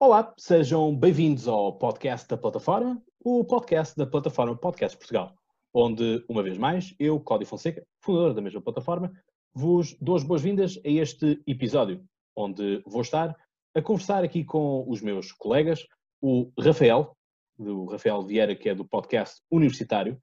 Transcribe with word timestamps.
Olá, 0.00 0.34
sejam 0.36 0.94
bem-vindos 0.94 1.46
ao 1.46 1.78
podcast 1.78 2.28
da 2.28 2.36
plataforma, 2.36 3.00
o 3.24 3.44
podcast 3.44 3.96
da 3.96 4.04
plataforma 4.04 4.56
Podcast 4.56 4.98
Portugal, 4.98 5.32
onde, 5.72 6.22
uma 6.28 6.42
vez 6.42 6.58
mais, 6.58 6.94
eu, 6.98 7.20
Cláudio 7.20 7.46
Fonseca, 7.46 7.86
fundador 8.00 8.34
da 8.34 8.42
mesma 8.42 8.60
plataforma, 8.60 9.12
vos 9.54 9.96
dou 10.00 10.16
as 10.16 10.24
boas-vindas 10.24 10.78
a 10.84 10.88
este 10.88 11.40
episódio, 11.46 12.04
onde 12.36 12.82
vou 12.84 13.02
estar 13.02 13.36
a 13.74 13.80
conversar 13.80 14.24
aqui 14.24 14.44
com 14.44 14.84
os 14.88 15.00
meus 15.00 15.30
colegas, 15.32 15.86
o 16.20 16.50
Rafael, 16.58 17.16
do 17.56 17.86
Rafael 17.86 18.20
Vieira, 18.22 18.56
que 18.56 18.68
é 18.68 18.74
do 18.74 18.84
podcast 18.84 19.40
Universitário, 19.50 20.20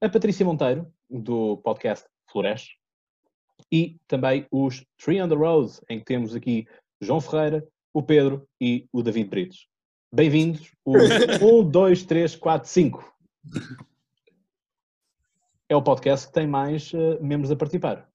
a 0.00 0.08
Patrícia 0.08 0.46
Monteiro, 0.46 0.90
do 1.10 1.58
podcast 1.58 2.06
Flores, 2.30 2.68
e 3.70 3.98
também 4.06 4.46
os 4.52 4.86
Three 4.96 5.20
on 5.20 5.28
the 5.28 5.34
Road, 5.34 5.78
em 5.90 5.98
que 5.98 6.04
temos 6.04 6.34
aqui 6.34 6.64
João 7.00 7.20
Ferreira, 7.20 7.66
o 7.92 8.02
Pedro 8.02 8.48
e 8.60 8.88
o 8.92 9.02
David 9.02 9.28
Britos. 9.28 9.68
Bem-vindos, 10.12 10.72
os 10.84 11.02
1, 11.42 11.70
2, 11.70 12.04
3, 12.04 12.36
4, 12.36 12.68
5. 12.68 13.16
É 15.68 15.76
o 15.76 15.82
podcast 15.82 16.28
que 16.28 16.32
tem 16.32 16.46
mais 16.46 16.92
uh, 16.92 17.18
membros 17.20 17.50
a 17.50 17.56
participar. 17.56 18.08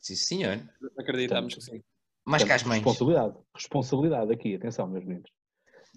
Sim, 0.00 0.16
senhor. 0.16 0.60
Acreditamos 0.98 1.54
que 1.54 1.60
sim. 1.60 1.82
Mais 2.24 2.42
que 2.42 2.52
as 2.52 2.62
mães. 2.64 2.82
Responsabilidade. 2.82 3.36
Responsabilidade 3.54 4.32
aqui, 4.32 4.54
atenção, 4.54 4.86
meus 4.88 5.04
meninos. 5.04 5.30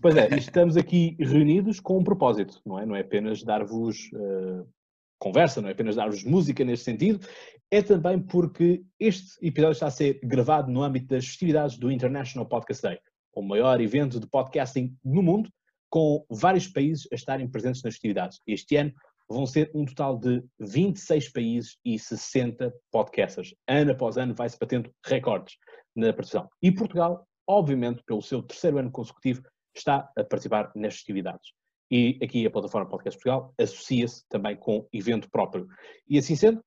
Pois 0.02 0.16
é, 0.16 0.28
estamos 0.36 0.76
aqui 0.76 1.16
reunidos 1.20 1.80
com 1.80 1.98
um 1.98 2.04
propósito, 2.04 2.62
não 2.66 2.80
é? 2.80 2.86
Não 2.86 2.96
é 2.96 3.02
apenas 3.02 3.44
dar-vos 3.44 4.10
uh, 4.14 4.68
conversa, 5.20 5.62
não 5.62 5.70
é 5.70 5.72
apenas 5.72 5.96
dar-vos 5.96 6.24
música 6.24 6.64
neste 6.64 6.86
sentido, 6.86 7.26
é 7.72 7.82
também 7.82 8.20
porque 8.20 8.84
este 9.00 9.46
episódio 9.46 9.74
está 9.74 9.88
a 9.88 9.92
ser 9.92 10.20
gravado 10.24 10.72
no 10.72 10.84
âmbito 10.84 11.08
das 11.08 11.26
festividades 11.26 11.78
do 11.78 11.92
International 11.92 12.48
Podcast 12.48 12.82
Day, 12.82 13.00
o 13.34 13.42
maior 13.42 13.82
evento 13.82 14.20
de 14.20 14.28
podcasting 14.28 14.96
no 15.04 15.22
mundo, 15.22 15.50
com 15.90 16.26
vários 16.30 16.68
países 16.68 17.08
a 17.12 17.16
estarem 17.16 17.50
presentes 17.50 17.82
nas 17.84 17.94
festividades. 17.94 18.40
Este 18.46 18.76
ano 18.76 18.94
vão 19.30 19.46
ser 19.46 19.72
um 19.74 19.86
total 19.86 20.20
de 20.20 20.44
26 20.60 21.30
países 21.32 21.78
e 21.84 21.98
60 21.98 22.74
podcasters. 22.92 23.56
Ano 23.68 23.92
após 23.92 24.18
ano 24.18 24.36
vai-se 24.36 24.58
batendo 24.60 24.92
recordes 25.06 25.56
na 25.96 26.14
participação. 26.14 26.50
E 26.62 26.72
Portugal, 26.72 27.28
obviamente, 27.48 28.04
pelo 28.06 28.22
seu 28.22 28.44
terceiro 28.44 28.78
ano 28.78 28.92
consecutivo, 28.92 29.42
está 29.76 30.10
a 30.18 30.24
participar 30.24 30.72
nas 30.76 30.96
festividades. 30.96 31.52
E 31.92 32.18
aqui 32.24 32.46
a 32.46 32.52
plataforma 32.52 32.90
Podcast 32.90 33.20
Portugal 33.20 33.54
associa-se 33.60 34.28
também 34.28 34.56
com 34.56 34.88
evento 34.92 35.30
próprio. 35.30 35.68
E 36.08 36.18
assim 36.18 36.36
sendo, 36.36 36.64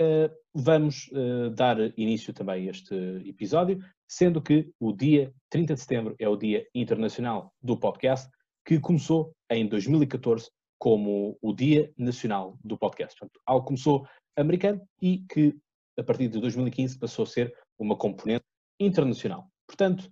eh, 0.00 0.30
vamos 0.54 1.10
eh, 1.12 1.50
dar 1.50 1.78
início 1.98 2.32
também 2.32 2.66
a 2.66 2.70
este 2.70 2.94
episódio, 3.26 3.78
sendo 4.08 4.42
que 4.42 4.70
o 4.80 4.92
dia 4.92 5.32
30 5.50 5.74
de 5.74 5.80
setembro 5.80 6.16
é 6.18 6.28
o 6.28 6.36
Dia 6.36 6.66
Internacional 6.74 7.52
do 7.62 7.78
Podcast, 7.78 8.28
que 8.64 8.80
começou 8.80 9.32
em 9.50 9.68
2014 9.68 10.50
como 10.78 11.38
o 11.42 11.52
Dia 11.54 11.92
Nacional 11.96 12.58
do 12.64 12.78
Podcast. 12.78 13.18
Portanto, 13.18 13.40
algo 13.46 13.66
começou 13.66 14.06
americano 14.36 14.80
e 15.00 15.18
que, 15.30 15.54
a 15.98 16.02
partir 16.02 16.28
de 16.28 16.40
2015, 16.40 16.98
passou 16.98 17.24
a 17.24 17.26
ser 17.26 17.54
uma 17.78 17.96
componente 17.96 18.44
internacional. 18.80 19.48
Portanto, 19.66 20.10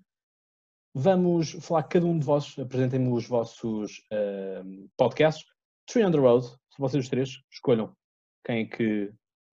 vamos 0.98 1.52
falar, 1.60 1.84
cada 1.84 2.06
um 2.06 2.18
de 2.18 2.26
vós, 2.26 2.58
apresentem-me 2.58 3.12
os 3.12 3.26
vossos 3.26 3.98
uh, 4.12 4.90
podcasts. 4.96 5.46
Three 5.86 6.04
on 6.04 6.10
the 6.10 6.18
Road, 6.18 6.44
se 6.44 6.78
vocês 6.78 7.04
os 7.04 7.08
três 7.08 7.30
escolham 7.50 7.94
quem 8.44 8.62
é 8.62 8.64
que 8.64 9.12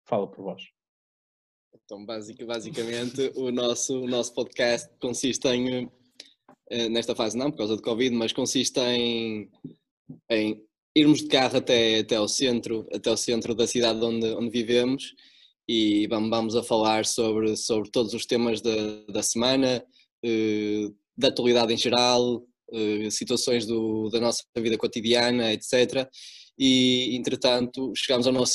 fala 0.08 0.26
por 0.26 0.42
vós. 0.42 0.62
Então, 1.84 2.04
basicamente, 2.06 3.30
o 3.36 3.50
nosso, 3.52 4.04
o 4.04 4.08
nosso 4.08 4.32
podcast 4.32 4.88
consiste 4.98 5.46
em, 5.48 5.90
eh, 6.70 6.88
nesta 6.88 7.14
fase 7.14 7.36
não, 7.36 7.50
por 7.50 7.58
causa 7.58 7.76
do 7.76 7.82
Covid, 7.82 8.14
mas 8.16 8.32
consiste 8.32 8.80
em, 8.80 9.50
em 10.30 10.64
irmos 10.96 11.20
de 11.20 11.28
carro 11.28 11.58
até, 11.58 11.98
até 11.98 12.16
ao 12.16 12.26
centro, 12.26 12.86
até 12.90 13.10
o 13.10 13.16
centro 13.16 13.54
da 13.54 13.66
cidade 13.66 14.02
onde, 14.02 14.26
onde 14.34 14.50
vivemos 14.50 15.14
e 15.68 16.06
vamos, 16.06 16.30
vamos 16.30 16.56
a 16.56 16.62
falar 16.62 17.04
sobre, 17.04 17.54
sobre 17.56 17.90
todos 17.90 18.14
os 18.14 18.24
temas 18.24 18.62
da, 18.62 19.04
da 19.12 19.22
semana, 19.22 19.84
eh, 20.24 20.88
da 21.16 21.28
atualidade 21.28 21.72
em 21.72 21.76
geral, 21.76 22.44
eh, 22.72 23.10
situações 23.10 23.66
do, 23.66 24.08
da 24.10 24.20
nossa 24.20 24.42
vida 24.56 24.76
cotidiana, 24.76 25.52
etc. 25.52 26.08
E, 26.58 27.16
entretanto, 27.16 27.92
chegamos 27.96 28.26
ao 28.26 28.32
nosso 28.32 28.54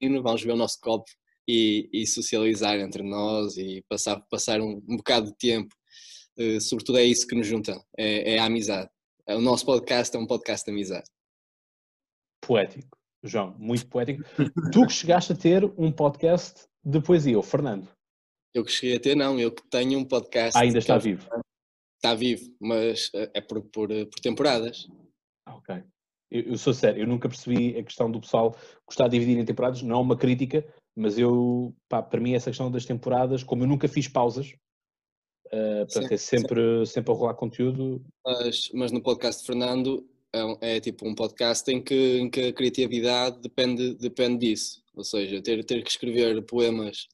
destino, 0.00 0.22
vamos 0.22 0.42
ver 0.42 0.52
o 0.52 0.56
nosso 0.56 0.78
copo 0.80 1.10
e, 1.46 1.88
e 1.92 2.06
socializar 2.06 2.78
entre 2.78 3.02
nós 3.02 3.56
e 3.56 3.84
passar, 3.88 4.20
passar 4.30 4.60
um, 4.60 4.82
um 4.88 4.96
bocado 4.96 5.26
de 5.26 5.36
tempo. 5.36 5.74
Uh, 6.38 6.60
sobretudo 6.60 6.98
é 6.98 7.04
isso 7.04 7.26
que 7.26 7.34
nos 7.34 7.46
junta, 7.46 7.78
é, 7.96 8.34
é 8.34 8.38
a 8.38 8.46
amizade. 8.46 8.88
O 9.28 9.40
nosso 9.40 9.64
podcast 9.64 10.16
é 10.16 10.18
um 10.18 10.26
podcast 10.26 10.64
de 10.64 10.70
amizade. 10.72 11.08
Poético, 12.40 12.98
João, 13.22 13.54
muito 13.58 13.86
poético. 13.86 14.22
tu 14.72 14.86
que 14.86 14.92
chegaste 14.92 15.32
a 15.32 15.36
ter 15.36 15.64
um 15.76 15.92
podcast 15.92 16.66
de 16.82 17.00
poesia, 17.00 17.38
o 17.38 17.42
Fernando. 17.42 17.88
Eu 18.52 18.64
que 18.64 18.72
cheguei 18.72 18.96
a 18.96 19.00
ter, 19.00 19.14
não, 19.14 19.38
eu 19.38 19.52
que 19.52 19.62
tenho 19.70 19.98
um 19.98 20.04
podcast. 20.04 20.56
Ah, 20.56 20.62
ainda 20.62 20.78
está 20.78 20.98
vivo. 20.98 21.28
Está 21.96 22.14
vivo, 22.14 22.52
mas 22.60 23.10
eh, 23.14 23.30
é 23.34 23.40
por, 23.40 23.62
por, 23.62 23.88
por 23.88 24.20
temporadas. 24.20 24.88
Ah, 25.46 25.54
ok. 25.54 25.82
Eu, 26.30 26.42
eu, 26.42 26.58
sou 26.58 26.72
sério, 26.72 27.02
eu 27.02 27.06
nunca 27.06 27.28
percebi 27.28 27.76
a 27.78 27.82
questão 27.82 28.10
do 28.10 28.20
pessoal 28.20 28.56
gostar 28.86 29.08
de 29.08 29.18
dividir 29.18 29.40
em 29.40 29.44
temporadas, 29.44 29.82
não 29.82 29.96
é 29.96 30.00
uma 30.00 30.16
crítica, 30.16 30.64
mas 30.96 31.18
eu, 31.18 31.74
pá, 31.88 32.02
para 32.02 32.20
mim 32.20 32.34
essa 32.34 32.50
questão 32.50 32.70
das 32.70 32.84
temporadas, 32.84 33.42
como 33.42 33.64
eu 33.64 33.68
nunca 33.68 33.88
fiz 33.88 34.08
pausas, 34.08 34.54
uh, 35.46 35.86
portanto 35.86 36.12
é 36.12 36.16
sempre, 36.16 36.86
sempre 36.86 37.12
a 37.12 37.14
rolar 37.14 37.34
conteúdo. 37.34 38.04
Mas, 38.24 38.70
mas 38.72 38.92
no 38.92 39.02
podcast 39.02 39.40
de 39.40 39.46
Fernando 39.46 40.08
é, 40.32 40.76
é, 40.76 40.80
tipo 40.80 41.06
um 41.06 41.14
podcast 41.14 41.70
em 41.70 41.82
que, 41.82 42.18
em 42.18 42.30
que 42.30 42.48
a 42.48 42.52
criatividade 42.52 43.40
depende, 43.40 43.94
depende 43.96 44.46
disso, 44.46 44.82
ou 44.94 45.04
seja, 45.04 45.42
ter, 45.42 45.64
ter 45.64 45.82
que 45.82 45.90
escrever 45.90 46.44
poemas 46.46 47.08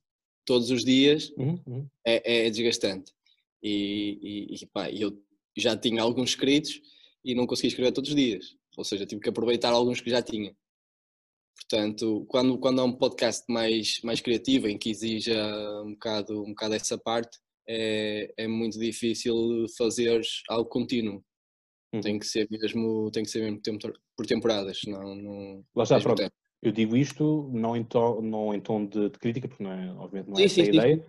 todos 0.46 0.70
os 0.70 0.84
dias 0.84 1.30
uhum, 1.36 1.60
uhum. 1.66 1.88
É, 2.04 2.46
é, 2.46 2.50
desgastante. 2.50 3.12
E, 3.62 4.48
e, 4.50 4.54
e 4.54 4.66
pá, 4.66 4.90
eu 4.90 5.20
já 5.56 5.76
tinha 5.76 6.00
alguns 6.00 6.30
escritos 6.30 6.80
e 7.24 7.34
não 7.34 7.46
conseguia 7.46 7.68
escrever 7.68 7.92
todos 7.92 8.10
os 8.10 8.16
dias, 8.16 8.56
ou 8.76 8.84
seja, 8.84 9.04
tive 9.04 9.20
que 9.20 9.28
aproveitar 9.28 9.72
alguns 9.72 10.00
que 10.00 10.10
já 10.10 10.22
tinha. 10.22 10.56
Portanto, 11.58 12.24
quando, 12.28 12.58
quando 12.58 12.80
há 12.80 12.84
um 12.84 12.92
podcast 12.92 13.44
mais, 13.48 14.00
mais 14.04 14.20
criativo, 14.20 14.68
em 14.68 14.78
que 14.78 14.90
exija 14.90 15.34
um 15.82 15.92
bocado, 15.92 16.42
um 16.42 16.50
bocado 16.50 16.74
essa 16.74 16.96
parte, 16.96 17.38
é, 17.68 18.32
é 18.36 18.46
muito 18.46 18.78
difícil 18.78 19.34
fazer 19.76 20.20
algo 20.48 20.68
contínuo. 20.68 21.24
Uhum. 21.92 22.00
Tem 22.00 22.18
que 22.18 22.26
ser 22.26 22.46
mesmo, 22.50 23.10
tem 23.10 23.24
que 23.24 23.30
ser 23.30 23.40
mesmo 23.40 23.60
por 24.16 24.26
temporadas, 24.26 24.80
não, 24.86 25.14
não 25.14 25.64
Lá 25.74 25.82
está, 25.82 25.98
pronto. 25.98 26.18
Tempo. 26.18 26.34
Eu 26.62 26.72
digo 26.72 26.97
isto 26.97 27.50
não 27.53 27.77
em 27.77 27.84
tom, 27.84 28.21
não 28.21 28.55
em 28.55 28.61
tom 28.61 28.87
de, 28.87 29.11
de 29.11 29.19
crítica, 29.19 29.49
porque 29.49 29.62
não 29.62 29.72
é, 29.72 29.93
obviamente 29.93 30.28
não 30.28 30.41
é 30.41 30.49
sim, 30.49 30.62
essa 30.62 30.71
a 30.71 30.75
ideia, 30.75 30.97
sim. 30.97 31.05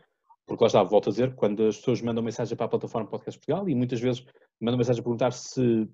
porque 0.46 0.64
lá 0.64 0.68
está, 0.68 0.84
volto 0.84 1.10
a 1.10 1.12
dizer, 1.12 1.36
quando 1.36 1.68
as 1.68 1.78
pessoas 1.78 2.02
mandam 2.02 2.24
mensagem 2.24 2.56
para 2.56 2.66
a 2.66 2.70
plataforma 2.70 3.10
Podcast 3.10 3.40
Portugal 3.40 3.68
e 3.68 3.76
muitas 3.76 4.00
vezes 4.00 4.26
mandam 4.60 4.78
mensagem 4.78 5.00
a 5.00 5.04
perguntar 5.04 5.32
se, 5.32 5.88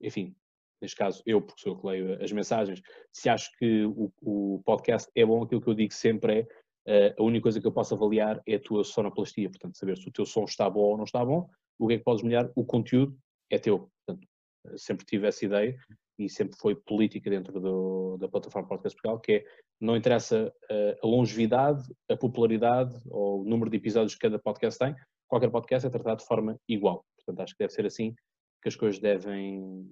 enfim, 0.00 0.34
neste 0.80 0.96
caso 0.96 1.22
eu, 1.24 1.40
porque 1.40 1.62
sou 1.62 1.72
eu 1.72 1.78
que 1.78 1.86
leio 1.86 2.22
as 2.22 2.32
mensagens, 2.32 2.82
se 3.12 3.28
acho 3.28 3.50
que 3.58 3.84
o, 3.86 4.12
o 4.20 4.62
podcast 4.64 5.10
é 5.14 5.24
bom, 5.24 5.42
aquilo 5.42 5.60
que 5.60 5.68
eu 5.68 5.74
digo 5.74 5.92
sempre 5.92 6.46
é 6.86 7.10
uh, 7.10 7.22
a 7.22 7.22
única 7.24 7.44
coisa 7.44 7.60
que 7.60 7.66
eu 7.66 7.72
posso 7.72 7.94
avaliar 7.94 8.42
é 8.46 8.56
a 8.56 8.60
tua 8.60 8.84
sonoplastia, 8.84 9.48
portanto, 9.48 9.78
saber 9.78 9.96
se 9.96 10.08
o 10.08 10.12
teu 10.12 10.26
som 10.26 10.44
está 10.44 10.68
bom 10.68 10.80
ou 10.80 10.96
não 10.96 11.04
está 11.04 11.24
bom, 11.24 11.48
o 11.78 11.88
que 11.88 11.94
é 11.94 11.98
que 11.98 12.04
podes 12.04 12.22
melhorar, 12.22 12.50
o 12.54 12.64
conteúdo 12.64 13.16
é 13.50 13.58
teu. 13.58 13.90
Portanto, 14.04 14.28
sempre 14.76 15.04
tive 15.04 15.26
essa 15.26 15.44
ideia 15.44 15.76
e 16.18 16.28
sempre 16.28 16.56
foi 16.58 16.74
política 16.74 17.30
dentro 17.30 17.60
do, 17.60 18.16
da 18.18 18.28
plataforma 18.28 18.68
Podcast 18.68 18.96
Portugal, 18.96 19.20
que 19.20 19.32
é, 19.32 19.44
não 19.80 19.96
interessa 19.96 20.52
a, 20.70 20.74
a 21.02 21.06
longevidade, 21.06 21.82
a 22.10 22.16
popularidade 22.16 22.94
ou 23.06 23.42
o 23.42 23.44
número 23.44 23.70
de 23.70 23.76
episódios 23.76 24.14
que 24.14 24.20
cada 24.20 24.38
podcast 24.38 24.78
tem, 24.78 24.94
qualquer 25.26 25.50
podcast 25.50 25.86
é 25.86 25.90
tratado 25.90 26.20
de 26.20 26.26
forma 26.26 26.58
igual. 26.68 27.04
Portanto, 27.16 27.40
acho 27.40 27.54
que 27.54 27.64
deve 27.64 27.72
ser 27.72 27.86
assim 27.86 28.14
que 28.62 28.68
as 28.68 28.76
coisas 28.76 29.00
devem, 29.00 29.90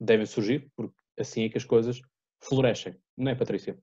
devem 0.00 0.26
surgir, 0.26 0.70
porque 0.76 0.94
assim 1.18 1.44
é 1.44 1.48
que 1.48 1.58
as 1.58 1.64
coisas 1.64 2.00
florescem. 2.42 2.96
Não 3.16 3.32
é, 3.32 3.34
Patrícia? 3.34 3.78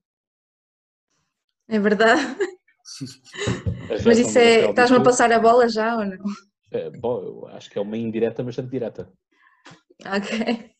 É 1.68 1.78
verdade. 1.78 2.22
Mas 4.04 4.18
isso 4.18 4.38
é. 4.38 4.70
Estás-me 4.70 4.96
a 4.96 5.02
passar 5.02 5.30
a 5.30 5.38
bola 5.38 5.68
já 5.68 5.96
ou 5.96 6.06
não? 6.06 6.24
É, 6.70 6.90
bom, 6.90 7.46
acho 7.48 7.70
que 7.70 7.78
é 7.78 7.80
uma 7.80 7.96
indireta 7.96 8.42
bastante 8.42 8.70
direta. 8.70 9.12
Ok. 10.06 10.70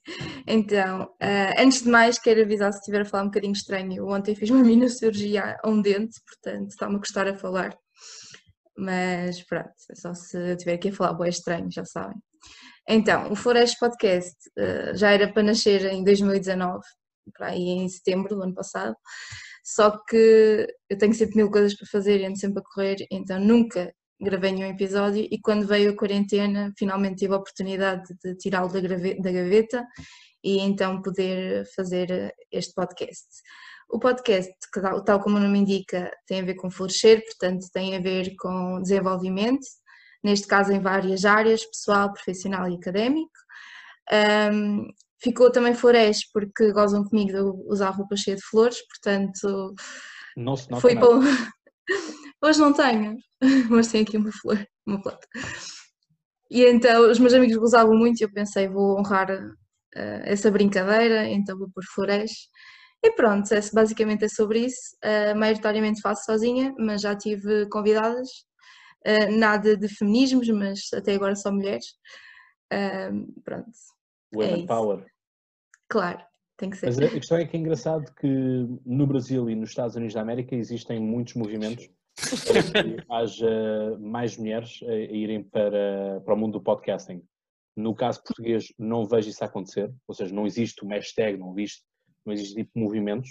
Então, 0.46 1.02
uh, 1.04 1.54
antes 1.58 1.82
de 1.82 1.88
mais, 1.90 2.18
quero 2.18 2.40
avisar 2.40 2.72
se 2.72 2.78
estiver 2.78 3.02
a 3.02 3.04
falar 3.04 3.24
um 3.24 3.26
bocadinho 3.26 3.52
estranho. 3.52 4.08
Ontem 4.08 4.34
fiz 4.34 4.48
uma 4.48 4.62
minocirurgia 4.64 5.58
a 5.62 5.68
um 5.68 5.82
dente, 5.82 6.18
portanto 6.24 6.70
está-me 6.70 6.96
a 6.96 6.98
custar 6.98 7.28
a 7.28 7.36
falar. 7.36 7.76
Mas 8.76 9.42
pronto, 9.42 9.72
é 9.90 9.94
só 9.94 10.14
se 10.14 10.56
tiver 10.56 10.74
aqui 10.74 10.88
a 10.88 10.92
falar 10.92 11.14
boé 11.14 11.28
estranho, 11.28 11.68
já 11.70 11.84
sabem. 11.84 12.16
Então, 12.88 13.30
o 13.30 13.36
Flores 13.36 13.76
Podcast 13.78 14.34
uh, 14.58 14.96
já 14.96 15.10
era 15.10 15.30
para 15.30 15.42
nascer 15.42 15.84
em 15.92 16.02
2019, 16.02 16.80
para 17.36 17.48
aí 17.48 17.60
em 17.60 17.88
setembro 17.88 18.34
do 18.34 18.42
ano 18.42 18.54
passado, 18.54 18.96
só 19.62 19.90
que 20.08 20.66
eu 20.88 20.96
tenho 20.96 21.12
sempre 21.12 21.36
mil 21.36 21.50
coisas 21.50 21.76
para 21.76 21.86
fazer 21.88 22.20
e 22.20 22.24
ando 22.24 22.38
sempre 22.38 22.60
a 22.60 22.62
correr, 22.62 23.06
então 23.10 23.38
nunca 23.38 23.92
gravei 24.20 24.52
nenhum 24.52 24.70
episódio 24.70 25.26
e 25.30 25.40
quando 25.40 25.66
veio 25.66 25.90
a 25.90 25.96
quarentena 25.96 26.72
finalmente 26.76 27.16
tive 27.16 27.34
a 27.34 27.38
oportunidade 27.38 28.02
de 28.22 28.36
tirá-lo 28.36 28.68
da, 28.68 28.80
da 28.80 29.32
gaveta 29.32 29.86
e 30.42 30.58
então 30.60 31.02
poder 31.02 31.64
fazer 31.74 32.34
este 32.50 32.74
podcast. 32.74 33.26
O 33.88 33.98
podcast, 33.98 34.52
tal 35.06 35.20
como 35.20 35.36
o 35.36 35.40
nome 35.40 35.60
indica, 35.60 36.10
tem 36.26 36.40
a 36.40 36.44
ver 36.44 36.54
com 36.54 36.70
florescer, 36.70 37.24
portanto 37.24 37.66
tem 37.72 37.96
a 37.96 38.00
ver 38.00 38.34
com 38.36 38.82
desenvolvimento, 38.82 39.66
neste 40.22 40.46
caso 40.46 40.72
em 40.72 40.80
várias 40.80 41.24
áreas, 41.24 41.64
pessoal, 41.64 42.12
profissional 42.12 42.68
e 42.68 42.74
académico. 42.74 43.32
Um, 44.52 44.86
ficou 45.22 45.50
também 45.50 45.74
flores 45.74 46.30
porque 46.30 46.72
gozam 46.72 47.04
comigo 47.04 47.32
de 47.32 47.40
usar 47.70 47.90
roupa 47.90 48.16
cheia 48.16 48.36
de 48.36 48.42
flores, 48.42 48.78
portanto 48.86 49.74
não 50.36 50.56
se 50.56 50.70
nota 50.70 50.80
foi 50.80 50.94
bom. 50.94 51.20
Hoje 52.43 52.61
não 52.61 52.73
tenho, 52.73 53.17
mas 53.70 53.88
tenho 53.88 54.05
aqui 54.05 54.17
uma 54.17 54.31
flor, 54.32 54.64
uma 54.87 55.00
planta. 55.02 55.26
E 56.50 56.64
então 56.64 57.11
os 57.11 57.19
meus 57.19 57.35
amigos 57.35 57.56
gozavam 57.56 57.96
muito 57.96 58.20
e 58.20 58.25
eu 58.25 58.32
pensei, 58.32 58.69
vou 58.69 58.99
honrar 58.99 59.31
uh, 59.31 60.20
essa 60.25 60.50
brincadeira, 60.50 61.26
então 61.26 61.58
vou 61.58 61.69
pôr 61.70 61.85
flores. 61.85 62.31
E 63.02 63.12
pronto, 63.12 63.52
é, 63.52 63.61
basicamente 63.73 64.25
é 64.25 64.29
sobre 64.29 64.67
isso. 64.67 64.96
Uh, 65.05 65.37
maioritariamente 65.37 66.00
faço 66.00 66.25
sozinha, 66.25 66.75
mas 66.79 67.02
já 67.02 67.14
tive 67.17 67.69
convidadas. 67.69 68.29
Uh, 69.06 69.37
nada 69.37 69.76
de 69.76 69.88
feminismos, 69.88 70.49
mas 70.49 70.81
até 70.94 71.14
agora 71.14 71.37
só 71.37 71.52
mulheres. 71.52 71.87
Uh, 72.73 73.40
pronto. 73.43 73.70
Women 74.35 74.64
é 74.64 74.67
Power. 74.67 75.06
Claro, 75.88 76.20
tem 76.56 76.70
que 76.70 76.76
ser. 76.76 76.87
Mas 76.87 76.99
a 76.99 77.08
questão 77.08 77.38
é 77.38 77.46
que 77.46 77.56
é 77.56 77.61
engraçado 77.61 78.12
que 78.14 78.29
no 78.85 79.06
Brasil 79.06 79.49
e 79.49 79.55
nos 79.55 79.70
Estados 79.70 79.96
Unidos 79.96 80.14
da 80.14 80.20
América 80.20 80.55
existem 80.55 81.00
muitos 81.00 81.35
movimentos 81.35 81.88
haja 83.10 83.98
mais 83.98 84.36
mulheres 84.36 84.80
a, 84.82 84.94
irem 84.94 85.42
para, 85.42 86.20
para 86.24 86.34
o 86.34 86.36
mundo 86.36 86.54
do 86.54 86.62
podcasting. 86.62 87.22
No 87.76 87.94
caso 87.94 88.22
português, 88.22 88.72
não 88.78 89.06
vejo 89.06 89.28
isso 89.28 89.44
acontecer, 89.44 89.92
ou 90.06 90.14
seja, 90.14 90.34
não 90.34 90.46
existe 90.46 90.82
uma 90.82 90.94
hashtag, 90.94 91.38
não 91.38 91.52
existe, 91.52 91.84
não 92.26 92.32
existe 92.32 92.54
tipo 92.56 92.72
de 92.74 92.82
movimentos. 92.82 93.30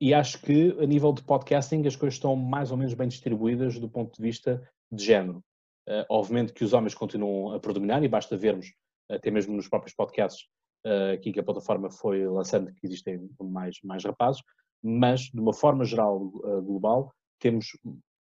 e 0.00 0.14
acho 0.14 0.40
que 0.42 0.76
a 0.80 0.86
nível 0.86 1.12
de 1.12 1.24
podcasting 1.24 1.84
as 1.86 1.96
coisas 1.96 2.14
estão 2.14 2.36
mais 2.36 2.70
ou 2.70 2.76
menos 2.76 2.94
bem 2.94 3.08
distribuídas 3.08 3.78
do 3.78 3.88
ponto 3.88 4.14
de 4.16 4.22
vista 4.22 4.62
de 4.92 5.04
género. 5.04 5.42
Uh, 5.88 6.04
obviamente 6.08 6.52
que 6.52 6.64
os 6.64 6.72
homens 6.72 6.94
continuam 6.94 7.54
a 7.54 7.60
predominar 7.60 8.02
e 8.02 8.08
basta 8.08 8.36
vermos, 8.36 8.74
até 9.08 9.30
mesmo 9.30 9.54
nos 9.54 9.68
próprios 9.68 9.94
podcasts, 9.94 10.48
uh, 10.84 11.14
aqui 11.14 11.32
que 11.32 11.38
a 11.38 11.44
plataforma 11.44 11.88
foi 11.90 12.26
lançando 12.26 12.72
que 12.74 12.86
existem 12.86 13.30
mais, 13.40 13.76
mais 13.84 14.04
rapazes, 14.04 14.42
mas 14.82 15.22
de 15.22 15.40
uma 15.40 15.52
forma 15.52 15.84
geral 15.84 16.18
uh, 16.22 16.62
global, 16.62 17.12
temos 17.38 17.66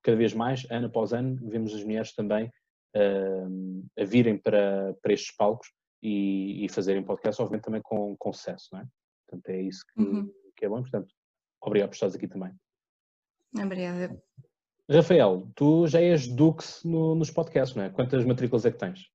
cada 0.03 0.17
vez 0.17 0.33
mais, 0.33 0.65
ano 0.71 0.87
após 0.87 1.13
ano, 1.13 1.37
vemos 1.49 1.73
as 1.73 1.83
mulheres 1.83 2.13
também 2.13 2.51
a 3.99 4.03
virem 4.03 4.37
para, 4.37 4.95
para 5.01 5.13
estes 5.13 5.35
palcos 5.35 5.67
e, 6.01 6.65
e 6.65 6.69
fazerem 6.69 7.03
podcast, 7.03 7.39
obviamente 7.41 7.65
também 7.65 7.81
com, 7.83 8.15
com 8.17 8.33
sucesso, 8.33 8.69
não 8.71 8.79
é? 8.79 8.87
Portanto, 9.27 9.49
é 9.49 9.61
isso 9.61 9.83
que, 9.93 10.01
Uhum. 10.01 10.33
que 10.55 10.65
é 10.65 10.69
bom. 10.69 10.81
Portanto, 10.81 11.13
obrigado 11.61 11.89
por 11.89 11.93
estares 11.95 12.15
aqui 12.15 12.27
também. 12.27 12.51
Obrigada. 13.55 14.19
Rafael, 14.89 15.47
tu 15.55 15.85
já 15.87 16.01
és 16.01 16.27
Dux 16.27 16.81
no- 16.83 17.13
nos 17.15 17.29
podcasts, 17.29 17.75
não 17.75 17.83
é? 17.83 17.89
Quantas 17.89 18.25
matrículas 18.25 18.65
é 18.65 18.71
que 18.71 18.77
tens? 18.79 19.07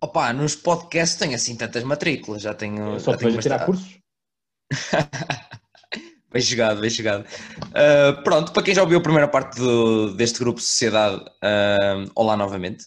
Opa, 0.00 0.32
nos 0.32 0.54
podcasts 0.54 1.18
tenho 1.18 1.34
assim 1.34 1.56
tantas 1.56 1.82
matrículas, 1.82 2.42
já 2.42 2.54
tenho. 2.54 3.00
Só 3.00 3.10
já 3.12 3.16
te 3.16 3.20
tenho 3.20 3.30
vejo 3.30 3.38
a 3.38 3.42
tirar 3.42 3.66
cursos? 3.66 3.98
Bem 6.32 6.40
chegado, 6.40 6.80
bem 6.80 6.88
chegado. 6.88 7.26
Uh, 7.68 8.22
pronto, 8.22 8.52
para 8.52 8.62
quem 8.62 8.74
já 8.74 8.82
ouviu 8.82 8.98
a 8.98 9.02
primeira 9.02 9.28
parte 9.28 9.58
do- 9.58 10.14
deste 10.14 10.38
grupo 10.38 10.60
Sociedade, 10.60 11.16
uh, 11.22 12.10
olá 12.14 12.36
novamente. 12.36 12.86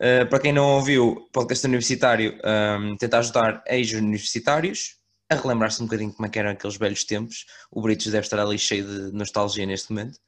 Uh, 0.00 0.26
para 0.30 0.38
quem 0.40 0.52
não 0.52 0.76
ouviu, 0.76 1.28
podcast 1.32 1.66
universitário 1.66 2.38
um, 2.80 2.96
tenta 2.96 3.18
ajudar 3.18 3.62
ex-universitários 3.66 4.96
a 5.28 5.34
relembrar-se 5.34 5.82
um 5.82 5.86
bocadinho 5.86 6.12
como 6.12 6.26
é 6.26 6.38
eram 6.38 6.50
aqueles 6.50 6.76
velhos 6.76 7.04
tempos. 7.04 7.44
O 7.70 7.82
Britos 7.82 8.06
deve 8.06 8.24
estar 8.24 8.38
ali 8.38 8.58
cheio 8.58 8.86
de 8.86 9.12
nostalgia 9.12 9.66
neste 9.66 9.90
momento. 9.90 10.18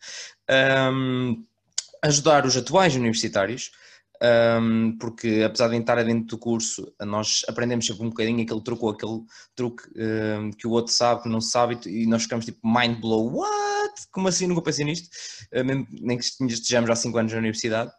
Um, 0.93 1.44
ajudar 2.03 2.44
os 2.44 2.56
atuais 2.56 2.94
universitários, 2.97 3.70
um, 4.23 4.97
porque 4.99 5.43
apesar 5.44 5.69
de 5.69 5.76
estar 5.76 6.03
dentro 6.05 6.26
do 6.26 6.38
curso, 6.38 6.93
nós 7.00 7.43
aprendemos 7.49 7.87
sempre 7.87 8.05
um 8.05 8.11
bocadinho 8.11 8.43
aquele 8.43 8.62
truque 8.62 8.85
ou 8.85 8.91
aquele 8.91 9.20
truque 9.55 9.85
um, 9.97 10.50
que 10.50 10.67
o 10.67 10.70
outro 10.70 10.93
sabe, 10.93 11.23
que 11.23 11.29
não 11.29 11.41
sabe, 11.41 11.79
e 11.87 12.06
nós 12.06 12.23
ficamos 12.23 12.44
tipo 12.44 12.61
mind 12.62 13.00
blow, 13.00 13.32
what? 13.32 13.94
Como 14.11 14.29
assim? 14.29 14.47
Nunca 14.47 14.62
pensei 14.62 14.85
nisto, 14.85 15.09
Uh, 15.55 15.65
mesmo, 15.65 15.87
nem 15.91 16.19
que 16.19 16.25
estejamos 16.25 16.91
há 16.91 16.97
5 16.97 17.17
anos 17.19 17.32
na 17.32 17.38
universidade. 17.38 17.91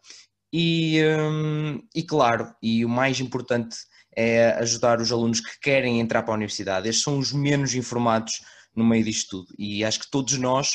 E, 0.54 1.02
um, 1.04 1.80
e 1.96 2.04
claro, 2.04 2.54
e 2.62 2.84
o 2.84 2.90
mais 2.90 3.20
importante 3.20 3.78
é 4.16 4.52
ajudar 4.60 5.00
os 5.00 5.12
alunos 5.12 5.40
que 5.40 5.60
querem 5.62 6.00
entrar 6.00 6.24
para 6.24 6.34
a 6.34 6.36
universidade. 6.36 6.90
Estes 6.90 7.04
são 7.04 7.18
os 7.18 7.32
menos 7.32 7.74
informados 7.76 8.42
no 8.76 8.84
meio 8.84 9.04
disto 9.04 9.46
tudo. 9.46 9.56
E 9.58 9.84
acho 9.84 10.00
que 10.00 10.10
todos 10.10 10.38
nós, 10.38 10.72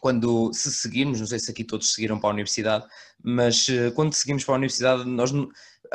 quando 0.00 0.52
se 0.52 0.72
seguirmos, 0.72 1.20
não 1.20 1.26
sei 1.26 1.38
se 1.38 1.50
aqui 1.50 1.64
todos 1.64 1.92
seguiram 1.92 2.18
para 2.18 2.30
a 2.30 2.32
universidade, 2.32 2.86
mas 3.22 3.68
eh, 3.68 3.90
quando 3.90 4.12
seguimos 4.12 4.44
para 4.44 4.54
a 4.54 4.58
universidade, 4.58 5.04
nós 5.04 5.32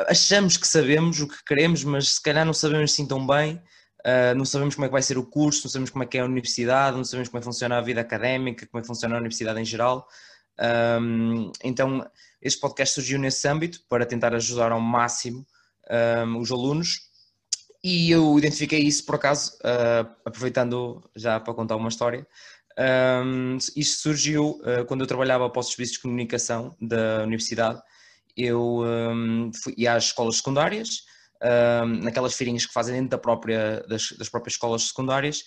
achamos 0.08 0.56
que 0.56 0.66
sabemos 0.66 1.20
o 1.20 1.28
que 1.28 1.44
queremos, 1.44 1.84
mas 1.84 2.14
se 2.14 2.22
calhar 2.22 2.44
não 2.44 2.52
sabemos 2.52 2.92
assim 2.92 3.06
tão 3.06 3.26
bem. 3.26 3.60
Uh, 4.06 4.36
não 4.36 4.44
sabemos 4.44 4.74
como 4.74 4.84
é 4.84 4.88
que 4.88 4.92
vai 4.92 5.00
ser 5.00 5.16
o 5.16 5.24
curso, 5.24 5.62
não 5.64 5.70
sabemos 5.70 5.88
como 5.88 6.04
é 6.04 6.06
que 6.06 6.18
é 6.18 6.20
a 6.20 6.26
universidade, 6.26 6.94
não 6.94 7.04
sabemos 7.04 7.30
como 7.30 7.38
é 7.38 7.40
que 7.40 7.46
funciona 7.46 7.78
a 7.78 7.80
vida 7.80 8.02
académica, 8.02 8.66
como 8.66 8.78
é 8.78 8.82
que 8.82 8.86
funciona 8.86 9.14
a 9.14 9.18
universidade 9.18 9.58
em 9.58 9.64
geral. 9.64 10.06
Então, 11.62 12.06
este 12.42 12.60
podcast 12.60 12.94
surgiu 12.96 13.18
nesse 13.18 13.48
âmbito 13.48 13.80
para 13.88 14.04
tentar 14.04 14.34
ajudar 14.34 14.72
ao 14.72 14.80
máximo 14.80 15.46
os 16.38 16.52
alunos 16.52 17.08
e 17.84 18.10
eu 18.10 18.38
identifiquei 18.38 18.80
isso 18.80 19.04
por 19.04 19.16
acaso, 19.16 19.58
uh, 19.58 20.10
aproveitando 20.24 21.04
já 21.14 21.38
para 21.38 21.52
contar 21.52 21.76
uma 21.76 21.90
história. 21.90 22.26
Um, 22.78 23.56
isto 23.76 24.02
surgiu 24.02 24.60
uh, 24.62 24.84
quando 24.86 25.02
eu 25.02 25.06
trabalhava 25.06 25.48
para 25.48 25.60
os 25.60 25.68
serviços 25.68 25.94
de 25.94 26.02
comunicação 26.02 26.76
da 26.80 27.22
universidade. 27.22 27.80
Eu 28.36 28.82
um, 28.82 29.50
fui, 29.62 29.74
ia 29.76 29.94
às 29.94 30.06
escolas 30.06 30.36
secundárias, 30.36 31.04
um, 31.42 32.02
naquelas 32.02 32.34
feirinhas 32.34 32.66
que 32.66 32.72
fazem 32.72 32.94
dentro 32.94 33.10
da 33.10 33.18
própria, 33.18 33.84
das, 33.88 34.10
das 34.12 34.28
próprias 34.28 34.54
escolas 34.54 34.82
secundárias, 34.88 35.44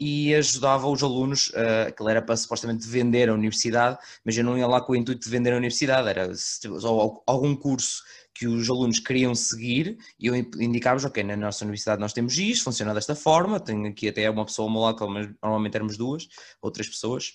e 0.00 0.32
ajudava 0.36 0.86
os 0.86 1.02
alunos, 1.02 1.48
uh, 1.48 1.88
aquilo 1.88 2.08
era 2.08 2.22
para 2.22 2.36
supostamente 2.36 2.86
vender 2.86 3.28
a 3.28 3.34
universidade, 3.34 3.98
mas 4.24 4.38
eu 4.38 4.44
não 4.44 4.56
ia 4.56 4.66
lá 4.66 4.80
com 4.80 4.92
o 4.92 4.96
intuito 4.96 5.24
de 5.24 5.30
vender 5.30 5.52
a 5.52 5.56
universidade, 5.56 6.08
era 6.08 6.30
algum 7.26 7.56
curso 7.56 8.02
que 8.38 8.46
os 8.46 8.70
alunos 8.70 9.00
queriam 9.00 9.34
seguir 9.34 9.98
e 10.18 10.28
eu 10.28 10.36
indicava-vos, 10.36 11.04
ok, 11.04 11.24
na 11.24 11.36
nossa 11.36 11.64
universidade 11.64 12.00
nós 12.00 12.12
temos 12.12 12.38
isto, 12.38 12.64
funciona 12.64 12.94
desta 12.94 13.16
forma, 13.16 13.58
tenho 13.58 13.88
aqui 13.88 14.08
até 14.08 14.30
uma 14.30 14.44
pessoa 14.44 14.68
ao 14.68 14.72
meu 14.72 14.94
que 14.94 15.34
normalmente 15.42 15.74
éramos 15.74 15.96
duas 15.96 16.28
ou 16.62 16.70
três 16.70 16.88
pessoas 16.88 17.32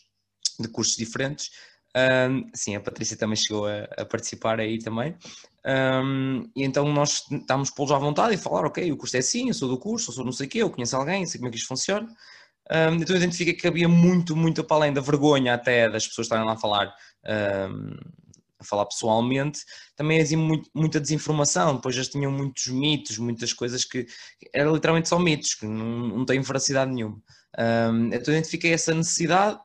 de 0.57 0.69
cursos 0.69 0.95
diferentes. 0.95 1.50
Um, 1.95 2.50
sim, 2.55 2.75
a 2.75 2.79
Patrícia 2.79 3.17
também 3.17 3.36
chegou 3.36 3.67
a, 3.67 3.83
a 3.98 4.05
participar 4.05 4.62
aí 4.62 4.79
também. 4.79 5.15
Um, 5.65 6.50
e 6.55 6.63
então 6.63 6.91
nós 6.93 7.24
estávamos 7.29 7.69
pô-los 7.69 7.91
à 7.91 7.98
vontade 7.98 8.33
e 8.33 8.38
falar, 8.38 8.65
ok, 8.65 8.89
o 8.91 8.98
curso 8.98 9.17
é 9.17 9.19
assim, 9.19 9.50
eu 9.50 9.53
sou 9.53 9.67
do 9.67 9.77
curso, 9.77 10.10
eu 10.10 10.15
sou 10.15 10.24
não 10.24 10.31
sei 10.31 10.48
o 10.48 10.50
quê, 10.50 10.60
eu 10.60 10.69
conheço 10.69 10.95
alguém, 10.95 11.25
sei 11.25 11.38
como 11.39 11.50
é 11.50 11.51
que 11.51 11.57
isto 11.57 11.67
funciona. 11.67 12.07
Um, 12.72 12.95
então 12.95 13.13
eu 13.13 13.17
identifiquei 13.17 13.53
que 13.53 13.67
havia 13.67 13.89
muito, 13.89 14.38
muito 14.38 14.63
para 14.63 14.77
além 14.77 14.93
da 14.93 15.01
vergonha 15.01 15.53
até 15.53 15.89
das 15.89 16.07
pessoas 16.07 16.25
estarem 16.25 16.45
lá 16.45 16.53
a 16.53 16.57
falar 16.57 16.95
a 18.63 18.67
falar 18.67 18.86
pessoalmente, 18.86 19.62
também 19.96 20.22
havia 20.22 20.38
muito, 20.38 20.70
muita 20.74 21.00
desinformação, 21.00 21.75
depois 21.75 21.96
já 21.96 22.03
tinham 22.03 22.32
muitos 22.32 22.67
mitos, 22.67 23.17
muitas 23.17 23.53
coisas 23.53 23.86
que 23.86 24.05
eram 24.53 24.74
literalmente 24.74 25.10
só 25.10 25.20
mitos, 25.20 25.53
que 25.53 25.65
não, 25.65 26.08
não 26.08 26.25
têm 26.25 26.41
veracidade 26.41 26.91
nenhuma. 26.91 27.22
Um, 27.58 28.08
então 28.08 28.34
identifiquei 28.34 28.74
essa 28.74 28.93
necessidade 28.93 29.60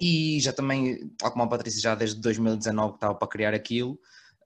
e 0.00 0.38
já 0.40 0.52
também, 0.52 1.08
tal 1.16 1.30
como 1.30 1.44
a 1.44 1.48
Patrícia, 1.48 1.80
já 1.80 1.94
desde 1.94 2.20
2019 2.20 2.92
que 2.92 2.96
estava 2.96 3.14
para 3.14 3.28
criar 3.28 3.54
aquilo, 3.54 3.98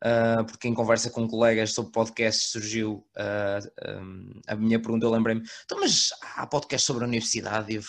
uh, 0.05 0.45
porque 0.45 0.69
em 0.69 0.75
conversa 0.75 1.11
com 1.11 1.27
colegas 1.27 1.73
sobre 1.73 1.93
podcasts 1.93 2.51
surgiu 2.51 3.05
uh, 3.17 4.01
um, 4.01 4.31
a 4.47 4.55
minha 4.55 4.81
pergunta, 4.81 5.07
eu 5.07 5.11
lembrei-me, 5.11 5.43
então 5.65 5.81
mas 5.81 6.11
há 6.37 6.47
podcast 6.47 6.87
sobre 6.87 7.05
a 7.05 7.09
universidade? 7.09 7.73
E, 7.73 7.77
eu, 7.77 7.83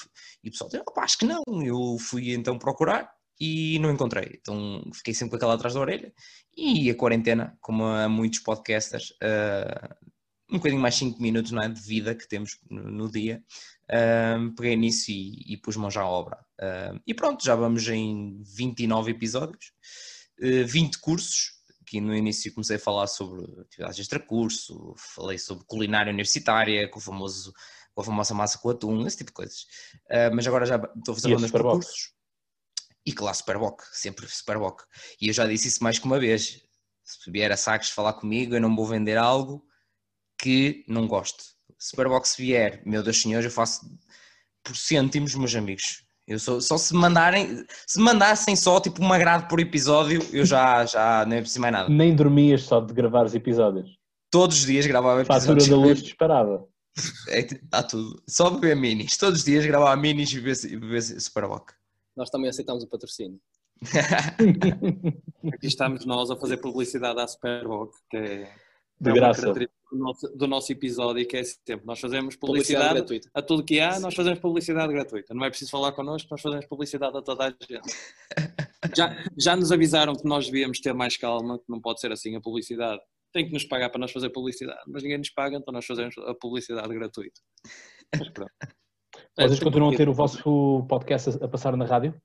e 0.44 0.50
o 0.50 0.52
pessoal 0.52 0.70
disse, 0.70 0.84
acho 0.98 1.18
que 1.18 1.26
não, 1.26 1.44
eu 1.64 1.98
fui 2.00 2.34
então 2.34 2.58
procurar 2.58 3.12
e 3.42 3.80
não 3.80 3.90
encontrei. 3.90 4.38
Então 4.40 4.84
fiquei 4.94 5.16
sempre 5.16 5.32
com 5.32 5.36
aquela 5.38 5.56
atrás 5.56 5.74
da 5.74 5.80
orelha. 5.80 6.14
E 6.56 6.92
a 6.92 6.96
quarentena, 6.96 7.58
como 7.60 7.84
a 7.84 8.08
muitos 8.08 8.38
podcasters, 8.40 9.10
uh, 9.14 9.96
um 10.52 10.58
bocadinho 10.58 10.80
mais 10.80 10.94
5 10.94 11.20
minutos 11.20 11.52
não 11.52 11.64
é, 11.64 11.68
de 11.68 11.82
vida 11.82 12.14
que 12.14 12.28
temos 12.28 12.60
no, 12.70 12.84
no 12.84 13.12
dia, 13.12 13.44
uh, 13.86 14.54
peguei 14.54 14.76
nisso 14.76 15.10
e, 15.10 15.54
e 15.54 15.58
pus 15.58 15.76
mãos 15.76 15.98
à 15.98 16.06
obra. 16.06 16.38
Uh, 16.62 17.02
e 17.08 17.16
pronto, 17.16 17.44
já 17.44 17.56
vamos 17.56 17.88
em 17.88 18.44
29 18.44 19.10
episódios, 19.12 19.74
20 20.40 21.00
cursos. 21.00 21.60
Que 21.84 22.00
no 22.00 22.16
início 22.16 22.54
comecei 22.54 22.78
a 22.78 22.80
falar 22.80 23.06
sobre 23.08 23.44
atividades 23.60 23.98
de 23.98 24.02
extracurso, 24.04 24.96
falei 24.98 25.38
sobre 25.38 25.66
culinária 25.66 26.10
universitária, 26.10 26.88
com 26.90 27.00
o 27.00 27.02
famoso 27.02 27.52
com 27.94 28.02
a 28.02 28.06
famosa 28.06 28.34
massa 28.34 28.58
com 28.58 28.70
atum, 28.70 29.06
esse 29.06 29.18
tipo 29.18 29.32
de 29.32 29.34
coisas. 29.34 29.66
mas 30.34 30.48
agora 30.48 30.66
já 30.66 30.78
estou 30.78 31.12
a 31.12 31.16
fazer 31.16 31.36
bandas 31.36 31.52
por 31.52 31.64
cursos 31.64 32.14
e 33.06 33.12
que 33.12 33.24
lá 33.24 33.34
Superboc, 33.34 33.82
sempre 33.92 34.28
Superboc. 34.28 34.82
E 35.20 35.28
eu 35.28 35.34
já 35.34 35.46
disse 35.48 35.68
isso 35.68 35.84
mais 35.84 35.98
que 36.00 36.06
uma 36.06 36.20
vez. 36.20 36.62
Se 37.04 37.32
vier 37.32 37.52
a 37.52 37.58
Sagres 37.58 37.90
falar 37.90 38.14
comigo, 38.14 38.56
eu 38.56 38.62
não 38.62 38.76
vou 38.76 38.86
vender 38.86 39.18
algo 39.18 39.64
que 40.40 40.86
não 40.88 41.08
gosto. 41.08 41.44
Superboc 41.78 42.26
se 42.26 42.42
vier, 42.42 42.82
meu 42.86 43.02
Deus 43.04 43.22
senhores, 43.22 43.46
eu 43.46 43.52
faço 43.52 43.82
por 44.64 44.76
cêntimos, 44.76 45.36
meus 45.36 45.56
amigos. 45.56 46.04
Eu 46.28 46.40
só, 46.40 46.60
só 46.62 46.78
se 46.78 46.94
mandarem, 46.94 47.66
se 47.88 48.00
mandassem 48.00 48.56
só 48.56 48.80
tipo 48.80 49.02
uma 49.02 49.18
grade 49.18 49.50
por 49.50 49.60
episódio, 49.60 50.22
eu 50.32 50.46
já, 50.46 50.86
já 50.86 51.26
não 51.26 51.36
é 51.36 51.42
preciso 51.42 51.62
mais 51.62 51.74
nada. 51.74 51.90
Nem 51.90 52.16
dormias 52.16 52.64
só 52.64 52.80
de 52.80 52.94
gravar 52.94 53.26
os 53.26 53.34
episódios. 53.36 53.90
Todos 54.30 54.60
os 54.60 54.66
dias 54.66 54.86
gravava 54.86 55.22
A 55.22 55.26
fatura 55.26 55.54
episódios. 55.54 55.68
da 55.68 55.76
luz 55.76 56.02
disparava. 56.04 56.66
Está 57.28 57.84
tudo. 57.84 58.22
Só 58.30 58.50
beber 58.52 58.76
minis. 58.76 59.18
Todos 59.18 59.40
os 59.40 59.46
dias 59.46 59.66
gravava 59.66 59.96
minis 60.00 60.32
e 60.32 60.40
beber, 60.40 60.66
e 60.66 60.78
beber 60.78 61.02
Superboc. 61.02 61.74
Nós 62.16 62.30
também 62.30 62.50
aceitamos 62.50 62.84
o 62.84 62.88
patrocínio. 62.88 63.40
Aqui 65.54 65.68
estamos 65.68 66.06
nós 66.06 66.30
a 66.30 66.36
fazer 66.38 66.58
publicidade 66.58 67.20
à 67.20 67.28
Superboc, 67.28 67.94
que 68.10 68.18
é, 68.18 68.54
De 69.00 69.10
é 69.10 69.14
uma 69.14 69.16
graça. 69.16 69.42
característica 69.42 69.82
do 69.92 69.98
nosso, 69.98 70.28
do 70.38 70.48
nosso 70.48 70.72
episódio, 70.72 71.28
que 71.28 71.36
é 71.38 71.40
esse 71.40 71.60
tempo. 71.64 71.86
Nós 71.86 72.00
fazemos 72.00 72.36
Publicidade 72.36 72.90
publicidade, 72.90 72.94
gratuita. 72.96 73.30
a 73.34 73.42
tudo 73.42 73.64
que 73.66 73.80
há, 73.80 74.00
nós 74.00 74.14
fazemos 74.14 74.40
publicidade 74.40 74.94
gratuita. 74.94 75.34
Não 75.34 75.44
é 75.46 75.50
preciso 75.50 75.72
falar 75.72 75.92
connosco, 75.94 76.28
nós 76.32 76.42
fazemos 76.42 76.66
publicidade 76.68 77.18
a 77.18 77.22
toda 77.22 77.46
a 77.46 77.50
gente. 77.50 77.82
Já, 78.98 79.16
já 79.38 79.56
nos 79.56 79.72
avisaram 79.72 80.14
que 80.16 80.26
nós 80.28 80.48
devíamos 80.48 80.80
ter 80.82 80.92
mais 80.92 81.16
calma, 81.16 81.60
que 81.60 81.66
não 81.70 81.80
pode 81.80 82.02
ser 82.02 82.12
assim 82.12 82.36
a 82.36 82.42
publicidade. 82.42 83.00
Tem 83.32 83.46
que 83.46 83.54
nos 83.54 83.64
pagar 83.64 83.90
para 83.90 84.00
nós 84.02 84.12
fazer 84.12 84.32
publicidade, 84.32 84.82
mas 84.88 85.04
ninguém 85.04 85.20
nos 85.20 85.30
paga, 85.30 85.56
então 85.56 85.72
nós 85.72 85.86
fazemos 85.86 86.18
a 86.18 86.34
publicidade 86.34 86.92
gratuita. 86.94 87.40
Mas 88.18 88.30
pronto. 88.32 88.52
É, 89.38 89.48
Vocês 89.48 89.60
continuam 89.60 89.92
a 89.94 89.96
ter 89.96 90.10
o 90.10 90.14
vosso 90.14 90.86
podcast 90.88 91.30
a, 91.42 91.46
a 91.46 91.48
passar 91.48 91.76
na 91.78 91.86
rádio? 91.86 92.20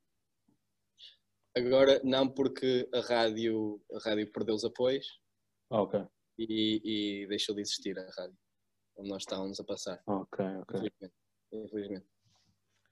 Agora 1.56 2.00
não 2.04 2.28
porque 2.28 2.88
a 2.92 3.00
rádio, 3.00 3.80
a 3.94 3.98
rádio 4.08 4.30
perdeu 4.32 4.54
os 4.54 4.64
apoios 4.64 5.06
Ah, 5.70 5.82
ok, 5.82 6.04
e, 6.38 7.22
e 7.22 7.26
deixou 7.28 7.54
de 7.54 7.62
existir 7.62 7.98
a 7.98 8.02
rádio. 8.18 8.36
Onde 8.98 9.08
nós 9.10 9.22
estávamos 9.22 9.58
a 9.60 9.64
passar. 9.64 10.02
ok, 10.06 10.44
ok. 10.62 10.76
Infelizmente. 10.80 11.14
Infelizmente. 11.52 12.06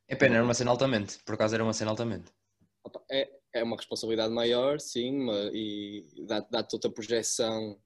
É 0.09 0.14
pena, 0.16 0.37
era 0.37 0.44
uma 0.44 0.54
cena 0.54 0.71
altamente. 0.71 1.18
Por 1.25 1.35
acaso 1.35 1.54
era 1.54 1.64
uma 1.64 1.73
cena 1.73 1.90
altamente. 1.90 2.30
É, 3.11 3.30
é 3.54 3.62
uma 3.64 3.76
responsabilidade 3.76 4.33
maior, 4.33 4.78
sim, 4.78 5.26
e 5.52 6.04
dá- 6.26 6.47
dá-te 6.50 6.75
outra 6.75 6.90
projeção, 6.90 7.80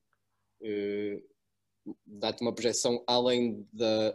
eh, 0.63 1.23
dá-te 2.05 2.43
uma 2.43 2.53
projeção 2.53 3.03
além 3.07 3.69
da, 3.73 4.13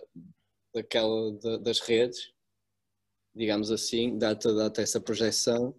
daquela 0.74 1.32
da- 1.34 1.58
das 1.58 1.80
redes, 1.80 2.32
digamos 3.36 3.72
assim, 3.72 4.18
dá-te 4.18 4.48
dá 4.54 4.72
essa 4.82 5.00
projeção, 5.00 5.76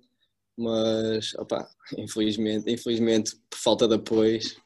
mas 0.57 1.35
opa, 1.35 1.69
infelizmente, 1.99 2.71
infelizmente, 2.71 3.33
por 3.51 3.59
falta 3.59 3.89
de 3.89 3.95
apoios, 3.95 4.57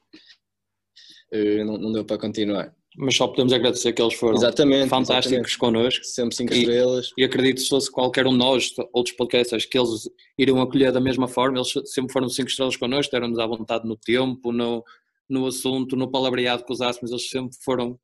eh, 1.33 1.65
não, 1.65 1.79
não 1.79 1.93
deu 1.93 2.05
para 2.05 2.19
continuar. 2.19 2.75
Mas 2.97 3.15
só 3.17 3.29
podemos 3.29 3.53
agradecer 3.53 3.93
que 3.93 4.03
eles 4.03 4.15
foram 4.15 4.37
Exatamente, 4.37 4.89
fantásticos 4.89 5.55
connosco. 5.57 6.05
Sempre 6.05 6.35
cinco 6.35 6.53
E- 6.53 6.59
estrelas. 6.59 7.13
E 7.17 7.23
acredito 7.23 7.57
que 7.57 7.63
se 7.63 7.69
fosse 7.69 7.91
qualquer 7.93 8.27
um 8.27 8.33
de 8.33 8.39
nós, 8.39 8.75
outros 8.93 9.15
podcasters, 9.15 9.65
que 9.67 9.79
eles 9.79 10.11
iriam 10.37 10.61
acolher 10.61 10.91
da 10.91 11.01
mesma 11.01 11.29
forma, 11.29 11.59
eles 11.59 11.73
sempre 11.93 12.13
foram 12.13 12.29
cinco 12.29 12.49
estrelas 12.49 12.77
connosco, 12.77 13.13
deram-nos 13.13 13.39
à 13.39 13.47
vontade 13.47 13.87
no 13.87 13.97
tempo, 13.97 14.51
no, 14.53 14.83
no 15.29 15.47
assunto, 15.47 15.95
no 15.95 16.11
palavreado 16.11 16.65
que 16.65 16.73
usássemos, 16.73 17.11
eles 17.13 17.29
sempre 17.29 17.57
foram 17.63 17.99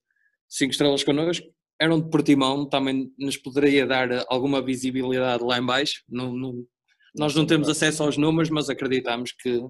cinco 0.48 0.70
estrelas 0.72 1.02
connosco. 1.02 1.46
Eram 1.80 2.00
de 2.00 2.08
Portimão, 2.08 2.68
também 2.68 3.12
nos 3.18 3.36
poderia 3.36 3.86
dar 3.86 4.24
alguma 4.28 4.62
visibilidade 4.62 5.42
lá 5.44 5.58
em 5.58 5.64
baixo. 5.66 6.02
Não, 6.08 6.32
não- 6.32 6.64
nós 7.16 7.34
não 7.34 7.46
temos 7.46 7.68
acesso 7.68 8.02
aos 8.02 8.16
números, 8.16 8.50
mas 8.50 8.68
acreditamos 8.70 9.32
que 9.32 9.60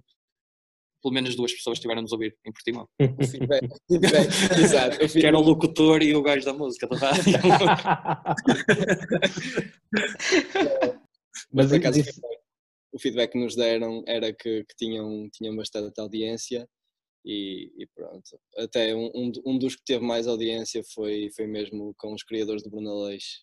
pelo 1.02 1.12
menos 1.12 1.36
duas 1.36 1.52
pessoas 1.52 1.78
tiveram 1.78 2.00
nos 2.00 2.12
ouvir 2.12 2.34
em 2.46 2.52
Portimão. 2.52 2.88
O 3.20 3.26
feedback, 3.26 3.68
feedback, 3.88 4.28
exato. 4.58 5.04
o 5.04 5.08
Que 5.08 5.26
era 5.26 5.38
o 5.38 5.42
locutor 5.42 6.02
e 6.02 6.14
o 6.14 6.22
gajo 6.22 6.44
da 6.46 6.52
música 6.54 6.86
da 6.88 6.96
rádio. 6.96 7.22
Mas 11.52 11.68
por 11.68 11.76
acaso, 11.76 12.00
isso- 12.00 12.10
o 12.10 12.12
feedback- 12.14 12.40
o 12.92 12.98
feedback 12.98 13.32
que 13.32 13.38
nos 13.44 13.54
deram 13.56 14.02
era 14.06 14.32
que, 14.32 14.64
que 14.64 14.76
tinham, 14.76 15.28
tinham 15.32 15.54
bastante 15.56 16.00
audiência 16.00 16.68
e, 17.24 17.72
e 17.78 17.86
pronto. 17.94 18.38
Até 18.58 18.94
um, 18.94 19.10
um, 19.14 19.32
um 19.46 19.58
dos 19.58 19.76
que 19.76 19.84
teve 19.84 20.04
mais 20.04 20.26
audiência 20.26 20.82
foi, 20.94 21.30
foi 21.34 21.46
mesmo 21.46 21.94
com 21.96 22.12
os 22.12 22.22
criadores 22.22 22.62
do 22.62 22.70
Brunaleixo, 22.70 23.42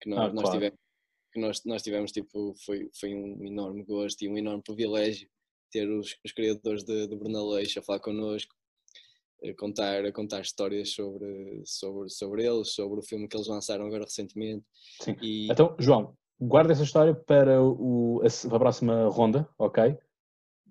que 0.00 0.08
nós, 0.08 0.30
Ah, 0.30 0.32
nós 0.32 0.42
claro. 0.42 0.58
tivemos, 0.58 0.78
que 1.32 1.40
nós, 1.40 1.64
nós 1.64 1.82
tivemos 1.82 2.12
tipo, 2.12 2.54
foi, 2.64 2.88
foi 2.98 3.14
um 3.14 3.44
enorme 3.44 3.84
gosto 3.84 4.22
e 4.22 4.28
um 4.28 4.38
enorme 4.38 4.62
privilégio 4.62 5.28
ter 5.70 5.88
os, 5.90 6.16
os 6.24 6.32
criadores 6.32 6.84
de, 6.84 7.06
de 7.06 7.16
Brunaleixo 7.16 7.78
a 7.78 7.82
falar 7.82 8.00
connosco, 8.00 8.54
a 9.44 9.54
contar, 9.54 10.04
a 10.04 10.12
contar 10.12 10.40
histórias 10.40 10.90
sobre, 10.90 11.62
sobre, 11.66 12.08
sobre 12.08 12.46
eles, 12.46 12.72
sobre 12.72 13.00
o 13.00 13.02
filme 13.02 13.28
que 13.28 13.36
eles 13.36 13.48
lançaram 13.48 13.86
agora 13.86 14.04
recentemente. 14.04 14.64
Sim. 15.02 15.16
E, 15.20 15.50
Então, 15.50 15.76
João, 15.78 16.16
guarda 16.40 16.72
essa 16.72 16.82
história 16.84 17.14
para, 17.14 17.62
o, 17.62 18.20
para 18.48 18.56
a 18.56 18.60
próxima 18.60 19.08
ronda, 19.08 19.48
ok? 19.58 19.96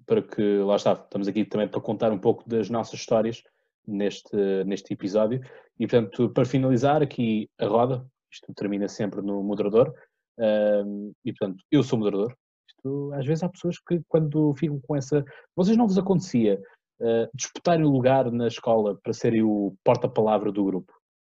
Para 0.08 0.22
que, 0.22 0.60
lá 0.60 0.76
está, 0.76 0.94
estamos 0.94 1.28
aqui 1.28 1.46
também 1.46 1.68
para 1.68 1.82
contar 1.82 2.12
um 2.12 2.18
pouco 2.18 2.48
das 2.50 2.70
nossas 2.70 3.00
histórias 3.00 3.44
neste, 3.86 4.36
neste 4.66 4.94
episódio. 4.94 5.42
E, 5.80 5.86
portanto, 5.86 6.30
para 6.30 6.46
finalizar 6.46 7.04
aqui 7.04 7.50
a 7.60 7.68
roda, 7.68 8.04
isto 8.32 8.52
termina 8.56 8.88
sempre 8.88 9.22
no 9.22 9.44
moderador, 9.44 9.94
ahm, 10.40 11.12
e, 11.24 11.34
portanto, 11.34 11.64
eu 11.70 11.84
sou 11.84 12.00
moderador. 12.00 12.36
Isto, 12.70 13.12
às 13.14 13.26
vezes 13.26 13.44
há 13.44 13.50
pessoas 13.50 13.78
que, 13.80 14.02
quando 14.08 14.56
ficam 14.56 14.80
com 14.82 14.96
essa. 14.96 15.24
Vocês 15.56 15.78
não 15.78 15.88
vos 15.88 15.98
acontecia 15.98 16.60
ah, 17.02 17.30
disputarem 17.34 17.86
o 17.86 17.90
lugar 17.90 18.32
na 18.32 18.48
escola 18.48 18.98
para 19.04 19.14
serem 19.14 19.44
o 19.44 19.76
porta-palavra 19.84 20.52
do 20.52 20.66
grupo? 20.66 20.94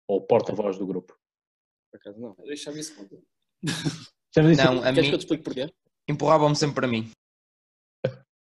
Ou 0.08 0.20
o 0.20 0.22
porta-voz 0.22 0.78
do 0.78 0.86
grupo? 0.86 1.18
por 1.92 1.98
acaso 1.98 2.20
não. 2.20 2.36
Deixa-me 2.46 2.80
isso 2.80 2.96
Não, 4.36 4.80
a 4.80 4.94
Queres 4.94 4.98
mim 4.98 5.10
que 5.10 5.16
eu 5.16 5.18
te 5.18 5.22
explique 5.22 5.44
porquê? 5.44 5.74
empurravam-me 6.08 6.56
sempre 6.56 6.76
para 6.76 6.88
mim. 6.88 7.10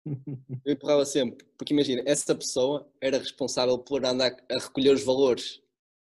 Eu 0.65 0.73
empurrava 0.73 1.05
sempre, 1.05 1.45
porque 1.57 1.73
imagina, 1.73 2.01
essa 2.05 2.33
pessoa 2.35 2.87
era 2.99 3.17
responsável 3.17 3.77
por 3.77 4.03
andar 4.05 4.35
a 4.49 4.57
recolher 4.57 4.93
os 4.93 5.03
valores 5.03 5.61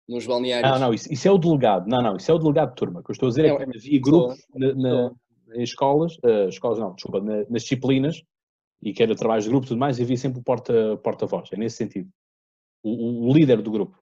nos 0.07 0.25
balneários. 0.25 0.71
Não, 0.71 0.79
não, 0.79 0.93
isso, 0.93 1.11
isso 1.11 1.27
é 1.27 1.31
o 1.31 1.37
delegado. 1.37 1.87
Não, 1.87 2.01
não, 2.01 2.15
isso 2.17 2.29
é 2.31 2.33
o 2.33 2.39
delegado 2.39 2.69
de 2.69 2.75
turma. 2.75 2.99
O 2.99 3.03
que 3.03 3.11
eu 3.11 3.13
estou 3.13 3.27
a 3.27 3.29
dizer 3.29 3.45
é, 3.45 3.47
É, 3.49 3.55
que 3.57 3.63
é 3.63 3.65
uma 3.65 3.75
havia 3.75 4.01
grupos 4.01 4.45
na, 4.53 4.73
na- 4.73 5.15
em 5.55 5.63
escolas, 5.63 6.17
eh, 6.23 6.47
escolas 6.49 6.79
não, 6.79 6.93
desculpa, 6.93 7.21
na- 7.21 7.45
nas 7.49 7.61
disciplinas, 7.63 8.21
e 8.81 8.93
que 8.93 9.01
era 9.01 9.15
trabalho 9.15 9.41
de 9.41 9.49
grupo 9.49 9.65
e 9.65 9.69
tudo 9.69 9.79
mais, 9.79 9.97
e 9.99 10.03
havia 10.03 10.17
sempre 10.17 10.39
o 10.39 10.43
porta- 10.43 10.97
porta-voz. 10.97 11.49
é 11.51 11.57
nesse 11.57 11.77
sentido. 11.77 12.09
O, 12.83 12.89
o- 12.89 13.29
o 13.29 13.33
líder 13.33 13.61
do 13.61 13.71
grupo. 13.71 13.97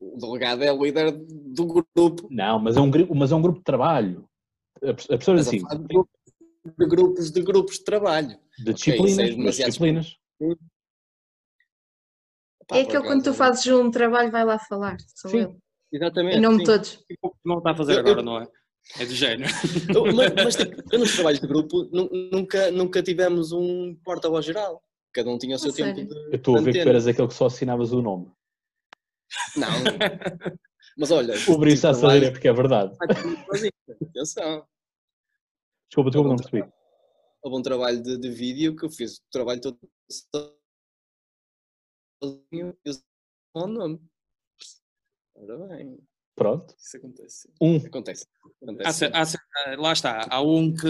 O 0.00 0.16
delegado 0.16 0.62
é 0.62 0.72
o 0.72 0.82
líder 0.82 1.12
do 1.12 1.66
grupo. 1.66 2.28
Não, 2.30 2.58
mas 2.58 2.76
é 2.76 2.80
um, 2.80 2.90
mas 3.14 3.32
é 3.32 3.36
um 3.36 3.42
grupo 3.42 3.58
de 3.58 3.64
trabalho. 3.64 4.24
A, 4.82 4.90
a 4.90 4.94
pessoa 4.94 5.36
Mas 5.36 5.46
assim, 5.48 5.62
de 6.64 6.86
grupos, 6.86 7.30
de 7.30 7.42
grupos 7.42 7.72
de 7.74 7.78
de 7.80 7.84
trabalho. 7.84 8.38
de 8.58 8.70
ok, 8.70 8.94
isso 9.06 9.20
é 9.20 9.24
disciplinas, 9.24 9.56
disciplinas. 9.56 10.16
É 10.42 10.44
por 12.66 12.78
aquele 12.78 13.02
quando 13.02 13.22
tu 13.24 13.30
acaso, 13.30 13.34
fazes 13.38 13.66
um 13.66 13.90
trabalho, 13.90 14.30
vai 14.30 14.44
lá 14.44 14.58
falar. 14.58 14.96
Sou 15.16 15.30
Sim. 15.30 15.38
eu. 15.40 15.56
Exatamente. 15.92 16.36
Em 16.36 16.40
nome 16.40 16.58
de 16.58 16.64
todos. 16.64 17.04
Não 17.44 17.58
está 17.58 17.70
a 17.72 17.74
fazer 17.74 17.92
Eu- 17.92 17.96
eu- 17.96 18.00
agora, 18.02 18.22
não 18.22 18.40
é? 18.40 18.46
É 18.98 19.04
do 19.04 19.12
género. 19.14 19.42
Eu- 19.94 20.14
mas, 20.14 20.32
mas, 20.34 20.56
tipo, 20.56 20.98
nos 20.98 21.14
trabalhos 21.14 21.40
de 21.40 21.46
grupo 21.46 21.84
nu- 21.92 22.08
nunca, 22.32 22.70
nunca 22.70 23.02
tivemos 23.02 23.52
um 23.52 23.94
porta-voz 24.04 24.44
geral. 24.44 24.82
Cada 25.12 25.28
um 25.30 25.36
tinha 25.38 25.56
o 25.56 25.58
seu 25.58 25.70
A 25.70 25.74
tempo 25.74 25.96
sério? 25.98 26.08
de. 26.08 26.14
Eu 26.32 26.36
estou 26.36 26.56
a 26.56 26.60
ver 26.60 26.72
que 26.72 26.82
tu 26.82 26.88
eras 26.88 27.06
aquele 27.06 27.28
que 27.28 27.34
só 27.34 27.46
assinavas 27.46 27.92
o 27.92 28.00
nome. 28.00 28.30
Não. 29.56 29.68
Mas 30.96 31.10
olha. 31.10 31.34
O 31.48 31.58
Brice 31.58 31.76
está 31.76 31.90
a 31.90 31.94
tipo, 31.94 32.06
saber 32.06 32.22
é 32.26 32.30
porque 32.30 32.48
é 32.48 32.52
verdade. 32.52 32.96
Atenção. 34.08 34.64
Desculpa, 35.90 36.10
desculpa, 36.10 36.28
não 36.28 36.36
percebi. 36.36 36.72
Houve 37.42 37.56
um 37.58 37.62
trabalho 37.62 38.00
de, 38.00 38.16
de 38.16 38.30
vídeo 38.30 38.76
que 38.76 38.84
eu 38.84 38.90
fiz 38.90 39.16
o 39.16 39.22
trabalho 39.30 39.60
todo 39.60 39.76
sozinho 42.22 42.76
e 42.84 42.90
usei 42.90 43.02
o 43.54 43.66
nome. 43.66 44.00
Ora 45.34 45.58
bem, 45.68 45.98
Pronto. 46.36 46.74
Isso 46.78 46.96
acontece. 46.96 47.52
Um. 47.60 47.76
acontece. 47.78 48.26
acontece. 48.62 49.04
Há 49.06 49.22
há 49.22 49.76
lá 49.80 49.92
está, 49.92 50.26
há 50.30 50.40
um 50.40 50.72
que, 50.72 50.80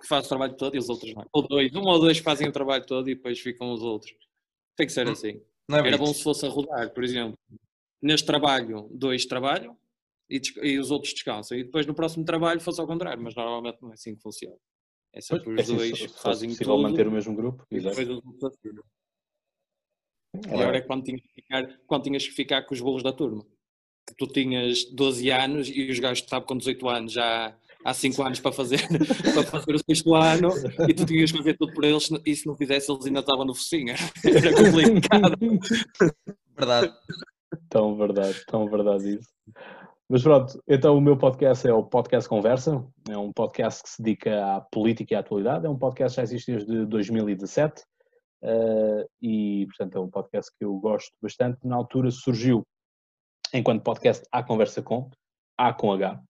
que 0.00 0.06
faz 0.08 0.26
o 0.26 0.28
trabalho 0.28 0.56
todo 0.56 0.74
e 0.74 0.78
os 0.78 0.88
outros 0.88 1.14
não. 1.14 1.24
Ou 1.32 1.46
dois, 1.46 1.72
um 1.74 1.82
ou 1.82 2.00
dois 2.00 2.18
fazem 2.18 2.48
o 2.48 2.52
trabalho 2.52 2.84
todo 2.84 3.08
e 3.08 3.14
depois 3.14 3.38
ficam 3.38 3.72
os 3.72 3.80
outros. 3.80 4.12
Tem 4.76 4.86
que 4.86 4.92
ser 4.92 5.06
Hum. 5.08 5.12
assim. 5.12 5.40
Não 5.68 5.78
é 5.78 5.86
Era 5.86 5.96
bom 5.96 6.12
se 6.12 6.22
fosse 6.22 6.44
a 6.44 6.48
rodar, 6.48 6.92
por 6.92 7.04
exemplo. 7.04 7.38
Neste 8.02 8.26
trabalho, 8.26 8.88
dois 8.92 9.24
trabalham 9.24 9.78
e, 10.30 10.40
e 10.62 10.78
os 10.78 10.90
outros 10.90 11.12
descansam. 11.12 11.58
E 11.58 11.64
depois 11.64 11.86
no 11.86 11.94
próximo 11.94 12.24
trabalho 12.24 12.60
fosse 12.60 12.80
ao 12.80 12.86
contrário, 12.86 13.22
mas 13.22 13.34
normalmente 13.34 13.78
não 13.82 13.90
é 13.90 13.94
assim 13.94 14.14
que 14.14 14.22
funciona. 14.22 14.56
É 15.12 15.20
sempre 15.20 15.44
Pois, 15.44 15.68
os 15.68 15.74
é 15.74 15.76
dois 15.76 15.98
fosse 16.00 16.22
fazem 16.22 16.54
tudo 16.54 16.78
manter 16.78 17.08
o 17.08 17.10
mesmo 17.10 17.34
grupo. 17.34 17.66
e 17.70 17.80
depois 17.80 18.08
os 18.08 18.24
outros 18.24 18.44
assinam. 18.44 18.82
É. 20.36 20.56
Pior 20.56 20.74
é 20.74 20.80
quando 20.80 21.04
tinhas, 21.04 21.20
que 21.22 21.32
ficar, 21.34 21.80
quando 21.86 22.04
tinhas 22.04 22.24
que 22.26 22.32
ficar 22.32 22.62
com 22.62 22.74
os 22.74 22.80
bolos 22.80 23.02
da 23.02 23.12
turma. 23.12 23.44
Que 24.06 24.14
tu 24.16 24.26
tinhas 24.26 24.84
12 24.84 25.30
anos 25.30 25.68
e 25.68 25.90
os 25.90 25.98
gajos 25.98 26.20
que 26.20 26.26
estavam 26.26 26.46
com 26.46 26.56
18 26.56 26.88
anos 26.88 27.12
já, 27.12 27.56
há 27.84 27.94
5 27.94 28.22
anos 28.22 28.40
para 28.40 28.52
fazer, 28.52 28.78
para 29.34 29.42
fazer 29.44 29.74
o 29.74 29.78
sexto 29.78 30.14
ano 30.14 30.50
e 30.88 30.94
tu 30.94 31.04
tinhas 31.04 31.32
que 31.32 31.38
fazer 31.38 31.56
tudo 31.56 31.72
por 31.72 31.84
eles 31.84 32.08
e 32.24 32.36
se 32.36 32.46
não 32.46 32.56
fizesse 32.56 32.90
eles 32.90 33.06
ainda 33.06 33.20
estavam 33.20 33.44
no 33.44 33.54
focinho. 33.54 33.94
Era 34.24 34.54
complicado. 34.54 35.36
Verdade. 36.56 36.92
Tão 37.68 37.96
verdade, 37.96 38.44
tão 38.46 38.68
verdade 38.68 39.18
isso. 39.18 39.28
Mas 40.12 40.24
pronto, 40.24 40.60
então 40.66 40.98
o 40.98 41.00
meu 41.00 41.16
podcast 41.16 41.68
é 41.68 41.72
o 41.72 41.84
Podcast 41.84 42.28
Conversa, 42.28 42.84
é 43.08 43.16
um 43.16 43.32
podcast 43.32 43.80
que 43.80 43.90
se 43.90 44.02
dedica 44.02 44.56
à 44.56 44.60
política 44.60 45.14
e 45.14 45.16
à 45.16 45.20
atualidade, 45.20 45.64
é 45.64 45.68
um 45.70 45.78
podcast 45.78 46.16
que 46.16 46.16
já 46.16 46.22
existe 46.24 46.50
desde 46.50 46.84
2017 46.86 47.84
uh, 48.42 49.08
e, 49.22 49.66
portanto, 49.66 49.96
é 49.96 50.00
um 50.00 50.10
podcast 50.10 50.50
que 50.58 50.64
eu 50.64 50.74
gosto 50.80 51.12
bastante. 51.22 51.64
Na 51.64 51.76
altura 51.76 52.10
surgiu 52.10 52.66
enquanto 53.54 53.84
podcast 53.84 54.26
A 54.32 54.42
Conversa 54.42 54.82
Com, 54.82 55.08
A 55.56 55.72
com 55.72 55.92
H, 55.92 56.20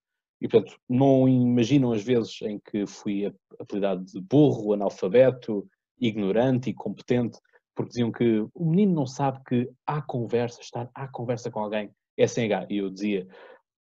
e 0.42 0.46
portanto 0.46 0.76
não 0.86 1.26
imaginam 1.26 1.92
as 1.92 2.04
vezes 2.04 2.36
em 2.42 2.58
que 2.58 2.86
fui 2.86 3.34
apelidado 3.58 4.04
de 4.04 4.20
burro, 4.20 4.74
analfabeto, 4.74 5.66
ignorante 5.98 6.68
e 6.68 6.74
competente, 6.74 7.38
porque 7.74 7.92
diziam 7.92 8.12
que 8.12 8.46
o 8.54 8.66
menino 8.66 8.92
não 8.92 9.06
sabe 9.06 9.40
que 9.42 9.70
há 9.86 10.02
conversa, 10.02 10.60
estar 10.60 10.90
à 10.94 11.08
conversa 11.08 11.50
com 11.50 11.60
alguém 11.60 11.90
é 12.18 12.26
sem 12.26 12.52
H. 12.52 12.66
E 12.68 12.76
eu 12.76 12.90
dizia, 12.90 13.26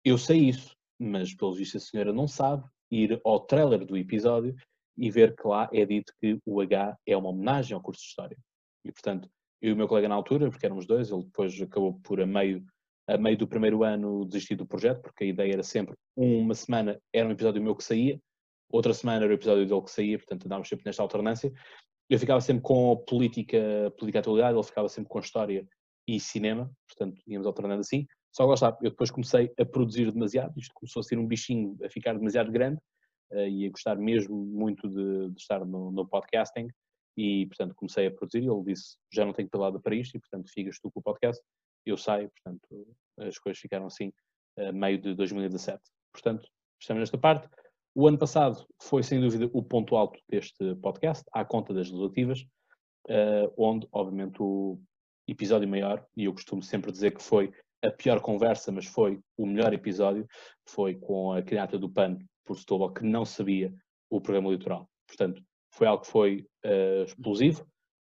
eu 0.03 0.17
sei 0.17 0.49
isso, 0.49 0.75
mas 0.99 1.33
pelo 1.33 1.53
visto 1.53 1.77
a 1.77 1.79
senhora 1.79 2.13
não 2.13 2.27
sabe 2.27 2.63
ir 2.91 3.19
ao 3.23 3.39
trailer 3.39 3.85
do 3.85 3.97
episódio 3.97 4.55
e 4.97 5.09
ver 5.09 5.35
que 5.35 5.47
lá 5.47 5.69
é 5.73 5.85
dito 5.85 6.13
que 6.19 6.37
o 6.45 6.59
H 6.61 6.97
é 7.05 7.15
uma 7.15 7.29
homenagem 7.29 7.73
ao 7.73 7.81
curso 7.81 8.01
de 8.01 8.07
História. 8.07 8.37
E 8.83 8.91
portanto, 8.91 9.29
eu 9.61 9.71
e 9.71 9.73
o 9.73 9.77
meu 9.77 9.87
colega 9.87 10.07
na 10.07 10.15
altura, 10.15 10.49
porque 10.49 10.65
éramos 10.65 10.85
dois, 10.85 11.11
ele 11.11 11.23
depois 11.23 11.59
acabou 11.61 11.99
por 12.01 12.21
a 12.21 12.25
meio, 12.25 12.65
a 13.07 13.17
meio 13.17 13.37
do 13.37 13.47
primeiro 13.47 13.83
ano 13.83 14.25
desistir 14.25 14.55
do 14.55 14.65
projeto, 14.65 15.01
porque 15.01 15.23
a 15.23 15.27
ideia 15.27 15.53
era 15.53 15.63
sempre 15.63 15.95
uma 16.15 16.53
semana 16.53 16.99
era 17.13 17.27
um 17.27 17.31
episódio 17.31 17.61
meu 17.61 17.75
que 17.75 17.83
saía, 17.83 18.19
outra 18.69 18.93
semana 18.93 19.23
era 19.23 19.33
o 19.33 19.35
episódio 19.35 19.65
dele 19.65 19.81
que 19.81 19.91
saía, 19.91 20.17
portanto 20.17 20.45
andávamos 20.45 20.67
sempre 20.67 20.85
nesta 20.85 21.01
alternância. 21.01 21.51
Eu 22.09 22.19
ficava 22.19 22.41
sempre 22.41 22.63
com 22.63 22.97
política, 23.07 23.93
política 23.97 24.19
atualidade, 24.19 24.57
ele 24.57 24.63
ficava 24.63 24.89
sempre 24.89 25.09
com 25.09 25.19
história 25.19 25.67
e 26.07 26.19
cinema, 26.19 26.71
portanto 26.87 27.21
íamos 27.27 27.47
alternando 27.47 27.81
assim. 27.81 28.05
Só 28.31 28.47
que 28.47 28.53
está, 28.53 28.77
eu 28.81 28.91
depois 28.91 29.11
comecei 29.11 29.51
a 29.59 29.65
produzir 29.65 30.11
demasiado, 30.11 30.53
isto 30.57 30.73
começou 30.73 30.99
a 30.99 31.03
ser 31.03 31.17
um 31.17 31.27
bichinho 31.27 31.77
a 31.83 31.89
ficar 31.89 32.13
demasiado 32.13 32.51
grande, 32.51 32.79
uh, 33.31 33.47
e 33.47 33.65
a 33.65 33.69
gostar 33.69 33.95
mesmo 33.97 34.35
muito 34.35 34.87
de, 34.87 35.29
de 35.31 35.39
estar 35.39 35.65
no, 35.65 35.91
no, 35.91 36.07
podcasting 36.07 36.67
e, 37.17 37.45
portanto, 37.47 37.75
comecei 37.75 38.07
a 38.07 38.11
produzir 38.11 38.43
ele 38.43 38.63
disse, 38.63 38.97
já 39.11 39.25
não 39.25 39.33
tenho 39.33 39.49
pelada 39.49 39.79
para 39.79 39.95
isto 39.95 40.15
e, 40.15 40.19
portanto, 40.19 40.49
ficas 40.51 40.79
tu 40.79 40.91
com 40.91 40.99
o 40.99 41.03
podcast, 41.03 41.43
eu 41.85 41.97
saio, 41.97 42.29
portanto, 42.29 42.95
as 43.19 43.37
coisas 43.37 43.59
ficaram 43.59 43.87
assim 43.87 44.11
a 44.57 44.71
meio 44.71 44.99
de 44.99 45.13
2017. 45.15 45.81
Portanto, 46.13 46.47
estamos 46.79 47.01
nesta 47.01 47.17
parte. 47.17 47.47
O 47.95 48.07
ano 48.07 48.17
passado 48.17 48.65
foi, 48.81 49.03
sem 49.03 49.19
dúvida, 49.19 49.49
o 49.53 49.63
ponto 49.63 49.95
alto 49.95 50.19
deste 50.29 50.75
podcast, 50.75 51.23
à 51.33 51.43
conta 51.43 51.73
das 51.73 51.87
legislativas, 51.87 52.41
uh, 53.09 53.51
onde, 53.57 53.87
obviamente, 53.91 54.41
o 54.41 54.79
episódio 55.27 55.67
maior, 55.67 56.05
e 56.15 56.25
eu 56.25 56.33
costumo 56.33 56.61
sempre 56.61 56.91
dizer 56.91 57.11
que 57.11 57.21
foi 57.21 57.51
a 57.83 57.91
pior 57.91 58.21
conversa, 58.21 58.71
mas 58.71 58.85
foi 58.85 59.19
o 59.37 59.45
melhor 59.45 59.73
episódio, 59.73 60.27
foi 60.67 60.95
com 60.95 61.31
a 61.31 61.41
criata 61.41 61.77
do 61.77 61.89
PAN 61.89 62.17
por 62.45 62.57
Setúbal 62.57 62.93
que 62.93 63.03
não 63.03 63.25
sabia 63.25 63.73
o 64.09 64.19
programa 64.19 64.47
eleitoral. 64.47 64.89
Portanto, 65.07 65.41
foi 65.71 65.87
algo 65.87 66.03
que 66.03 66.11
foi 66.11 66.47
uh, 66.65 67.03
explosivo. 67.03 67.65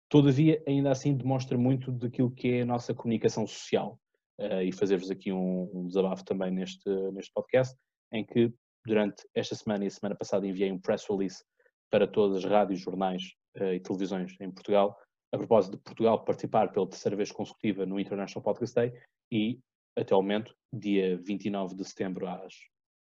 Todavia, 0.08 0.62
ainda 0.66 0.90
assim, 0.90 1.16
demonstra 1.16 1.56
muito 1.56 1.92
daquilo 1.92 2.30
que 2.30 2.48
é 2.48 2.62
a 2.62 2.66
nossa 2.66 2.94
comunicação 2.94 3.46
social. 3.46 3.98
Uh, 4.40 4.62
e 4.62 4.72
fazer-vos 4.72 5.10
aqui 5.10 5.30
um, 5.30 5.70
um, 5.74 5.86
desabafo 5.86 6.24
também 6.24 6.50
neste, 6.50 6.88
neste 7.12 7.30
podcast, 7.34 7.76
em 8.10 8.24
que 8.24 8.50
durante 8.86 9.22
esta 9.34 9.54
semana 9.54 9.84
e 9.84 9.88
a 9.88 9.90
semana 9.90 10.16
passada 10.16 10.46
enviei 10.46 10.72
um 10.72 10.80
press 10.80 11.04
release 11.08 11.44
para 11.90 12.08
todas 12.08 12.38
as 12.38 12.50
rádios, 12.50 12.80
jornais 12.80 13.22
uh, 13.58 13.74
e 13.74 13.80
televisões 13.80 14.34
em 14.40 14.50
Portugal, 14.50 14.96
a 15.32 15.38
propósito 15.38 15.76
de 15.76 15.82
Portugal 15.82 16.24
participar 16.24 16.72
pela 16.72 16.88
terceira 16.88 17.16
vez 17.16 17.30
consecutiva 17.30 17.86
no 17.86 18.00
International 18.00 18.42
Podcast 18.42 18.74
Day 18.74 18.92
e, 19.30 19.60
até 19.96 20.14
o 20.14 20.22
momento, 20.22 20.54
dia 20.72 21.16
29 21.18 21.76
de 21.76 21.84
setembro, 21.84 22.26
às 22.26 22.54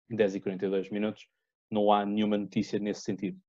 10 0.10 0.36
e 0.36 0.40
42 0.42 0.90
minutos, 0.90 1.28
não 1.72 1.92
há 1.92 2.06
nenhuma 2.06 2.38
notícia 2.38 2.80
nesse 2.80 3.02
sentido. 3.02 3.40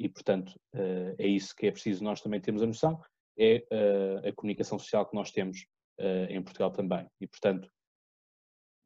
E, 0.00 0.08
portanto, 0.08 0.50
uh, 0.74 1.14
é 1.18 1.26
isso 1.26 1.54
que 1.54 1.66
é 1.66 1.70
preciso 1.70 2.02
nós 2.02 2.20
também 2.20 2.40
termos 2.40 2.62
a 2.62 2.66
noção, 2.66 3.00
é 3.38 3.64
uh, 3.72 4.28
a 4.28 4.32
comunicação 4.32 4.78
social 4.78 5.08
que 5.08 5.14
nós 5.14 5.30
temos 5.30 5.64
uh, 6.00 6.30
em 6.30 6.42
Portugal 6.42 6.70
também. 6.70 7.06
E, 7.20 7.26
portanto, 7.26 7.68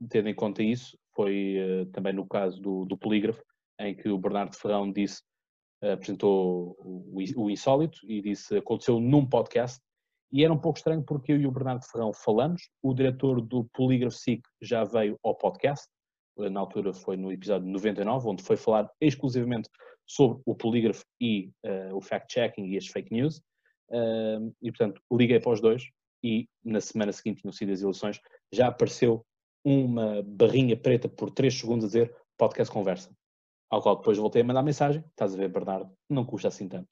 tendo 0.08 0.28
em 0.28 0.34
conta 0.34 0.62
isso, 0.62 0.96
foi 1.14 1.56
também 1.92 2.12
no 2.12 2.24
caso 2.24 2.60
do, 2.60 2.84
do, 2.84 2.96
polígrafo, 2.96 3.42
em 3.80 3.96
que 3.96 4.08
o 4.08 4.16
Bernardo 4.16 4.54
Ferrão 4.54 4.92
disse, 4.92 5.20
apresentou 5.82 6.76
o, 6.80 7.50
insólito 7.50 7.98
e 8.04 8.20
disse, 8.20 8.56
aconteceu 8.56 8.98
num 8.98 9.26
podcast, 9.26 9.80
e 10.32 10.44
era 10.44 10.52
um 10.52 10.58
pouco 10.58 10.78
estranho 10.78 11.02
porque 11.02 11.32
eu 11.32 11.40
e 11.40 11.46
o 11.46 11.50
Bernardo 11.50 11.84
Ferrão 11.84 12.12
falamos, 12.12 12.68
o 12.82 12.92
diretor 12.92 13.40
do 13.40 13.64
Polígrafo 13.72 14.16
SIC 14.16 14.42
já 14.60 14.84
veio 14.84 15.18
ao 15.22 15.34
podcast, 15.34 15.86
na 16.36 16.60
altura 16.60 16.92
foi 16.92 17.16
no 17.16 17.32
episódio 17.32 17.66
99, 17.66 18.28
onde 18.28 18.42
foi 18.42 18.56
falar 18.56 18.88
exclusivamente 19.00 19.68
sobre 20.06 20.40
o 20.46 20.54
polígrafo 20.54 21.04
e 21.20 21.50
uh, 21.66 21.96
o 21.96 22.00
fact-checking 22.00 22.66
e 22.66 22.76
as 22.76 22.86
fake 22.86 23.12
news. 23.12 23.38
Uh, 23.90 24.54
e, 24.62 24.70
portanto, 24.70 25.02
liguei 25.12 25.40
para 25.40 25.52
os 25.52 25.60
dois 25.60 25.90
e 26.22 26.48
na 26.64 26.80
semana 26.80 27.12
seguinte 27.12 27.40
tinham 27.40 27.52
sido 27.52 27.72
as 27.72 27.82
eleições, 27.82 28.20
já 28.52 28.68
apareceu 28.68 29.24
uma 29.64 30.22
barrinha 30.22 30.76
preta 30.76 31.08
por 31.08 31.30
3 31.30 31.52
segundos 31.52 31.84
a 31.84 31.88
dizer 31.88 32.16
podcast 32.36 32.72
conversa. 32.72 33.10
Ao 33.70 33.82
qual 33.82 33.96
depois 33.96 34.16
voltei 34.18 34.42
a 34.42 34.44
mandar 34.44 34.62
mensagem, 34.62 35.04
estás 35.10 35.34
a 35.34 35.36
ver, 35.36 35.48
Bernardo, 35.48 35.90
não 36.08 36.24
custa 36.24 36.48
assim 36.48 36.68
tanto. 36.68 36.88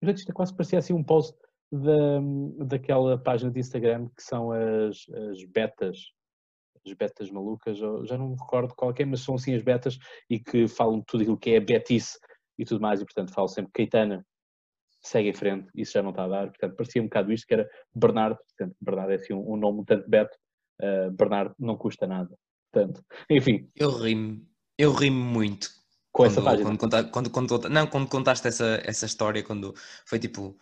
Portanto, 0.00 0.18
isto 0.18 0.30
é 0.30 0.34
quase 0.34 0.54
parecia 0.54 0.78
assim 0.78 0.92
um 0.92 1.04
post 1.04 1.36
da, 1.70 2.20
daquela 2.66 3.16
página 3.18 3.50
de 3.50 3.60
Instagram 3.60 4.08
que 4.16 4.22
são 4.22 4.50
as, 4.50 5.06
as 5.30 5.44
betas 5.44 5.98
as 6.86 6.92
betas 6.94 7.30
malucas, 7.30 7.78
já 7.78 8.16
não 8.16 8.30
me 8.30 8.36
recordo 8.36 8.74
qual 8.74 8.94
é, 8.96 9.04
mas 9.04 9.20
são 9.20 9.34
assim 9.34 9.54
as 9.54 9.62
betas 9.62 9.98
e 10.28 10.38
que 10.38 10.66
falam 10.66 11.02
tudo 11.02 11.22
aquilo 11.22 11.38
que 11.38 11.50
é 11.50 11.60
betice 11.60 12.18
e 12.58 12.64
tudo 12.64 12.80
mais, 12.80 13.00
e 13.00 13.04
portanto 13.04 13.32
falo 13.32 13.48
sempre 13.48 13.72
Caetana, 13.72 14.26
segue 15.02 15.28
em 15.28 15.34
frente, 15.34 15.70
isso 15.74 15.92
já 15.92 16.02
não 16.02 16.10
está 16.10 16.24
a 16.24 16.28
dar, 16.28 16.46
portanto 16.48 16.76
parecia 16.76 17.02
um 17.02 17.06
bocado 17.06 17.32
isto, 17.32 17.46
que 17.46 17.54
era 17.54 17.68
Bernardo, 17.94 18.36
portanto 18.36 18.76
Bernardo 18.80 19.12
é 19.12 19.14
assim 19.16 19.34
um, 19.34 19.52
um 19.52 19.56
nome 19.56 19.84
tanto 19.84 20.08
beto, 20.08 20.36
uh, 20.80 21.10
Bernardo 21.12 21.54
não 21.58 21.76
custa 21.76 22.06
nada, 22.06 22.34
portanto, 22.72 23.04
enfim. 23.28 23.70
Eu 23.76 23.90
rimo, 23.90 24.46
eu 24.78 24.92
rimo 24.92 25.22
muito. 25.22 25.79
Com 26.12 26.24
quando, 26.24 26.32
essa 26.32 26.42
página? 26.42 26.76
Quando, 26.76 27.10
quando, 27.10 27.30
quando, 27.30 27.68
não, 27.68 27.86
quando 27.86 28.08
contaste 28.08 28.48
essa, 28.48 28.80
essa 28.84 29.06
história, 29.06 29.42
quando 29.42 29.74
foi 30.04 30.18
tipo, 30.18 30.56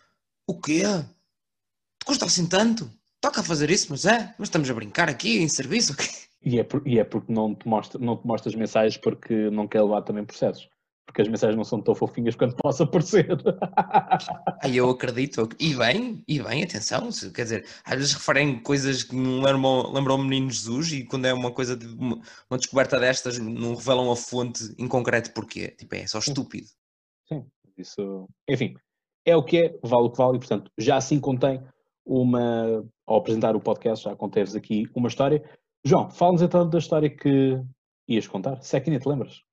o 0.46 0.60
quê? 0.60 0.82
Te 0.82 2.04
custa 2.06 2.26
assim 2.26 2.46
tanto? 2.46 2.90
toca 3.20 3.40
a 3.40 3.44
fazer 3.44 3.70
isso, 3.70 3.88
mas 3.90 4.04
é, 4.04 4.34
mas 4.38 4.48
estamos 4.48 4.68
a 4.70 4.74
brincar 4.74 5.08
aqui 5.08 5.38
em 5.38 5.48
serviço. 5.48 5.94
E 6.40 6.58
é, 6.58 6.62
por, 6.62 6.86
e 6.86 6.98
é 7.00 7.04
porque 7.04 7.32
não 7.32 7.52
te, 7.54 7.66
mostra, 7.66 8.00
não 8.00 8.16
te 8.16 8.26
mostras 8.26 8.54
mensagens 8.54 8.96
porque 8.96 9.50
não 9.50 9.66
quer 9.66 9.82
levar 9.82 10.02
também 10.02 10.24
processos. 10.24 10.68
Porque 11.08 11.22
as 11.22 11.28
mensagens 11.28 11.56
não 11.56 11.64
são 11.64 11.80
tão 11.80 11.94
fofinhas 11.94 12.36
quanto 12.36 12.54
possa 12.62 12.86
parecer. 12.86 13.26
Aí 14.62 14.76
eu 14.76 14.90
acredito. 14.90 15.48
E 15.58 15.74
bem, 15.74 16.22
e 16.28 16.38
bem, 16.38 16.62
atenção. 16.62 17.08
Quer 17.34 17.42
dizer, 17.44 17.66
às 17.82 17.96
vezes 17.96 18.12
referem 18.12 18.62
coisas 18.62 19.04
que 19.04 19.16
me 19.16 19.42
lembram, 19.42 19.90
lembram 19.90 20.16
o 20.16 20.22
menino 20.22 20.50
Jesus 20.50 20.92
e 20.92 21.04
quando 21.04 21.24
é 21.24 21.32
uma 21.32 21.50
coisa 21.50 21.74
de 21.74 21.86
uma, 21.86 22.20
uma, 22.50 22.58
descoberta 22.58 23.00
destas 23.00 23.38
não 23.38 23.74
revelam 23.74 24.12
a 24.12 24.16
fonte 24.16 24.62
em 24.78 24.86
concreto 24.86 25.32
porquê. 25.32 25.68
Tipo, 25.68 25.94
é 25.94 26.06
só 26.06 26.18
estúpido. 26.18 26.66
Sim, 27.26 27.46
isso. 27.78 28.28
Enfim, 28.46 28.74
é 29.24 29.34
o 29.34 29.42
que 29.42 29.56
é, 29.56 29.78
vale 29.82 30.04
o 30.04 30.10
que 30.10 30.18
vale 30.18 30.36
e, 30.36 30.40
portanto, 30.40 30.70
já 30.76 30.98
assim 30.98 31.18
contém 31.18 31.62
uma, 32.04 32.86
ao 33.06 33.16
apresentar 33.16 33.56
o 33.56 33.60
podcast, 33.60 34.04
já 34.04 34.14
contei-vos 34.14 34.54
aqui 34.54 34.84
uma 34.94 35.08
história. 35.08 35.42
João, 35.82 36.10
fala-nos 36.10 36.42
então 36.42 36.68
da 36.68 36.78
história 36.78 37.08
que 37.08 37.58
ias 38.06 38.26
contar, 38.26 38.60
se 38.62 38.76
é 38.76 38.80
que 38.80 38.90
ainda 38.90 39.02
te 39.02 39.08
lembras. 39.08 39.47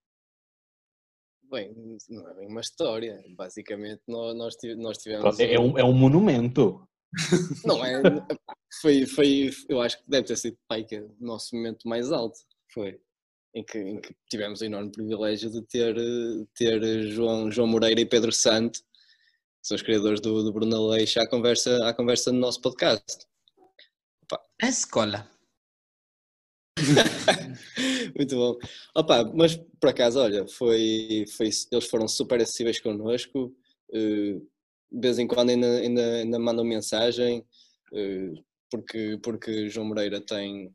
Bem, 1.52 1.74
não 2.10 2.30
é 2.30 2.34
bem 2.34 2.48
uma 2.48 2.62
história, 2.62 3.24
basicamente 3.30 4.02
nós, 4.08 4.36
nós 4.36 4.98
tivemos... 4.98 5.40
É, 5.40 5.60
um, 5.60 5.78
é 5.78 5.84
um 5.84 5.94
monumento. 5.94 6.88
Não 7.64 7.86
é, 7.86 8.02
foi, 8.82 9.06
foi, 9.06 9.50
eu 9.70 9.80
acho 9.80 9.98
que 9.98 10.10
deve 10.10 10.28
ter 10.28 10.36
sido 10.36 10.58
pai, 10.68 10.84
que 10.84 10.96
é 10.96 11.02
o 11.02 11.16
nosso 11.18 11.56
momento 11.56 11.88
mais 11.88 12.12
alto, 12.12 12.38
foi, 12.74 13.00
em 13.54 13.64
que, 13.64 13.78
em 13.78 14.02
que 14.02 14.14
tivemos 14.30 14.60
o 14.60 14.66
enorme 14.66 14.92
privilégio 14.92 15.50
de 15.50 15.62
ter, 15.62 15.96
ter 16.54 17.04
João, 17.12 17.50
João 17.50 17.68
Moreira 17.68 18.02
e 18.02 18.06
Pedro 18.06 18.34
Santo 18.34 18.82
são 19.66 19.76
os 19.76 19.82
criadores 19.82 20.22
do, 20.22 20.44
do 20.44 20.54
Bruno 20.54 20.90
Leix 20.90 21.18
à 21.18 21.28
conversa, 21.28 21.88
à 21.88 21.94
conversa 21.94 22.32
no 22.32 22.40
nosso 22.40 22.62
podcast. 22.62 23.26
Opa. 24.24 24.40
A 24.62 24.68
escola. 24.68 25.28
Muito 28.16 28.36
bom. 28.36 28.58
Opa, 28.96 29.24
mas 29.34 29.56
por 29.80 29.90
acaso, 29.90 30.20
olha, 30.20 30.48
foi, 30.48 31.26
foi, 31.38 31.50
eles 31.72 31.86
foram 31.90 32.08
super 32.08 32.42
acessíveis 32.42 32.80
connosco. 32.80 33.56
Uh, 33.90 34.40
de 34.92 35.02
vez 35.02 35.20
em 35.20 35.28
quando 35.28 35.50
ainda, 35.50 35.68
ainda, 35.80 36.16
ainda 36.18 36.40
mandam 36.40 36.64
mensagem, 36.64 37.40
uh, 37.92 38.44
porque, 38.70 39.20
porque 39.24 39.70
João 39.70 39.88
Moreira 39.88 40.22
tem, 40.22 40.74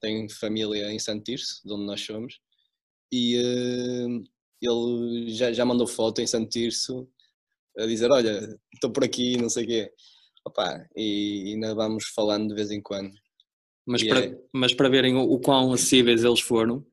tem 0.00 0.28
família 0.28 0.90
em 0.92 0.98
Santirce, 0.98 1.62
de 1.64 1.72
onde 1.72 1.84
nós 1.86 2.00
somos, 2.00 2.40
e, 3.12 3.36
uh, 3.38 4.24
ele 4.60 5.32
já, 5.34 5.52
já 5.52 5.64
mandou 5.64 5.86
foto 5.86 6.20
em 6.20 6.26
Santo 6.26 6.50
Tirso 6.50 7.08
a 7.78 7.86
dizer, 7.86 8.10
olha, 8.10 8.58
estou 8.74 8.92
por 8.92 9.04
aqui, 9.04 9.36
não 9.36 9.48
sei 9.48 9.64
o 9.64 9.66
quê. 9.66 9.92
Opa, 10.44 10.86
e 10.96 11.52
ainda 11.54 11.74
vamos 11.74 12.06
falando 12.14 12.48
de 12.48 12.54
vez 12.54 12.70
em 12.70 12.80
quando. 12.82 13.12
Mas 13.86 14.02
E 14.02 14.08
para, 14.08 14.20
é- 14.24 14.38
mas 14.52 14.74
para 14.74 14.88
verem 14.88 15.16
o, 15.16 15.22
o 15.22 15.40
quão 15.40 15.72
acessíveis 15.72 16.24
eles 16.24 16.40
foram, 16.40 16.84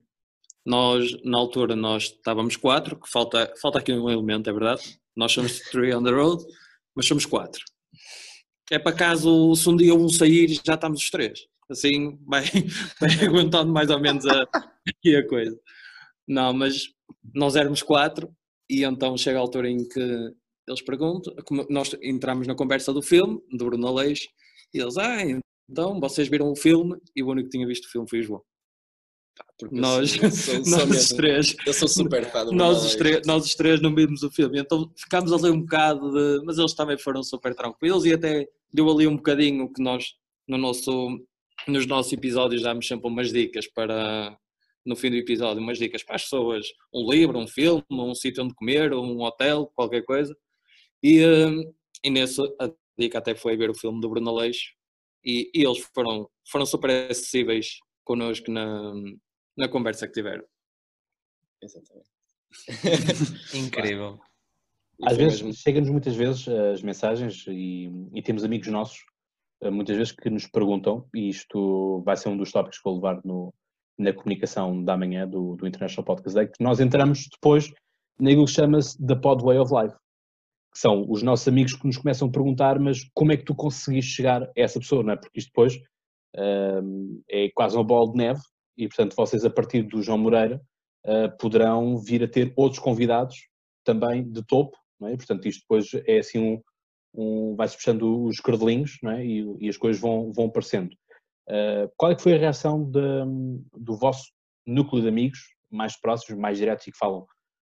nós, 0.66 1.12
na 1.24 1.38
altura, 1.38 1.76
nós 1.76 2.04
estávamos 2.04 2.58
quatro, 2.58 3.00
que 3.00 3.10
falta, 3.10 3.54
falta 3.62 3.80
aqui 3.80 3.94
um 3.94 4.10
elemento, 4.10 4.50
é 4.50 4.54
verdade? 4.54 5.00
Nós 5.16 5.32
somos 5.32 5.60
three 5.72 5.94
on 5.96 6.04
the 6.04 6.12
road, 6.12 6.44
mas 6.96 7.08
somos 7.08 7.26
quatro. 7.26 7.64
É 8.70 8.78
para 8.78 8.96
caso, 8.96 9.56
se 9.56 9.70
um 9.70 9.78
dia 9.78 9.96
um 9.96 10.10
sair, 10.10 10.50
já 10.66 10.74
estamos 10.74 11.02
os 11.02 11.10
três. 11.10 11.40
Assim 11.70 12.18
vai, 12.28 12.44
vai 13.00 13.26
aguentando 13.26 13.72
mais 13.72 13.90
ou 13.90 14.00
menos 14.00 14.26
a, 14.26 14.42
a 14.44 15.28
coisa. 15.28 15.58
Não, 16.28 16.52
mas 16.54 16.90
nós 17.34 17.56
éramos 17.56 17.82
quatro 17.82 18.30
e 18.70 18.84
então 18.84 19.18
chega 19.18 19.38
a 19.38 19.42
altura 19.42 19.70
em 19.70 19.88
que 19.88 20.00
eles 20.68 20.82
perguntam, 20.82 21.34
nós 21.70 21.96
entramos 22.04 22.46
na 22.46 22.54
conversa 22.54 22.92
do 22.92 23.02
filme, 23.02 23.42
do 23.50 23.66
Bruno 23.66 23.88
Aleixo, 23.88 24.28
e 24.74 24.80
eles, 24.80 24.98
ah, 24.98 25.16
então 25.70 26.00
vocês 26.00 26.28
viram 26.28 26.52
o 26.52 26.56
filme 26.56 26.98
e 27.16 27.22
o 27.24 27.28
único 27.28 27.50
que 27.50 27.58
tinha 27.58 27.68
visto 27.68 27.86
o 27.86 27.90
filme 27.90 28.10
foi 28.10 28.20
o 28.20 28.24
João. 28.24 28.42
Porque 29.60 29.76
Nós, 29.76 30.12
sou- 30.12 30.32
sou- 30.32 30.66
sou 30.66 30.78
nós 30.88 30.90
os 30.90 31.10
três, 31.10 31.56
Eu 31.66 31.74
sou 31.74 31.88
super 31.88 32.26
fã 32.32 32.44
do 32.46 32.52
nós 32.52 32.84
os, 32.84 32.96
três, 32.96 33.22
nós 33.28 33.46
os 33.46 33.54
três 33.56 33.82
não 33.82 33.94
vimos 33.94 34.24
o 34.24 34.32
filme, 34.32 34.60
então 34.60 34.92
ficámos 34.98 35.32
ali 35.32 35.52
um 35.52 35.62
bocado 35.62 36.12
de. 36.12 36.44
Mas 36.46 36.58
eles 36.58 36.74
também 36.74 36.98
foram 36.98 37.22
super 37.24 37.54
tranquilos 37.54 38.06
e 38.06 38.14
até 38.14 38.48
deu 38.74 38.90
ali 38.90 39.06
um 39.08 39.16
bocadinho 39.16 39.72
que 39.72 39.82
nós, 39.82 40.14
no 40.48 40.58
nosso, 40.58 41.20
nos 41.68 41.86
nossos 41.86 42.12
episódios, 42.14 42.64
damos 42.64 42.88
sempre 42.88 43.08
umas 43.08 43.32
dicas 43.32 43.68
para. 43.68 44.38
No 44.86 44.96
fim 44.96 45.10
do 45.10 45.18
episódio, 45.18 45.62
umas 45.62 45.78
dicas 45.78 46.02
para 46.04 46.16
as 46.16 46.24
pessoas: 46.24 46.66
um 46.94 47.12
livro, 47.12 47.38
um 47.38 47.48
filme, 47.48 47.84
um 47.92 48.16
sítio 48.16 48.44
onde 48.44 48.56
comer, 48.56 48.94
um 48.94 49.22
hotel, 49.22 49.72
qualquer 49.76 50.04
coisa. 50.04 50.36
E, 51.04 51.24
hum, 51.26 51.74
e 52.04 52.10
nesse, 52.10 52.42
a 52.60 52.72
dica 52.98 53.18
até 53.20 53.36
foi 53.36 53.56
ver 53.58 53.70
o 53.70 53.76
filme 53.76 54.00
do 54.02 54.10
Bruno 54.10 54.30
Aleixo 54.32 54.72
e, 55.24 55.50
e 55.54 55.64
eles 55.66 55.80
foram, 55.94 56.30
foram 56.50 56.66
super 56.66 56.90
acessíveis 57.12 57.80
connosco 58.04 58.52
na, 58.52 58.94
na 59.58 59.68
conversa 59.68 60.08
que 60.08 60.14
tiveram. 60.14 60.44
Exatamente. 61.62 62.10
Incrível. 63.54 64.20
Às 65.04 65.18
vezes, 65.18 65.42
mesmo- 65.42 65.54
chegam-nos 65.54 65.90
muitas 65.90 66.16
vezes 66.16 66.48
eh, 66.48 66.72
as 66.72 66.82
mensagens 66.82 67.46
e, 67.48 67.90
e 68.14 68.22
temos 68.22 68.44
amigos 68.44 68.68
nossos, 68.68 69.00
eh, 69.62 69.70
muitas 69.70 69.96
vezes, 69.96 70.12
que 70.12 70.30
nos 70.30 70.48
perguntam, 70.48 71.08
e 71.14 71.30
isto 71.30 72.02
vai 72.04 72.18
ser 72.18 72.30
um 72.30 72.38
dos 72.38 72.52
tópicos 72.52 72.78
que 72.80 72.84
vou 72.84 72.96
levar 72.96 73.22
no, 73.24 73.54
na 73.98 74.14
comunicação 74.14 74.84
da 74.84 74.98
manhã 74.98 75.28
do, 75.28 75.56
do 75.56 75.68
International 75.68 76.06
Podcast 76.06 76.36
Day, 76.36 76.48
que 76.48 76.64
nós 76.64 76.80
entramos 76.80 77.28
depois 77.32 77.72
naquilo 78.20 78.46
que 78.46 78.52
chama-se 78.52 78.98
The 79.06 79.16
Pod 79.16 79.44
Way 79.44 79.60
of 79.60 79.72
Life, 79.74 79.96
que 80.78 80.82
são 80.82 81.10
os 81.10 81.24
nossos 81.24 81.48
amigos 81.48 81.74
que 81.74 81.88
nos 81.88 81.98
começam 81.98 82.28
a 82.28 82.32
perguntar, 82.32 82.80
mas 82.80 83.10
como 83.16 83.32
é 83.32 83.38
que 83.38 83.44
tu 83.44 83.56
conseguiste 83.56 84.12
chegar 84.12 84.44
a 84.44 84.52
essa 84.56 84.80
pessoa, 84.80 85.02
não 85.02 85.14
é? 85.14 85.16
Porque 85.16 85.40
isto 85.40 85.48
depois 85.48 85.74
ehm, 86.36 87.20
é 87.28 87.50
quase 87.56 87.76
uma 87.76 87.84
bola 87.84 88.12
de 88.12 88.18
neve, 88.18 88.40
e 88.78 88.88
portanto 88.88 89.16
vocês, 89.16 89.44
a 89.44 89.50
partir 89.50 89.82
do 89.82 90.04
João 90.04 90.20
Moreira, 90.20 90.62
eh, 91.04 91.30
poderão 91.30 91.98
vir 91.98 92.24
a 92.24 92.28
ter 92.28 92.54
outros 92.56 92.80
convidados 92.80 93.36
também 93.84 94.30
de 94.32 94.46
topo, 94.46 94.78
não 95.00 95.08
é? 95.08 95.18
Portanto, 95.18 95.48
isto 95.48 95.62
depois 95.62 95.88
é 96.06 96.20
assim 96.20 96.38
um, 96.38 96.62
um 97.16 97.56
vai-se 97.56 97.76
puxando 97.76 98.26
os 98.26 98.40
cordelinhos, 98.40 99.00
não 99.02 99.12
é? 99.12 99.26
E, 99.26 99.58
e 99.60 99.70
as 99.70 99.78
coisas 99.78 100.00
vão, 100.00 100.32
vão 100.32 100.46
aparecendo. 100.46 100.94
Uh, 101.50 101.90
qual 101.98 102.12
é 102.12 102.16
que 102.16 102.22
foi 102.22 102.34
a 102.36 102.38
reação 102.38 102.84
de- 102.84 103.00
do 103.74 103.96
vosso 103.98 104.32
núcleo 104.66 105.02
de 105.02 105.08
amigos 105.08 105.40
mais 105.72 106.00
próximos, 106.00 106.40
mais 106.40 106.58
diretos 106.60 106.86
e 106.86 106.92
que 106.92 106.98
falam 106.98 107.26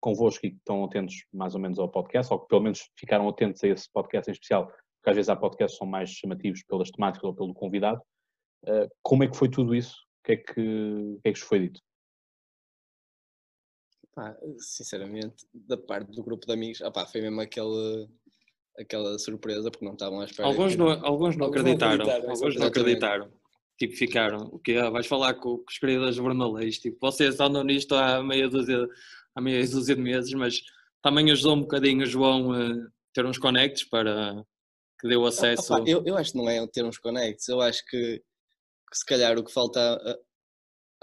convosco 0.01 0.47
e 0.47 0.51
que 0.51 0.57
estão 0.57 0.85
atentos 0.85 1.27
mais 1.33 1.55
ou 1.55 1.61
menos 1.61 1.79
ao 1.79 1.89
podcast, 1.89 2.33
ou 2.33 2.41
que 2.41 2.49
pelo 2.49 2.63
menos 2.63 2.91
ficaram 2.97 3.29
atentos 3.29 3.63
a 3.63 3.69
esse 3.69 3.91
podcast 3.93 4.31
em 4.31 4.33
especial, 4.33 4.67
porque 4.67 5.11
às 5.11 5.17
vezes 5.17 5.29
há 5.29 5.37
podcasts 5.37 5.77
que 5.77 5.79
são 5.79 5.87
mais 5.87 6.11
chamativos 6.11 6.63
pelas 6.65 6.91
temáticas 6.91 7.25
ou 7.25 7.35
pelo 7.35 7.55
convidado. 7.55 8.01
Uh, 8.65 8.89
como 9.03 9.25
é 9.25 9.29
que 9.29 9.37
foi 9.37 9.49
tudo 9.49 9.75
isso? 9.75 9.95
O 10.21 10.23
que 10.25 10.33
é 10.33 10.37
que, 10.37 10.61
o 10.61 11.21
que, 11.23 11.29
é 11.29 11.33
que 11.33 11.39
vos 11.39 11.49
foi 11.49 11.61
dito? 11.61 11.81
Pá, 14.15 14.37
sinceramente, 14.59 15.47
da 15.55 15.77
parte 15.77 16.11
do 16.13 16.23
grupo 16.23 16.47
de 16.47 16.53
amigos, 16.53 16.81
opá, 16.81 17.07
foi 17.07 17.21
mesmo 17.23 17.41
aquele, 17.41 18.09
aquela 18.79 19.19
surpresa, 19.19 19.71
porque 19.71 19.85
não 19.85 19.93
estavam 19.93 20.21
à 20.21 20.25
espera. 20.25 20.49
Alguns 20.49 20.73
que- 20.73 20.79
não, 20.79 20.89
alguns 20.89 21.37
não 21.37 21.47
Alguns 21.47 21.63
não 21.63 21.73
acreditaram, 21.73 22.11
alguns 22.11 22.57
não 22.57 22.67
acreditaram. 22.67 23.40
Tipo, 23.81 23.97
ficaram, 23.97 24.51
o 24.53 24.59
quê? 24.59 24.75
Vais 24.91 25.07
falar 25.07 25.33
com, 25.33 25.57
com 25.57 25.65
os 25.67 25.79
queridos 25.79 26.15
jornalistas, 26.15 26.83
tipo, 26.83 26.99
vocês 27.01 27.41
andam 27.41 27.65
nisto 27.65 27.95
há 27.95 28.23
meia 28.23 28.47
dúzia, 28.47 28.87
há 29.35 29.41
meia 29.41 29.67
dúzia 29.67 29.97
de 29.97 30.03
meses, 30.03 30.35
mas 30.35 30.61
também 31.01 31.31
ajudou 31.31 31.57
um 31.57 31.63
bocadinho 31.63 32.03
o 32.03 32.07
João 32.07 32.53
a 32.53 32.75
ter 33.15 33.25
uns 33.25 33.39
conectos 33.39 33.85
para 33.85 34.45
que 35.01 35.09
deu 35.09 35.25
acesso. 35.25 35.73
Opá, 35.73 35.83
eu, 35.89 36.05
eu 36.05 36.15
acho 36.19 36.33
que 36.33 36.37
não 36.37 36.47
é 36.47 36.67
ter 36.67 36.85
uns 36.85 36.99
conectos, 36.99 37.49
eu 37.49 37.59
acho 37.63 37.83
que, 37.87 38.19
que 38.19 38.99
se 38.99 39.07
calhar 39.07 39.39
o 39.39 39.43
que 39.43 39.51
falta 39.51 39.81
a, 39.81 40.19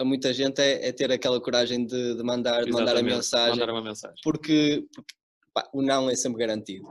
a 0.04 0.06
muita 0.06 0.32
gente 0.32 0.62
é, 0.62 0.88
é 0.88 0.92
ter 0.92 1.12
aquela 1.12 1.42
coragem 1.42 1.84
de, 1.84 2.14
de 2.14 2.22
mandar, 2.22 2.64
de 2.64 2.72
mandar 2.72 2.96
a 2.96 3.02
mensagem, 3.02 3.60
Mandar 3.60 3.74
uma 3.74 3.82
mensagem. 3.82 4.18
porque, 4.24 4.86
porque, 4.94 5.16
pá, 5.52 5.68
o 5.74 5.82
não 5.82 6.12
é 6.12 6.16
sempre 6.16 6.38
garantido. 6.38 6.88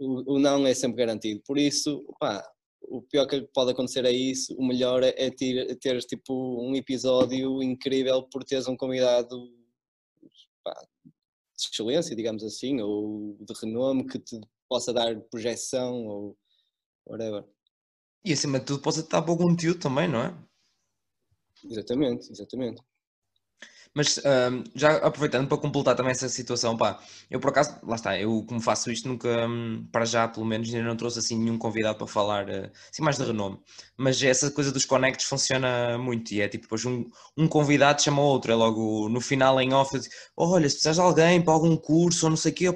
O, 0.00 0.36
o 0.36 0.38
não 0.38 0.66
é 0.66 0.72
sempre 0.72 0.96
garantido, 0.96 1.42
por 1.46 1.58
isso, 1.58 2.02
pá, 2.18 2.42
o 2.90 3.02
pior 3.02 3.26
que 3.26 3.42
pode 3.54 3.72
acontecer 3.72 4.04
é 4.04 4.12
isso, 4.12 4.54
o 4.56 4.66
melhor 4.66 5.02
é, 5.02 5.14
é 5.16 5.30
ter, 5.30 5.76
teres 5.76 6.04
tipo 6.04 6.32
um 6.60 6.74
episódio 6.74 7.62
incrível 7.62 8.22
por 8.22 8.44
teres 8.44 8.66
um 8.66 8.76
convidado 8.76 9.52
pá, 10.64 10.74
de 11.04 11.68
excelência, 11.72 12.16
digamos 12.16 12.42
assim, 12.42 12.80
ou 12.80 13.36
de 13.40 13.52
renome 13.60 14.06
que 14.06 14.18
te 14.18 14.40
possa 14.68 14.92
dar 14.92 15.18
projeção 15.30 16.06
ou 16.06 16.36
whatever. 17.06 17.44
E 18.24 18.32
acima 18.32 18.58
de 18.58 18.66
tudo, 18.66 18.82
pode 18.82 19.00
estar 19.00 19.20
bom 19.20 19.36
conteúdo 19.36 19.80
também, 19.80 20.08
não 20.08 20.22
é? 20.22 20.36
Exatamente, 21.64 22.30
exatamente. 22.30 22.82
Mas 23.94 24.18
ahm, 24.24 24.62
já 24.74 24.96
aproveitando 24.98 25.48
para 25.48 25.58
completar 25.58 25.96
também 25.96 26.12
essa 26.12 26.28
situação, 26.28 26.76
pá, 26.76 27.00
eu 27.30 27.40
por 27.40 27.50
acaso, 27.50 27.78
lá 27.82 27.96
está, 27.96 28.18
eu 28.18 28.44
como 28.46 28.60
faço 28.60 28.90
isto 28.92 29.08
nunca, 29.08 29.28
hum, 29.48 29.86
para 29.90 30.04
já 30.04 30.28
pelo 30.28 30.46
menos, 30.46 30.68
ainda 30.72 30.86
não 30.88 30.96
trouxe 30.96 31.18
assim 31.18 31.36
nenhum 31.38 31.58
convidado 31.58 31.98
para 31.98 32.06
falar, 32.06 32.48
eh, 32.48 32.70
assim 32.92 33.02
mais 33.02 33.16
de 33.16 33.24
renome, 33.24 33.58
mas 33.96 34.22
essa 34.22 34.50
coisa 34.50 34.70
dos 34.70 34.84
connects 34.84 35.26
funciona 35.26 35.98
muito 35.98 36.32
e 36.32 36.40
é 36.40 36.48
tipo, 36.48 36.62
depois 36.64 36.84
um, 36.84 37.04
um 37.36 37.48
convidado 37.48 38.00
chama 38.02 38.22
outro, 38.22 38.52
é 38.52 38.54
logo 38.54 39.08
no 39.08 39.20
final 39.20 39.60
em 39.60 39.72
off, 39.72 39.94
eu 39.94 40.00
digo, 40.02 40.14
olha, 40.36 40.68
se 40.68 40.76
precisares 40.76 40.96
de 40.98 41.02
alguém 41.02 41.42
para 41.42 41.52
algum 41.54 41.76
curso 41.76 42.26
ou 42.26 42.30
não 42.30 42.36
sei 42.36 42.52
o 42.52 42.54
quê, 42.54 42.68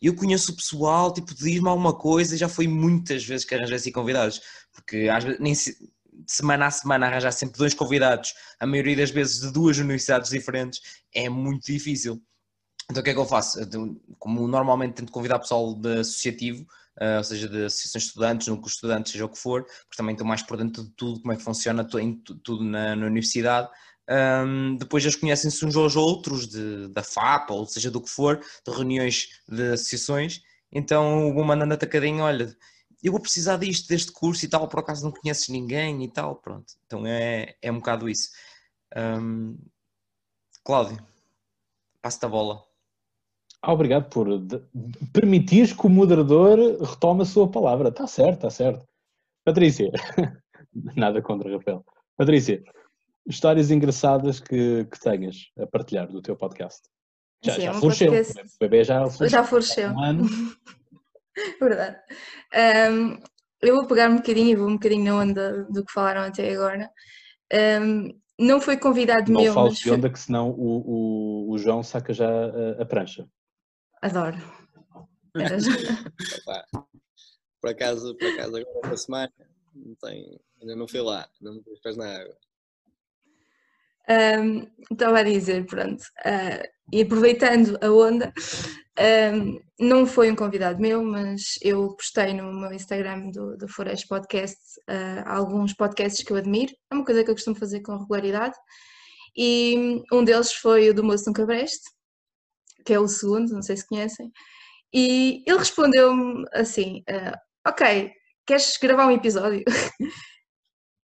eu 0.00 0.14
conheço 0.14 0.52
o 0.52 0.56
pessoal, 0.56 1.12
tipo, 1.12 1.34
diz-me 1.34 1.68
alguma 1.68 1.94
coisa, 1.96 2.34
e 2.34 2.38
já 2.38 2.48
foi 2.48 2.66
muitas 2.68 3.24
vezes 3.24 3.44
que 3.44 3.54
arranjei 3.54 3.76
assim 3.76 3.92
convidados, 3.92 4.40
porque 4.72 5.08
às 5.10 5.24
vezes 5.24 5.40
nem 5.40 5.54
se- 5.54 5.76
semana 6.26 6.66
a 6.66 6.70
semana 6.70 7.06
arranjar 7.06 7.32
sempre 7.32 7.58
dois 7.58 7.74
convidados, 7.74 8.34
a 8.58 8.66
maioria 8.66 8.96
das 8.96 9.10
vezes 9.10 9.40
de 9.40 9.52
duas 9.52 9.78
universidades 9.78 10.30
diferentes, 10.30 10.80
é 11.14 11.28
muito 11.28 11.66
difícil. 11.66 12.22
Então 12.90 13.00
o 13.00 13.04
que 13.04 13.10
é 13.10 13.14
que 13.14 13.20
eu 13.20 13.26
faço? 13.26 13.58
Como 14.18 14.46
normalmente 14.46 14.94
tento 14.94 15.12
convidar 15.12 15.38
pessoal 15.38 15.74
de 15.74 16.00
associativo, 16.00 16.66
ah, 17.00 17.18
ou 17.18 17.24
seja, 17.24 17.48
de 17.48 17.64
associações 17.64 18.02
de 18.02 18.08
estudantes, 18.08 18.48
núcleo 18.48 18.66
de 18.66 18.72
estudantes, 18.72 19.12
seja 19.12 19.24
o 19.24 19.28
que 19.28 19.38
for, 19.38 19.64
porque 19.64 19.96
também 19.96 20.12
estou 20.12 20.26
mais 20.26 20.42
por 20.42 20.56
dentro 20.56 20.82
de 20.84 20.90
tudo, 20.90 21.20
como 21.20 21.32
é 21.32 21.36
que 21.36 21.42
funciona 21.42 21.84
tudo 21.84 22.62
na, 22.64 22.94
na 22.96 23.06
universidade. 23.06 23.68
Ahm, 24.08 24.76
depois 24.76 25.04
eles 25.04 25.16
conhecem-se 25.16 25.64
uns 25.64 25.76
aos 25.76 25.96
outros, 25.96 26.46
de, 26.48 26.88
da 26.88 27.02
FAP, 27.02 27.50
ou 27.50 27.66
seja 27.66 27.90
do 27.90 28.00
que 28.00 28.10
for, 28.10 28.38
de 28.38 28.72
reuniões 28.72 29.28
de 29.48 29.72
associações. 29.72 30.42
Então 30.70 31.32
vou 31.32 31.44
mandando 31.44 31.74
atacadinho, 31.74 32.24
olha, 32.24 32.54
eu 33.02 33.12
vou 33.12 33.20
precisar 33.20 33.56
disto, 33.56 33.88
deste 33.88 34.12
curso 34.12 34.44
e 34.44 34.48
tal, 34.48 34.68
por 34.68 34.80
acaso 34.80 35.04
não 35.04 35.12
conheces 35.12 35.48
ninguém 35.48 36.02
e 36.04 36.08
tal, 36.08 36.36
pronto. 36.36 36.72
Então 36.86 37.06
é, 37.06 37.56
é 37.60 37.70
um 37.72 37.76
bocado 37.76 38.08
isso. 38.08 38.30
Ahm, 38.94 39.56
Cláudio, 40.64 40.98
passo-te 42.00 42.24
a 42.26 42.28
bola. 42.28 42.62
Ah, 43.60 43.72
obrigado 43.72 44.08
por 44.08 44.26
permitires 45.12 45.72
que 45.72 45.86
o 45.86 45.90
moderador 45.90 46.58
retome 46.82 47.22
a 47.22 47.24
sua 47.24 47.48
palavra. 47.50 47.88
Está 47.88 48.06
certo, 48.06 48.34
está 48.34 48.50
certo. 48.50 48.86
Patrícia, 49.44 49.90
nada 50.96 51.20
contra 51.22 51.52
Rafael. 51.52 51.84
Patrícia, 52.16 52.62
histórias 53.26 53.70
engraçadas 53.70 54.40
que, 54.40 54.84
que 54.84 55.00
tenhas 55.00 55.36
a 55.58 55.66
partilhar 55.66 56.08
do 56.08 56.20
teu 56.22 56.36
podcast. 56.36 56.82
Já, 57.44 57.54
Sim, 57.54 57.60
já 57.62 57.70
um 57.72 57.80
floresceu. 57.80 58.12
podcast- 58.12 58.40
O 58.40 58.58
bebê 58.60 58.84
já 58.84 58.98
floresceu. 59.00 59.28
Já 59.28 59.44
floresceu. 59.44 59.90
Um 59.90 60.00
ano. 60.02 60.28
Verdade. 61.60 61.98
Ahm, 62.54 63.18
eu 63.60 63.76
vou 63.76 63.86
pegar 63.86 64.10
um 64.10 64.16
bocadinho 64.16 64.50
e 64.50 64.56
vou 64.56 64.68
um 64.68 64.74
bocadinho 64.74 65.04
na 65.04 65.16
onda 65.20 65.64
do 65.64 65.84
que 65.84 65.92
falaram 65.92 66.22
até 66.22 66.52
agora. 66.54 66.90
Ahm, 67.52 68.08
não 68.38 68.60
foi 68.60 68.76
convidado 68.76 69.30
Não 69.32 69.40
meu, 69.42 69.54
fales 69.54 69.72
mas 69.74 69.78
de 69.78 69.88
foi- 69.88 69.98
onda 69.98 70.10
que 70.10 70.18
senão 70.18 70.50
o, 70.50 71.48
o, 71.48 71.50
o 71.52 71.58
João 71.58 71.82
saca 71.82 72.12
já 72.12 72.28
a, 72.28 72.82
a 72.82 72.86
prancha. 72.86 73.28
adoro. 74.02 74.36
Por 77.60 77.70
acaso, 77.70 78.14
por 78.16 78.28
acaso 78.28 78.56
agora 78.56 78.80
esta 78.82 78.96
semana 78.96 79.32
não 79.72 79.94
tem, 79.94 80.38
ainda 80.60 80.74
não 80.74 80.88
fui 80.88 81.00
lá, 81.00 81.28
não 81.40 81.54
me 81.54 81.62
pus 81.62 81.78
pés 81.80 81.96
na 81.96 82.18
água. 82.20 82.36
Um, 84.08 84.66
estava 84.90 85.20
a 85.20 85.22
dizer, 85.22 85.64
pronto, 85.66 86.02
uh, 86.26 86.68
e 86.92 87.02
aproveitando 87.02 87.78
a 87.80 87.90
onda, 87.90 88.32
um, 89.34 89.60
não 89.78 90.06
foi 90.06 90.30
um 90.30 90.36
convidado 90.36 90.80
meu, 90.80 91.02
mas 91.02 91.58
eu 91.62 91.94
postei 91.96 92.34
no 92.34 92.52
meu 92.52 92.72
Instagram 92.72 93.30
do, 93.30 93.56
do 93.56 93.68
Forest 93.68 94.08
Podcast 94.08 94.58
uh, 94.90 95.26
alguns 95.26 95.72
podcasts 95.72 96.24
que 96.24 96.32
eu 96.32 96.36
admiro, 96.36 96.72
é 96.90 96.94
uma 96.94 97.04
coisa 97.04 97.24
que 97.24 97.30
eu 97.30 97.34
costumo 97.34 97.56
fazer 97.56 97.80
com 97.80 97.96
regularidade, 97.96 98.56
e 99.36 100.02
um 100.12 100.24
deles 100.24 100.52
foi 100.52 100.90
o 100.90 100.94
do 100.94 101.04
Moço 101.04 101.24
Nunca 101.26 101.46
Breste, 101.46 101.84
que 102.84 102.92
é 102.92 103.00
o 103.00 103.08
segundo, 103.08 103.52
não 103.52 103.62
sei 103.62 103.76
se 103.76 103.86
conhecem, 103.86 104.30
e 104.92 105.42
ele 105.46 105.58
respondeu-me 105.58 106.44
assim: 106.52 107.02
uh, 107.08 107.36
Ok, 107.66 108.12
queres 108.46 108.76
gravar 108.76 109.06
um 109.06 109.12
episódio? 109.12 109.64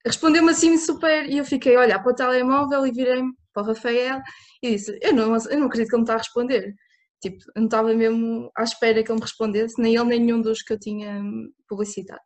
Respondeu-me 0.09 0.51
assim 0.51 0.77
super. 0.77 1.29
E 1.29 1.39
eu 1.39 1.45
fiquei 1.45 1.77
a 1.77 1.81
olhar 1.81 1.99
para 2.01 2.13
o 2.13 2.15
telemóvel 2.15 2.87
e 2.87 2.93
virei-me 2.93 3.33
para 3.53 3.63
o 3.63 3.67
Rafael 3.67 4.21
e 4.63 4.71
disse: 4.73 4.99
Eu 5.03 5.15
não, 5.15 5.37
eu 5.37 5.59
não 5.59 5.67
acredito 5.67 5.91
que 5.91 5.97
ele 5.97 6.01
me 6.01 6.05
está 6.05 6.15
a 6.15 6.19
responder. 6.19 6.75
Tipo, 7.21 7.39
não 7.57 7.65
estava 7.65 7.95
mesmo 7.95 8.51
à 8.57 8.63
espera 8.63 9.03
que 9.03 9.11
ele 9.11 9.19
me 9.19 9.25
respondesse, 9.25 9.81
nem 9.81 9.97
ele, 9.97 10.05
nem 10.05 10.21
nenhum 10.21 10.41
dos 10.41 10.63
que 10.63 10.73
eu 10.73 10.79
tinha 10.79 11.21
publicitado. 11.69 12.21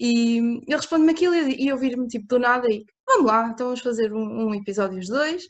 E 0.00 0.38
ele 0.38 0.76
responde-me 0.76 1.12
aquilo 1.12 1.34
e 1.34 1.68
eu 1.68 1.76
vir-me 1.78 2.08
tipo 2.08 2.26
do 2.26 2.38
nada 2.38 2.66
e 2.70 2.84
vamos 3.06 3.26
lá, 3.26 3.48
então 3.48 3.66
vamos 3.66 3.80
fazer 3.80 4.12
um, 4.12 4.48
um 4.48 4.54
episódio 4.54 4.98
os 4.98 5.08
dois. 5.08 5.44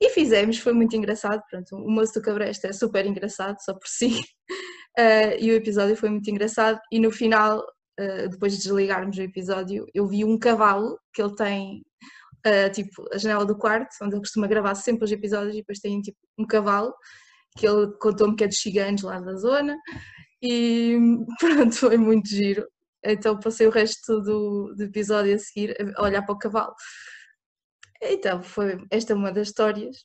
E 0.00 0.10
fizemos, 0.10 0.58
foi 0.58 0.72
muito 0.74 0.94
engraçado. 0.96 1.42
Pronto, 1.50 1.76
o 1.76 1.90
moço 1.90 2.12
do 2.14 2.22
Cabresta 2.22 2.68
é 2.68 2.72
super 2.72 3.06
engraçado, 3.06 3.56
só 3.60 3.72
por 3.72 3.88
si. 3.88 4.20
Uh, 4.98 5.32
e 5.40 5.50
o 5.50 5.54
episódio 5.54 5.96
foi 5.96 6.10
muito 6.10 6.28
engraçado. 6.30 6.78
E 6.92 7.00
no 7.00 7.10
final, 7.10 7.64
uh, 8.00 8.28
depois 8.28 8.52
de 8.52 8.62
desligarmos 8.62 9.16
o 9.16 9.22
episódio, 9.22 9.86
eu 9.94 10.06
vi 10.06 10.24
um 10.24 10.38
cavalo 10.38 10.98
que 11.12 11.22
ele 11.22 11.34
tem, 11.34 11.82
uh, 12.46 12.70
tipo, 12.72 13.04
a 13.12 13.18
janela 13.18 13.44
do 13.44 13.56
quarto, 13.56 13.94
onde 14.02 14.14
ele 14.14 14.22
costuma 14.22 14.46
gravar 14.46 14.74
sempre 14.74 15.04
os 15.04 15.12
episódios, 15.12 15.54
e 15.54 15.58
depois 15.58 15.78
tem 15.78 16.00
tipo 16.00 16.18
um 16.38 16.46
cavalo 16.46 16.94
que 17.56 17.66
ele 17.66 17.92
contou-me 18.00 18.36
que 18.36 18.44
é 18.44 18.48
dos 18.48 18.60
ciganos 18.60 19.02
lá 19.02 19.20
da 19.20 19.34
zona. 19.36 19.78
E 20.42 20.98
pronto, 21.40 21.74
foi 21.74 21.96
muito 21.96 22.28
giro. 22.28 22.66
Então 23.04 23.38
passei 23.38 23.66
o 23.66 23.70
resto 23.70 24.20
do, 24.22 24.74
do 24.74 24.84
episódio 24.84 25.34
a 25.34 25.38
seguir 25.38 25.76
a 25.96 26.02
olhar 26.02 26.22
para 26.22 26.34
o 26.34 26.38
cavalo. 26.38 26.74
Então, 28.02 28.42
foi 28.42 28.78
esta 28.90 29.12
é 29.12 29.16
uma 29.16 29.32
das 29.32 29.48
histórias 29.48 30.04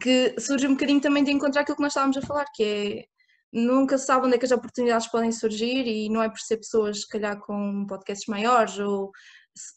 que 0.00 0.38
surge 0.38 0.66
um 0.66 0.72
bocadinho 0.72 1.00
também 1.00 1.24
de 1.24 1.30
encontrar 1.32 1.62
aquilo 1.62 1.76
que 1.76 1.82
nós 1.82 1.92
estávamos 1.92 2.16
a 2.18 2.22
falar, 2.22 2.44
que 2.54 2.62
é 2.62 3.04
nunca 3.52 3.98
se 3.98 4.06
sabe 4.06 4.26
onde 4.26 4.36
é 4.36 4.38
que 4.38 4.44
as 4.44 4.52
oportunidades 4.52 5.08
podem 5.08 5.32
surgir 5.32 5.86
e 5.86 6.08
não 6.08 6.22
é 6.22 6.28
por 6.28 6.38
ser 6.40 6.58
pessoas, 6.58 7.00
se 7.00 7.08
calhar, 7.08 7.38
com 7.40 7.86
podcasts 7.86 8.26
maiores 8.28 8.78
ou 8.78 9.10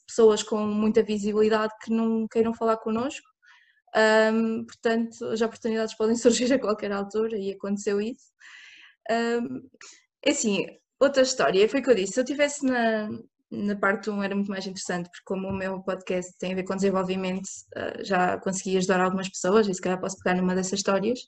pessoas 0.08 0.44
com 0.44 0.66
muita 0.66 1.04
visibilidade 1.04 1.74
que 1.84 1.92
não 1.92 2.28
queiram 2.28 2.54
falar 2.54 2.78
connosco. 2.78 3.28
Um, 3.96 4.66
portanto, 4.66 5.26
as 5.26 5.42
oportunidades 5.42 5.96
podem 5.96 6.16
surgir 6.18 6.54
a 6.54 6.60
qualquer 6.60 6.92
altura 6.92 7.38
e 7.38 7.52
aconteceu 7.52 8.00
isso. 8.02 8.32
Um, 9.10 9.68
é 10.24 10.32
assim, 10.32 10.66
outra 11.00 11.24
história 11.24 11.68
foi 11.68 11.80
o 11.80 11.84
que 11.84 11.90
eu 11.90 11.96
disse, 11.96 12.14
se 12.14 12.20
eu 12.20 12.24
estivesse 12.24 12.66
na, 12.66 13.10
na 13.52 13.76
parte 13.76 14.10
1 14.10 14.24
era 14.24 14.36
muito 14.36 14.50
mais 14.50 14.66
interessante, 14.66 15.10
porque 15.10 15.24
como 15.26 15.50
o 15.50 15.54
meu 15.54 15.82
podcast 15.82 16.32
tem 16.38 16.54
a 16.54 16.56
ver 16.56 16.64
com 16.64 16.76
desenvolvimento, 16.76 17.50
ah, 17.76 18.04
já 18.04 18.38
consegui 18.40 18.78
ajudar 18.78 19.02
algumas 19.02 19.28
pessoas, 19.28 19.68
e 19.68 19.74
se 19.74 19.82
calhar 19.82 20.00
posso 20.00 20.18
pegar 20.24 20.38
numa 20.38 20.56
dessas 20.56 20.74
histórias, 20.74 21.20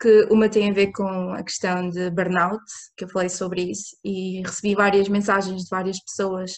que 0.00 0.26
uma 0.30 0.48
tem 0.48 0.70
a 0.70 0.74
ver 0.74 0.92
com 0.92 1.32
a 1.32 1.42
questão 1.42 1.88
de 1.88 2.10
burnout, 2.10 2.62
que 2.96 3.04
eu 3.04 3.08
falei 3.08 3.28
sobre 3.28 3.62
isso, 3.70 3.96
e 4.04 4.42
recebi 4.42 4.74
várias 4.74 5.08
mensagens 5.08 5.62
de 5.62 5.68
várias 5.70 5.98
pessoas 6.02 6.52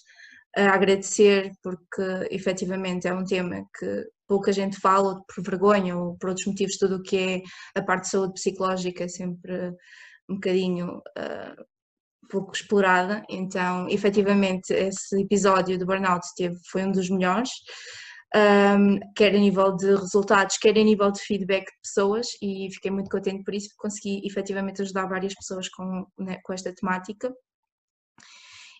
a 0.56 0.70
agradecer, 0.70 1.52
porque 1.62 2.28
efetivamente 2.30 3.06
é 3.06 3.12
um 3.12 3.24
tema 3.24 3.62
que 3.78 4.04
pouca 4.26 4.52
gente 4.52 4.80
fala, 4.80 5.20
por 5.26 5.44
vergonha 5.44 5.96
ou 5.96 6.16
por 6.16 6.30
outros 6.30 6.46
motivos, 6.46 6.78
tudo 6.78 6.96
o 6.96 7.02
que 7.02 7.16
é 7.16 7.42
a 7.78 7.82
parte 7.82 8.04
de 8.04 8.10
saúde 8.10 8.32
psicológica 8.34 9.04
é 9.04 9.08
sempre 9.08 9.70
um 10.28 10.34
bocadinho 10.34 10.96
uh, 10.96 11.64
pouco 12.28 12.52
explorada, 12.52 13.22
então 13.28 13.88
efetivamente 13.88 14.72
esse 14.72 15.20
episódio 15.20 15.78
do 15.78 15.86
Burnout 15.86 16.26
teve, 16.36 16.56
foi 16.70 16.84
um 16.84 16.90
dos 16.90 17.08
melhores, 17.08 17.50
um, 18.34 18.98
quer 19.14 19.34
a 19.34 19.38
nível 19.38 19.76
de 19.76 19.94
resultados, 19.94 20.58
quer 20.58 20.76
a 20.76 20.82
nível 20.82 21.10
de 21.10 21.20
feedback 21.20 21.66
de 21.66 21.80
pessoas 21.82 22.28
e 22.42 22.68
fiquei 22.72 22.90
muito 22.90 23.10
contente 23.10 23.44
por 23.44 23.54
isso, 23.54 23.68
porque 23.68 23.88
consegui 23.88 24.26
efetivamente 24.26 24.82
ajudar 24.82 25.06
várias 25.06 25.34
pessoas 25.34 25.68
com, 25.68 26.06
né, 26.18 26.38
com 26.42 26.52
esta 26.52 26.74
temática. 26.74 27.32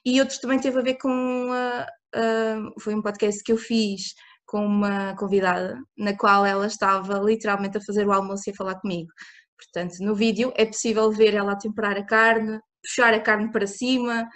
E 0.05 0.21
outros 0.21 0.39
também 0.39 0.61
teve 0.61 0.79
a 0.79 0.83
ver 0.83 0.99
com, 0.99 1.51
uh, 1.51 1.83
uh, 2.17 2.81
foi 2.81 2.95
um 2.95 3.03
podcast 3.03 3.43
que 3.43 3.53
eu 3.53 3.57
fiz 3.57 4.15
com 4.47 4.65
uma 4.65 5.15
convidada, 5.17 5.77
na 5.99 6.17
qual 6.17 6.47
ela 6.47 6.67
estava 6.67 7.19
literalmente 7.19 7.79
a 7.79 7.81
fazer 7.81 8.07
o 8.07 8.13
almoço 8.13 8.45
e 8.49 8.53
a 8.53 8.55
falar 8.55 8.77
comigo. 8.77 9.11
Portanto, 9.57 9.97
no 10.01 10.15
vídeo 10.15 10.53
é 10.55 10.65
possível 10.65 11.11
ver 11.11 11.35
ela 11.35 11.53
a 11.53 11.59
temperar 11.59 11.97
a 11.97 12.05
carne, 12.05 12.61
puxar 12.83 13.13
a 13.15 13.21
carne 13.21 13.51
para 13.51 13.67
cima. 13.67 14.29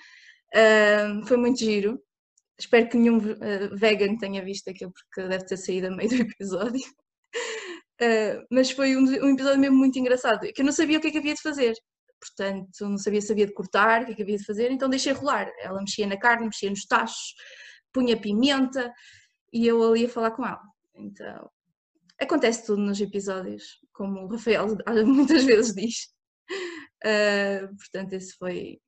Uh, 0.54 1.26
foi 1.26 1.36
muito 1.36 1.60
giro. 1.60 2.00
Espero 2.60 2.88
que 2.88 2.96
nenhum 2.96 3.16
uh, 3.18 3.76
vegan 3.76 4.16
tenha 4.18 4.44
visto 4.44 4.68
aquilo, 4.68 4.92
porque 4.92 5.28
deve 5.28 5.46
ter 5.46 5.56
saído 5.56 5.86
a 5.86 5.90
meio 5.90 6.10
do 6.10 6.16
episódio. 6.22 6.86
Uh, 8.00 8.44
mas 8.50 8.70
foi 8.70 8.96
um, 8.96 9.02
um, 9.02 9.34
episódio 9.34 9.58
mesmo 9.58 9.76
muito 9.76 9.98
engraçado, 9.98 10.40
que 10.52 10.60
eu 10.60 10.64
não 10.64 10.72
sabia 10.72 10.98
o 10.98 11.00
que 11.00 11.08
é 11.08 11.10
que 11.10 11.18
havia 11.18 11.34
de 11.34 11.42
fazer. 11.42 11.74
Portanto, 12.20 12.68
não 12.82 12.98
sabia 12.98 13.20
se 13.22 13.32
havia 13.32 13.46
de 13.46 13.54
cortar, 13.54 14.02
o 14.02 14.06
que 14.06 14.12
é 14.12 14.14
que 14.14 14.22
havia 14.22 14.36
de 14.36 14.44
fazer, 14.44 14.70
então 14.70 14.90
deixei 14.90 15.12
rolar. 15.12 15.50
Ela 15.58 15.80
mexia 15.80 16.06
na 16.06 16.18
carne, 16.18 16.44
mexia 16.44 16.68
nos 16.68 16.84
tachos, 16.84 17.34
punha 17.92 18.20
pimenta 18.20 18.92
e 19.52 19.66
eu 19.66 19.82
ali 19.82 20.04
a 20.04 20.08
falar 20.08 20.32
com 20.32 20.44
ela. 20.46 20.60
Então, 20.94 21.50
acontece 22.20 22.66
tudo 22.66 22.82
nos 22.82 23.00
episódios, 23.00 23.78
como 23.92 24.24
o 24.24 24.28
Rafael 24.28 24.66
muitas 25.06 25.44
vezes 25.44 25.74
diz. 25.74 26.08
Uh, 27.02 27.74
portanto, 27.74 28.12
esse 28.12 28.36
foi 28.36 28.78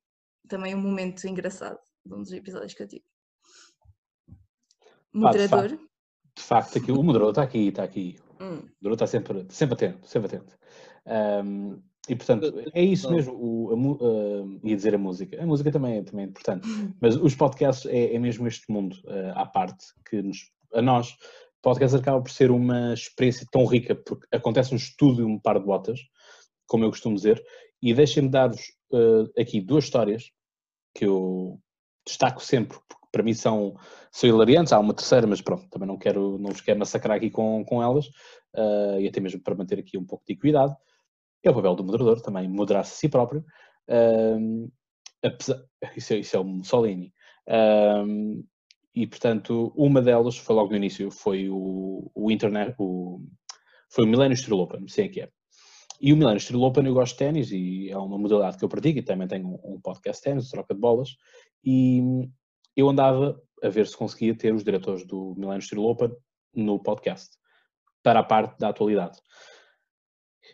também 0.47 0.75
um 0.75 0.81
momento 0.81 1.25
engraçado 1.27 1.79
de 2.05 2.13
um 2.13 2.21
dos 2.21 2.31
episódios 2.31 2.75
que 2.75 2.83
eu 2.83 2.87
tive. 2.87 3.12
Moderador. 5.13 5.59
Ah, 5.59 5.67
de, 5.67 5.77
facto, 5.77 5.89
de 6.37 6.43
facto, 6.43 6.77
aqui, 6.77 6.91
o 6.91 7.03
moderador 7.03 7.31
está 7.31 7.43
aqui, 7.43 7.67
está 7.67 7.83
aqui. 7.83 8.15
Hum. 8.39 8.57
O 8.57 8.75
moderador 8.81 8.93
está 8.93 9.07
sempre, 9.07 9.45
sempre 9.49 9.73
atento, 9.75 10.07
sempre 10.07 10.27
atento. 10.27 10.57
Um, 11.45 11.81
e 12.09 12.15
portanto, 12.15 12.53
é 12.73 12.83
isso 12.83 13.09
mesmo, 13.09 13.33
o, 13.33 13.69
a, 13.71 13.75
uh, 13.75 14.59
ia 14.63 14.75
dizer 14.75 14.93
a 14.93 14.97
música. 14.97 15.41
A 15.41 15.45
música 15.45 15.71
também 15.71 15.97
é, 15.97 16.03
também 16.03 16.25
é 16.25 16.27
importante, 16.27 16.67
mas 16.99 17.15
os 17.15 17.33
podcasts 17.33 17.85
é, 17.85 18.13
é 18.13 18.19
mesmo 18.19 18.45
este 18.45 18.69
mundo 18.69 18.93
uh, 19.05 19.31
à 19.35 19.45
parte 19.45 19.85
que 20.09 20.21
nos, 20.21 20.51
a 20.73 20.81
nós, 20.81 21.15
podcast 21.61 21.95
acaba 21.95 22.21
por 22.21 22.29
ser 22.29 22.51
uma 22.51 22.93
experiência 22.93 23.47
tão 23.49 23.65
rica, 23.65 23.95
porque 23.95 24.27
acontece 24.35 24.73
um 24.73 24.77
estudo 24.77 25.21
e 25.21 25.23
um 25.23 25.39
par 25.39 25.57
de 25.57 25.65
botas, 25.65 25.99
como 26.67 26.83
eu 26.83 26.89
costumo 26.89 27.15
dizer, 27.15 27.41
e 27.81 27.93
deixem-me 27.93 28.29
dar-vos 28.29 28.61
uh, 28.91 29.31
aqui 29.39 29.61
duas 29.61 29.85
histórias 29.85 30.29
que 30.93 31.05
eu 31.05 31.57
destaco 32.05 32.43
sempre, 32.43 32.77
porque 32.89 33.02
para 33.13 33.23
mim 33.23 33.33
são, 33.33 33.75
são 34.11 34.27
hilariantes. 34.27 34.73
Há 34.73 34.79
uma 34.79 34.93
terceira, 34.93 35.27
mas 35.27 35.39
pronto, 35.39 35.69
também 35.69 35.87
não, 35.87 35.97
quero, 35.97 36.37
não 36.39 36.51
vos 36.51 36.59
quero 36.59 36.79
massacrar 36.79 37.15
aqui 37.15 37.29
com, 37.29 37.63
com 37.63 37.81
elas, 37.81 38.07
uh, 38.55 38.99
e 38.99 39.07
até 39.07 39.21
mesmo 39.21 39.39
para 39.41 39.55
manter 39.55 39.79
aqui 39.79 39.97
um 39.97 40.05
pouco 40.05 40.25
de 40.27 40.33
equidade. 40.33 40.75
É 41.43 41.51
o 41.51 41.53
papel 41.53 41.75
do 41.75 41.83
moderador 41.83 42.21
também, 42.21 42.49
moderar-se 42.49 42.93
a 42.93 42.95
si 42.95 43.09
próprio. 43.09 43.45
Uh, 43.87 44.69
apesar, 45.23 45.63
isso, 45.95 46.13
é, 46.13 46.17
isso 46.17 46.35
é 46.35 46.39
o 46.39 46.43
Mussolini. 46.43 47.13
Uh, 47.47 48.43
e 48.95 49.05
portanto, 49.05 49.71
uma 49.75 50.01
delas 50.01 50.37
foi 50.37 50.55
logo 50.55 50.71
no 50.71 50.77
início, 50.77 51.11
foi 51.11 51.49
o, 51.49 52.09
o 52.15 52.31
internet, 52.31 52.75
o, 52.79 53.21
foi 53.89 54.05
o 54.05 54.07
Millennium 54.07 54.35
Steel 54.35 54.59
Open, 54.59 54.87
sei 54.87 55.07
que 55.07 55.21
é. 55.21 55.29
E 56.01 56.11
o 56.11 56.17
Milano 56.17 56.37
Steel 56.37 56.61
Open 56.61 56.85
eu 56.85 56.93
gosto 56.93 57.13
de 57.13 57.19
ténis 57.19 57.51
e 57.51 57.89
é 57.89 57.97
uma 57.97 58.17
modalidade 58.17 58.57
que 58.57 58.65
eu 58.65 58.67
pratico 58.67 58.99
e 58.99 59.03
também 59.03 59.25
tenho 59.25 59.47
um, 59.63 59.79
podcast 59.81 60.21
de 60.21 60.29
ténis, 60.29 60.49
troca 60.49 60.73
de 60.73 60.79
bolas. 60.79 61.15
E 61.63 62.01
eu 62.75 62.89
andava 62.89 63.41
a 63.61 63.69
ver 63.69 63.87
se 63.87 63.95
conseguia 63.95 64.35
ter 64.35 64.53
os 64.53 64.63
diretores 64.63 65.05
do 65.05 65.33
Milano 65.37 65.61
Steel 65.61 65.83
Open 65.83 66.11
no 66.53 66.79
podcast, 66.79 67.37
para 68.01 68.19
a 68.19 68.23
parte 68.23 68.59
da 68.59 68.69
atualidade. 68.69 69.19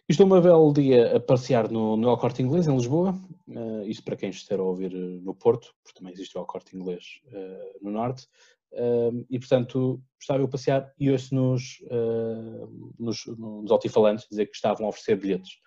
Estou 0.07 0.25
uma 0.25 0.39
belo 0.39 0.71
dia 0.71 1.17
a 1.17 1.19
passear 1.19 1.69
no, 1.69 1.97
no 1.97 2.09
El 2.09 2.17
Corte 2.17 2.43
Inglês, 2.43 2.67
em 2.67 2.75
Lisboa, 2.75 3.19
uh, 3.47 3.83
isto 3.85 4.03
para 4.03 4.15
quem 4.15 4.29
estiver 4.29 4.59
a 4.59 4.63
ouvir 4.63 4.93
eh, 4.93 5.19
no 5.21 5.33
Porto, 5.33 5.73
porque 5.83 5.97
também 5.97 6.13
existe 6.13 6.37
o 6.37 6.41
El 6.41 6.45
Corte 6.45 6.75
Inglês 6.75 7.03
uh, 7.27 7.83
no 7.83 7.91
Norte, 7.91 8.27
Uh, 8.71 9.25
e 9.31 9.39
portanto 9.39 9.99
estava 10.21 10.41
eu 10.41 10.45
a 10.45 10.49
passear 10.49 10.93
e 10.99 11.09
ouço 11.09 11.33
nos, 11.33 11.79
uh, 11.85 12.93
nos, 12.99 13.25
nos 13.25 13.71
altifalantes 13.71 14.27
dizer 14.29 14.45
que 14.45 14.55
estavam 14.55 14.85
a 14.85 14.89
oferecer 14.89 15.15
bilhetes. 15.15 15.57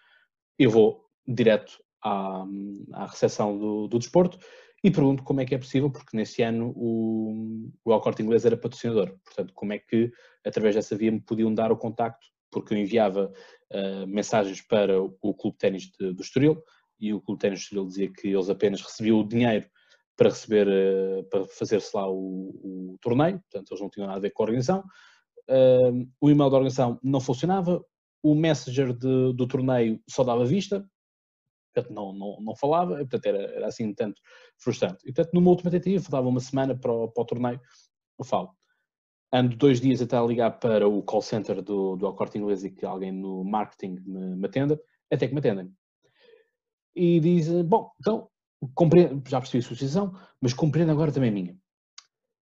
Eu 0.56 0.70
vou 0.70 1.04
direto 1.26 1.82
à, 2.00 2.44
à 2.92 3.06
recepção 3.06 3.58
do, 3.58 3.88
do 3.88 3.98
desporto 3.98 4.38
e 4.84 4.90
pergunto 4.90 5.22
como 5.22 5.40
é 5.40 5.44
que 5.44 5.54
é 5.54 5.58
possível, 5.58 5.90
porque 5.90 6.16
nesse 6.16 6.42
ano 6.42 6.72
o, 6.76 7.70
o 7.84 7.92
Alcorte 7.92 8.22
Inglês 8.22 8.44
era 8.44 8.56
patrocinador, 8.56 9.16
portanto 9.24 9.52
como 9.54 9.72
é 9.72 9.78
que 9.78 10.10
através 10.44 10.74
dessa 10.74 10.96
via 10.96 11.12
me 11.12 11.20
podiam 11.20 11.54
dar 11.54 11.70
o 11.70 11.76
contacto, 11.76 12.26
porque 12.50 12.74
eu 12.74 12.78
enviava 12.78 13.32
uh, 13.72 14.06
mensagens 14.06 14.60
para 14.60 15.00
o 15.00 15.34
Clube 15.34 15.54
de 15.54 15.58
Ténis 15.58 15.90
do 15.98 16.20
Estoril 16.20 16.62
e 16.98 17.14
o 17.14 17.20
Clube 17.20 17.38
de 17.38 17.42
Ténis 17.42 17.60
do 17.60 17.62
Estoril 17.62 17.86
dizia 17.86 18.12
que 18.12 18.28
eles 18.28 18.48
apenas 18.48 18.80
recebiam 18.80 19.20
o 19.20 19.26
dinheiro 19.26 19.66
para 20.16 20.28
receber, 20.28 20.68
eh, 20.68 21.22
para 21.30 21.44
fazer-se 21.46 21.96
lá 21.96 22.08
o, 22.08 22.92
o, 22.92 22.98
torneio, 23.00 23.40
portanto 23.40 23.72
eles 23.72 23.80
não 23.80 23.88
tinham 23.88 24.06
nada 24.06 24.18
a 24.18 24.20
ver 24.20 24.30
com 24.30 24.42
a 24.42 24.46
organização. 24.46 24.84
uh, 25.48 26.08
o 26.20 26.30
e-mail 26.30 26.50
da 26.50 26.56
organização 26.56 26.98
não 27.02 27.20
funcionava, 27.20 27.82
o 28.22 28.34
messenger 28.34 28.92
de, 28.92 29.32
do 29.32 29.46
torneio 29.48 30.00
só 30.08 30.22
dava 30.22 30.44
vista, 30.44 30.86
portanto 31.72 31.94
não, 31.94 32.12
não, 32.12 32.40
não 32.40 32.56
falava, 32.56 32.96
portanto 32.96 33.26
era, 33.26 33.42
era 33.54 33.66
assim 33.66 33.92
tanto 33.94 34.20
frustrante. 34.58 34.98
E 35.04 35.12
portanto 35.12 35.34
numa 35.34 35.50
última 35.50 35.70
tentativa, 35.70 36.02
faltava 36.02 36.28
uma 36.28 36.40
semana 36.40 36.78
para 36.78 36.92
o, 36.92 37.08
para 37.08 37.22
o 37.22 37.26
torneio, 37.26 37.60
eu 38.18 38.24
falo, 38.24 38.50
ando 39.32 39.56
dois 39.56 39.80
dias 39.80 40.02
até 40.02 40.16
a 40.16 40.22
ligar 40.22 40.58
para 40.58 40.86
o 40.86 41.02
call 41.02 41.22
center 41.22 41.62
do, 41.62 41.96
do 41.96 42.12
Corte 42.14 42.38
Inglês 42.38 42.64
e 42.64 42.70
que 42.70 42.84
alguém 42.84 43.10
no 43.10 43.42
marketing 43.44 43.96
me, 44.04 44.36
me 44.36 44.46
atenda, 44.46 44.80
até 45.10 45.26
que 45.26 45.34
me 45.34 45.40
atendem. 45.40 45.72
E 46.94 47.20
diz, 47.20 47.48
bom, 47.62 47.90
então, 47.98 48.28
já 49.28 49.40
percebi 49.40 49.58
a 49.58 49.66
sua 49.66 49.74
decisão, 49.74 50.14
mas 50.40 50.52
compreendo 50.52 50.92
agora 50.92 51.10
também 51.10 51.30
a 51.30 51.32
minha. 51.32 51.58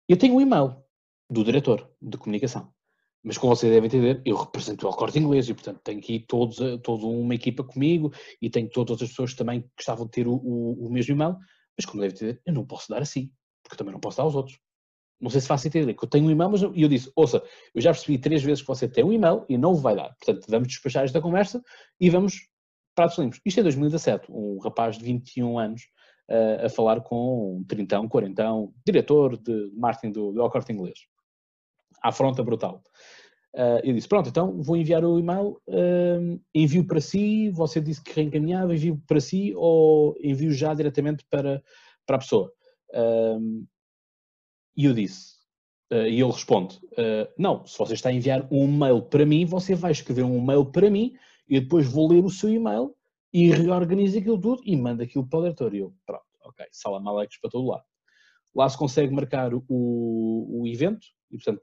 Eu 0.08 0.18
tenho 0.18 0.34
um 0.34 0.40
e-mail 0.40 0.82
do 1.30 1.44
diretor 1.44 1.88
de 2.02 2.18
comunicação. 2.18 2.72
Mas 3.22 3.36
como 3.36 3.54
vocês 3.54 3.70
devem 3.70 3.86
entender, 3.86 4.22
eu 4.24 4.36
represento 4.36 4.88
o 4.88 4.92
Corte 4.92 5.18
Inglês 5.18 5.48
e, 5.48 5.54
portanto, 5.54 5.80
tenho 5.84 5.98
aqui 5.98 6.20
todos, 6.20 6.56
toda 6.82 7.06
uma 7.06 7.34
equipa 7.34 7.62
comigo 7.62 8.12
e 8.40 8.48
tenho 8.48 8.68
todas 8.68 9.02
as 9.02 9.08
pessoas 9.10 9.34
também 9.34 9.60
que 9.60 9.68
gostavam 9.76 10.06
de 10.06 10.12
ter 10.12 10.26
o, 10.26 10.34
o, 10.34 10.86
o 10.86 10.90
mesmo 10.90 11.14
e-mail. 11.14 11.36
Mas 11.76 11.84
como 11.84 12.00
devem 12.00 12.16
entender, 12.16 12.40
eu 12.46 12.54
não 12.54 12.64
posso 12.64 12.88
dar 12.88 13.02
assim, 13.02 13.30
porque 13.62 13.76
também 13.76 13.92
não 13.92 14.00
posso 14.00 14.16
dar 14.16 14.22
aos 14.22 14.34
outros. 14.34 14.58
Não 15.20 15.28
sei 15.28 15.42
se 15.42 15.46
faz 15.46 15.60
sentido, 15.60 15.94
que 15.94 16.02
eu 16.02 16.08
tenho 16.08 16.26
um 16.26 16.30
e-mail, 16.30 16.50
mas 16.50 16.62
eu, 16.62 16.74
eu 16.74 16.88
disse, 16.88 17.12
ouça, 17.14 17.42
eu 17.74 17.80
já 17.80 17.90
percebi 17.90 18.16
três 18.16 18.42
vezes 18.42 18.62
que 18.62 18.68
você 18.68 18.88
tem 18.88 19.04
um 19.04 19.12
e-mail 19.12 19.44
e 19.50 19.58
não 19.58 19.74
vai 19.74 19.94
dar. 19.94 20.14
Portanto, 20.14 20.46
vamos 20.48 20.68
despachar 20.68 21.04
esta 21.04 21.20
conversa 21.20 21.62
e 22.00 22.08
vamos 22.08 22.48
pratos 22.94 23.18
limpos. 23.18 23.38
Isto 23.44 23.60
é 23.60 23.62
2017, 23.64 24.32
um 24.32 24.58
rapaz 24.58 24.96
de 24.96 25.04
21 25.04 25.58
anos 25.58 25.82
uh, 26.30 26.66
a 26.66 26.68
falar 26.70 27.02
com 27.02 27.58
um 27.58 27.64
30, 27.64 28.08
40, 28.08 28.44
diretor 28.86 29.36
de 29.36 29.70
marketing 29.76 30.12
do, 30.12 30.32
do 30.32 30.50
Corte 30.50 30.72
Inglês. 30.72 31.00
Afronta 32.02 32.42
brutal. 32.42 32.82
Uh, 33.54 33.82
eu 33.82 33.94
disse, 33.94 34.06
pronto, 34.06 34.28
então 34.28 34.62
vou 34.62 34.76
enviar 34.76 35.04
o 35.04 35.18
e-mail, 35.18 35.60
uh, 35.66 36.40
envio 36.54 36.86
para 36.86 37.00
si, 37.00 37.50
você 37.50 37.80
disse 37.80 38.00
que 38.02 38.12
reencaminhava, 38.12 38.72
envio 38.72 39.02
para 39.08 39.20
si 39.20 39.52
ou 39.56 40.16
envio 40.22 40.52
já 40.52 40.72
diretamente 40.72 41.24
para, 41.28 41.60
para 42.06 42.16
a 42.16 42.18
pessoa. 42.20 42.52
Uh, 42.90 43.66
e 44.76 44.84
eu 44.84 44.94
disse, 44.94 45.40
e 45.90 46.22
ele 46.22 46.30
responde, 46.30 46.80
não, 47.36 47.66
se 47.66 47.76
você 47.76 47.94
está 47.94 48.08
a 48.10 48.12
enviar 48.12 48.46
um 48.52 48.64
e-mail 48.64 49.02
para 49.02 49.26
mim, 49.26 49.44
você 49.44 49.74
vai 49.74 49.90
escrever 49.90 50.22
um 50.22 50.38
e-mail 50.38 50.64
para 50.64 50.88
mim 50.88 51.16
e 51.48 51.58
depois 51.60 51.88
vou 51.88 52.08
ler 52.08 52.24
o 52.24 52.30
seu 52.30 52.48
e-mail 52.48 52.94
e 53.32 53.50
reorganizo 53.50 54.16
aquilo 54.16 54.40
tudo 54.40 54.62
e 54.64 54.76
mando 54.76 55.02
aquilo 55.02 55.28
para 55.28 55.40
o 55.40 55.42
diretor. 55.42 55.74
E 55.74 55.78
eu, 55.78 55.92
pronto, 56.06 56.24
ok, 56.44 56.64
sala 56.70 57.02
Alex 57.04 57.40
para 57.40 57.50
todo 57.50 57.66
lado. 57.66 57.82
Lá 58.54 58.68
se 58.68 58.78
consegue 58.78 59.12
marcar 59.12 59.52
o, 59.52 59.64
o 59.68 60.62
evento 60.64 61.04
e, 61.28 61.36
portanto, 61.36 61.62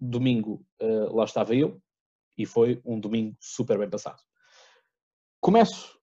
domingo 0.00 0.64
uh, 0.80 1.14
lá 1.14 1.24
estava 1.24 1.54
eu 1.54 1.80
e 2.36 2.44
foi 2.44 2.80
um 2.84 3.00
domingo 3.00 3.36
super 3.40 3.78
bem 3.78 3.88
passado. 3.88 4.20
Começo 5.40 5.98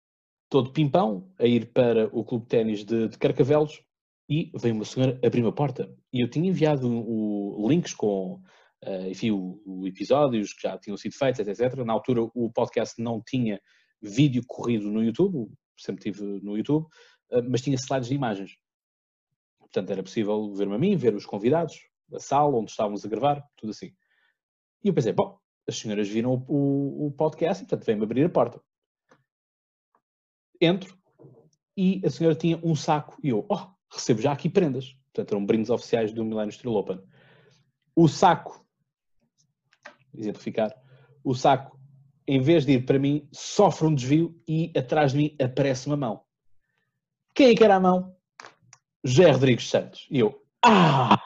todo 0.50 0.72
pimpão 0.72 1.32
a 1.40 1.46
ir 1.46 1.72
para 1.72 2.08
o 2.16 2.24
clube 2.24 2.44
de 2.44 2.50
ténis 2.50 2.86
de, 2.86 3.08
de, 3.08 3.18
Carcavelos 3.18 3.84
e 4.30 4.52
veio 4.56 4.76
uma 4.76 4.86
senhora 4.86 5.20
abrir 5.26 5.42
uma 5.42 5.52
porta 5.52 5.92
e 6.12 6.24
eu 6.24 6.30
tinha 6.30 6.50
enviado 6.50 6.88
o, 6.88 7.68
links 7.68 7.94
com 7.94 8.42
uh, 8.86 9.08
enfim, 9.10 9.32
o, 9.32 9.62
o, 9.66 9.88
episódios 9.88 10.54
que 10.54 10.62
já 10.62 10.78
tinham 10.78 10.98
sido 10.98 11.14
feitos, 11.14 11.40
etc. 11.40 11.76
Na 11.84 11.94
altura 11.94 12.22
o 12.34 12.52
podcast 12.52 13.02
não 13.02 13.22
tinha 13.22 13.60
vídeo 14.02 14.44
corrido 14.48 14.90
no 14.90 15.04
YouTube, 15.04 15.52
sempre 15.78 16.04
tive 16.04 16.24
no 16.24 16.58
YouTube, 16.58 16.86
uh, 17.32 17.44
mas 17.50 17.62
tinha 17.62 17.76
slides 17.76 18.10
de 18.10 18.16
imagens. 18.16 18.52
Portanto, 19.60 19.90
era 19.90 20.04
possível 20.04 20.54
ver-me 20.54 20.76
a 20.76 20.78
mim, 20.78 20.96
ver 20.96 21.16
os 21.16 21.26
convidados, 21.26 21.76
a 22.16 22.20
sala 22.20 22.58
onde 22.58 22.72
estávamos 22.72 23.06
a 23.06 23.10
gravar, 23.10 23.44
tudo 23.56 23.72
assim. 23.72 23.94
E 24.84 24.88
eu 24.90 24.94
pensei, 24.94 25.14
bom, 25.14 25.38
as 25.68 25.78
senhoras 25.78 26.10
viram 26.10 26.34
o, 26.34 26.46
o, 26.48 27.08
o 27.08 27.12
podcast 27.12 27.64
e, 27.64 27.68
portanto, 27.68 27.86
vem-me 27.86 28.04
abrir 28.04 28.26
a 28.26 28.30
porta. 28.30 28.62
Entro 30.60 30.98
e 31.76 32.02
a 32.06 32.10
senhora 32.10 32.36
tinha 32.36 32.60
um 32.64 32.76
saco 32.76 33.18
e 33.24 33.30
eu, 33.30 33.46
oh, 33.50 33.68
recebo 33.92 34.22
já 34.22 34.32
aqui 34.32 34.50
prendas. 34.50 34.96
Portanto, 35.14 35.32
eram 35.34 35.46
brindes 35.46 35.70
oficiais 35.70 36.12
do 36.12 36.24
Millennium 36.24 36.52
Steel 36.52 36.74
Open. 36.74 37.02
O 37.96 38.08
saco, 38.08 38.66
exemplificar, 40.14 40.74
o 41.24 41.36
saco, 41.36 41.80
em 42.28 42.42
vez 42.42 42.66
de 42.66 42.74
ir 42.74 42.86
para 42.86 43.00
mim, 43.00 43.28
sofre 43.32 43.88
um 43.88 43.94
desvio 43.94 44.42
e 44.48 44.72
atrás 44.76 45.12
de 45.12 45.18
mim 45.18 45.36
aparece 45.42 45.88
uma 45.88 45.98
mão. 45.98 46.24
Quem 47.36 47.50
é 47.50 47.56
que 47.56 47.64
era 47.64 47.76
a 47.76 47.80
mão? 47.80 48.16
José 49.04 49.32
Rodrigues 49.32 49.70
Santos. 49.70 50.08
E 50.10 50.20
eu, 50.20 50.44
ah! 50.66 51.20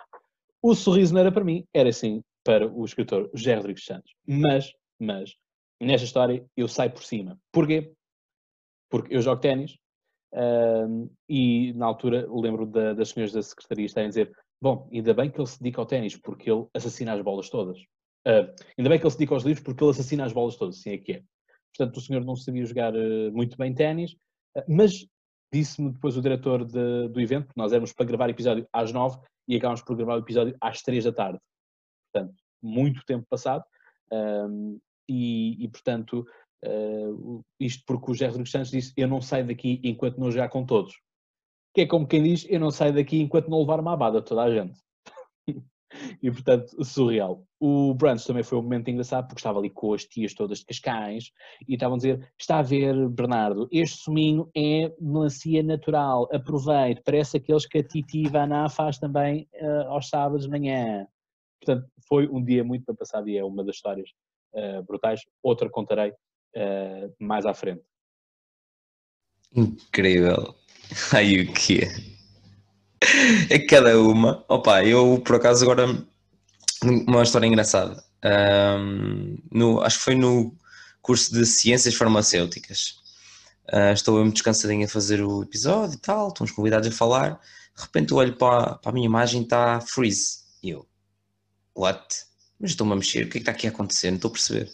O 0.67 0.75
sorriso 0.75 1.13
não 1.13 1.21
era 1.21 1.32
para 1.32 1.45
mim, 1.45 1.65
era 1.73 1.93
sim 1.93 2.21
para 2.43 2.67
o 2.67 2.84
escritor 2.84 3.30
José 3.34 3.56
Rodrigues 3.56 3.86
Santos. 3.86 4.13
Mas, 4.27 4.69
mas, 4.99 5.34
nesta 5.80 6.03
história 6.03 6.45
eu 6.58 6.67
saio 6.67 6.91
por 6.91 7.06
cima. 7.06 7.39
Porquê? 7.53 7.93
Porque 8.91 9.15
eu 9.15 9.21
jogo 9.21 9.39
ténis 9.39 9.77
uh, 10.34 11.10
e 11.30 11.71
na 11.71 11.86
altura 11.86 12.27
lembro 12.30 12.65
da, 12.65 12.93
das 12.93 13.12
senhoras 13.12 13.32
da 13.32 13.41
secretaria 13.41 13.86
estarem 13.86 14.08
a 14.08 14.10
dizer 14.10 14.38
bom, 14.62 14.89
ainda 14.91 15.13
bem 15.13 15.32
que 15.32 15.39
ele 15.39 15.47
se 15.47 15.58
dedica 15.58 15.80
ao 15.80 15.86
ténis 15.86 16.17
porque 16.17 16.51
ele 16.51 16.67
assassina 16.73 17.13
as 17.13 17.21
bolas 17.21 17.49
todas. 17.49 17.80
Uh, 18.27 18.51
ainda 18.77 18.89
bem 18.89 18.99
que 18.99 19.06
ele 19.06 19.12
se 19.12 19.17
dedica 19.17 19.36
aos 19.36 19.45
livros 19.45 19.63
porque 19.63 19.82
ele 19.82 19.91
assassina 19.91 20.25
as 20.25 20.34
bolas 20.34 20.58
todas, 20.58 20.80
assim 20.80 20.89
é 20.89 20.97
que 20.97 21.13
é. 21.13 21.23
Portanto, 21.73 21.95
o 21.95 22.01
senhor 22.01 22.25
não 22.25 22.36
sabia 22.36 22.65
jogar 22.65 22.93
uh, 22.93 23.32
muito 23.32 23.56
bem 23.56 23.73
ténis, 23.73 24.17
uh, 24.58 24.63
mas 24.67 25.08
disse-me 25.49 25.93
depois 25.93 26.17
o 26.17 26.21
diretor 26.21 26.65
de, 26.65 27.08
do 27.08 27.21
evento, 27.21 27.53
nós 27.56 27.71
éramos 27.71 27.93
para 27.93 28.06
gravar 28.06 28.30
episódio 28.30 28.67
às 28.73 28.91
nove 28.91 29.17
e 29.47 29.55
acabámos 29.55 29.81
por 29.81 29.95
gravar 29.95 30.15
o 30.15 30.19
episódio 30.19 30.55
às 30.62 30.81
três 30.81 31.03
da 31.03 31.12
tarde. 31.12 31.39
Portanto, 32.12 32.36
muito 32.62 33.05
tempo 33.05 33.25
passado. 33.29 33.63
Um, 34.12 34.79
e, 35.07 35.63
e, 35.63 35.67
portanto, 35.69 36.25
uh, 36.65 37.43
isto 37.60 37.83
porque 37.86 38.12
o 38.12 38.13
José 38.13 38.27
Rodrigues 38.27 38.51
Santos 38.51 38.71
disse: 38.71 38.93
Eu 38.97 39.07
não 39.07 39.21
saio 39.21 39.47
daqui 39.47 39.79
enquanto 39.83 40.17
não 40.17 40.31
jogar 40.31 40.49
com 40.49 40.65
todos. 40.65 40.93
Que 41.73 41.81
é 41.81 41.88
como 41.88 42.07
quem 42.07 42.23
diz: 42.23 42.45
Eu 42.49 42.60
não 42.60 42.71
saio 42.71 42.93
daqui 42.93 43.19
enquanto 43.19 43.49
não 43.49 43.60
levar 43.60 43.79
uma 43.79 43.93
abada 43.93 44.21
toda 44.21 44.43
a 44.43 44.51
gente. 44.51 44.79
e 46.21 46.32
portanto, 46.32 46.84
surreal. 46.84 47.43
O 47.60 47.93
brunch 47.93 48.26
também 48.26 48.43
foi 48.43 48.58
um 48.58 48.62
momento 48.62 48.89
engraçado 48.89 49.28
porque 49.28 49.39
estava 49.39 49.60
ali 49.60 49.69
com 49.69 49.93
as 49.93 50.06
tias 50.06 50.34
todas 50.34 50.60
de 50.60 50.65
Cascais 50.65 51.32
e 51.67 51.73
estavam 51.73 51.95
a 51.95 51.97
dizer: 51.97 52.32
Está 52.39 52.60
a 52.60 52.63
ver, 52.63 53.10
Bernardo, 53.10 53.67
este 53.71 53.97
suminho 53.97 54.50
é 54.56 54.93
melancia 55.00 55.63
natural, 55.63 56.28
aproveite, 56.32 57.02
parece 57.04 57.38
aqueles 57.38 57.65
que 57.65 57.80
a 57.80 57.84
Titi 57.84 58.26
Ivana 58.26 58.69
faz 58.69 58.97
também 58.97 59.47
uh, 59.56 59.89
aos 59.89 60.10
sábados 60.10 60.45
de 60.45 60.52
manhã. 60.52 61.08
Portanto, 61.62 61.89
foi 62.08 62.28
um 62.28 62.43
dia 62.43 62.63
muito 62.63 62.86
bem 62.86 62.95
passado 62.95 63.28
e 63.30 63.38
é 63.38 63.43
uma 63.43 63.63
das 63.63 63.76
histórias 63.76 64.10
uh, 64.54 64.84
brutais. 64.84 65.21
Outra 65.41 65.69
contarei 65.69 66.12
uh, 66.12 67.13
mais 67.19 67.45
à 67.45 67.54
frente. 67.54 67.84
Incrível. 69.56 70.56
Aí 71.15 71.41
o 71.41 71.54
que 71.54 71.80
é? 71.80 72.16
É 73.49 73.60
cada 73.60 73.99
uma. 73.99 74.43
Opa, 74.47 74.83
eu 74.83 75.21
por 75.25 75.36
acaso 75.36 75.63
agora 75.63 75.88
uma 76.83 77.23
história 77.23 77.47
engraçada. 77.47 78.03
Um, 78.23 79.38
no, 79.51 79.81
acho 79.81 79.97
que 79.97 80.03
foi 80.03 80.15
no 80.15 80.55
curso 81.01 81.33
de 81.33 81.45
Ciências 81.45 81.95
Farmacêuticas. 81.95 82.95
Uh, 83.71 83.93
estou 83.93 84.19
muito 84.19 84.36
descansadinho 84.36 84.86
a 84.86 84.89
fazer 84.89 85.21
o 85.21 85.43
episódio 85.43 85.95
e 85.95 85.99
tal, 85.99 86.29
estão 86.29 86.45
os 86.45 86.51
convidados 86.51 86.88
a 86.88 86.91
falar. 86.91 87.39
De 87.75 87.83
repente 87.83 88.12
eu 88.12 88.17
olho 88.17 88.36
para, 88.36 88.75
para 88.75 88.91
a 88.91 88.93
minha 88.93 89.05
imagem 89.05 89.41
e 89.41 89.43
está 89.43 89.79
freeze. 89.81 90.39
E 90.63 90.69
eu, 90.69 90.88
what? 91.75 92.03
Mas 92.60 92.71
estou-me 92.71 92.93
a 92.93 92.95
mexer, 92.95 93.25
o 93.25 93.29
que 93.29 93.29
é 93.29 93.31
que 93.31 93.38
está 93.39 93.51
aqui 93.51 93.67
a 93.67 93.69
acontecer? 93.69 94.10
Não 94.10 94.15
estou 94.15 94.29
a 94.29 94.31
perceber. 94.31 94.71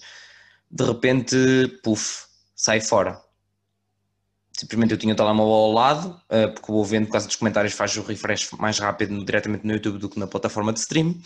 De 0.71 0.83
repente, 0.83 1.35
puf, 1.83 2.25
sai 2.55 2.79
fora. 2.79 3.21
Simplesmente 4.55 4.91
eu 4.91 4.97
tinha 4.97 5.13
o 5.13 5.17
telemóvel 5.17 5.53
ao 5.53 5.71
lado, 5.71 6.21
eh, 6.29 6.47
porque 6.47 6.71
vou 6.71 6.85
vendo 6.85 7.07
por 7.07 7.13
causa 7.13 7.27
dos 7.27 7.35
comentários 7.35 7.73
faz 7.73 7.97
o 7.97 8.03
refresh 8.03 8.51
mais 8.51 8.77
rápido 8.77 9.23
diretamente 9.25 9.65
no 9.65 9.73
YouTube 9.73 9.97
do 9.97 10.09
que 10.09 10.19
na 10.19 10.27
plataforma 10.27 10.71
de 10.71 10.79
stream. 10.79 11.19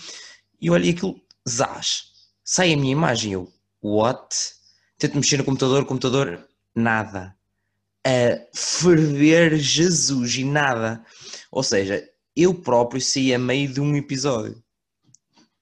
E 0.61 0.71
olha 0.71 0.89
aquilo, 0.89 1.19
zás, 1.47 2.05
sai 2.43 2.73
a 2.73 2.77
minha 2.77 2.93
imagem. 2.93 3.33
Eu, 3.33 3.51
what? 3.81 4.33
Tento 4.97 5.17
mexer 5.17 5.37
no 5.37 5.43
computador, 5.43 5.85
computador, 5.85 6.47
nada. 6.73 7.35
A 8.05 8.47
ferver 8.55 9.57
Jesus 9.57 10.37
e 10.37 10.45
nada. 10.45 11.03
Ou 11.51 11.61
seja, 11.61 12.09
eu 12.35 12.53
próprio 12.53 13.01
saí 13.01 13.33
a 13.33 13.39
meio 13.39 13.71
de 13.71 13.81
um 13.81 13.95
episódio, 13.95 14.63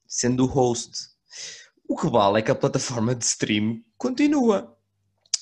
sendo 0.07 0.43
o 0.43 0.47
host. 0.47 1.09
O 1.87 1.97
que 1.97 2.07
vale 2.07 2.39
é 2.39 2.41
que 2.41 2.51
a 2.51 2.55
plataforma 2.55 3.15
de 3.15 3.25
stream 3.25 3.81
continua. 3.97 4.74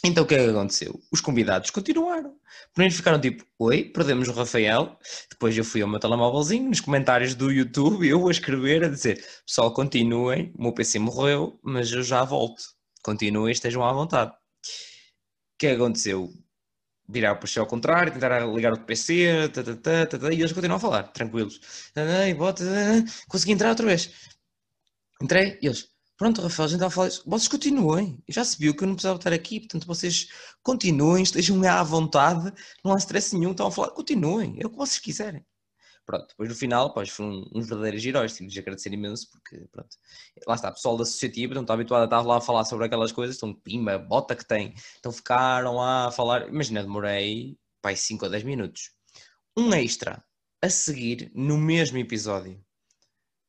Então 0.05 0.25
o 0.25 0.27
que 0.27 0.35
é 0.35 0.43
que 0.43 0.49
aconteceu? 0.49 1.01
Os 1.11 1.21
convidados 1.21 1.69
continuaram. 1.69 2.35
Primeiro 2.73 2.93
ficaram 2.93 3.21
tipo, 3.21 3.45
oi, 3.57 3.85
perdemos 3.85 4.27
o 4.27 4.33
Rafael. 4.33 4.99
Depois 5.29 5.57
eu 5.57 5.63
fui 5.63 5.81
ao 5.81 5.87
meu 5.87 5.99
telemóvelzinho, 5.99 6.67
nos 6.67 6.81
comentários 6.81 7.33
do 7.35 7.49
YouTube, 7.49 8.05
eu 8.05 8.27
a 8.27 8.31
escrever, 8.31 8.83
a 8.83 8.89
dizer, 8.89 9.23
pessoal, 9.45 9.73
continuem, 9.73 10.51
o 10.57 10.63
meu 10.63 10.73
PC 10.73 10.99
morreu, 10.99 11.57
mas 11.63 11.89
eu 11.89 12.03
já 12.03 12.21
volto. 12.25 12.61
Continuem, 13.01 13.53
estejam 13.53 13.81
à 13.83 13.93
vontade. 13.93 14.31
O 14.31 14.35
que 15.57 15.67
é 15.67 15.69
que 15.69 15.75
aconteceu? 15.75 16.29
Virar 17.07 17.33
o 17.33 17.59
ao 17.59 17.67
contrário, 17.67 18.11
tentar 18.11 18.45
ligar 18.45 18.73
o 18.73 18.85
PC, 18.85 19.49
tata, 19.53 19.75
tata, 19.77 20.33
e 20.33 20.39
eles 20.39 20.51
continuam 20.51 20.77
a 20.77 20.79
falar, 20.81 21.03
tranquilos. 21.03 21.61
Consegui 23.29 23.53
entrar 23.53 23.69
outra 23.69 23.85
vez. 23.85 24.11
Entrei, 25.21 25.57
e 25.61 25.67
eles, 25.67 25.92
Pronto, 26.23 26.41
Rafael, 26.41 26.67
a 26.67 26.69
gente 26.69 26.75
estava 26.77 26.87
a 26.87 26.95
falar. 26.95 27.09
Vocês 27.25 27.49
continuem. 27.49 28.23
Já 28.29 28.45
se 28.45 28.57
viu 28.57 28.73
que 28.73 28.81
eu 28.81 28.87
não 28.87 28.95
precisava 28.95 29.19
estar 29.19 29.33
aqui, 29.33 29.59
portanto 29.59 29.85
vocês 29.85 30.29
continuem, 30.63 31.21
estejam 31.21 31.61
à 31.65 31.83
vontade, 31.83 32.49
não 32.81 32.93
há 32.93 32.97
stress 32.97 33.35
nenhum, 33.35 33.51
estão 33.51 33.67
a 33.67 33.71
falar, 33.71 33.89
continuem, 33.89 34.55
é 34.57 34.65
o 34.65 34.69
que 34.69 34.77
vocês 34.77 34.99
quiserem. 34.99 35.45
Pronto, 36.05 36.25
depois 36.29 36.47
no 36.47 36.55
final, 36.55 36.93
pois 36.93 37.09
foram 37.09 37.45
uns 37.53 37.67
verdadeiros 37.67 38.05
heróis, 38.05 38.37
tive 38.37 38.49
de 38.49 38.57
agradecer 38.57 38.93
imenso, 38.93 39.29
porque 39.31 39.67
pronto, 39.69 39.97
lá 40.47 40.55
está, 40.55 40.71
pessoal 40.71 40.95
da 40.95 41.03
associativa, 41.03 41.53
não 41.55 41.63
está 41.63 41.73
habituado 41.73 42.03
a 42.03 42.05
estar 42.05 42.21
lá 42.21 42.37
a 42.37 42.41
falar 42.41 42.63
sobre 42.63 42.85
aquelas 42.85 43.11
coisas, 43.11 43.35
então 43.35 43.53
pima, 43.53 43.97
bota 43.97 44.33
que 44.33 44.47
tem, 44.47 44.73
então 44.99 45.11
ficaram 45.11 45.75
lá 45.75 46.07
a 46.07 46.11
falar, 46.11 46.47
imagina, 46.47 46.81
demorei, 46.81 47.57
pai, 47.81 47.97
5 47.97 48.27
a 48.27 48.29
10 48.29 48.43
minutos. 48.45 48.91
Um 49.57 49.73
extra 49.73 50.23
a 50.61 50.69
seguir 50.69 51.29
no 51.35 51.57
mesmo 51.57 51.97
episódio, 51.97 52.63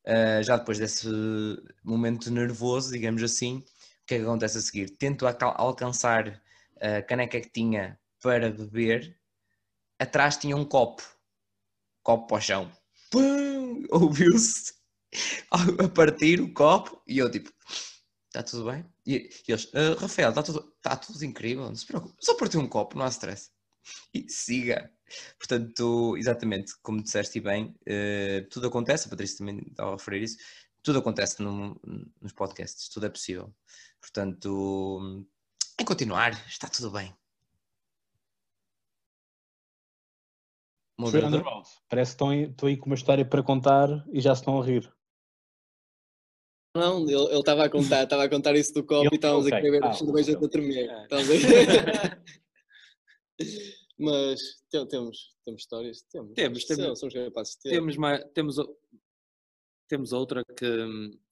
uh, 0.07 0.43
já 0.43 0.57
depois 0.57 0.79
desse 0.79 1.07
momento 1.83 2.31
nervoso, 2.31 2.91
digamos 2.91 3.21
assim, 3.23 3.57
o 3.57 4.05
que 4.07 4.15
é 4.15 4.17
que 4.19 4.23
acontece 4.23 4.57
a 4.57 4.61
seguir? 4.61 4.89
Tento 4.91 5.25
alcançar 5.27 6.41
a 6.81 7.01
caneca 7.01 7.39
que 7.39 7.49
tinha 7.49 7.99
para 8.21 8.49
beber, 8.49 9.17
atrás 9.99 10.37
tinha 10.37 10.55
um 10.55 10.65
copo 10.65 11.03
copo 12.05 12.27
para 12.27 12.37
o 12.37 12.41
chão. 12.41 12.71
Ouviu-se 13.91 14.73
a 15.51 15.87
partir 15.89 16.39
o 16.39 16.53
copo 16.53 17.01
e 17.07 17.17
eu 17.17 17.29
tipo, 17.29 17.51
está 18.27 18.43
tudo 18.43 18.71
bem? 18.71 18.85
E, 19.05 19.29
e 19.47 19.51
eles, 19.51 19.65
uh, 19.65 19.95
Rafael, 19.99 20.29
está 20.29 20.43
tudo, 20.43 20.73
está 20.77 20.95
tudo 20.95 21.25
incrível, 21.25 21.65
não 21.65 21.75
se 21.75 21.85
preocupe, 21.85 22.15
só 22.21 22.35
partiu 22.35 22.59
um 22.59 22.67
copo, 22.67 22.97
não 22.97 23.05
há 23.05 23.09
stress. 23.09 23.49
E 24.13 24.29
siga. 24.29 24.91
Portanto, 25.37 26.15
exatamente, 26.17 26.73
como 26.81 27.01
disseste 27.01 27.39
bem, 27.39 27.75
uh, 27.87 28.47
tudo 28.49 28.67
acontece, 28.67 29.07
a 29.07 29.09
Patrícia 29.09 29.37
também 29.37 29.59
estava 29.69 29.91
a 29.91 29.95
referir 29.95 30.23
isso, 30.23 30.37
tudo 30.81 30.99
acontece 30.99 31.41
no, 31.41 31.79
nos 32.21 32.33
podcasts, 32.33 32.89
tudo 32.89 33.05
é 33.05 33.09
possível. 33.09 33.53
Portanto, 34.01 35.25
em 35.79 35.85
continuar, 35.85 36.31
está 36.47 36.67
tudo 36.67 36.91
bem. 36.91 37.15
Moderador. 40.97 41.43
Parece 41.89 42.11
que 42.11 42.15
estão, 42.15 42.33
estão 42.33 42.69
aí 42.69 42.77
com 42.77 42.85
uma 42.85 42.95
história 42.95 43.25
para 43.25 43.43
contar 43.43 43.89
e 44.11 44.21
já 44.21 44.33
se 44.33 44.41
estão 44.41 44.61
a 44.61 44.65
rir. 44.65 44.89
Não, 46.75 47.03
ele 47.09 47.39
estava 47.39 47.65
a 47.65 47.69
contar, 47.69 48.03
estava 48.03 48.25
a 48.25 48.29
contar 48.29 48.55
isso 48.55 48.73
do 48.73 48.83
copo 48.83 49.09
e 49.11 49.15
estávamos 49.15 49.45
okay. 49.45 49.57
a 49.57 49.61
ver 49.61 49.83
ah, 49.83 49.93
cervejas 49.93 50.35
a 50.43 50.49
tremer. 50.49 50.89
Ah. 50.89 52.17
Mas 53.97 54.39
temos, 54.69 55.35
temos 55.45 55.61
histórias, 55.61 56.01
temos. 56.11 56.33
Temos, 56.33 56.65
temos, 56.65 56.99
somos 56.99 57.13
capazes 57.13 57.53
de 57.55 57.61
ter. 57.61 57.69
Temos, 57.69 57.97
mais, 57.97 58.23
temos, 58.33 58.57
temos 59.87 60.11
outra 60.11 60.43
que 60.57 60.65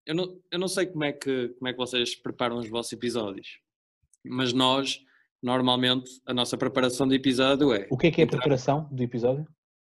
eu 0.06 0.16
não, 0.16 0.42
eu 0.52 0.60
não 0.60 0.68
sei 0.68 0.86
como 0.86 1.04
é, 1.04 1.14
que, 1.14 1.50
como 1.50 1.68
é 1.68 1.72
que 1.72 1.78
vocês 1.78 2.16
preparam 2.16 2.58
os 2.58 2.70
vossos 2.70 2.92
episódios, 2.94 3.60
mas 4.24 4.54
nós 4.54 5.00
normalmente 5.42 6.22
a 6.26 6.34
nossa 6.34 6.58
preparação 6.58 7.08
de 7.08 7.16
episódio 7.16 7.74
é. 7.74 7.88
O 7.90 7.98
que 7.98 8.08
é 8.08 8.12
que 8.12 8.22
é 8.22 8.24
a 8.24 8.28
preparação 8.28 8.88
do 8.92 9.04
episódio? 9.04 9.48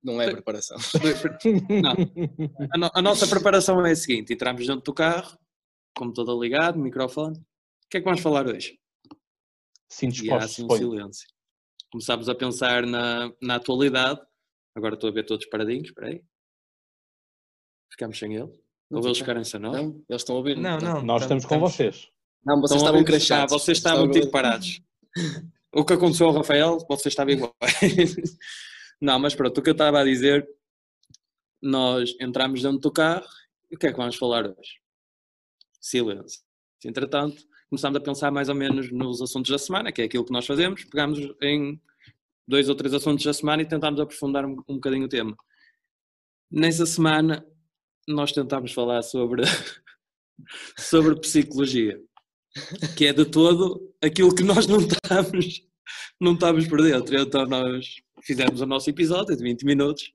Não 0.02 0.22
é 0.22 0.30
preparação. 0.30 0.78
Não. 1.82 1.92
A, 2.74 2.78
no, 2.78 2.92
a, 2.94 3.02
nossa 3.02 3.26
preparação 3.28 3.86
é 3.86 3.92
a 3.92 3.96
seguinte: 3.96 4.34
entramos 4.34 4.66
dentro 4.66 4.84
do 4.84 4.94
carro, 4.94 5.38
computador 5.96 6.42
ligado, 6.42 6.78
microfone. 6.80 7.38
O 7.38 7.90
que 7.90 7.98
é 7.98 8.00
que 8.00 8.06
vamos 8.06 8.22
falar 8.22 8.48
hoje? 8.48 8.78
Sim, 9.88 10.10
e 10.24 10.32
há 10.32 10.38
assim 10.38 10.66
um 10.66 10.70
silêncio. 10.70 11.28
Começámos 11.94 12.28
a 12.28 12.34
pensar 12.34 12.88
na, 12.88 13.32
na 13.40 13.56
atualidade. 13.58 14.20
Agora 14.76 14.96
estou 14.96 15.12
a 15.12 15.14
ver 15.14 15.28
todos 15.28 15.46
paradinhos, 15.46 15.90
espera 15.90 16.08
aí. 16.08 16.24
Ficamos 17.92 18.18
sem 18.18 18.34
ele. 18.34 18.52
Ou 18.90 19.06
eles 19.06 19.20
ficarem 19.20 19.44
sem 19.44 19.60
nós? 19.60 19.76
Não, 19.76 20.04
eles 20.10 20.22
estão 20.24 20.34
a 20.34 20.38
ouvir. 20.40 20.58
Não, 20.58 20.80
não. 20.80 21.04
Nós 21.04 21.22
estamos 21.22 21.46
com 21.46 21.60
vocês. 21.60 22.10
Não, 22.44 22.60
vocês 22.60 22.82
estavam 22.82 23.04
crachados. 23.04 23.54
Ah, 23.54 23.60
vocês 23.60 23.78
estavam 23.78 24.10
tipo 24.10 24.32
parados. 24.32 24.82
O 25.72 25.86
que 25.86 25.94
aconteceu 25.94 26.26
ao 26.26 26.34
Rafael, 26.34 26.80
você 26.90 27.10
estava 27.10 27.32
igual. 27.32 27.56
Não, 29.00 29.20
mas 29.20 29.36
pronto, 29.36 29.60
o 29.60 29.62
que 29.62 29.70
eu 29.70 29.74
estava 29.74 30.00
a 30.00 30.04
dizer, 30.04 30.48
nós 31.62 32.16
entramos 32.20 32.64
dentro 32.64 32.80
do 32.80 32.92
carro 32.92 33.28
e 33.70 33.76
o 33.76 33.80
que 33.80 33.86
é 33.86 33.92
que 33.92 33.98
vamos 33.98 34.16
falar 34.16 34.48
hoje? 34.48 34.80
Silêncio. 35.80 36.42
Entretanto, 36.84 37.44
começámos 37.74 37.98
a 37.98 38.02
pensar 38.02 38.30
mais 38.30 38.50
ou 38.50 38.56
menos 38.56 38.92
nos 38.92 39.20
assuntos 39.20 39.50
da 39.50 39.58
semana, 39.58 39.92
que 39.92 40.00
é 40.00 40.06
aquilo 40.06 40.24
que 40.24 40.32
nós 40.32 40.46
fazemos, 40.46 40.84
pegámos 40.84 41.20
em 41.42 41.82
dois 42.48 42.70
ou 42.70 42.76
três 42.76 42.94
assuntos 42.94 43.26
da 43.26 43.34
semana 43.34 43.64
e 43.64 43.66
tentámos 43.66 44.00
aprofundar 44.00 44.46
um, 44.46 44.52
um 44.68 44.76
bocadinho 44.76 45.06
o 45.06 45.10
tema. 45.10 45.36
Nessa 46.52 46.86
semana, 46.86 47.44
nós 48.08 48.32
tentámos 48.32 48.72
falar 48.74 49.02
sobre, 49.02 49.42
sobre 50.78 51.20
psicologia 51.20 52.00
que 52.96 53.08
é 53.08 53.14
de 53.14 53.26
todo 53.26 53.92
aquilo 54.04 54.36
que 54.36 54.44
nós 54.44 54.68
não 54.68 54.78
estávamos, 54.78 55.68
não 56.22 56.34
estávamos 56.36 56.68
por 56.68 56.80
dentro. 56.80 57.20
Então 57.20 57.48
nós 57.48 57.96
fizemos 58.22 58.62
o 58.62 58.68
nosso 58.68 58.88
episódio 58.88 59.36
de 59.36 59.42
20 59.42 59.66
minutos, 59.66 60.14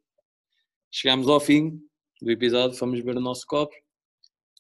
chegámos 0.93 1.27
ao 1.27 1.41
fim 1.41 1.77
do 2.23 2.31
episódio, 2.31 2.79
fomos 2.79 3.01
ver 3.01 3.17
o 3.17 3.21
nosso 3.21 3.45
copo, 3.49 3.75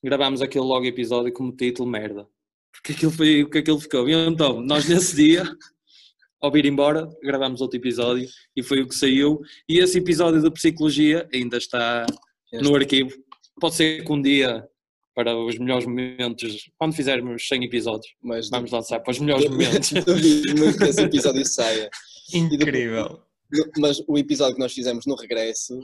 gravámos 0.03 0.43
aquele 0.43 0.65
logo 0.65 0.85
episódio 0.85 1.33
como 1.33 1.55
título 1.55 1.89
merda. 1.89 2.29
Porque 2.73 2.93
aquilo 2.93 3.13
foi 3.13 3.43
o 3.43 3.51
que 3.51 3.59
aquilo 3.59 3.81
ficou. 3.81 4.09
E 4.09 4.13
então, 4.13 4.61
nós 4.61 4.89
nesse 4.89 5.17
dia, 5.17 5.45
ao 6.41 6.53
vir 6.53 6.67
embora, 6.67 7.09
gravámos 7.23 7.61
outro 7.61 7.79
episódio 7.79 8.29
e 8.57 8.63
foi 8.63 8.81
o 8.81 8.89
que 8.89 8.95
saiu. 8.95 9.41
E 9.69 9.79
esse 9.79 9.99
episódio 9.99 10.41
de 10.41 10.51
psicologia 10.51 11.29
ainda 11.33 11.57
está 11.57 12.07
no 12.53 12.75
arquivo. 12.75 13.11
Pode 13.61 13.75
ser 13.75 14.05
que 14.05 14.13
um 14.13 14.23
dia 14.23 14.65
para 15.15 15.37
os 15.37 15.59
melhores 15.59 15.85
momentos, 15.85 16.71
quando 16.79 16.95
fizermos 16.95 17.45
100 17.49 17.65
episódios, 17.65 18.15
Mas 18.23 18.49
vamos 18.49 18.71
lançar 18.71 19.01
para 19.01 19.11
os 19.11 19.19
melhores 19.19 19.51
momentos. 19.51 19.91
Duvido 20.07 20.57
muito 20.57 20.79
que 20.79 20.85
esse 20.85 21.03
episódio 21.03 21.45
saia. 21.45 21.91
Incrível. 22.33 23.21
Depois, 23.51 23.73
mas 23.79 24.03
o 24.07 24.17
episódio 24.17 24.55
que 24.55 24.61
nós 24.61 24.73
fizemos 24.73 25.07
no 25.07 25.17
regresso, 25.17 25.77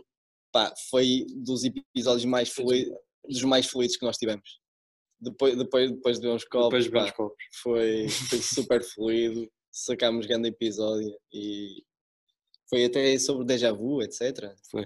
pá, 0.52 0.72
foi 0.88 1.26
dos 1.34 1.64
episódios 1.64 2.24
mais 2.26 2.50
fluidos, 2.50 2.94
dos 3.28 3.42
mais 3.42 3.66
fluidos 3.66 3.96
que 3.96 4.04
nós 4.06 4.16
tivemos. 4.16 4.60
Depois, 5.24 5.56
depois, 5.56 5.90
depois 5.90 6.20
de 6.20 6.28
uns 6.28 6.44
copos, 6.44 6.84
depois 6.84 7.06
de 7.06 7.12
copos. 7.14 7.44
Foi, 7.62 8.06
foi 8.30 8.38
super 8.38 8.82
fluido, 8.82 9.50
sacámos 9.72 10.26
grande 10.26 10.48
episódio 10.48 11.12
e 11.32 11.82
foi 12.68 12.84
até 12.84 13.18
sobre 13.18 13.46
déjà 13.46 13.72
vu, 13.72 14.02
etc. 14.02 14.54
Foi. 14.70 14.84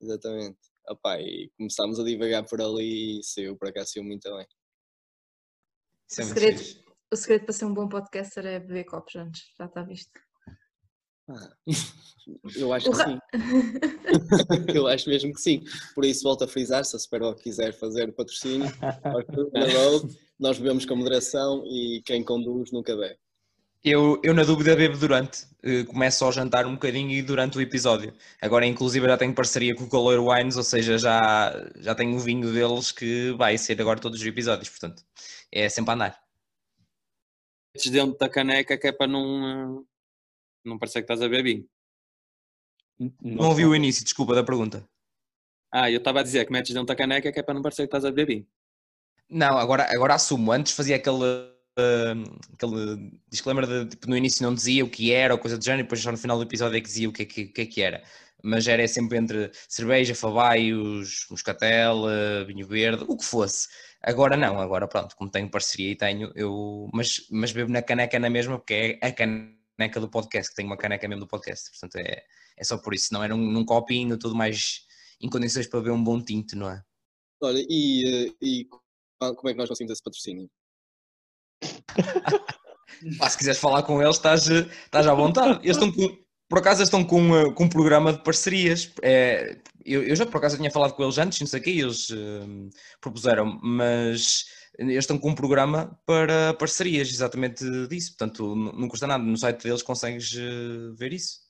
Exatamente. 0.00 0.58
Opa, 0.88 1.20
e 1.20 1.50
começámos 1.56 1.98
a 1.98 2.04
divagar 2.04 2.44
por 2.46 2.60
ali 2.60 3.18
e 3.18 3.22
saiu 3.22 3.56
para 3.56 3.72
cá, 3.72 3.84
saiu 3.84 4.04
muito 4.04 4.28
bem. 4.36 4.46
O 6.08 6.14
segredo, 6.14 6.62
o 7.12 7.16
segredo 7.16 7.44
para 7.44 7.52
ser 7.52 7.64
um 7.64 7.74
bom 7.74 7.88
podcaster 7.88 8.46
é 8.46 8.60
beber 8.60 8.84
copos 8.84 9.16
antes, 9.16 9.42
já 9.58 9.66
está 9.66 9.82
visto. 9.82 10.25
Ah, 11.28 11.50
eu 12.56 12.72
acho 12.72 12.90
que 12.90 12.96
sim. 12.96 13.18
eu 14.74 14.86
acho 14.86 15.08
mesmo 15.08 15.32
que 15.32 15.40
sim. 15.40 15.64
Por 15.94 16.04
isso 16.04 16.22
volto 16.22 16.44
a 16.44 16.48
frisar, 16.48 16.84
se 16.84 16.94
a 16.94 16.98
Superbowl 16.98 17.34
quiser 17.34 17.72
fazer 17.72 18.12
patrocínio, 18.12 18.68
nós 20.38 20.58
bebemos 20.58 20.84
com 20.84 20.96
moderação 20.96 21.64
e 21.66 22.02
quem 22.04 22.22
conduz 22.22 22.70
nunca 22.70 22.96
bebe. 22.96 23.18
Eu, 23.84 24.20
eu, 24.24 24.34
na 24.34 24.42
dúvida, 24.42 24.74
bebo 24.74 24.96
durante. 24.96 25.44
Uh, 25.64 25.84
começo 25.86 26.24
ao 26.24 26.32
jantar 26.32 26.66
um 26.66 26.72
bocadinho 26.72 27.10
e 27.12 27.22
durante 27.22 27.56
o 27.56 27.60
episódio. 27.60 28.12
Agora, 28.42 28.66
inclusive, 28.66 29.06
já 29.06 29.16
tenho 29.16 29.32
parceria 29.32 29.76
com 29.76 29.84
o 29.84 29.88
Color 29.88 30.18
Wines, 30.26 30.56
ou 30.56 30.64
seja, 30.64 30.98
já, 30.98 31.70
já 31.76 31.94
tenho 31.94 32.16
o 32.16 32.18
vinho 32.18 32.52
deles 32.52 32.90
que 32.90 33.30
vai 33.38 33.56
ser 33.56 33.80
agora 33.80 34.00
todos 34.00 34.20
os 34.20 34.26
episódios. 34.26 34.68
Portanto, 34.68 35.04
é 35.52 35.68
sempre 35.68 35.92
a 35.92 35.94
andar. 35.94 36.18
Dentro 37.88 38.18
da 38.18 38.28
caneca 38.28 38.76
que 38.76 38.88
é 38.88 38.92
para 38.92 39.06
não, 39.06 39.84
não 40.68 40.78
parecer 40.78 41.00
que 41.00 41.04
estás 41.04 41.20
a 41.20 41.28
beber 41.28 41.42
vinho. 41.42 41.68
Não, 42.98 43.12
não 43.22 43.48
ouvi 43.48 43.64
o 43.64 43.74
início, 43.74 44.04
desculpa, 44.04 44.34
da 44.34 44.42
pergunta. 44.42 44.88
Ah, 45.72 45.90
eu 45.90 45.98
estava 45.98 46.20
a 46.20 46.22
dizer 46.22 46.46
que 46.46 46.52
metes 46.52 46.72
dentro 46.72 46.86
da 46.86 46.96
caneca 46.96 47.30
que 47.32 47.38
é 47.38 47.42
para 47.42 47.54
não 47.54 47.62
parecer 47.62 47.82
que 47.82 47.88
estás 47.88 48.04
a 48.04 48.10
beber 48.10 48.26
vinho. 48.26 48.46
Não, 49.28 49.58
agora, 49.58 49.86
agora 49.90 50.14
assumo. 50.14 50.52
Antes 50.52 50.72
fazia 50.72 50.96
aquele 50.96 51.24
aquele 52.54 53.12
disclaimer 53.28 53.66
de 53.66 53.90
tipo, 53.90 54.08
no 54.08 54.16
início 54.16 54.42
não 54.42 54.54
dizia 54.54 54.84
o 54.84 54.88
que 54.88 55.12
era 55.12 55.34
ou 55.34 55.38
coisa 55.38 55.58
do 55.58 55.64
género, 55.64 55.80
e 55.80 55.84
depois 55.84 56.00
só 56.00 56.10
no 56.10 56.16
final 56.16 56.38
do 56.38 56.44
episódio 56.44 56.78
é 56.78 56.80
que 56.80 56.86
dizia 56.86 57.08
o 57.08 57.12
que 57.12 57.22
é 57.22 57.24
que, 57.26 57.46
que, 57.46 57.60
é 57.60 57.66
que 57.66 57.82
era. 57.82 58.02
Mas 58.42 58.66
era 58.68 58.86
sempre 58.88 59.18
entre 59.18 59.50
cerveja, 59.68 60.14
fabaios, 60.14 61.26
moscatel, 61.30 62.04
vinho 62.46 62.66
verde, 62.66 63.04
o 63.08 63.16
que 63.16 63.24
fosse. 63.24 63.68
Agora 64.02 64.36
não, 64.36 64.60
agora 64.60 64.86
pronto, 64.86 65.16
como 65.16 65.30
tenho 65.30 65.50
parceria 65.50 65.90
e 65.92 65.96
tenho, 65.96 66.32
eu. 66.34 66.88
Mas, 66.92 67.26
mas 67.30 67.52
bebo 67.52 67.72
na 67.72 67.82
caneca 67.82 68.18
na 68.18 68.30
mesma, 68.30 68.58
porque 68.58 68.98
é 69.00 69.06
a 69.06 69.12
caneca 69.12 69.55
do 70.00 70.08
podcast, 70.08 70.50
que 70.50 70.56
tenho 70.56 70.68
uma 70.68 70.76
caneca 70.76 71.06
mesmo 71.06 71.24
do 71.24 71.28
podcast, 71.28 71.70
portanto 71.70 71.96
é, 71.96 72.24
é 72.56 72.64
só 72.64 72.78
por 72.78 72.94
isso, 72.94 73.12
não 73.12 73.22
era 73.22 73.36
num, 73.36 73.50
num 73.50 73.64
copinho, 73.64 74.18
tudo 74.18 74.34
mais 74.34 74.86
em 75.20 75.28
condições 75.28 75.66
para 75.66 75.80
beber 75.80 75.92
um 75.92 76.02
bom 76.02 76.22
tinto, 76.22 76.56
não 76.56 76.70
é? 76.70 76.82
Olha, 77.42 77.64
e, 77.68 78.34
e 78.40 78.66
como 79.18 79.48
é 79.48 79.52
que 79.52 79.58
nós 79.58 79.68
conseguimos 79.68 79.92
esse 79.92 80.02
patrocínio? 80.02 80.50
Pá, 83.18 83.28
se 83.30 83.38
quiseres 83.38 83.60
falar 83.60 83.82
com 83.82 84.00
eles, 84.02 84.16
estás, 84.16 84.48
estás 84.48 85.06
à 85.06 85.14
vontade. 85.14 85.60
Eles 85.62 85.76
estão 85.76 85.92
com, 85.92 86.18
por 86.48 86.58
acaso 86.58 86.82
estão 86.82 87.04
com, 87.04 87.52
com 87.54 87.64
um 87.64 87.68
programa 87.68 88.12
de 88.12 88.22
parcerias. 88.22 88.92
É, 89.02 89.58
eu, 89.84 90.02
eu, 90.02 90.16
já 90.16 90.26
por 90.26 90.38
acaso 90.38 90.56
tinha 90.56 90.70
falado 90.70 90.94
com 90.94 91.02
eles 91.02 91.18
antes, 91.18 91.40
não 91.40 91.46
sei 91.46 91.60
o 91.60 91.62
que, 91.62 91.70
eles 91.70 92.10
uh, 92.10 92.70
propuseram, 93.00 93.58
mas 93.62 94.46
eles 94.78 94.96
estão 94.98 95.18
com 95.18 95.30
um 95.30 95.34
programa 95.34 95.98
para 96.06 96.52
parcerias, 96.54 97.08
exatamente 97.10 97.64
disso. 97.88 98.10
Portanto, 98.16 98.54
não 98.54 98.88
custa 98.88 99.06
nada. 99.06 99.22
No 99.24 99.36
site 99.36 99.62
deles 99.64 99.82
consegues 99.82 100.34
eh, 100.36 100.92
ver 100.96 101.12
isso. 101.12 101.40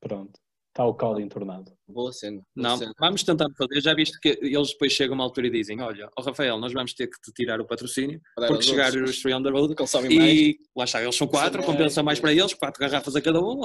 Pronto. 0.00 0.38
Está 0.70 0.84
o 0.86 0.94
caldo 0.94 1.20
entornado. 1.20 1.72
Boa 1.88 2.12
cena. 2.12 2.36
boa 2.54 2.68
Não, 2.70 2.76
cena. 2.76 2.92
vamos 3.00 3.24
tentar 3.24 3.46
fazer. 3.56 3.80
Já 3.80 3.94
viste 3.94 4.16
que 4.20 4.38
eles 4.40 4.70
depois 4.70 4.92
chegam 4.92 5.14
a 5.14 5.18
uma 5.18 5.24
altura 5.24 5.48
e 5.48 5.50
dizem: 5.50 5.80
Olha, 5.80 6.08
ó 6.16 6.22
Rafael, 6.22 6.56
nós 6.58 6.72
vamos 6.72 6.94
ter 6.94 7.08
que 7.08 7.20
te 7.20 7.32
tirar 7.32 7.60
o 7.60 7.66
patrocínio 7.66 8.20
Para 8.36 8.46
porque 8.46 8.60
os 8.62 8.66
chegar 8.66 8.92
outros 8.92 9.10
os 9.10 9.20
Three 9.20 9.34
on 9.34 9.42
the 9.42 9.50
Road 9.50 9.74
e 10.08 10.56
lá 10.76 10.84
está, 10.84 11.02
eles 11.02 11.16
são 11.16 11.26
quatro, 11.26 11.64
compensa 11.64 12.00
mais. 12.02 12.20
para 12.20 12.32
eles, 12.32 12.54
quatro 12.54 12.80
garrafas 12.80 13.16
a 13.16 13.20
cada 13.20 13.40
um. 13.40 13.60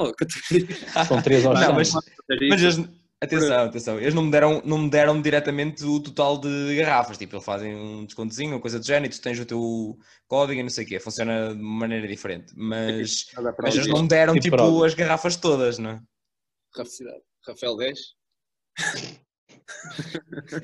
São 1.06 1.22
três 1.22 1.44
aos 1.46 1.60
Não, 1.60 1.72
mas- 1.74 1.92
Mas 1.92 2.62
eles, 2.62 2.78
atenção, 3.24 3.64
atenção, 3.64 3.98
eles 4.00 4.14
não 4.14 4.22
me 4.22 4.30
deram, 4.30 4.62
não 4.64 4.78
me 4.78 4.90
deram 4.90 5.20
diretamente 5.20 5.84
o 5.84 6.00
total 6.00 6.38
de 6.38 6.76
garrafas, 6.76 7.18
tipo, 7.18 7.34
eles 7.36 7.44
fazem 7.44 7.74
um 7.74 8.04
descontozinho, 8.04 8.52
uma 8.52 8.60
coisa 8.60 8.78
do 8.78 8.86
género, 8.86 9.06
e 9.12 9.16
tu 9.16 9.20
tens 9.22 9.38
o 9.38 9.44
teu 9.46 9.98
código 10.28 10.60
e 10.60 10.62
não 10.62 10.70
sei 10.70 10.84
o 10.84 10.88
quê, 10.88 10.98
funciona 11.00 11.54
de 11.54 11.60
maneira 11.62 12.06
diferente, 12.08 12.52
mas, 12.56 13.26
mas 13.62 13.74
eles 13.76 13.86
não 13.88 14.02
me 14.02 14.08
deram 14.08 14.34
Tipo 14.34 14.56
tipo 14.56 14.84
as 14.84 14.94
garrafas 14.94 15.36
todas, 15.36 15.78
não 15.78 15.90
é? 15.90 16.00
Rafa- 16.76 17.20
Rafael 17.46 17.76
10. 17.76 17.98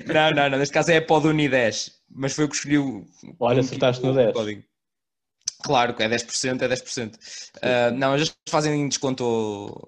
Não, 0.07 0.31
não, 0.33 0.51
não, 0.51 0.59
neste 0.59 0.73
caso 0.75 0.91
é 0.91 0.97
a 0.99 1.03
Pod 1.05 1.27
Uni 1.27 1.49
10, 1.49 1.93
mas 2.11 2.33
foi 2.35 2.45
o 2.45 2.49
que 2.49 2.57
escolhi 2.57 2.79
o. 2.79 3.07
Olha, 3.39 3.61
acertaste 3.61 4.03
no 4.05 4.13
o 4.13 4.15
10. 4.15 4.33
código. 4.33 4.63
Claro 5.63 5.95
que 5.95 6.03
é 6.03 6.09
10%, 6.09 6.63
é 6.63 6.69
10%. 6.69 7.19
Ah, 7.63 7.91
não, 7.91 8.15
eles 8.17 8.35
fazem 8.49 8.89
desconto, 8.89 9.25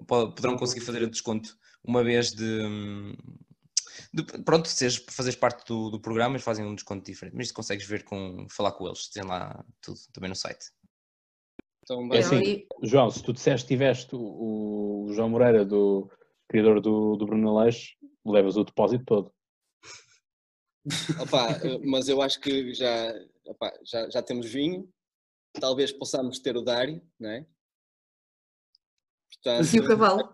po- 0.07 0.31
poderão 0.31 0.57
conseguir 0.57 0.85
fazer 0.85 1.07
desconto 1.09 1.55
uma 1.83 2.03
vez 2.03 2.31
de. 2.31 3.15
de- 4.13 4.23
pronto, 4.43 4.67
se 4.67 4.75
seres- 4.75 5.05
fazeres 5.09 5.37
parte 5.37 5.65
do, 5.67 5.89
do 5.89 5.99
programa, 5.99 6.35
eles 6.35 6.43
fazem 6.43 6.65
um 6.65 6.75
desconto 6.75 7.05
diferente. 7.05 7.35
Mas 7.35 7.47
isso 7.47 7.53
consegues 7.53 7.85
ver 7.85 8.03
com 8.03 8.47
falar 8.49 8.71
com 8.73 8.87
eles, 8.87 9.09
tem 9.09 9.23
lá 9.23 9.63
tudo 9.81 9.99
também 10.13 10.29
no 10.29 10.35
site. 10.35 10.65
Então, 11.83 12.13
É 12.13 12.19
assim, 12.19 12.65
João, 12.81 13.09
se 13.11 13.21
tu 13.21 13.33
disseste 13.33 13.67
que 13.67 13.73
tiveste 13.73 14.15
o, 14.15 14.19
o 15.07 15.13
João 15.13 15.29
Moreira, 15.29 15.65
do 15.65 16.09
criador 16.47 16.79
do, 16.79 17.17
do 17.17 17.25
Bruno 17.25 17.57
Aleixo, 17.57 17.95
levas 18.25 18.55
o 18.55 18.63
depósito 18.63 19.03
todo. 19.03 19.33
Opá, 21.19 21.51
eh, 21.63 21.77
mas 21.83 22.07
eu 22.07 22.21
acho 22.21 22.39
que 22.39 22.73
já, 22.73 23.13
opá, 23.45 23.73
já, 23.85 24.09
já 24.09 24.21
temos 24.21 24.49
vinho, 24.51 24.89
talvez 25.59 25.91
possamos 25.91 26.39
ter 26.39 26.55
o 26.57 26.61
Dário, 26.61 27.01
não 27.19 27.29
é? 27.29 27.45
Portanto, 29.41 29.73
E 29.75 29.79
o 29.79 29.87
cavalo. 29.87 30.31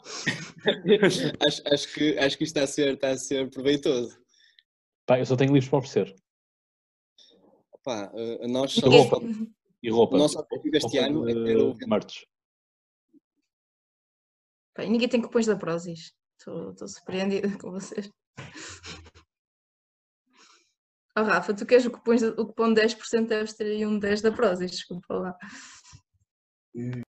acho, 1.45 1.73
acho, 1.73 1.93
que, 1.93 2.17
acho 2.17 2.37
que 2.37 2.43
isto 2.43 2.57
está 2.57 2.63
a 2.63 2.67
ser, 2.67 2.93
está 2.95 3.09
a 3.11 3.17
ser 3.17 3.49
proveitoso. 3.49 4.19
Pá, 5.05 5.19
eu 5.19 5.25
só 5.25 5.35
tenho 5.35 5.53
livros 5.53 5.69
para 5.69 5.79
oferecer. 5.79 6.15
Opá, 7.71 8.11
eh, 8.13 8.47
nós 8.47 8.75
E 8.77 8.81
só, 8.81 8.87
roupa. 8.89 9.17
E 9.81 9.89
roupa. 9.89 10.15
o 10.15 10.19
nosso 10.19 10.37
objetivo 10.39 10.75
este 10.75 10.97
Roupa 10.99 11.05
ano 11.09 11.29
é 11.29 11.33
de- 11.33 11.43
ter 11.45 11.57
o 11.57 11.75
merch. 11.87 12.25
Pá, 14.75 14.83
e 14.83 14.89
ninguém 14.89 15.07
tem 15.09 15.21
cupons 15.21 15.45
da 15.45 15.55
Prozis. 15.55 16.13
Estou 16.37 16.87
surpreendida 16.87 17.57
com 17.57 17.71
vocês. 17.71 18.09
Oh, 21.17 21.23
Rafa, 21.23 21.53
tu 21.53 21.65
queres 21.65 21.85
o 21.85 21.91
cupom, 21.91 22.15
de- 22.15 22.25
o 22.27 22.45
cupom 22.47 22.69
de 22.73 22.81
10% 22.81 23.27
deves 23.27 23.53
ter 23.53 23.65
aí 23.65 23.85
um 23.85 23.97
10 23.99 24.21
da 24.21 24.31
Prozis, 24.31 24.71
desculpa 24.71 25.13
lá. 25.15 25.37
É 26.75 27.01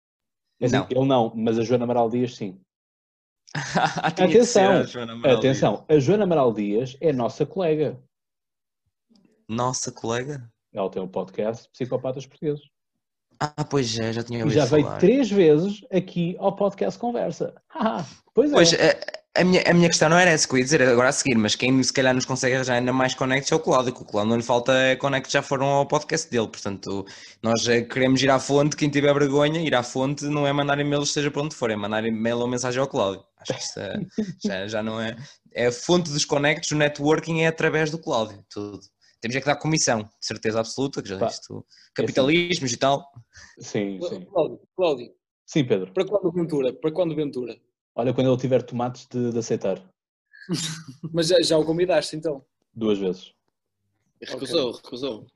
assim, 0.66 0.76
Não. 0.76 0.88
Ele 0.90 1.06
não, 1.06 1.34
mas 1.36 1.58
a 1.60 1.64
Joana 1.64 1.84
Amaral 1.86 2.10
Dias 2.10 2.36
sim. 2.36 2.60
Ser 3.56 4.24
Atenção, 4.24 4.72
a 4.72 4.84
Joana 4.84 5.14
Amaral 5.14 5.38
Atenção, 5.38 5.86
a 5.90 6.00
Joana 6.00 6.24
Amaral 6.24 6.54
Dias 6.54 6.98
é 7.02 7.12
nossa 7.12 7.46
colega. 7.46 8.00
Dias. 9.10 9.36
Nossa 9.48 9.92
colega. 9.92 10.50
Ela 10.74 10.90
tem 10.90 11.02
um 11.02 11.08
podcast 11.08 11.68
Psicopatas 11.72 12.26
Portugueses. 12.28 12.64
Ah, 13.40 13.64
pois 13.64 13.98
é, 13.98 14.12
já 14.14 14.22
tinha 14.22 14.40
E 14.40 14.44
ouvido 14.44 14.60
já 14.60 14.66
veio 14.66 14.84
falar. 14.84 14.98
três 15.00 15.32
vezes 15.32 15.82
aqui 15.92 16.36
ao 16.40 16.56
podcast 16.56 17.00
Conversa. 17.00 17.56
Ah, 17.74 18.06
pois 18.34 18.52
é. 18.52 18.54
Pois, 18.54 18.74
a, 18.74 19.19
a 19.40 19.44
minha, 19.44 19.64
a 19.66 19.74
minha 19.74 19.88
questão 19.88 20.10
não 20.10 20.18
era 20.18 20.32
essa 20.32 20.48
que 20.48 20.54
eu 20.54 20.58
ia 20.58 20.64
dizer 20.64 20.82
agora 20.82 21.10
a 21.10 21.12
seguir, 21.12 21.36
mas 21.38 21.56
quem 21.56 21.82
se 21.82 21.94
calhar 21.94 22.14
nos 22.14 22.26
consegue 22.26 22.56
arranjar 22.56 22.76
ainda 22.76 22.92
mais 22.92 23.16
connects 23.16 23.52
é 23.52 23.56
o 23.56 23.60
Cláudio, 23.60 23.94
que 23.94 24.02
o 24.02 24.06
Cláudio 24.06 24.30
não 24.30 24.38
lhe 24.38 24.44
falta 24.44 24.74
é 24.74 24.96
connects 24.96 25.32
já 25.32 25.42
foram 25.42 25.68
ao 25.68 25.86
podcast 25.88 26.30
dele, 26.30 26.48
portanto 26.48 27.06
nós 27.42 27.68
eh, 27.68 27.82
queremos 27.82 28.22
ir 28.22 28.30
à 28.30 28.40
fonte, 28.40 28.76
quem 28.76 28.90
tiver 28.90 29.14
vergonha, 29.14 29.62
ir 29.62 29.74
à 29.74 29.84
fonte 29.84 30.26
não 30.26 30.46
é 30.46 30.52
mandar 30.54 30.80
e-mails 30.80 31.14
seja 31.14 31.32
para 31.32 31.42
onde 31.42 31.56
for, 31.56 31.72
é 31.72 31.76
mandar 31.76 32.06
e-mail 32.06 32.40
ou 32.40 32.48
mensagem 32.48 32.80
ao 32.82 32.88
Cláudio. 32.88 33.24
Acho 33.40 33.54
que 33.54 33.64
isso 33.64 33.80
é- 33.80 34.00
já, 34.46 34.68
já 34.68 34.84
não 34.84 35.00
é, 35.00 35.16
é 35.54 35.68
a 35.68 35.72
fonte 35.72 36.10
dos 36.12 36.26
connects, 36.26 36.72
o 36.72 36.76
networking 36.76 37.42
é 37.42 37.48
através 37.48 37.90
do 37.92 37.98
Cláudio, 37.98 38.44
tudo. 38.50 38.80
Temos 39.22 39.36
é 39.36 39.42
que 39.42 39.46
dar 39.46 39.56
comissão, 39.58 40.04
de 40.04 40.10
certeza 40.22 40.60
absoluta, 40.62 41.02
que 41.02 41.10
já 41.10 41.28
isto, 41.28 41.66
capitalismos 41.94 42.72
e 42.72 42.78
tal. 42.78 43.06
Sim, 43.60 44.00
sim. 44.02 44.26
Cláudio, 44.26 44.60
Cláudio, 44.76 45.12
Sim, 45.46 45.66
Pedro. 45.66 45.92
para 45.94 46.06
quando 46.06 46.32
Ventura? 46.32 46.74
Para 46.74 46.92
quando 46.92 47.16
Ventura? 47.16 47.58
Olha, 48.00 48.14
quando 48.14 48.32
ele 48.32 48.40
tiver 48.40 48.64
tomates 48.64 49.06
de, 49.08 49.34
de 49.34 49.40
aceitar. 49.40 49.78
Mas 51.14 51.28
já, 51.28 51.42
já 51.42 51.58
o 51.58 51.66
convidaste 51.66 52.16
então? 52.16 52.46
Duas 52.74 52.98
vezes. 52.98 53.34
Recusou, 54.22 54.72
recusou. 54.72 55.28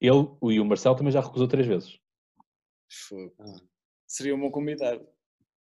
Ele 0.00 0.54
e 0.54 0.58
o 0.58 0.64
Marcelo 0.64 0.96
também 0.96 1.12
já 1.12 1.20
recusou 1.20 1.46
três 1.46 1.66
vezes. 1.66 1.98
Fogo. 2.90 3.34
Seria 4.06 4.34
um 4.34 4.40
bom 4.40 4.50
convidado. 4.50 5.06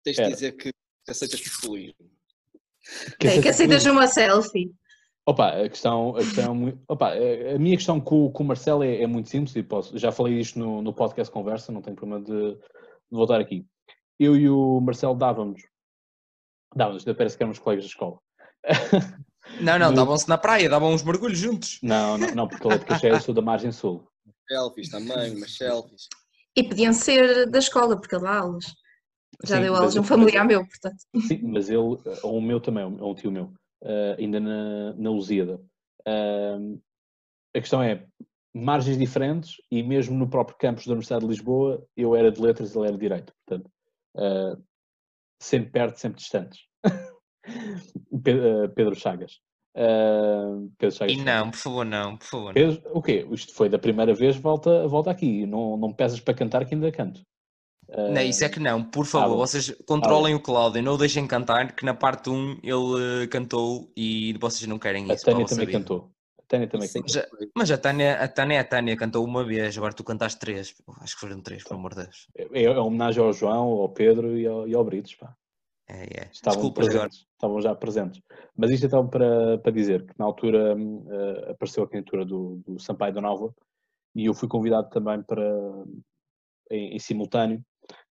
Tens 0.04 0.16
de 0.16 0.28
dizer 0.28 0.52
que 0.52 0.70
aceitas 1.08 1.40
populismo. 1.40 2.08
É, 3.20 3.42
que 3.42 3.48
aceitas 3.48 3.84
uma 3.86 4.06
selfie. 4.06 4.72
Opa, 5.26 5.64
a 5.64 5.68
questão, 5.68 6.14
a 6.14 6.20
questão 6.20 6.68
é 6.68 6.74
opa, 6.86 7.14
a 7.14 7.56
a 7.56 7.58
minha 7.58 7.76
questão 7.76 8.00
com, 8.00 8.30
com 8.30 8.44
o 8.44 8.46
Marcelo 8.46 8.84
é, 8.84 9.02
é 9.02 9.06
muito 9.08 9.28
simples 9.28 9.56
e 9.56 9.62
posso, 9.64 9.98
já 9.98 10.12
falei 10.12 10.38
isto 10.38 10.56
no, 10.56 10.80
no 10.82 10.94
podcast 10.94 11.32
Conversa, 11.32 11.72
não 11.72 11.82
tenho 11.82 11.96
problema 11.96 12.24
de, 12.24 12.54
de 12.54 12.60
voltar 13.10 13.40
aqui. 13.40 13.66
Eu 14.20 14.36
e 14.36 14.48
o 14.48 14.80
Marcelo 14.80 15.16
dávamos, 15.16 15.62
dávamos, 16.74 17.06
ainda 17.06 17.16
parece 17.16 17.36
que 17.36 17.42
éramos 17.42 17.58
colegas 17.58 17.84
de 17.84 17.90
escola. 17.90 18.18
Não, 19.60 19.78
não, 19.78 19.94
davam-se 19.94 20.28
na 20.28 20.36
praia, 20.36 20.68
davam 20.68 20.92
uns 20.92 21.02
mergulhos 21.02 21.38
juntos. 21.38 21.78
Não, 21.82 22.18
não, 22.18 22.34
não 22.34 22.48
porque 22.48 22.66
ele 22.66 22.74
é 22.74 22.78
de 22.78 22.84
Caxé, 22.84 23.10
eu 23.10 23.18
sou 23.18 23.34
da 23.34 23.40
margem 23.40 23.72
sul. 23.72 24.06
Selfies 24.46 24.90
também, 24.90 25.34
umas 25.34 25.56
selfies. 25.56 26.02
E 26.54 26.62
podiam 26.62 26.92
ser 26.92 27.48
da 27.50 27.58
escola, 27.58 27.98
porque 27.98 28.14
ele 28.14 28.24
dá 28.24 28.40
aulas. 28.40 28.66
Já 29.46 29.56
Sim, 29.56 29.62
deu 29.62 29.74
aulas, 29.74 29.96
eu- 29.96 30.02
um 30.02 30.04
familiar 30.04 30.44
meu, 30.44 30.66
portanto. 30.66 30.98
Sim, 31.26 31.40
mas 31.44 31.70
ele, 31.70 31.78
ou 31.78 32.36
o 32.36 32.42
meu 32.42 32.60
também, 32.60 32.84
ou 32.84 33.10
um 33.12 33.14
tio 33.14 33.32
meu, 33.32 33.52
eh, 33.82 34.16
ainda 34.18 34.38
na, 34.38 34.92
na 34.92 35.10
Lusíada. 35.10 35.60
Ahm, 36.06 36.78
a 37.56 37.60
questão 37.60 37.82
é, 37.82 38.06
margens 38.54 38.98
diferentes 38.98 39.54
e 39.70 39.82
mesmo 39.82 40.16
no 40.16 40.28
próprio 40.28 40.58
campus 40.58 40.84
da 40.86 40.92
Universidade 40.92 41.24
de 41.24 41.30
Lisboa, 41.30 41.84
eu 41.96 42.14
era 42.14 42.30
de 42.30 42.40
letras, 42.40 42.76
ele 42.76 42.84
era 42.86 42.92
de 42.94 43.00
direito. 43.00 43.32
Portanto, 43.46 43.70
ah, 44.16 44.56
sempre 45.40 45.70
perto, 45.70 45.96
sempre 45.98 46.18
distantes. 46.20 46.60
Ah, 47.50 48.68
Pedro 48.74 48.94
Chagas. 48.94 49.38
Ah, 49.74 50.58
Pedro 50.76 50.94
Chagas. 50.96 51.14
E 51.16 51.22
não, 51.22 51.50
por 51.50 51.56
favor, 51.56 51.84
não, 51.86 52.16
por 52.18 52.26
favor. 52.26 52.52
Pedro, 52.54 52.82
o 52.92 53.00
quê? 53.00 53.26
Isto 53.30 53.54
foi 53.54 53.68
da 53.70 53.78
primeira 53.78 54.12
vez, 54.12 54.36
volta, 54.36 54.86
volta 54.86 55.10
aqui. 55.10 55.46
Não, 55.46 55.76
não 55.78 55.88
me 55.88 55.94
pesas 55.94 56.20
para 56.20 56.34
cantar 56.34 56.66
que 56.66 56.74
ainda 56.74 56.92
canto. 56.92 57.22
Ah, 57.90 58.10
Não, 58.10 58.20
isso 58.20 58.44
é 58.44 58.50
que 58.50 58.60
não, 58.60 58.84
por 58.84 59.06
favor, 59.06 59.30
bom. 59.30 59.36
vocês 59.38 59.74
controlem 59.86 60.34
o 60.34 60.40
Cláudio, 60.40 60.82
não 60.82 60.92
o 60.92 60.98
deixem 60.98 61.26
cantar, 61.26 61.74
que 61.74 61.86
na 61.86 61.94
parte 61.94 62.28
1 62.28 62.58
ele 62.62 63.22
eh, 63.24 63.26
cantou 63.28 63.90
e 63.96 64.34
vocês 64.38 64.66
não 64.68 64.78
querem 64.78 65.04
isso. 65.10 65.22
a 65.22 65.32
Tânia 65.32 65.46
também 65.46 65.64
vida. 65.66 65.78
cantou. 65.78 66.10
Tânia 66.48 66.68
também 66.68 66.88
Sim. 66.88 67.02
Já- 67.06 67.26
Mas 67.54 67.70
a 67.70 67.78
Tânia, 67.78 68.14
a 68.20 68.26
Tânia 68.26 68.56
é 68.56 68.60
a 68.60 68.64
Tânia, 68.64 68.96
cantou 68.96 69.24
uma 69.24 69.44
vez, 69.44 69.76
agora 69.76 69.92
tu 69.92 70.02
cantaste 70.02 70.38
três. 70.40 70.74
Acho 71.00 71.14
que 71.14 71.20
foram 71.20 71.40
três, 71.42 71.62
pelo 71.62 71.78
amor 71.78 71.94
de 71.94 72.02
Deus. 72.04 72.26
É, 72.36 72.64
é 72.64 72.70
homenagem 72.78 73.22
ao 73.22 73.32
João, 73.32 73.68
ao 73.68 73.88
Pedro 73.90 74.36
e 74.36 74.46
ao, 74.46 74.66
e 74.66 74.74
ao 74.74 74.84
Britos, 74.84 75.14
pá. 75.14 75.36
É, 75.88 76.02
é. 76.02 76.28
Estavam 76.32 76.60
Desculpas 76.60 76.86
agora. 76.88 77.00
presentes, 77.00 77.26
estavam 77.32 77.60
já 77.60 77.74
presentes. 77.74 78.22
Mas 78.56 78.70
isto 78.70 78.86
então 78.86 79.08
para, 79.08 79.58
para 79.58 79.72
dizer 79.72 80.04
que 80.04 80.18
na 80.18 80.24
altura 80.26 80.76
eh, 80.76 81.50
apareceu 81.52 81.82
a 81.84 81.88
candidatura 81.88 82.24
do, 82.24 82.62
do 82.66 82.78
Sampaio 82.78 83.14
da 83.14 83.20
Nova 83.22 83.54
e 84.14 84.26
eu 84.26 84.34
fui 84.34 84.48
convidado 84.48 84.90
também 84.90 85.22
para, 85.22 85.44
em, 86.70 86.94
em 86.94 86.98
simultâneo, 86.98 87.62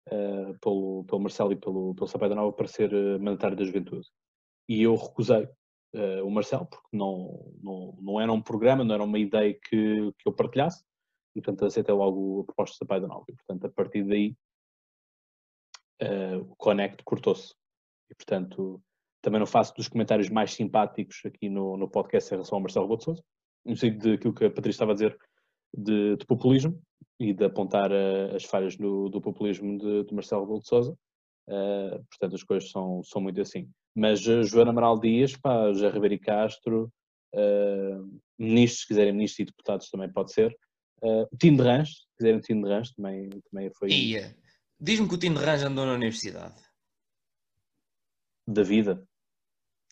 eh, 0.09 0.53
pelo, 0.61 1.03
pelo 1.03 1.21
Marcelo 1.21 1.51
e 1.51 1.55
pelo, 1.57 1.93
pelo 1.95 2.07
Sampaio 2.07 2.29
da 2.29 2.35
Nova 2.35 2.53
para 2.53 2.67
ser 2.67 2.93
eh, 2.93 3.17
mandatário 3.17 3.57
da 3.57 3.65
Juventude. 3.65 4.07
E 4.69 4.81
eu 4.83 4.95
recusei 4.95 5.47
eh, 5.95 6.21
o 6.21 6.29
Marcelo 6.29 6.65
porque 6.65 6.95
não, 6.95 7.53
não, 7.61 7.97
não 8.01 8.21
era 8.21 8.31
um 8.31 8.41
programa, 8.41 8.83
não 8.83 8.95
era 8.95 9.03
uma 9.03 9.19
ideia 9.19 9.53
que, 9.53 10.11
que 10.17 10.27
eu 10.27 10.33
partilhasse 10.33 10.83
e 11.35 11.41
portanto 11.41 11.65
aceitei 11.65 11.93
logo 11.93 12.41
a 12.41 12.45
proposta 12.45 12.85
da 12.85 13.07
Nova. 13.07 13.25
E 13.29 13.35
portanto 13.35 13.65
a 13.65 13.69
partir 13.69 14.03
daí 14.03 14.35
eh, 15.99 16.37
o 16.37 16.55
Connect 16.55 17.03
cortou-se. 17.03 17.53
E, 18.09 18.15
portanto, 18.15 18.81
também 19.21 19.39
não 19.39 19.47
faço 19.47 19.73
dos 19.75 19.87
comentários 19.87 20.29
mais 20.29 20.53
simpáticos 20.53 21.21
aqui 21.25 21.49
no, 21.49 21.77
no 21.77 21.89
podcast 21.89 22.29
em 22.29 22.35
relação 22.37 22.57
ao 22.57 22.61
Marcelo 22.61 22.87
Rebelo 22.87 23.15
de 23.15 23.23
no 23.65 23.75
sentido 23.75 24.11
daquilo 24.11 24.33
que 24.33 24.45
a 24.45 24.51
Patrícia 24.51 24.75
estava 24.75 24.91
a 24.91 24.95
dizer 24.95 25.17
de, 25.73 26.15
de 26.15 26.25
populismo 26.25 26.79
e 27.19 27.33
de 27.33 27.45
apontar 27.45 27.91
eh, 27.91 28.35
as 28.35 28.43
falhas 28.43 28.75
do, 28.77 29.09
do 29.09 29.21
populismo 29.21 29.77
de, 29.77 30.03
de 30.03 30.13
Marcelo 30.13 30.43
Rebelo. 30.43 30.97
Eh, 31.47 32.01
portanto, 32.09 32.35
as 32.35 32.43
coisas 32.43 32.69
são, 32.69 33.01
são 33.03 33.21
muito 33.21 33.41
assim. 33.41 33.69
Mas 33.95 34.27
a 34.27 34.43
Joana 34.43 34.71
Amaral 34.71 34.99
Dias, 34.99 35.35
pá, 35.37 35.71
José 35.71 35.89
Ribeiro 35.89 36.15
e 36.15 36.19
Castro, 36.19 36.91
uh, 37.33 38.21
ministros, 38.37 38.81
se 38.81 38.87
quiserem 38.87 39.13
ministros 39.13 39.39
e 39.39 39.45
deputados 39.45 39.89
também 39.89 40.11
pode 40.11 40.33
ser. 40.33 40.55
Uh, 41.01 41.23
o 41.31 41.37
Tino 41.37 41.57
de 41.57 41.63
Rãs, 41.63 41.89
se 41.89 42.15
quiserem 42.17 42.37
o 42.37 42.41
Tino 42.41 42.63
de 42.63 42.69
Rãs, 42.73 42.91
também, 42.91 43.29
também 43.49 43.71
foi 43.73 43.89
Ia. 43.89 44.35
Diz-me 44.79 45.07
que 45.07 45.15
o 45.15 45.17
Tino 45.17 45.39
de 45.39 45.45
Rãs 45.45 45.63
andou 45.63 45.85
na 45.85 45.93
universidade. 45.93 46.53
da 48.47 48.63
vida. 48.63 49.03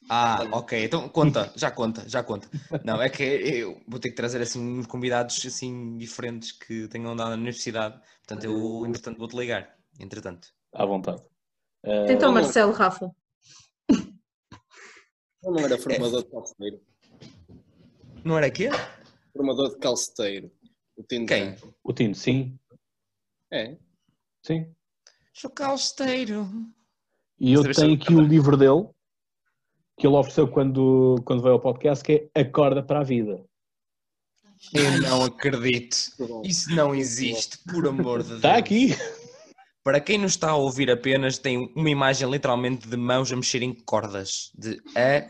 Ah, 0.09 0.45
ok, 0.51 0.83
então 0.83 1.07
conta, 1.07 1.51
já 1.55 1.71
conta, 1.71 2.07
já 2.09 2.21
conta. 2.21 2.49
Não, 2.83 3.01
é 3.01 3.09
que 3.09 3.23
eu 3.23 3.81
vou 3.87 3.99
ter 3.99 4.09
que 4.09 4.15
trazer 4.15 4.41
assim 4.41 4.59
uns 4.79 4.85
convidados 4.85 5.43
assim 5.45 5.97
diferentes 5.97 6.51
que 6.51 6.87
tenham 6.89 7.13
andado 7.13 7.29
na 7.29 7.35
universidade, 7.35 7.97
portanto 8.19 8.43
eu, 8.43 8.85
entretanto, 8.85 9.17
vou-te 9.17 9.37
ligar, 9.37 9.75
entretanto. 9.97 10.49
À 10.73 10.85
vontade. 10.85 11.21
Uh, 11.85 12.11
Então, 12.11 12.33
Marcelo 12.33 12.73
Rafa. 12.73 13.15
Ele 15.43 15.51
não 15.51 15.59
era 15.59 15.77
formador 15.77 16.23
de 16.23 16.29
calceteiro. 16.29 16.81
Não 18.23 18.37
era 18.37 18.47
aqui? 18.47 18.69
Formador 19.35 19.69
de 19.69 19.77
calceteiro. 19.77 20.51
O 20.95 21.03
Tino 21.03 21.25
Quem? 21.25 21.55
O 21.83 21.91
Tino, 21.93 22.15
sim, 22.15 22.57
É. 23.51 23.75
sim. 24.45 24.71
Sou 25.33 25.49
calceteiro. 25.49 26.47
E 27.39 27.53
eu 27.53 27.63
tenho 27.73 27.95
aqui 27.95 28.13
o 28.13 28.21
livro 28.21 28.55
dele, 28.55 28.87
que 29.97 30.05
ele 30.07 30.15
ofereceu 30.15 30.47
quando, 30.47 31.15
quando 31.25 31.41
veio 31.41 31.55
ao 31.55 31.59
podcast, 31.59 32.03
que 32.03 32.29
é 32.33 32.41
Acorda 32.41 32.83
para 32.83 32.99
a 32.99 33.03
Vida. 33.03 33.43
Eu 34.73 35.01
não 35.01 35.23
acredito. 35.23 35.97
Isso 36.45 36.73
não 36.73 36.95
existe, 36.95 37.57
por 37.69 37.85
amor 37.87 38.21
de 38.21 38.29
Deus. 38.29 38.37
Está 38.37 38.55
aqui. 38.57 38.89
Para 39.83 39.99
quem 39.99 40.17
não 40.17 40.27
está 40.27 40.51
a 40.51 40.55
ouvir 40.55 40.89
apenas, 40.89 41.37
tem 41.37 41.71
uma 41.75 41.89
imagem 41.89 42.29
literalmente 42.29 42.87
de 42.87 42.95
mãos 42.95 43.31
a 43.31 43.35
mexer 43.35 43.61
em 43.61 43.73
cordas. 43.73 44.51
De 44.55 44.81
a 44.95 45.27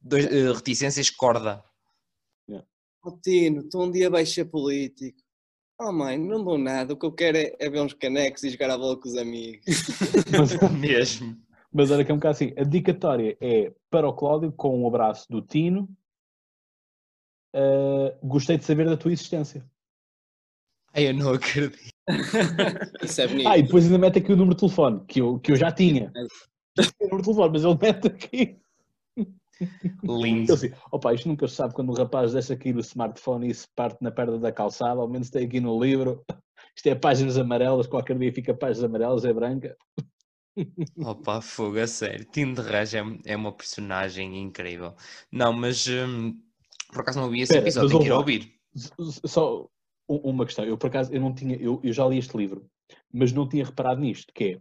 dois, 0.00 0.26
eh, 0.26 0.52
reticências 0.52 1.08
corda. 1.10 1.64
Oh, 3.02 3.12
Tino, 3.22 3.62
tu 3.68 3.84
um 3.84 3.90
dia 3.90 4.10
vais 4.10 4.28
ser 4.28 4.46
político. 4.46 5.22
Oh 5.80 5.92
mãe, 5.92 6.18
não 6.18 6.42
dou 6.42 6.58
nada. 6.58 6.92
O 6.92 6.96
que 6.96 7.06
eu 7.06 7.12
quero 7.12 7.36
é, 7.36 7.54
é 7.58 7.70
ver 7.70 7.80
uns 7.80 7.92
canecos 7.92 8.42
e 8.42 8.50
jogar 8.50 8.70
a 8.70 8.76
bola 8.76 9.00
com 9.00 9.08
os 9.08 9.16
amigos. 9.16 9.64
Mas, 10.36 10.52
Mesmo. 10.76 11.36
mas 11.72 11.90
olha 11.90 12.04
que 12.04 12.10
é 12.10 12.14
um 12.14 12.18
bocado 12.18 12.34
assim. 12.34 12.52
A 12.56 12.64
dedicatória 12.64 13.36
é 13.40 13.72
para 13.88 14.08
o 14.08 14.12
Cláudio, 14.12 14.50
com 14.50 14.82
um 14.82 14.88
abraço 14.88 15.30
do 15.30 15.40
Tino. 15.40 15.88
Uh, 17.54 18.26
gostei 18.26 18.58
de 18.58 18.64
saber 18.64 18.86
da 18.86 18.96
tua 18.96 19.12
existência. 19.12 19.64
Ai, 20.96 21.08
eu 21.08 21.14
não 21.14 21.34
acredito. 21.34 21.78
Isso 23.04 23.20
é 23.20 23.28
bonito. 23.28 23.48
Ah, 23.48 23.58
e 23.58 23.62
depois 23.62 23.84
ainda 23.84 23.98
mete 23.98 24.18
aqui 24.18 24.32
o 24.32 24.36
número 24.36 24.54
de 24.54 24.60
telefone, 24.60 25.04
que 25.06 25.20
eu, 25.20 25.38
que 25.40 25.52
eu 25.52 25.56
já 25.56 25.70
tinha. 25.70 26.10
o 26.16 27.04
número 27.04 27.18
de 27.18 27.24
telefone, 27.24 27.50
mas 27.52 27.64
ele 27.64 27.78
mete 27.80 28.06
aqui. 28.06 28.58
Lindo. 30.02 30.54
Assim, 30.54 30.70
opa, 30.90 31.12
isto 31.12 31.28
nunca 31.28 31.46
se 31.48 31.54
sabe 31.54 31.74
quando 31.74 31.90
o 31.90 31.94
rapaz 31.94 32.32
deixa 32.32 32.56
cair 32.56 32.76
o 32.76 32.80
smartphone 32.80 33.50
e 33.50 33.54
se 33.54 33.66
parte 33.74 34.02
na 34.02 34.10
perna 34.10 34.38
da 34.38 34.52
calçada, 34.52 35.00
ao 35.00 35.08
menos 35.08 35.28
tem 35.28 35.46
aqui 35.46 35.60
no 35.60 35.78
livro. 35.82 36.24
Isto 36.74 36.88
é 36.88 36.94
páginas 36.94 37.36
amarelas, 37.36 37.86
qualquer 37.86 38.18
dia 38.18 38.32
fica 38.32 38.54
páginas 38.54 38.84
amarelas, 38.84 39.24
é 39.24 39.32
branca. 39.32 39.76
Opa, 41.04 41.42
fogo, 41.42 41.78
a 41.78 41.86
sério. 41.86 42.24
Tim 42.24 42.54
de 42.54 42.62
Raj 42.62 42.94
é, 42.94 43.02
é 43.26 43.36
uma 43.36 43.52
personagem 43.52 44.40
incrível. 44.40 44.94
Não, 45.30 45.52
mas 45.52 45.86
hum, 45.88 46.38
por 46.90 47.00
acaso 47.00 47.18
não 47.18 47.26
ouvi 47.26 47.42
esse 47.42 47.52
Espera, 47.52 47.64
episódio, 47.64 47.88
tenho 47.90 48.00
que 48.00 48.08
ir 48.08 48.12
ouvir. 48.12 48.54
Só 49.26 49.68
uma 50.08 50.44
questão, 50.44 50.64
eu 50.64 50.78
por 50.78 50.86
acaso 50.88 51.12
eu 51.12 51.20
não 51.20 51.34
tinha, 51.34 51.56
eu, 51.56 51.80
eu 51.82 51.92
já 51.92 52.06
li 52.06 52.18
este 52.18 52.36
livro, 52.36 52.66
mas 53.12 53.32
não 53.32 53.48
tinha 53.48 53.64
reparado 53.64 54.00
nisto, 54.00 54.32
que 54.32 54.44
é 54.44 54.60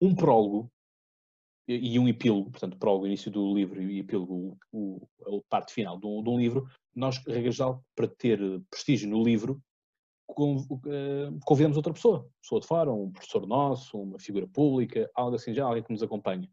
um 0.00 0.14
prólogo 0.14 0.70
e 1.68 1.98
um 1.98 2.06
epílogo, 2.08 2.50
portanto, 2.50 2.78
prólogo, 2.78 3.06
início 3.06 3.30
do 3.30 3.52
livro 3.52 3.82
e 3.82 3.98
epílogo, 3.98 4.56
o, 4.72 4.98
o- 5.26 5.38
a 5.38 5.42
parte 5.48 5.72
final 5.72 5.98
de 5.98 6.06
um, 6.06 6.22
de 6.22 6.28
um 6.30 6.38
livro, 6.38 6.68
nós, 6.94 7.18
regra 7.26 7.50
geral, 7.50 7.82
para 7.96 8.06
ter 8.06 8.38
prestígio 8.70 9.08
no 9.10 9.22
livro, 9.22 9.60
eh, 10.30 11.30
convidamos 11.44 11.76
outra 11.76 11.92
pessoa, 11.92 12.28
pessoa 12.40 12.60
de 12.60 12.66
fora, 12.68 12.92
um 12.92 13.10
professor 13.10 13.46
nosso, 13.46 14.00
uma 14.00 14.18
figura 14.18 14.46
pública, 14.46 15.10
algo 15.14 15.34
assim, 15.36 15.52
já 15.52 15.64
alguém 15.64 15.82
que 15.82 15.92
nos 15.92 16.02
acompanha. 16.02 16.48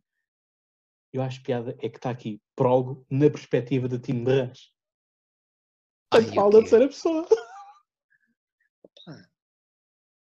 Eu 1.13 1.21
acho 1.21 1.43
piada 1.43 1.75
é 1.79 1.89
que 1.89 1.97
está 1.97 2.09
aqui, 2.09 2.41
prólogo, 2.55 3.05
na 3.09 3.29
perspectiva 3.29 3.87
de 3.87 3.99
Tim. 3.99 4.23
Ai, 4.27 4.51
Portanto, 6.11 6.31
o 6.31 6.33
fala 6.35 6.51
da 6.51 6.57
terceira 6.59 6.87
pessoa. 6.87 7.27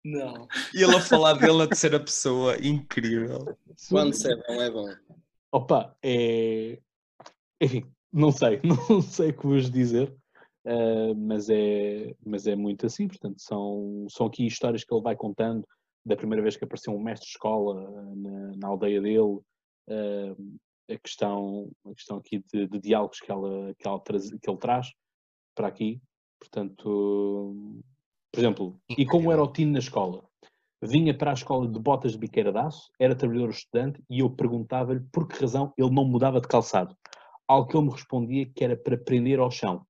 Não. 0.03 0.47
E 0.73 0.83
ele 0.83 0.95
a 0.95 1.01
falar 1.01 1.33
dele 1.33 1.57
na 1.57 1.67
terceira 1.67 1.99
pessoa, 1.99 2.57
incrível. 2.57 3.57
Quando 3.89 4.13
se 4.13 4.31
é 4.31 4.35
bom, 4.35 4.61
é 4.61 4.69
bom. 4.69 4.89
Opa, 5.51 5.95
é. 6.03 6.79
Enfim, 7.61 7.85
não 8.11 8.31
sei, 8.31 8.59
não 8.89 9.01
sei 9.01 9.29
o 9.29 9.37
que 9.37 9.47
vos 9.47 9.71
dizer, 9.71 10.13
eh, 10.65 11.13
mas, 11.15 11.49
é, 11.49 12.15
mas 12.25 12.47
é 12.47 12.55
muito 12.55 12.85
assim. 12.85 13.07
Portanto, 13.07 13.41
são, 13.41 14.05
são 14.09 14.27
aqui 14.27 14.45
histórias 14.45 14.83
que 14.83 14.93
ele 14.93 15.01
vai 15.01 15.15
contando 15.15 15.65
da 16.05 16.15
primeira 16.15 16.41
vez 16.41 16.57
que 16.57 16.65
apareceu 16.65 16.93
um 16.93 17.01
mestre 17.01 17.25
de 17.27 17.31
escola 17.31 17.81
eh, 17.81 18.15
na, 18.15 18.57
na 18.57 18.67
aldeia 18.67 19.01
dele, 19.01 19.39
eh, 19.87 20.35
a, 20.93 20.97
questão, 20.99 21.71
a 21.85 21.93
questão 21.93 22.17
aqui 22.17 22.43
de, 22.53 22.67
de 22.67 22.79
diálogos 22.79 23.19
que, 23.19 23.31
ela, 23.31 23.73
que, 23.75 23.87
ela 23.87 23.99
traz, 24.01 24.29
que 24.29 24.49
ele 24.49 24.59
traz 24.59 24.91
para 25.55 25.67
aqui. 25.67 26.01
Portanto, 26.39 27.81
por 28.33 28.39
exemplo, 28.39 28.81
e 28.89 29.05
como 29.05 29.25
Incrível. 29.25 29.31
era 29.31 29.43
o 29.43 29.53
Tino 29.53 29.73
na 29.73 29.79
escola? 29.79 30.23
Vinha 30.81 31.15
para 31.15 31.29
a 31.29 31.35
escola 31.35 31.67
de 31.67 31.79
botas 31.79 32.13
de 32.13 32.17
biqueira 32.17 32.51
de 32.51 32.57
aço, 32.57 32.91
era 32.99 33.15
trabalhador 33.15 33.51
estudante 33.51 34.03
e 34.09 34.19
eu 34.19 34.29
perguntava-lhe 34.29 35.01
por 35.11 35.27
que 35.27 35.39
razão 35.39 35.71
ele 35.77 35.91
não 35.91 36.03
mudava 36.03 36.41
de 36.41 36.47
calçado. 36.47 36.97
Ao 37.47 37.67
que 37.67 37.77
ele 37.77 37.85
me 37.85 37.91
respondia 37.91 38.51
que 38.51 38.63
era 38.63 38.75
para 38.75 38.97
prender 38.97 39.39
ao 39.39 39.51
chão. 39.51 39.85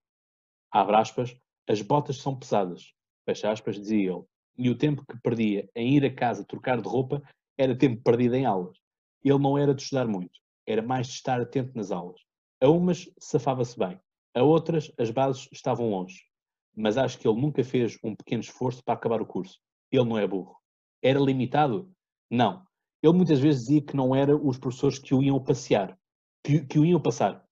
Abre 0.69 0.97
aspas, 0.97 1.33
as 1.69 1.81
botas 1.81 2.17
são 2.17 2.37
pesadas. 2.37 2.93
Fecha 3.25 3.49
aspas, 3.49 3.77
dizia 3.77 4.11
ele. 4.11 4.23
E 4.57 4.69
o 4.69 4.77
tempo 4.77 5.05
que 5.09 5.17
perdia 5.21 5.69
em 5.73 5.95
ir 5.95 6.03
a 6.03 6.13
casa 6.13 6.43
trocar 6.43 6.81
de 6.81 6.87
roupa 6.89 7.23
era 7.57 7.77
tempo 7.77 8.03
perdido 8.03 8.35
em 8.35 8.45
aulas. 8.45 8.77
Ele 9.23 9.39
não 9.39 9.57
era 9.57 9.73
de 9.73 9.81
estudar 9.81 10.05
muito, 10.05 10.41
era 10.67 10.81
mais 10.81 11.07
de 11.07 11.13
estar 11.13 11.39
atento 11.39 11.71
nas 11.75 11.91
aulas. 11.91 12.19
A 12.61 12.67
umas 12.67 13.09
safava-se 13.17 13.79
bem, 13.79 13.97
a 14.35 14.43
outras 14.43 14.91
as 14.99 15.09
bases 15.09 15.47
estavam 15.53 15.89
longe. 15.89 16.32
Mas 16.75 16.97
acho 16.97 17.17
que 17.19 17.27
ele 17.27 17.39
nunca 17.39 17.63
fez 17.63 17.97
um 18.03 18.15
pequeno 18.15 18.41
esforço 18.41 18.83
para 18.83 18.95
acabar 18.95 19.21
o 19.21 19.25
curso. 19.25 19.59
Ele 19.91 20.05
não 20.05 20.17
é 20.17 20.27
burro. 20.27 20.57
Era 21.01 21.19
limitado? 21.19 21.91
Não. 22.29 22.65
Ele 23.01 23.13
muitas 23.13 23.39
vezes 23.39 23.65
dizia 23.65 23.81
que 23.81 23.95
não 23.95 24.15
era 24.15 24.35
os 24.35 24.57
professores 24.57 24.97
que 24.97 25.13
o 25.13 25.21
iam 25.21 25.43
passear, 25.43 25.97
que, 26.43 26.65
que 26.65 26.79
o 26.79 26.85
iam 26.85 27.01
passar. 27.01 27.43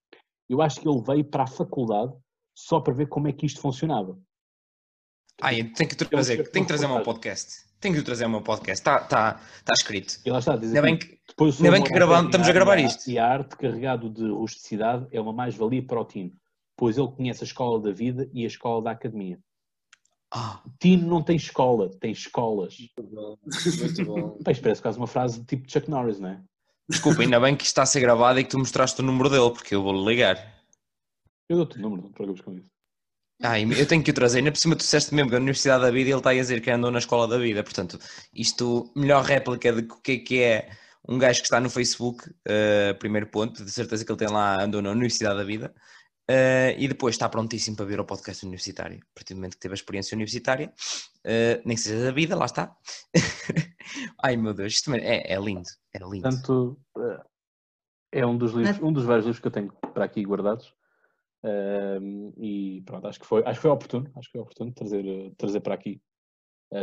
Eu 0.49 0.61
acho 0.61 0.79
que 0.79 0.87
ele 0.87 1.01
veio 1.01 1.25
para 1.25 1.43
a 1.43 1.47
faculdade 1.47 2.13
só 2.55 2.79
para 2.79 2.93
ver 2.93 3.07
como 3.07 3.27
é 3.27 3.33
que 3.33 3.45
isto 3.45 3.61
funcionava. 3.61 4.17
Ai, 5.41 5.63
tem 5.63 5.87
que 5.87 5.95
trazer, 5.95 6.49
tem 6.51 6.63
que 6.63 6.67
trazer 6.67 6.85
o 6.85 6.93
meu 6.93 7.03
podcast. 7.03 7.71
Tem 7.79 7.91
que 7.91 8.01
trazer 8.03 8.25
o 8.25 8.29
meu 8.29 8.41
podcast. 8.41 8.79
Está 8.79 8.99
tá, 8.99 9.41
tá 9.65 9.73
escrito. 9.73 10.19
E 10.23 10.29
lá 10.29 10.37
está, 10.37 10.53
Ainda 10.53 10.67
aqui, 10.67 10.81
bem 10.81 10.97
que 10.97 11.19
depois 11.27 11.57
ainda 11.57 11.71
bem 11.71 11.83
que 11.83 11.97
amor 11.97 12.25
estamos 12.25 12.47
a 12.47 12.53
gravar 12.53 12.77
isto. 12.77 13.09
E 13.09 13.17
a 13.17 13.25
arte 13.25 13.57
carregado 13.57 14.09
de 14.09 14.29
rusticidade 14.29 15.07
é 15.11 15.19
uma 15.19 15.33
mais-valia 15.33 15.83
para 15.83 15.99
o 15.99 16.05
Tino, 16.05 16.31
pois 16.75 16.97
ele 16.97 17.11
conhece 17.11 17.43
a 17.43 17.47
escola 17.47 17.79
da 17.79 17.91
vida 17.91 18.29
e 18.33 18.43
a 18.43 18.47
escola 18.47 18.81
da 18.81 18.91
academia. 18.91 19.39
Ah, 20.33 20.63
Tino 20.79 21.07
não 21.07 21.21
tem 21.21 21.35
escola, 21.35 21.89
tem 21.99 22.11
escolas. 22.11 22.77
Muito 22.79 23.13
bom. 23.13 23.37
Muito 23.43 24.05
bom. 24.05 24.37
Bem, 24.43 24.55
parece 24.61 24.81
quase 24.81 24.97
uma 24.97 25.07
frase 25.07 25.43
tipo 25.45 25.67
de 25.67 25.73
Chuck 25.73 25.89
Norris, 25.89 26.19
não 26.19 26.29
é? 26.29 26.41
desculpa, 26.89 27.21
ainda 27.21 27.39
bem 27.39 27.55
que 27.55 27.63
isto 27.63 27.71
está 27.71 27.83
a 27.83 27.85
ser 27.85 28.01
gravado 28.01 28.39
e 28.39 28.43
que 28.43 28.49
tu 28.49 28.59
mostraste 28.59 28.99
o 28.99 29.03
número 29.03 29.29
dele, 29.29 29.49
porque 29.51 29.73
eu 29.73 29.81
vou-lhe 29.81 30.05
ligar. 30.05 30.35
Eu 31.47 31.57
dou-te 31.57 31.77
o 31.77 31.81
número, 31.81 32.03
não 32.03 32.09
te 32.09 32.15
preocupes 32.15 32.43
com 32.43 32.53
isso. 32.53 32.69
Ai, 33.41 33.63
eu 33.63 33.87
tenho 33.87 34.03
que 34.03 34.11
o 34.11 34.13
trazer. 34.13 34.37
Ainda 34.39 34.51
por 34.51 34.59
cima 34.59 34.75
tu 34.75 34.79
disseste 34.79 35.13
mesmo 35.15 35.29
que 35.29 35.35
a 35.35 35.39
Universidade 35.39 35.83
da 35.83 35.89
Vida 35.89 36.09
ele 36.11 36.17
está 36.17 36.29
a 36.29 36.33
dizer 36.33 36.61
que 36.61 36.69
andou 36.69 36.91
na 36.91 36.99
Escola 36.99 37.27
da 37.27 37.37
Vida. 37.37 37.63
Portanto, 37.63 37.97
isto, 38.33 38.91
melhor 38.95 39.23
réplica 39.23 39.73
de 39.73 39.81
o 39.81 40.01
que 40.01 40.11
é 40.11 40.17
que 40.17 40.39
é 40.41 40.69
um 41.09 41.17
gajo 41.17 41.39
que 41.39 41.47
está 41.47 41.59
no 41.59 41.69
Facebook, 41.69 42.29
eh, 42.47 42.93
primeiro 42.93 43.25
ponto, 43.27 43.65
de 43.65 43.71
certeza 43.71 44.05
que 44.05 44.11
ele 44.11 44.19
tem 44.19 44.29
lá, 44.29 44.61
andou 44.63 44.81
na 44.81 44.91
Universidade 44.91 45.37
da 45.37 45.43
Vida. 45.43 45.73
Eh, 46.27 46.75
e 46.77 46.87
depois 46.87 47.15
está 47.15 47.27
prontíssimo 47.27 47.75
para 47.75 47.85
vir 47.85 47.99
ao 47.99 48.05
podcast 48.05 48.45
universitário. 48.45 48.99
A 48.99 49.13
partir 49.15 49.33
do 49.33 49.37
momento 49.37 49.53
que 49.53 49.59
teve 49.59 49.73
a 49.73 49.75
experiência 49.75 50.15
universitária, 50.15 50.73
eh, 51.23 51.61
nem 51.65 51.75
que 51.75 51.81
seja 51.83 52.05
da 52.05 52.11
vida, 52.11 52.35
lá 52.35 52.45
está. 52.45 52.75
Ai 54.23 54.37
meu 54.37 54.53
Deus, 54.53 54.73
isto 54.73 54.93
é, 54.93 55.33
é 55.33 55.39
lindo. 55.39 55.67
É 55.93 55.99
lindo. 55.99 56.21
Portanto, 56.21 56.79
eh, 56.97 57.23
é 58.13 58.25
um 58.25 58.37
dos, 58.37 58.53
livros, 58.53 58.79
um 58.81 58.93
dos 58.93 59.03
vários 59.03 59.25
livros 59.25 59.41
que 59.41 59.47
eu 59.47 59.51
tenho 59.51 59.71
para 59.93 60.05
aqui 60.05 60.23
guardados. 60.23 60.73
Ehm, 61.43 62.31
e 62.37 62.81
pronto, 62.85 63.07
acho 63.07 63.19
que 63.19 63.25
foi, 63.25 63.41
acho 63.43 63.55
que 63.55 63.61
foi 63.61 63.71
oportuno, 63.71 64.11
acho 64.15 64.27
que 64.27 64.33
foi 64.33 64.41
oportuno 64.41 64.71
trazer, 64.73 65.33
trazer 65.37 65.59
para 65.59 65.73
aqui. 65.73 66.01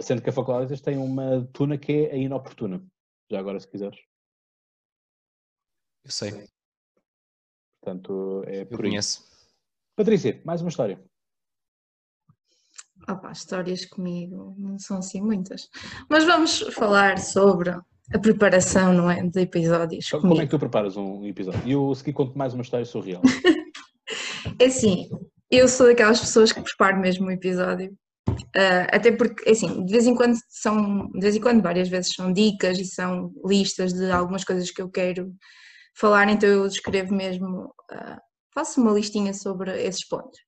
Sendo 0.03 0.21
que 0.21 0.29
a 0.29 0.33
Faculdade 0.33 0.67
de 0.67 0.73
Letras 0.73 0.83
tem 0.83 0.99
uma 0.99 1.49
tuna 1.51 1.79
que 1.79 1.93
é 1.93 2.13
a 2.13 2.17
inoportuna. 2.17 2.85
Já 3.31 3.39
agora, 3.39 3.59
se 3.59 3.67
quiseres. 3.67 3.99
Eu 6.05 6.11
sei, 6.11 6.47
Portanto, 7.89 8.45
é 8.47 8.63
eu 8.63 8.67
por 8.67 8.85
aí. 8.85 8.91
conheço. 8.91 9.23
Patrícia, 9.97 10.41
mais 10.45 10.61
uma 10.61 10.69
história. 10.69 11.03
Opa, 13.09 13.33
histórias 13.33 13.87
comigo 13.87 14.55
não 14.59 14.79
são 14.79 14.99
assim 14.99 15.23
muitas. 15.23 15.71
Mas 16.11 16.25
vamos 16.25 16.61
falar 16.75 17.19
sobre 17.19 17.71
a 17.71 18.19
preparação, 18.21 18.93
não 18.93 19.11
é? 19.11 19.23
De 19.23 19.41
episódios 19.41 20.11
Como 20.11 20.19
é 20.19 20.21
que 20.21 20.35
comigo. 20.35 20.51
tu 20.51 20.59
preparas 20.59 20.97
um 20.99 21.27
episódio? 21.27 21.63
E 21.65 21.73
eu, 21.73 21.91
a 21.91 21.95
seguir, 21.95 22.13
conto 22.13 22.37
mais 22.37 22.53
uma 22.53 22.63
história 22.63 22.85
surreal. 22.85 23.23
É 24.61 24.65
assim, 24.65 25.09
eu 25.51 25.69
sou 25.69 25.87
daquelas 25.87 26.19
pessoas 26.19 26.51
que 26.51 26.61
preparo 26.61 26.99
mesmo 26.99 27.27
o 27.27 27.31
episódio. 27.31 27.93
Uh, 28.29 28.89
até 28.91 29.13
porque, 29.13 29.49
assim, 29.49 29.85
de 29.85 29.93
vez 29.93 30.07
em 30.07 30.15
quando 30.15 30.37
são, 30.49 31.07
de 31.11 31.21
vez 31.21 31.37
em 31.37 31.41
quando, 31.41 31.63
várias 31.63 31.89
vezes 31.89 32.15
são 32.15 32.33
dicas 32.33 32.79
e 32.79 32.85
são 32.85 33.31
listas 33.45 33.93
de 33.93 34.11
algumas 34.11 34.43
coisas 34.45 34.71
que 34.71 34.81
eu 34.81 34.89
quero 34.89 35.33
falar, 35.99 36.29
então 36.29 36.49
eu 36.49 36.67
escrevo 36.67 37.15
mesmo, 37.15 37.75
uh, 37.93 38.21
faço 38.55 38.81
uma 38.81 38.93
listinha 38.93 39.35
sobre 39.35 39.83
esses 39.83 40.07
pontos. 40.07 40.39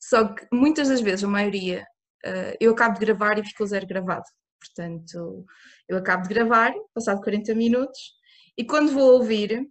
Só 0.00 0.34
que 0.34 0.46
muitas 0.52 0.88
das 0.88 1.00
vezes, 1.00 1.24
a 1.24 1.28
maioria, 1.28 1.84
uh, 2.26 2.56
eu 2.60 2.72
acabo 2.72 2.98
de 2.98 3.06
gravar 3.06 3.38
e 3.38 3.44
fica 3.44 3.64
o 3.64 3.66
zero 3.66 3.86
gravado. 3.86 4.24
Portanto, 4.60 5.44
eu 5.88 5.96
acabo 5.96 6.24
de 6.24 6.34
gravar, 6.34 6.72
passado 6.94 7.20
40 7.22 7.54
minutos, 7.54 7.98
e 8.56 8.64
quando 8.64 8.92
vou 8.92 9.12
ouvir, 9.14 9.68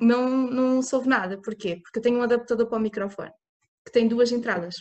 não, 0.00 0.28
não 0.28 0.82
soube 0.82 1.08
nada. 1.08 1.40
Porquê? 1.40 1.80
Porque 1.82 1.98
eu 1.98 2.02
tenho 2.02 2.18
um 2.18 2.22
adaptador 2.22 2.68
para 2.68 2.78
o 2.78 2.82
microfone, 2.82 3.32
que 3.84 3.92
tem 3.92 4.06
duas 4.06 4.30
entradas. 4.30 4.76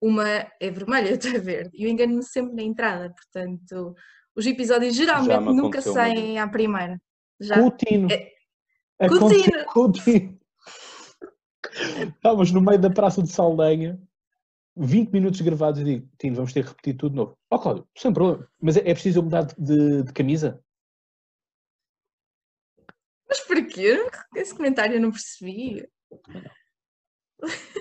Uma 0.00 0.28
é 0.60 0.70
vermelha 0.70 1.08
e 1.08 1.12
outra 1.14 1.36
é 1.36 1.40
verde. 1.40 1.70
E 1.74 1.84
eu 1.84 1.90
engano-me 1.90 2.22
sempre 2.22 2.54
na 2.54 2.62
entrada, 2.62 3.12
portanto, 3.12 3.94
os 4.36 4.46
episódios 4.46 4.94
geralmente 4.94 5.54
nunca 5.54 5.80
saem 5.80 6.38
à 6.38 6.46
primeira. 6.46 7.00
Já. 7.40 7.60
Coutinho. 7.60 8.08
É... 8.10 9.08
Coutinho. 9.08 9.66
Coutinho. 9.66 10.40
Estávamos 12.16 12.52
no 12.52 12.60
meio 12.60 12.78
da 12.78 12.90
Praça 12.90 13.22
de 13.22 13.30
Saldanha, 13.30 14.00
20 14.76 15.10
minutos 15.10 15.40
gravados 15.40 15.80
e 15.80 15.84
digo, 15.84 16.08
Tino, 16.18 16.36
vamos 16.36 16.52
ter 16.52 16.62
que 16.62 16.68
repetir 16.68 16.96
tudo 16.96 17.10
de 17.10 17.16
novo. 17.16 17.38
Ó 17.50 17.56
oh, 17.56 17.58
Cláudio, 17.58 17.88
sem 17.96 18.12
problema. 18.12 18.48
Mas 18.60 18.76
é, 18.76 18.80
é 18.80 18.94
preciso 18.94 19.22
mudar 19.22 19.42
de, 19.42 19.54
de, 19.58 20.02
de, 20.04 20.12
camisa? 20.12 20.62
Mas 23.28 23.40
porquê? 23.40 24.06
Esse 24.34 24.54
comentário 24.54 24.94
eu 24.94 25.00
não 25.00 25.10
percebi. 25.10 25.86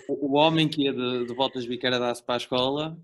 O, 0.10 0.32
o 0.32 0.36
homem 0.36 0.68
que 0.68 0.84
ia 0.84 0.94
de, 0.94 1.26
de 1.26 1.34
voltas 1.34 1.66
biqueira 1.66 2.00
dar-se 2.00 2.24
para 2.24 2.36
a 2.36 2.38
escola 2.38 2.98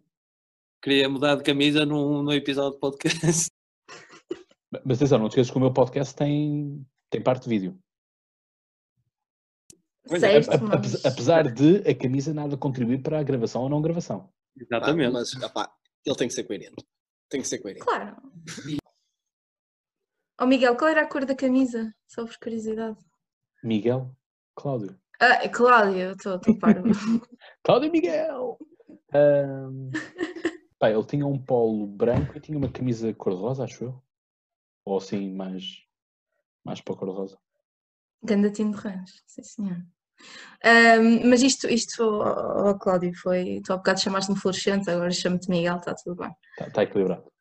queria 0.82 1.08
mudar 1.08 1.36
de 1.36 1.44
camisa 1.44 1.86
num, 1.86 2.24
num 2.24 2.34
episódio 2.34 2.74
de 2.74 2.80
podcast. 2.80 3.52
Mas 4.86 4.98
atenção, 4.98 5.20
não 5.20 5.28
te 5.28 5.32
esqueças 5.32 5.52
que 5.52 5.58
o 5.58 5.62
meu 5.62 5.74
podcast 5.74 6.16
tem, 6.16 6.86
tem 7.10 7.22
parte 7.22 7.44
de 7.44 7.50
vídeo. 7.50 7.80
Certo, 10.08 10.64
mas... 10.64 11.06
Apesar 11.06 11.52
de 11.52 11.78
a 11.90 11.96
camisa 11.96 12.34
nada 12.34 12.58
contribuir 12.58 13.02
para 13.02 13.20
a 13.20 13.24
gravação 13.24 13.64
ou 13.64 13.70
não 13.70 13.82
gravação. 13.82 14.32
Exatamente. 14.58 15.10
Ah, 15.10 15.12
mas 15.12 15.34
opá, 15.36 15.72
ele 16.06 16.16
tem 16.16 16.28
que 16.28 16.34
ser 16.34 16.44
coerente. 16.44 16.86
Tem 17.30 17.42
que 17.42 17.48
ser 17.48 17.60
coerente. 17.60 17.86
Claro. 17.86 18.16
Oh 20.40 20.46
Miguel, 20.46 20.76
qual 20.76 20.90
era 20.90 21.04
a 21.04 21.08
cor 21.08 21.26
da 21.26 21.36
camisa? 21.36 21.94
Só 22.08 22.26
por 22.26 22.38
curiosidade. 22.40 22.98
Miguel? 23.64 24.16
Cláudio. 24.56 25.00
Ah, 25.20 25.48
Cláudio, 25.50 26.12
estou 26.12 26.34
a 26.34 26.40
Cláudio 27.64 27.92
Miguel! 27.92 28.58
Um, 29.14 29.92
pá, 30.80 30.90
ele 30.90 31.06
tinha 31.06 31.28
um 31.28 31.38
polo 31.38 31.86
branco 31.86 32.36
e 32.36 32.40
tinha 32.40 32.58
uma 32.58 32.72
camisa 32.72 33.14
cor-de-rosa, 33.14 33.66
acho 33.66 33.84
eu. 33.84 34.04
Ou 34.86 34.98
assim, 34.98 35.34
mais, 35.34 35.84
mais 36.64 36.82
para 36.82 36.96
cor-de-rosa. 36.96 37.38
Gandatinho 38.24 38.72
de 38.72 38.78
Rãs, 38.78 39.24
sim 39.26 39.44
senhor. 39.44 39.86
Um, 40.64 41.30
mas 41.30 41.42
isto, 41.42 41.68
isto 41.68 42.04
oh, 42.04 42.70
oh, 42.70 42.78
Cláudio, 42.78 43.12
foi. 43.16 43.62
Tu 43.66 43.74
há 43.74 43.78
bocado 43.78 44.00
chamaste-me 44.00 44.40
fluorescente, 44.40 44.90
agora 44.90 45.10
chamo-te 45.12 45.50
Miguel, 45.50 45.78
está 45.78 45.96
tudo 45.96 46.16
bem. 46.16 46.32
Está 46.52 46.70
tá 46.70 46.84
equilibrado. 46.84 47.32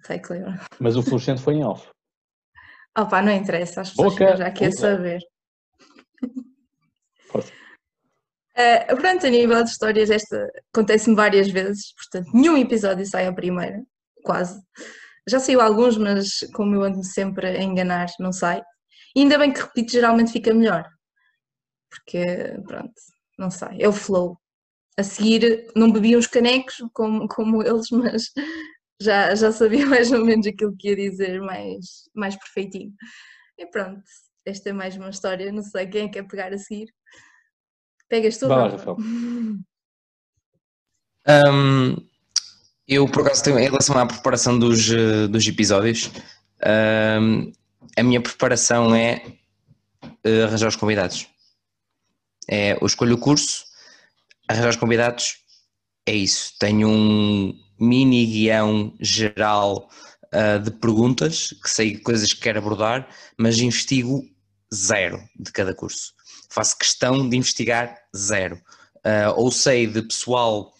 Está 0.00 0.14
equilibrado. 0.14 0.64
Mas 0.80 0.96
o 0.96 1.02
fluorescente 1.02 1.42
foi 1.42 1.54
em 1.54 1.64
off. 1.64 1.88
Opa, 2.98 3.20
não 3.20 3.32
interessa, 3.32 3.82
as 3.82 3.90
pessoas 3.90 4.14
Boca, 4.14 4.36
já 4.36 4.50
querem 4.50 4.72
saber. 4.72 5.20
Força. 7.26 7.52
Uh, 8.56 8.96
pronto, 8.96 9.26
a 9.26 9.28
nível 9.28 9.62
de 9.62 9.68
histórias, 9.68 10.08
esta 10.08 10.50
acontece-me 10.72 11.14
várias 11.14 11.50
vezes, 11.50 11.92
portanto, 11.92 12.30
nenhum 12.32 12.56
episódio 12.56 13.04
sai 13.04 13.26
à 13.26 13.32
primeira, 13.32 13.84
quase. 14.24 14.58
Já 15.28 15.40
saiu 15.40 15.60
alguns, 15.60 15.96
mas 15.96 16.40
como 16.54 16.74
eu 16.74 16.82
ando 16.82 17.02
sempre 17.02 17.46
a 17.48 17.62
enganar, 17.62 18.06
não 18.20 18.32
sai. 18.32 18.62
E 19.14 19.20
ainda 19.20 19.38
bem 19.38 19.52
que 19.52 19.60
repito, 19.60 19.92
geralmente 19.92 20.32
fica 20.32 20.54
melhor. 20.54 20.88
Porque, 21.90 22.24
pronto, 22.66 22.94
não 23.38 23.50
sei, 23.50 23.80
é 23.80 23.88
o 23.88 23.92
flow. 23.92 24.38
A 24.98 25.02
seguir, 25.02 25.70
não 25.74 25.92
bebi 25.92 26.16
uns 26.16 26.26
canecos 26.26 26.76
como, 26.92 27.26
como 27.28 27.62
eles, 27.62 27.90
mas 27.90 28.30
já, 29.00 29.34
já 29.34 29.52
sabia 29.52 29.84
mais 29.86 30.10
ou 30.12 30.24
menos 30.24 30.46
aquilo 30.46 30.76
que 30.76 30.88
ia 30.88 30.96
dizer 30.96 31.40
mais, 31.40 32.08
mais 32.14 32.36
perfeitinho. 32.36 32.92
E 33.58 33.66
pronto, 33.66 34.02
esta 34.44 34.70
é 34.70 34.72
mais 34.72 34.96
uma 34.96 35.10
história, 35.10 35.50
não 35.52 35.62
sei 35.62 35.86
quem 35.86 36.06
é 36.06 36.08
quer 36.08 36.22
pegar 36.26 36.52
a 36.52 36.58
seguir. 36.58 36.92
Pegas 38.08 38.38
tu, 38.38 38.48
Vai 38.48 38.58
lá, 38.58 38.68
Rafael. 38.68 38.96
Um, 41.28 41.96
eu, 42.88 43.08
por 43.08 43.22
acaso, 43.22 43.42
tenho, 43.42 43.58
em 43.58 43.64
relação 43.64 43.98
à 43.98 44.06
preparação 44.06 44.58
dos, 44.58 44.90
eh, 44.90 45.26
dos 45.26 45.46
episódios, 45.46 46.10
um, 47.20 47.52
a 47.96 48.02
minha 48.02 48.20
preparação 48.20 48.94
é 48.94 49.22
uh, 50.02 50.44
arranjar 50.44 50.68
os 50.68 50.76
convidados. 50.76 51.26
É, 52.48 52.78
eu 52.80 52.86
escolho 52.86 53.16
o 53.16 53.18
curso, 53.18 53.64
arranjar 54.48 54.70
os 54.70 54.76
convidados, 54.76 55.38
é 56.06 56.14
isso. 56.14 56.52
Tenho 56.60 56.88
um 56.88 57.58
mini 57.78 58.24
guião 58.26 58.94
geral 59.00 59.90
uh, 60.26 60.62
de 60.62 60.70
perguntas, 60.70 61.54
que 61.62 61.68
sei 61.68 61.98
coisas 61.98 62.32
que 62.32 62.40
quero 62.40 62.58
abordar, 62.58 63.08
mas 63.36 63.58
investigo 63.58 64.22
zero 64.72 65.20
de 65.38 65.50
cada 65.50 65.74
curso. 65.74 66.14
Faço 66.50 66.78
questão 66.78 67.28
de 67.28 67.36
investigar 67.36 67.96
zero. 68.16 68.56
Uh, 68.98 69.32
ou 69.36 69.50
sei 69.50 69.86
de 69.86 70.02
pessoal 70.02 70.72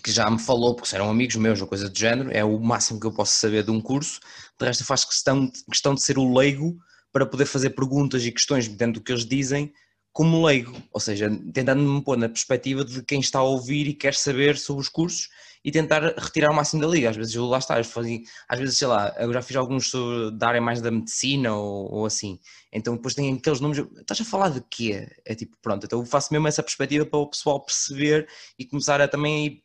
que 0.00 0.10
já 0.10 0.28
me 0.30 0.38
falou, 0.38 0.74
porque 0.74 0.94
eram 0.94 1.10
amigos 1.10 1.36
meus 1.36 1.60
ou 1.60 1.66
coisa 1.66 1.88
do 1.88 1.98
género, 1.98 2.30
é 2.32 2.44
o 2.44 2.58
máximo 2.58 2.98
que 2.98 3.06
eu 3.06 3.12
posso 3.12 3.32
saber 3.32 3.62
de 3.62 3.70
um 3.70 3.80
curso. 3.80 4.20
De 4.58 4.66
resto, 4.66 4.84
faço 4.84 5.08
questão, 5.08 5.50
questão 5.70 5.94
de 5.94 6.02
ser 6.02 6.18
o 6.18 6.34
leigo 6.34 6.78
para 7.12 7.26
poder 7.26 7.46
fazer 7.46 7.70
perguntas 7.70 8.24
e 8.24 8.32
questões 8.32 8.68
dentro 8.68 8.94
do 8.94 9.04
que 9.04 9.12
eles 9.12 9.26
dizem 9.26 9.72
como 10.12 10.44
leigo, 10.44 10.74
ou 10.92 11.00
seja, 11.00 11.30
tentando 11.52 11.82
me 11.82 12.02
pôr 12.02 12.16
na 12.16 12.28
perspectiva 12.28 12.84
de 12.84 13.02
quem 13.02 13.20
está 13.20 13.38
a 13.38 13.44
ouvir 13.44 13.86
e 13.86 13.94
quer 13.94 14.14
saber 14.14 14.58
sobre 14.58 14.82
os 14.82 14.88
cursos 14.88 15.28
e 15.64 15.70
tentar 15.70 16.02
retirar 16.16 16.50
o 16.50 16.54
máximo 16.54 16.80
da 16.80 16.88
liga. 16.88 17.10
Às 17.10 17.16
vezes 17.16 17.34
eu 17.34 17.46
lá 17.46 17.58
está, 17.58 17.82
fazia, 17.84 18.20
às 18.48 18.58
vezes, 18.58 18.78
sei 18.78 18.88
lá, 18.88 19.14
eu 19.18 19.32
já 19.32 19.42
fiz 19.42 19.56
alguns 19.56 19.90
sobre, 19.90 20.36
da 20.36 20.48
área 20.48 20.60
mais 20.60 20.80
da 20.80 20.90
medicina 20.90 21.54
ou, 21.54 21.92
ou 21.92 22.06
assim. 22.06 22.38
Então 22.72 22.96
depois 22.96 23.14
tem 23.14 23.34
aqueles 23.34 23.60
números, 23.60 23.86
estás 23.98 24.20
a 24.20 24.24
falar 24.24 24.50
de 24.50 24.60
quê? 24.70 25.08
É 25.24 25.34
tipo, 25.34 25.56
pronto, 25.60 25.84
então 25.84 25.98
eu 26.00 26.06
faço 26.06 26.32
mesmo 26.32 26.48
essa 26.48 26.62
perspectiva 26.62 27.04
para 27.04 27.18
o 27.18 27.26
pessoal 27.26 27.60
perceber 27.60 28.28
e 28.58 28.64
começar 28.64 29.00
a 29.00 29.08
também 29.08 29.62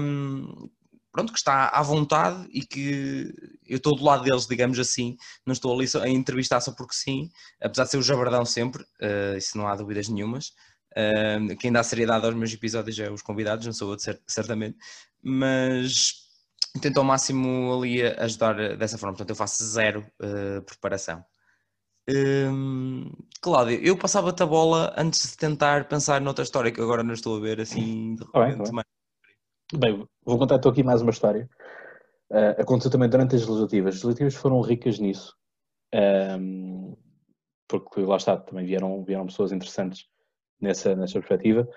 um, 0.00 0.68
pronto, 1.12 1.32
que 1.32 1.38
está 1.38 1.68
à 1.68 1.82
vontade 1.82 2.48
e 2.50 2.64
que 2.64 3.32
eu 3.68 3.76
estou 3.76 3.94
do 3.94 4.04
lado 4.04 4.24
deles, 4.24 4.46
digamos 4.46 4.78
assim, 4.78 5.16
não 5.46 5.52
estou 5.52 5.72
ali 5.74 5.86
a 6.00 6.08
entrevistar 6.08 6.60
só 6.60 6.72
porque 6.72 6.94
sim, 6.94 7.30
apesar 7.60 7.84
de 7.84 7.90
ser 7.90 7.98
o 7.98 8.02
jabardão 8.02 8.44
sempre, 8.44 8.82
uh, 8.82 9.36
isso 9.36 9.56
não 9.56 9.68
há 9.68 9.76
dúvidas 9.76 10.08
nenhumas. 10.08 10.52
Uh, 10.92 11.56
quem 11.56 11.72
dá 11.72 11.82
seriedade 11.82 12.26
aos 12.26 12.34
meus 12.34 12.52
episódios 12.52 12.98
é 12.98 13.10
os 13.10 13.22
convidados, 13.22 13.64
não 13.64 13.72
sou 13.72 13.92
eu, 13.92 13.98
certamente, 14.26 14.76
mas 15.22 16.22
tento 16.80 16.98
ao 16.98 17.04
máximo 17.04 17.72
ali 17.74 18.02
ajudar 18.02 18.76
dessa 18.76 18.98
forma, 18.98 19.14
portanto 19.14 19.30
eu 19.30 19.36
faço 19.36 19.64
zero 19.64 20.06
uh, 20.20 20.62
preparação. 20.62 21.24
Um, 22.10 23.10
Cláudio, 23.40 23.80
eu 23.82 23.96
passava-te 23.96 24.42
a 24.42 24.46
bola 24.46 24.92
antes 24.96 25.30
de 25.30 25.36
tentar 25.36 25.88
pensar 25.88 26.20
noutra 26.20 26.42
história 26.42 26.72
que 26.72 26.80
agora 26.80 27.02
não 27.02 27.14
estou 27.14 27.36
a 27.36 27.40
ver 27.40 27.60
assim 27.60 28.16
de 28.16 28.24
repente. 28.24 28.70
Bem, 28.72 28.84
Bem, 29.78 30.08
vou 30.24 30.38
contar 30.38 30.56
então 30.56 30.70
aqui 30.70 30.82
mais 30.82 31.00
uma 31.00 31.12
história. 31.12 31.48
Uh, 32.30 32.60
aconteceu 32.60 32.90
também 32.90 33.08
durante 33.08 33.36
as 33.36 33.46
legislativas. 33.46 33.96
As 33.96 34.02
legislativas 34.02 34.34
foram 34.34 34.60
ricas 34.60 34.98
nisso, 34.98 35.34
um, 36.38 36.96
porque 37.68 38.00
lá 38.00 38.16
está, 38.16 38.36
também 38.36 38.66
vieram, 38.66 39.02
vieram 39.04 39.26
pessoas 39.26 39.52
interessantes 39.52 40.11
nessa, 40.62 40.94
nessa 40.96 41.14
perspectiva, 41.14 41.68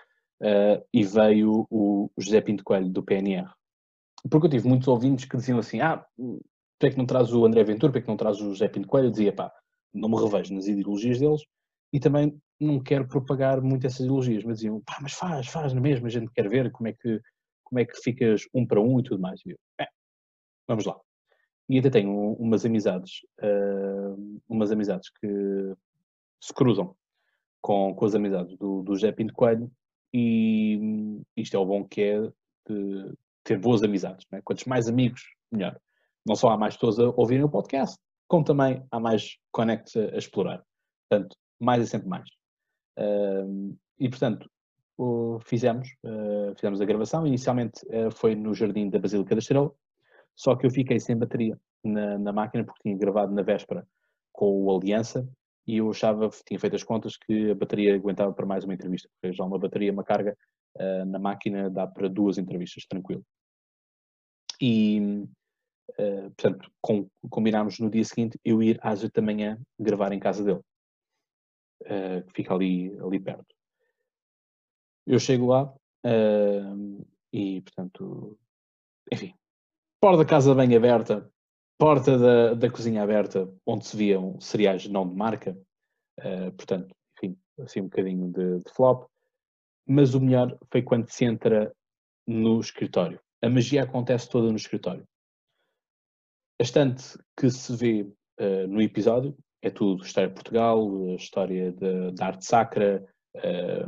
uh, 0.42 0.86
e 0.94 1.04
veio 1.04 1.68
o 1.70 2.10
José 2.18 2.40
Pinto 2.42 2.64
Coelho, 2.64 2.90
do 2.90 3.04
PNR. 3.04 3.50
Porque 4.30 4.48
eu 4.48 4.52
tive 4.52 4.68
muitos 4.68 4.88
ouvintes 4.88 5.26
que 5.26 5.38
diziam 5.38 5.60
assim, 5.60 5.82
ah, 5.82 6.06
por 6.18 6.88
é 6.88 6.90
que 6.90 6.98
não 6.98 7.06
traz 7.06 7.34
o 7.34 7.46
André 7.46 7.64
Ventura, 7.64 7.92
por 7.92 8.00
é 8.00 8.02
que 8.02 8.08
não 8.08 8.18
traz 8.18 8.40
o 8.40 8.50
José 8.50 8.68
Pinto 8.68 8.88
Coelho? 8.88 9.08
Eu 9.08 9.12
dizia, 9.12 9.34
pá, 9.34 9.52
não 9.94 10.10
me 10.10 10.22
revejo 10.22 10.54
nas 10.54 10.68
ideologias 10.68 11.20
deles, 11.20 11.42
e 11.92 12.00
também 12.00 12.38
não 12.60 12.82
quero 12.82 13.08
propagar 13.08 13.62
muito 13.62 13.86
essas 13.86 14.02
ideologias, 14.02 14.44
mas 14.44 14.58
diziam, 14.58 14.82
pá, 14.82 14.98
mas 15.02 15.14
faz, 15.14 15.48
faz 15.48 15.74
na 15.74 15.82
mesma, 15.82 16.08
a 16.08 16.12
gente 16.12 16.32
quer 16.32 16.48
ver 16.48 16.72
como 16.72 16.88
é 16.88 16.94
que 16.94 17.20
como 17.66 17.80
é 17.80 17.86
que 17.86 18.00
ficas 18.00 18.44
um 18.54 18.66
para 18.66 18.80
um 18.80 19.00
e 19.00 19.04
tudo 19.04 19.20
mais. 19.20 19.42
E 19.46 19.50
eu, 19.50 19.58
é, 19.82 19.88
vamos 20.68 20.86
lá. 20.86 20.96
E 21.68 21.80
até 21.80 21.90
tenho 21.90 22.34
umas 22.34 22.64
amizades, 22.64 23.22
uh, 23.42 24.42
umas 24.48 24.72
amizades 24.72 25.10
que 25.20 25.28
se 26.40 26.54
cruzam 26.54 26.96
com, 27.66 27.95
com 27.95 28.05
as 28.05 28.13
amizades 28.13 28.55
do, 28.59 28.84
do 28.84 28.93
José 28.93 29.11
Pinto 29.11 29.34
Coelho 29.34 29.72
e 30.13 31.20
isto 31.36 31.57
é 31.57 31.59
o 31.59 31.66
bom 31.66 31.84
que 31.84 31.99
é 31.99 32.22
de 32.70 33.11
ter 33.43 33.57
boas 33.59 33.82
amizades. 33.82 34.24
Né? 34.32 34.39
Quantos 34.43 34.66
mais 34.66 34.88
amigos, 34.88 35.24
melhor. 35.51 35.76
Não 36.28 36.36
só 36.36 36.49
há 36.49 36.57
mais 36.59 36.76
pessoas 36.76 36.99
a 36.99 37.09
ouvirem 37.18 37.43
o 37.43 37.49
podcast, 37.49 37.97
como 38.28 38.43
também 38.43 38.86
há 38.91 38.99
mais 38.99 39.38
connects 39.51 39.95
a, 39.95 40.13
a 40.13 40.18
explorar. 40.18 40.63
Portanto, 41.09 41.36
mais 41.59 41.82
é 41.82 41.88
sempre 41.88 42.07
mais. 42.07 42.30
Uh, 42.99 43.76
e 43.97 44.09
portanto, 44.09 44.47
o- 44.95 45.39
fizemos, 45.39 45.89
eh, 46.05 46.53
fizemos 46.55 46.80
a 46.80 46.86
gravação. 46.86 47.26
Inicialmente 47.26 47.82
eh, 47.89 48.11
foi 48.11 48.36
no 48.36 48.53
Jardim 48.53 48.91
da 48.91 48.99
Basílica 48.99 49.34
da 49.34 49.39
Estrela, 49.39 49.72
só 50.36 50.55
que 50.55 50.68
eu 50.68 50.70
fiquei 50.70 50.99
sem 50.99 51.18
bateria 51.18 51.59
na, 51.84 52.20
na 52.20 52.32
máquina 52.32 52.63
porque 52.63 52.84
tinha 52.84 52.95
gravado 52.97 53.34
na 53.34 53.41
véspera 53.41 53.88
com 54.32 54.63
o 54.63 54.78
Aliança 54.78 55.28
e 55.68 55.78
eu 55.78 55.89
achava, 55.89 56.30
tinha 56.45 56.59
feito 56.59 56.76
as 56.76 56.84
contas, 56.84 57.18
que 57.18 57.51
a 57.51 57.55
bateria 57.55 57.95
aguentava 57.95 58.32
para 58.34 58.45
mais 58.45 58.63
uma 58.63 58.74
entrevista. 58.74 59.09
Porque 59.22 59.36
já 59.36 59.43
uma 59.43 59.57
bateria, 59.57 59.91
uma 59.91 60.03
carga 60.03 60.38
eh, 60.78 61.05
na 61.05 61.18
máquina 61.18 61.70
dá 61.70 61.88
para 61.88 62.07
duas 62.07 62.38
entrevistas, 62.38 62.86
tranquilo. 62.86 63.26
E, 64.61 65.28
eh, 65.97 66.22
portanto, 66.22 66.72
com- 66.82 67.09
combinámos 67.30 67.80
no 67.80 67.89
dia 67.89 68.03
seguinte 68.03 68.39
eu 68.43 68.61
ir 68.61 68.80
às 68.82 69.03
8 69.03 69.13
da 69.13 69.22
manhã 69.22 69.59
gravar 69.80 70.11
em 70.11 70.20
casa 70.20 70.43
dele, 70.43 70.61
eh, 71.86 72.22
que 72.22 72.34
fica 72.34 72.53
ali, 72.53 72.95
ali 72.99 73.20
perto. 73.20 73.55
Eu 75.07 75.20
chego 75.20 75.47
lá 75.47 75.74
e, 77.34 77.61
portanto, 77.61 78.38
enfim, 79.11 79.34
porta 79.99 80.20
da 80.20 80.26
casa 80.26 80.53
bem 80.53 80.76
aberta, 80.76 81.32
porta 81.78 82.17
da, 82.17 82.53
da 82.53 82.69
cozinha 82.69 83.03
aberta, 83.03 83.51
onde 83.65 83.86
se 83.86 83.95
viam 83.97 84.39
cereais 84.39 84.88
não 84.88 85.07
de 85.07 85.15
marca, 85.15 85.57
eh, 86.19 86.51
portanto, 86.51 86.95
enfim, 87.17 87.38
assim 87.59 87.82
um 87.82 87.86
bocadinho 87.86 88.32
de, 88.32 88.59
de 88.59 88.71
flop. 88.73 89.07
Mas 89.88 90.15
o 90.15 90.21
melhor 90.21 90.57
foi 90.71 90.82
quando 90.82 91.09
se 91.09 91.26
entra 91.26 91.73
no 92.26 92.59
escritório. 92.59 93.19
A 93.41 93.49
magia 93.49 93.84
acontece 93.84 94.30
toda 94.30 94.49
no 94.49 94.55
escritório. 94.55 95.05
A 96.59 96.63
estante 96.63 97.17
que 97.38 97.49
se 97.49 97.76
vê 97.76 98.09
eh, 98.38 98.65
no 98.67 98.82
episódio 98.82 99.38
é 99.61 99.69
tudo 99.69 100.03
história 100.03 100.30
de 100.30 100.36
Portugal, 100.36 101.15
história 101.15 101.73
da 102.13 102.26
arte 102.28 102.45
sacra, 102.45 103.05
eh, 103.36 103.86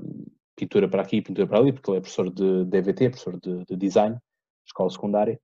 pintura 0.56 0.90
para 0.90 1.02
aqui, 1.02 1.22
pintura 1.22 1.48
para 1.48 1.60
ali, 1.60 1.72
porque 1.72 1.90
ele 1.90 2.00
é 2.00 2.02
professor 2.02 2.30
de 2.32 2.66
DVT, 2.66 3.10
professor 3.10 3.40
de, 3.40 3.64
de 3.66 3.76
design, 3.76 4.18
escola 4.66 4.90
secundária. 4.90 5.40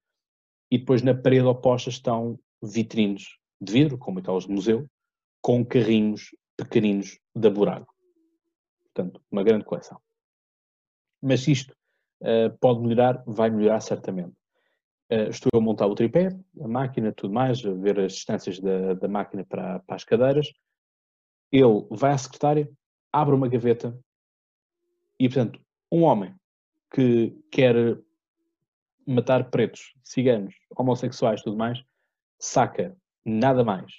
E 0.74 0.80
depois 0.80 1.04
na 1.04 1.14
parede 1.14 1.46
oposta 1.46 1.92
estão 1.92 2.40
vitrines 2.60 3.38
de 3.62 3.72
vidro, 3.72 3.96
como 3.96 4.18
aquelas 4.18 4.48
de 4.48 4.52
museu, 4.52 4.90
com 5.40 5.64
carrinhos 5.64 6.36
pequeninos 6.58 7.20
da 7.36 7.48
Burago. 7.48 7.94
Portanto, 8.86 9.22
uma 9.30 9.44
grande 9.44 9.66
coleção. 9.66 10.02
Mas 11.22 11.42
se 11.42 11.52
isto 11.52 11.76
eh, 12.24 12.50
pode 12.60 12.82
melhorar, 12.82 13.24
vai 13.28 13.52
melhorar 13.52 13.82
certamente. 13.82 14.34
Eh, 15.10 15.30
estou 15.30 15.52
a 15.54 15.62
montar 15.62 15.86
o 15.86 15.94
tripé, 15.94 16.30
a 16.60 16.68
máquina, 16.68 17.14
tudo 17.14 17.36
mais, 17.36 17.64
a 17.64 17.72
ver 17.72 18.00
as 18.00 18.14
distâncias 18.14 18.60
da, 18.60 18.96
da 18.96 19.08
máquina 19.08 19.46
para, 19.46 19.78
para 19.78 19.96
as 19.96 20.04
cadeiras. 20.04 20.52
Ele 21.52 21.86
vai 21.92 22.14
à 22.14 22.18
secretária, 22.18 22.68
abre 23.12 23.36
uma 23.36 23.48
gaveta 23.48 23.96
e, 25.20 25.30
portanto, 25.30 25.62
um 25.92 26.02
homem 26.02 26.34
que 26.92 27.30
quer 27.52 27.96
matar 29.06 29.50
pretos, 29.50 29.94
ciganos, 30.04 30.56
homossexuais, 30.70 31.42
tudo 31.42 31.58
mais, 31.58 31.84
saca 32.40 32.98
nada 33.26 33.64
mais, 33.64 33.92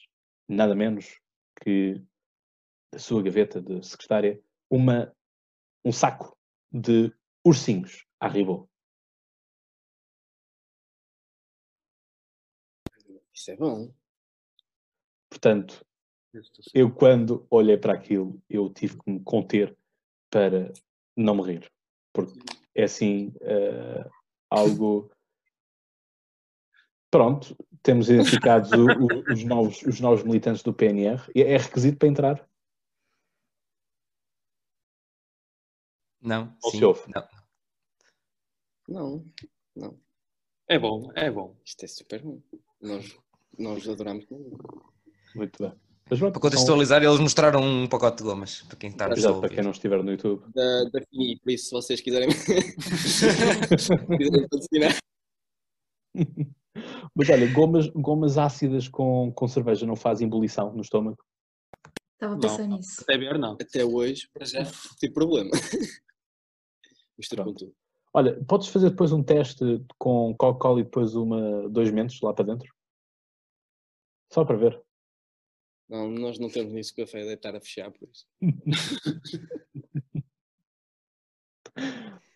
nada 0.49 0.75
menos 0.75 1.19
que 1.63 2.03
da 2.93 2.99
sua 2.99 3.23
gaveta 3.23 3.61
de 3.61 3.83
secretária 3.85 4.41
uma, 4.71 5.15
um 5.85 5.93
saco 5.93 6.37
de 6.71 7.13
ursinhos 7.45 8.05
à 8.21 8.29
Ribot. 8.29 8.69
Isso 13.33 13.51
é 13.51 13.57
bom. 13.57 13.93
Portanto, 15.29 15.85
eu 16.73 16.93
quando 16.93 17.47
olhei 17.51 17.77
para 17.77 17.93
aquilo, 17.93 18.41
eu 18.49 18.73
tive 18.73 18.99
que 18.99 19.11
me 19.11 19.21
conter 19.21 19.77
para 20.31 20.73
não 21.17 21.35
me 21.35 21.43
rir. 21.43 21.73
Porque 22.13 22.39
é 22.75 22.85
assim 22.85 23.33
eh, 23.41 24.09
algo. 24.55 25.11
Pronto, 27.11 27.57
temos 27.83 28.09
identificados 28.11 28.73
o- 28.73 28.89
o- 28.91 29.33
os, 29.33 29.45
novos, 29.45 29.83
os 29.83 30.01
novos 30.01 30.25
militantes 30.25 30.63
do 30.63 30.73
PNR. 30.75 31.23
É 31.35 31.53
é 31.55 31.57
requisito 31.57 31.99
para 31.99 32.09
entrar? 32.09 32.49
Não, 36.21 36.57
Ou 36.63 36.71
sim, 36.71 36.79
se 36.79 36.85
ouve? 36.85 37.03
não. 38.89 39.25
Não, 39.77 39.99
É 40.67 40.79
bom, 40.79 41.11
é 41.15 41.31
bom. 41.31 41.57
isto 41.65 41.85
é 41.85 41.89
super 41.89 42.23
bom. 42.23 42.41
Nós, 42.81 43.19
nós 43.59 43.89
adoramos. 43.89 44.27
Muito 45.35 45.63
bem. 45.63 45.81
Para 46.07 46.31
contextualizar, 46.33 47.03
eles 47.03 47.19
mostraram 47.19 47.63
um 47.63 47.89
pacote 47.89 48.19
de 48.19 48.25
gomas, 48.25 48.61
para 48.63 48.77
quem 48.77 48.91
está 48.91 49.09
exato, 49.11 49.37
ouvir. 49.37 49.47
para 49.47 49.55
quem 49.57 49.65
não 49.65 49.71
estiver 49.71 50.03
no 50.03 50.11
YouTube. 50.11 50.45
Da, 50.53 50.85
da 50.85 51.01
Fini, 51.09 51.39
por 51.41 51.51
isso, 51.51 51.65
se 51.67 51.71
vocês 51.73 52.01
quiserem, 52.01 52.29
quiserem 54.19 54.49
patrocinar. 54.49 54.97
Mas 57.15 57.31
olha, 57.31 57.51
gomas, 57.53 57.87
gomas 57.89 58.37
ácidas 58.37 58.89
com, 58.89 59.33
com 59.33 59.49
cerveja 59.49 59.87
não 59.87 59.97
fazem 59.97 60.27
ebulição 60.27 60.73
no 60.75 60.83
estômago? 60.83 61.17
Estava 62.15 62.33
a 62.33 62.37
Não. 62.37 62.41
pensar 62.41 62.67
nisso. 62.67 63.01
Até 63.03 63.17
ver, 63.17 63.39
não. 63.39 63.53
Até 63.53 63.85
hoje, 63.85 64.29
Para 64.33 64.45
já. 64.45 64.65
tive 64.99 65.13
problema. 65.15 65.51
Mistura 67.17 67.45
com 67.45 67.55
tudo. 67.55 67.73
Olha, 68.13 68.45
podes 68.45 68.69
fazer 68.69 68.91
depois 68.91 69.13
um 69.13 69.23
teste 69.23 69.65
com 69.99 70.35
Coca-Cola 70.37 70.81
e 70.81 70.85
depois 70.85 71.15
uma, 71.15 71.69
dois 71.69 71.91
mentos 71.91 72.21
lá 72.21 72.35
para 72.35 72.45
dentro? 72.47 72.73
Só 74.33 74.45
para 74.45 74.57
ver. 74.57 74.83
Não, 75.89 76.11
nós 76.11 76.39
não 76.39 76.49
temos 76.49 76.73
nisso 76.73 76.95
café, 76.97 77.19
deve 77.21 77.35
estar 77.35 77.55
a 77.55 77.61
fechar, 77.61 77.91
por 77.91 78.09
isso. 78.09 78.27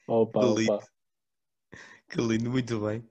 Opa, 0.07 0.40
Que 0.40 0.46
lindo. 0.61 0.72
opa. 0.74 0.86
Que 2.11 2.20
lindo, 2.20 2.51
muito 2.51 2.80
bem. 2.80 3.05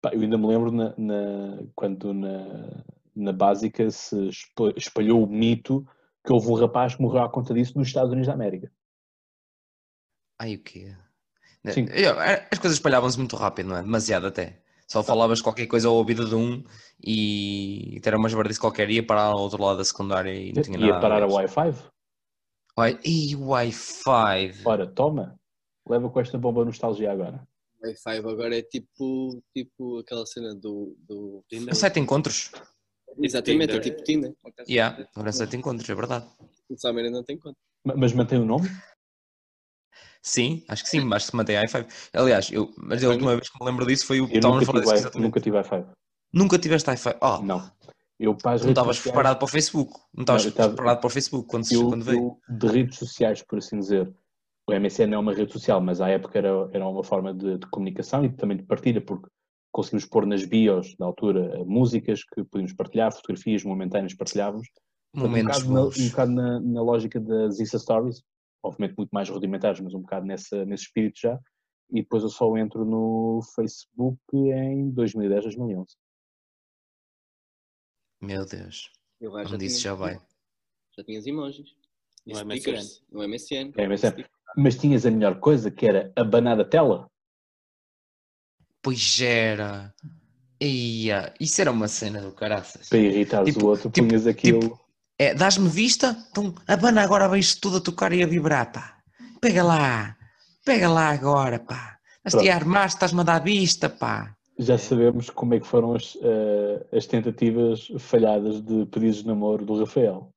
Pá, 0.00 0.10
eu 0.14 0.20
ainda 0.20 0.38
me 0.38 0.46
lembro 0.46 0.70
na, 0.70 0.94
na- 0.96 1.64
quando 1.74 2.14
na, 2.14 2.84
na 3.14 3.32
básica 3.32 3.90
se 3.90 4.28
espa- 4.28 4.72
espalhou 4.76 5.24
o 5.24 5.26
mito 5.28 5.84
que 6.24 6.32
houve 6.32 6.48
um 6.48 6.54
rapaz 6.54 6.94
que 6.94 7.02
morreu 7.02 7.22
à 7.22 7.28
conta 7.30 7.52
disso 7.52 7.76
nos 7.76 7.88
Estados 7.88 8.10
Unidos 8.12 8.28
da 8.28 8.34
América. 8.34 8.70
Ai, 10.40 10.54
o 10.54 10.62
quê? 10.62 10.96
Sim. 11.72 11.86
Eu- 11.90 12.18
As 12.20 12.58
coisas 12.58 12.74
espalhavam-se 12.78 13.18
muito 13.18 13.34
rápido, 13.36 13.70
não 13.70 13.76
é? 13.76 13.82
Demasiado 13.82 14.26
até. 14.28 14.62
Só 14.90 15.02
falavas 15.02 15.42
qualquer 15.42 15.66
coisa 15.66 15.86
ao 15.88 15.94
ouvido 15.96 16.26
de 16.26 16.34
um 16.34 16.64
e 17.04 18.00
era 18.04 18.16
uma 18.16 18.26
esbardice 18.26 18.58
qualquer, 18.58 18.88
ia 18.90 19.04
parar 19.04 19.24
ao 19.26 19.38
outro 19.38 19.62
lado 19.62 19.76
da 19.76 19.84
secundária 19.84 20.32
e 20.34 20.52
não 20.52 20.62
tinha 20.62 20.78
nada 20.78 20.92
Ia 20.94 21.00
parar 21.00 21.22
a. 21.22 21.26
Wi-Fi? 21.26 21.74
Wi- 22.78 22.98
Ih, 23.04 23.36
Wi-Fi. 23.36 24.62
Ora, 24.64 24.86
toma. 24.86 25.38
Leva 25.86 26.08
com 26.08 26.20
esta 26.20 26.38
bomba 26.38 26.64
nostalgia 26.64 27.12
agora. 27.12 27.46
Wi-Fi 27.82 28.16
agora 28.18 28.58
é 28.58 28.62
tipo, 28.62 29.42
tipo 29.54 29.98
aquela 29.98 30.24
cena 30.24 30.54
do. 30.54 30.96
do... 31.06 31.44
Site 31.74 31.94
de 31.94 32.00
encontros. 32.00 32.50
Exatamente, 33.20 33.64
é 33.76 33.80
Tinder. 33.80 33.80
tipo 33.82 34.02
Tinder. 34.04 34.34
Yeah, 34.68 35.06
agora 35.14 35.32
de 35.32 35.56
encontros, 35.56 35.88
é 35.88 35.94
verdade. 35.94 36.26
O 36.70 36.76
Samir 36.78 37.04
ainda 37.04 37.18
não 37.18 37.24
tem 37.24 37.38
conta. 37.38 37.56
Ma- 37.84 37.94
Mas 37.96 38.12
mantém 38.12 38.38
o 38.38 38.44
nome? 38.44 38.68
Sim, 40.22 40.62
acho 40.68 40.82
que 40.84 40.90
sim, 40.90 40.98
acho 41.14 41.26
que 41.26 41.30
se 41.30 41.36
mantém 41.36 41.56
a 41.56 41.64
i5. 41.64 41.86
Aliás, 42.12 42.50
eu, 42.52 42.70
mas 42.76 43.02
a 43.04 43.08
última 43.08 43.34
vez 43.36 43.48
que 43.48 43.58
me 43.58 43.66
lembro 43.70 43.86
disso 43.86 44.06
foi 44.06 44.20
o 44.20 44.28
que 44.28 44.36
estávamos 44.36 44.62
a 44.62 44.66
falar 44.66 44.80
disso 44.80 44.94
exatamente. 44.94 45.24
nunca 45.26 45.40
tive 45.40 45.56
Wi-Fi. 45.56 45.84
Nunca 46.32 46.58
tiveste 46.58 46.90
i5. 46.90 47.16
Oh, 47.22 47.42
Não. 47.44 47.70
Eu 48.20 48.34
para 48.34 48.58
não 48.58 48.70
estavas 48.70 48.96
sociais- 48.96 49.00
preparado 49.02 49.38
para 49.38 49.44
o 49.44 49.48
Facebook. 49.48 49.92
Não 50.12 50.22
estavas 50.22 50.44
estava- 50.46 50.68
preparado 50.74 50.98
para 51.00 51.06
o 51.06 51.10
Facebook 51.10 51.48
quando, 51.48 51.66
eu, 51.70 51.88
quando 51.88 52.04
veio. 52.04 52.36
eu, 52.48 52.56
de 52.56 52.66
redes 52.66 52.98
sociais, 52.98 53.42
por 53.42 53.58
assim 53.58 53.78
dizer, 53.78 54.12
o 54.68 54.72
MSN 54.72 55.14
é 55.14 55.18
uma 55.18 55.32
rede 55.32 55.52
social, 55.52 55.80
mas 55.80 56.00
à 56.00 56.08
época 56.08 56.36
era, 56.36 56.68
era 56.72 56.86
uma 56.86 57.04
forma 57.04 57.32
de, 57.32 57.58
de 57.58 57.66
comunicação 57.68 58.24
e 58.24 58.28
também 58.30 58.56
de 58.56 58.64
partilha, 58.64 59.00
porque 59.00 59.28
conseguimos 59.72 60.04
pôr 60.04 60.26
nas 60.26 60.44
bios, 60.44 60.96
na 60.98 61.06
altura, 61.06 61.62
músicas 61.64 62.24
que 62.24 62.42
podíamos 62.42 62.72
partilhar, 62.72 63.12
fotografias 63.12 63.62
momentâneas 63.62 64.14
partilhávamos. 64.14 64.66
Momentos 65.14 65.62
um 65.62 65.68
bocado, 65.68 65.72
na, 65.72 66.02
um 66.04 66.08
bocado 66.10 66.32
na, 66.32 66.60
na 66.60 66.82
lógica 66.82 67.20
das 67.20 67.60
Insta 67.60 67.78
Stories, 67.78 68.20
obviamente 68.62 68.96
muito 68.96 69.10
mais 69.10 69.28
rudimentares, 69.28 69.80
mas 69.80 69.94
um 69.94 70.00
bocado 70.00 70.26
nessa, 70.26 70.64
nesse 70.64 70.84
espírito 70.84 71.18
já. 71.20 71.38
E 71.90 72.02
depois 72.02 72.22
eu 72.22 72.28
só 72.28 72.54
entro 72.56 72.84
no 72.84 73.40
Facebook 73.54 74.18
em 74.34 74.90
2010, 74.90 75.44
2011. 75.44 75.96
Meu 78.20 78.44
Deus. 78.44 78.90
Eu 79.20 79.38
isso 79.40 79.56
tinha- 79.58 79.70
já 79.70 79.94
vai. 79.94 80.20
Já 80.96 81.04
tinhas 81.04 81.26
emojis. 81.26 81.74
No 82.26 82.34
stickers, 82.34 83.02
No 83.10 83.22
MSN. 83.22 83.72
É, 83.76 83.84
MSN. 83.86 84.24
Mas 84.56 84.76
tinhas 84.76 85.06
a 85.06 85.10
melhor 85.10 85.40
coisa, 85.40 85.70
que 85.70 85.86
era 85.86 86.12
abanar 86.14 86.60
a 86.60 86.64
tela. 86.64 87.10
Pois 88.82 89.20
era. 89.20 89.94
Ia, 90.60 91.32
isso 91.40 91.60
era 91.60 91.70
uma 91.70 91.86
cena 91.88 92.20
do 92.20 92.32
caraças. 92.34 92.88
Para 92.88 92.98
irritares 92.98 93.54
Tipo- 93.54 93.66
o 93.66 93.68
outro, 93.70 93.90
tipo- 93.90 94.08
punhas 94.08 94.26
aquilo. 94.26 94.60
tipo- 94.60 94.87
É, 95.18 95.34
dás-me 95.34 95.68
vista? 95.68 96.16
Então, 96.30 96.54
abana 96.66 97.02
agora, 97.02 97.28
vejo 97.28 97.60
tudo 97.60 97.78
a 97.78 97.80
tocar 97.80 98.12
e 98.12 98.22
a 98.22 98.26
vibrar, 98.26 98.70
pá. 98.72 98.98
Pega 99.40 99.64
lá. 99.64 100.16
Pega 100.64 100.88
lá 100.88 101.08
agora, 101.10 101.58
pá. 101.58 101.98
Estás-te 102.24 102.48
a 102.50 102.54
armar, 102.54 102.86
estás-me 102.86 103.20
a 103.20 103.24
dar 103.24 103.42
vista, 103.42 103.88
pá. 103.88 104.34
já 104.58 104.76
sabemos 104.76 105.30
como 105.30 105.54
é 105.54 105.60
que 105.60 105.66
foram 105.66 105.94
as, 105.94 106.16
eh, 106.20 106.96
as 106.96 107.06
tentativas 107.06 107.88
falhadas 107.98 108.60
de 108.60 108.86
pedidos 108.86 109.18
de 109.18 109.26
namoro 109.26 109.64
do 109.64 109.78
Rafael. 109.80 110.30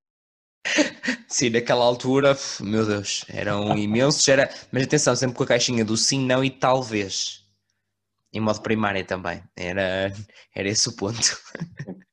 Sim, 1.28 1.50
naquela 1.50 1.86
altura, 1.86 2.38
meu 2.60 2.86
Deus, 2.86 3.26
eram 3.30 3.78
imensos. 3.78 4.28
Era... 4.28 4.50
Mas 4.72 4.84
atenção, 4.84 5.16
sempre 5.16 5.36
com 5.36 5.44
a 5.44 5.48
caixinha 5.48 5.86
do 5.86 5.96
sim, 5.96 6.26
não 6.26 6.44
e 6.44 6.50
talvez. 6.50 7.42
Em 8.34 8.40
modo 8.40 8.62
primária 8.62 9.04
também. 9.04 9.42
Era, 9.56 10.14
era 10.56 10.70
esse 10.70 10.90
o 10.90 10.96
ponto. 10.96 11.38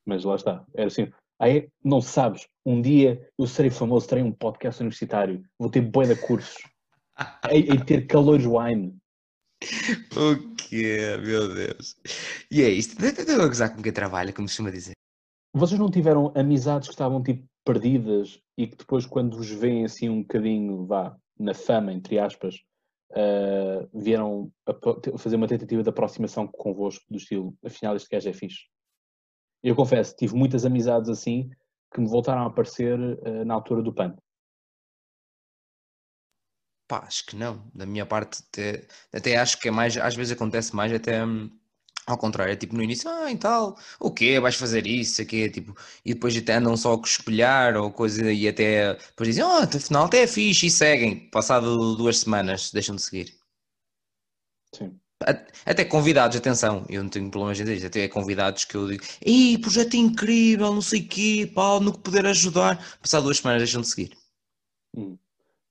Mas 0.06 0.24
lá 0.24 0.36
está. 0.36 0.64
Era 0.74 0.86
assim. 0.86 1.10
Aí, 1.38 1.68
não 1.84 2.00
sabes, 2.00 2.48
um 2.66 2.82
dia 2.82 3.28
eu 3.38 3.46
serei 3.46 3.70
famoso, 3.70 4.08
terei 4.08 4.24
um 4.24 4.32
podcast 4.32 4.80
universitário, 4.80 5.42
vou 5.58 5.70
ter 5.70 5.80
bué 5.80 6.06
de 6.06 6.16
cursos, 6.16 6.56
e, 7.52 7.84
ter 7.84 8.06
calores 8.06 8.44
wine. 8.44 8.96
O 10.16 10.54
quê? 10.56 11.16
Meu 11.24 11.52
Deus. 11.52 11.96
E 12.50 12.62
é 12.62 12.68
isto. 12.68 13.02
Estou 13.04 13.42
a 13.42 13.48
gozar 13.48 13.74
com 13.74 13.82
quem 13.82 13.92
trabalha, 13.92 14.32
como 14.32 14.48
se 14.48 14.54
costuma 14.54 14.70
dizer. 14.70 14.92
Vocês 15.54 15.78
não 15.80 15.90
tiveram 15.90 16.32
amizades 16.36 16.88
que 16.88 16.94
estavam 16.94 17.22
tipo 17.22 17.44
perdidas 17.64 18.40
e 18.56 18.66
que 18.66 18.76
depois 18.76 19.04
quando 19.04 19.36
vos 19.36 19.50
veem 19.50 19.84
assim 19.84 20.08
um 20.08 20.22
bocadinho, 20.22 20.86
vá, 20.86 21.16
na 21.38 21.54
fama, 21.54 21.92
entre 21.92 22.18
aspas, 22.18 22.62
ah, 23.14 23.88
vieram 23.94 24.52
a 24.66 25.18
fazer 25.18 25.36
uma 25.36 25.48
tentativa 25.48 25.82
de 25.82 25.88
aproximação 25.88 26.46
convosco 26.46 27.04
do 27.10 27.16
estilo, 27.16 27.56
afinal 27.64 27.96
este 27.96 28.08
gajo 28.10 28.28
é 28.28 28.32
fixe. 28.32 28.66
Eu 29.62 29.74
confesso, 29.74 30.14
tive 30.16 30.34
muitas 30.34 30.64
amizades 30.64 31.08
assim 31.08 31.50
que 31.92 32.00
me 32.00 32.08
voltaram 32.08 32.42
a 32.42 32.46
aparecer 32.46 32.98
ah, 33.24 33.44
na 33.44 33.54
altura 33.54 33.82
do 33.82 33.92
PAN. 33.92 34.16
Pá, 36.86 37.00
acho 37.06 37.26
que 37.26 37.36
não. 37.36 37.70
Da 37.74 37.84
minha 37.84 38.06
parte, 38.06 38.42
até, 38.48 38.86
até 39.12 39.36
acho 39.36 39.58
que 39.60 39.68
é 39.68 39.70
mais, 39.70 39.96
às 39.96 40.14
vezes 40.14 40.32
acontece 40.32 40.74
mais 40.74 40.92
até 40.92 41.24
hum, 41.24 41.50
ao 42.06 42.16
contrário, 42.18 42.52
é 42.52 42.56
tipo 42.56 42.74
no 42.74 42.82
início, 42.82 43.08
ah, 43.10 43.30
e 43.30 43.36
tal, 43.38 43.76
o 44.00 44.10
quê? 44.10 44.40
Vais 44.40 44.54
fazer 44.56 44.86
isso, 44.86 45.20
aqui, 45.20 45.50
tipo, 45.50 45.74
e 46.04 46.14
depois 46.14 46.36
até 46.36 46.54
andam 46.54 46.76
só 46.76 46.94
a 46.94 47.00
espelhar 47.04 47.76
ou 47.76 47.92
coisa, 47.92 48.32
e 48.32 48.48
até 48.48 48.94
depois 48.94 49.28
dizem, 49.28 49.44
oh, 49.44 49.58
afinal 49.76 50.04
até 50.06 50.22
é 50.22 50.26
fixe 50.26 50.66
e 50.66 50.70
seguem. 50.70 51.28
Passado 51.30 51.96
duas 51.96 52.18
semanas, 52.20 52.70
deixam 52.72 52.96
de 52.96 53.02
seguir. 53.02 53.38
Sim. 54.74 54.98
Até 55.66 55.84
convidados, 55.84 56.36
atenção, 56.36 56.86
eu 56.88 57.02
não 57.02 57.10
tenho 57.10 57.28
problemas 57.30 57.58
em 57.58 57.64
dizer 57.64 57.74
isto, 57.76 57.86
até 57.88 58.08
convidados 58.08 58.64
que 58.64 58.76
eu 58.76 58.86
digo, 58.86 59.02
ei, 59.20 59.58
projeto 59.58 59.94
incrível, 59.96 60.72
não 60.72 60.80
sei 60.80 61.00
o 61.00 61.08
quê, 61.08 61.50
pá, 61.52 61.80
no 61.80 61.92
que 61.92 61.98
puder 61.98 62.24
ajudar. 62.26 62.78
Passado 63.00 63.24
duas 63.24 63.38
semanas 63.38 63.62
deixam 63.62 63.80
de 63.80 63.88
seguir. 63.88 64.16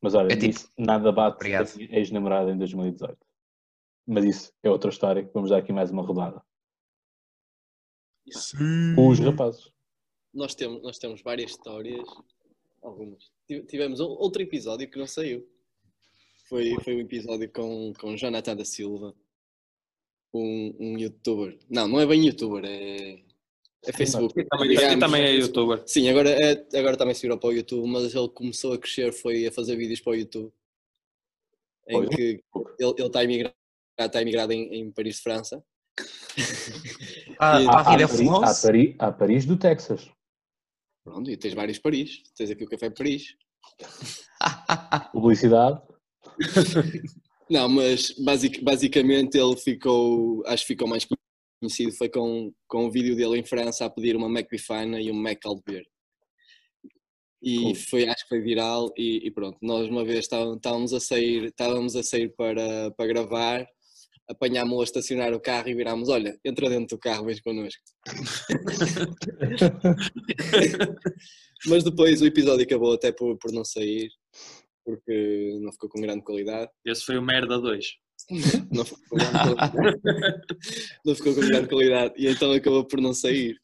Mas 0.02 0.14
olha, 0.14 0.28
É 0.34 0.36
tipo- 0.36 0.48
nisso 0.48 0.70
nada 0.78 1.12
bate 1.14 1.38
Obrigado. 1.38 1.70
ex-namorada 1.80 2.52
em 2.52 2.58
2018. 2.58 3.18
Mas 4.06 4.26
isso 4.26 4.54
é 4.64 4.70
outra 4.70 4.89
história 4.89 5.24
que 5.24 5.34
vamos 5.34 5.50
dar 5.50 5.58
aqui 5.60 5.72
mais 5.72 5.91
uma 5.91 6.04
rodada. 6.04 6.41
Com 8.95 9.08
os 9.08 9.20
rapazes. 9.20 9.72
Nós 10.34 10.54
temos, 10.54 10.82
nós 10.84 10.98
temos 11.00 11.22
várias 11.22 11.52
histórias, 11.52 12.06
algumas. 12.84 13.32
Tive- 13.48 13.66
Tivemos 13.66 14.00
outro 14.02 14.41
episódio 14.41 14.89
que 14.89 15.00
não 15.00 15.08
saiu. 15.08 15.48
Foi, 16.50 16.76
foi 16.84 16.95
um 16.98 17.00
episódio 17.00 17.50
com, 17.52 17.93
com 18.00 18.16
Jonathan 18.16 18.56
da 18.56 18.64
Silva, 18.66 19.14
um, 20.34 20.76
um 20.80 20.98
youtuber. 20.98 21.58
Não, 21.70 21.88
não 21.88 22.00
é 22.00 22.06
bem 22.06 22.26
youtuber, 22.26 22.64
é, 22.66 23.20
é 23.86 23.92
Facebook. 23.94 24.34
Também, 24.50 24.70
Digamos, 24.70 25.00
também 25.00 25.24
é 25.24 25.32
youtuber. 25.36 25.84
Sim, 25.86 26.10
agora, 26.10 26.30
é, 26.30 26.66
agora 26.78 26.98
também 26.98 27.14
se 27.16 27.22
virou 27.22 27.38
para 27.38 27.50
o 27.50 27.54
YouTube, 27.54 27.88
mas 27.90 28.14
ele 28.14 28.30
começou 28.30 28.74
a 28.74 28.78
crescer, 28.78 29.14
foi 29.14 29.48
a 29.48 29.52
fazer 29.52 29.76
vídeos 29.76 30.00
para 30.02 30.12
o 30.12 30.16
YouTube. 30.16 30.52
Em 31.88 32.04
Pois. 32.04 32.10
que 32.10 32.22
ele, 32.80 32.94
ele 32.98 33.08
está 33.08 33.24
imigrado, 33.24 33.56
está 34.00 34.22
imigrado 34.22 34.54
em, 34.54 34.76
em 34.76 34.92
Paris, 34.92 35.20
França. 35.20 35.64
Ah, 37.40 37.62
E- 37.62 37.68
ah, 37.68 37.72
há, 37.72 37.84
Paris, 37.84 38.04
há, 38.04 38.08
Florence? 38.08 38.62
Paris, 38.66 38.96
há 38.98 39.12
Paris 39.12 39.46
do 39.46 39.58
Texas. 39.58 40.10
Pronto, 41.04 41.30
e 41.30 41.38
tens 41.38 41.54
vários 41.54 41.78
Paris. 41.78 42.24
Tens 42.36 42.50
aqui 42.50 42.64
o 42.64 42.68
Café 42.68 42.90
Paris. 42.90 43.36
Publicidade. 45.14 45.80
Não, 47.50 47.68
mas 47.70 48.12
basic- 48.12 48.62
basicamente 48.62 49.38
ele 49.38 49.56
ficou, 49.58 50.43
acho 50.45 50.64
que 50.64 50.74
ficou 50.74 50.88
mais 50.88 51.08
conhecido, 51.62 51.91
foi 51.93 52.10
com, 52.10 52.54
com 52.68 52.86
o 52.86 52.91
vídeo 52.91 53.16
dele 53.16 53.39
em 53.39 53.45
França 53.45 53.86
a 53.86 53.89
pedir 53.89 54.16
uma 54.16 54.30
Mac 54.30 54.48
Bifana 54.50 55.02
e 55.02 55.10
um 55.12 55.16
Mac. 55.16 55.39
E 57.41 57.60
Cool. 57.62 57.76
foi, 57.76 58.08
acho 58.10 58.24
que 58.24 58.30
foi 58.30 58.41
viral 58.41 58.91
e, 58.98 59.28
e 59.28 59.32
pronto, 59.32 59.58
nós 59.62 59.88
uma 59.88 60.04
vez 60.04 60.20
estávamos, 60.20 60.93
a 60.93 61.00
sair, 61.00 61.45
estávamos 61.45 61.95
a 61.95 62.04
sair 62.04 62.30
para, 62.36 62.91
para 62.91 63.08
gravar, 63.08 63.68
apanhámos-o 64.28 64.82
a 64.82 64.84
estacionar 64.84 65.34
o 65.34 65.39
carro 65.39 65.70
e 65.70 65.76
virámos, 65.76 66.10
olha, 66.10 66.38
entra 66.43 66.70
dentro 66.70 66.98
do 66.98 67.00
carro, 67.00 67.26
vens 67.26 67.39
connosco. 67.39 67.82
Mas 71.66 71.84
depois 71.84 72.22
o 72.22 72.26
episódio 72.26 72.66
acabou 72.66 72.93
até 72.93 73.12
por, 73.12 73.38
por 73.38 73.52
não 73.52 73.64
sair, 73.64 74.12
porque 74.88 75.60
não 75.62 75.74
ficou 75.74 75.90
com 75.90 76.00
grande 76.00 76.24
qualidade. 76.24 76.72
Esse 76.86 77.04
foi 77.04 77.18
o 77.18 77.22
Merda 77.22 77.60
2. 77.60 77.86
não 78.72 78.86
ficou, 78.86 79.00
com 79.10 79.18
grande 79.18 79.38
qualidade. 79.38 80.42
Não 81.06 81.16
ficou 81.16 81.36
com 81.36 81.42
grande 81.42 81.68
qualidade 81.68 82.14
e 82.18 82.28
então 82.28 82.52
acabou 82.54 82.86
por 82.86 83.02
não 83.02 83.14
sair. 83.14 83.60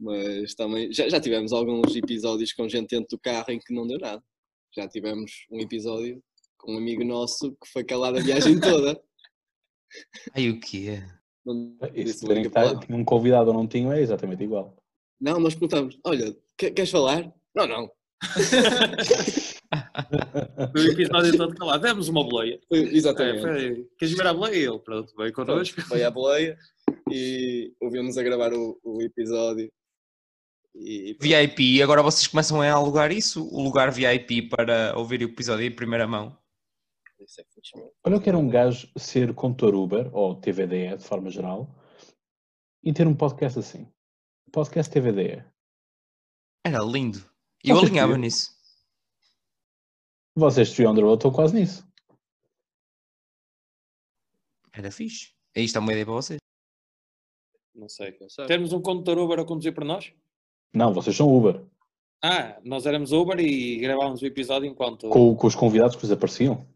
Mas 0.00 0.54
também 0.54 0.92
já, 0.92 1.08
já 1.08 1.20
tivemos 1.20 1.52
alguns 1.52 1.94
episódios 1.94 2.52
com 2.52 2.68
gente 2.68 2.90
dentro 2.90 3.08
do 3.10 3.18
carro 3.20 3.50
em 3.50 3.60
que 3.60 3.72
não 3.72 3.86
deu 3.86 3.98
nada. 3.98 4.22
Já 4.76 4.88
tivemos 4.88 5.46
um 5.50 5.60
episódio 5.60 6.20
com 6.58 6.74
um 6.74 6.78
amigo 6.78 7.04
nosso 7.04 7.52
que 7.52 7.68
foi 7.72 7.84
calado 7.84 8.18
a 8.18 8.20
viagem 8.20 8.58
toda. 8.60 9.00
Ai, 10.34 10.50
o 10.50 10.58
quê? 10.60 11.00
Não, 11.46 11.78
se 12.04 12.18
tiverem 12.18 12.42
que 12.42 12.48
estar, 12.48 12.78
tinha 12.80 12.98
um 12.98 13.04
convidado 13.04 13.48
ou 13.50 13.54
não 13.54 13.66
tinham, 13.66 13.92
é 13.92 14.00
exatamente 14.02 14.42
igual. 14.42 14.76
não 15.20 15.38
nós 15.38 15.54
perguntamos: 15.54 15.98
olha, 16.04 16.36
que- 16.56 16.72
queres 16.72 16.90
falar? 16.90 17.32
Não, 17.54 17.66
não. 17.66 17.90
Foi 20.72 20.80
o 20.88 20.92
episódio 20.92 21.36
todo 21.36 21.54
calado. 21.54 21.82
Demos 21.82 22.08
uma 22.08 22.24
boleia. 22.24 22.60
Foi- 22.68 22.78
É, 22.78 22.94
exatamente. 22.96 23.40
foi, 23.42 23.88
queres 23.98 24.14
ver 24.14 24.26
a 24.26 24.34
boleia? 24.34 24.68
Ele, 24.68 24.78
pronto, 24.78 25.14
veio 25.16 25.32
connosco. 25.32 25.80
Foi 25.82 26.02
à 26.02 26.10
boleia 26.10 26.58
e 27.10 27.72
ouvimos 27.80 28.16
a 28.16 28.22
gravar 28.22 28.52
o, 28.54 28.78
o 28.82 29.02
episódio. 29.02 29.70
E, 30.74 31.10
e 31.10 31.16
VIP, 31.20 31.82
agora 31.82 32.02
vocês 32.02 32.26
começam 32.26 32.62
a 32.62 32.70
alugar 32.70 33.10
isso? 33.12 33.46
O 33.52 33.62
lugar 33.62 33.90
VIP 33.90 34.42
para 34.48 34.96
ouvir 34.96 35.20
o 35.20 35.24
episódio 35.24 35.66
em 35.66 35.74
primeira 35.74 36.06
mão? 36.06 36.36
isso 37.20 37.40
é 37.40 37.44
fixe. 37.52 37.72
Olha, 38.04 38.14
eu 38.14 38.20
quero 38.20 38.38
um 38.38 38.48
gajo 38.48 38.88
ser 38.96 39.34
condutor 39.34 39.74
Uber, 39.74 40.08
ou 40.14 40.36
TVDE 40.36 40.96
de 40.96 41.04
forma 41.04 41.28
geral, 41.30 41.68
e 42.82 42.92
ter 42.92 43.06
um 43.08 43.14
podcast 43.14 43.58
assim. 43.58 43.90
Podcast 44.52 44.90
TVDE. 44.92 45.44
Era 46.64 46.78
lindo. 46.78 47.18
E 47.64 47.70
eu 47.70 47.78
alinhava 47.78 48.16
nisso. 48.16 48.56
Vocês, 50.38 50.72
the 50.74 50.82
Road, 50.84 51.14
estão 51.14 51.30
quase 51.32 51.54
nisso. 51.54 51.86
Era 54.72 54.90
fixe. 54.90 55.32
Aí 55.56 55.64
está 55.64 55.80
uma 55.80 55.90
ideia 55.92 56.04
para 56.04 56.14
vocês. 56.14 56.38
Não 57.74 57.88
sei. 57.88 58.16
Temos 58.46 58.72
um 58.72 58.80
condutor 58.80 59.18
Uber 59.18 59.40
a 59.40 59.44
conduzir 59.44 59.72
para 59.74 59.84
nós? 59.84 60.12
Não, 60.72 60.92
vocês 60.92 61.16
são 61.16 61.28
Uber. 61.34 61.62
Ah, 62.22 62.58
nós 62.64 62.86
éramos 62.86 63.12
Uber 63.12 63.38
e 63.38 63.78
gravávamos 63.78 64.20
o 64.22 64.26
episódio 64.26 64.68
enquanto. 64.68 65.08
Com, 65.08 65.34
com 65.36 65.46
os 65.46 65.54
convidados 65.54 65.94
que 65.96 66.02
vos 66.02 66.10
apareciam. 66.12 66.66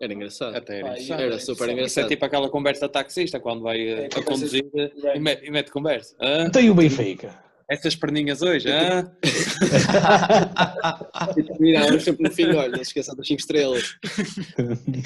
Era 0.00 0.12
engraçado. 0.12 0.54
Até 0.54 0.78
era 0.78 0.88
interessante. 0.90 1.22
Era 1.22 1.38
super 1.40 1.52
Isso 1.54 1.64
é 1.64 1.72
engraçado. 1.72 2.08
tipo 2.08 2.24
aquela 2.24 2.48
conversa 2.50 2.88
taxista 2.88 3.40
quando 3.40 3.62
vai 3.62 3.80
eh, 3.80 4.02
É, 4.02 4.06
a 4.06 4.08
conversas- 4.10 4.24
conduzir 4.24 4.70
eh, 4.74 5.16
e 5.16 5.46
e 5.46 5.50
mete 5.50 5.70
conversa. 5.72 6.14
Ah, 6.20 6.48
Tem 6.50 6.70
o 6.70 6.74
Benfica. 6.74 7.42
Essas 7.68 7.94
perninhas 7.94 8.40
hoje, 8.40 8.72
ah? 8.72 9.04
Terminávamos 11.34 12.02
sempre 12.02 12.22
no 12.22 12.34
fim, 12.34 12.46
olha, 12.46 12.70
não 12.70 12.78
se 12.78 12.84
esqueçam 12.84 13.14
das 13.14 13.26
5 13.26 13.40
estrelas. 13.40 13.98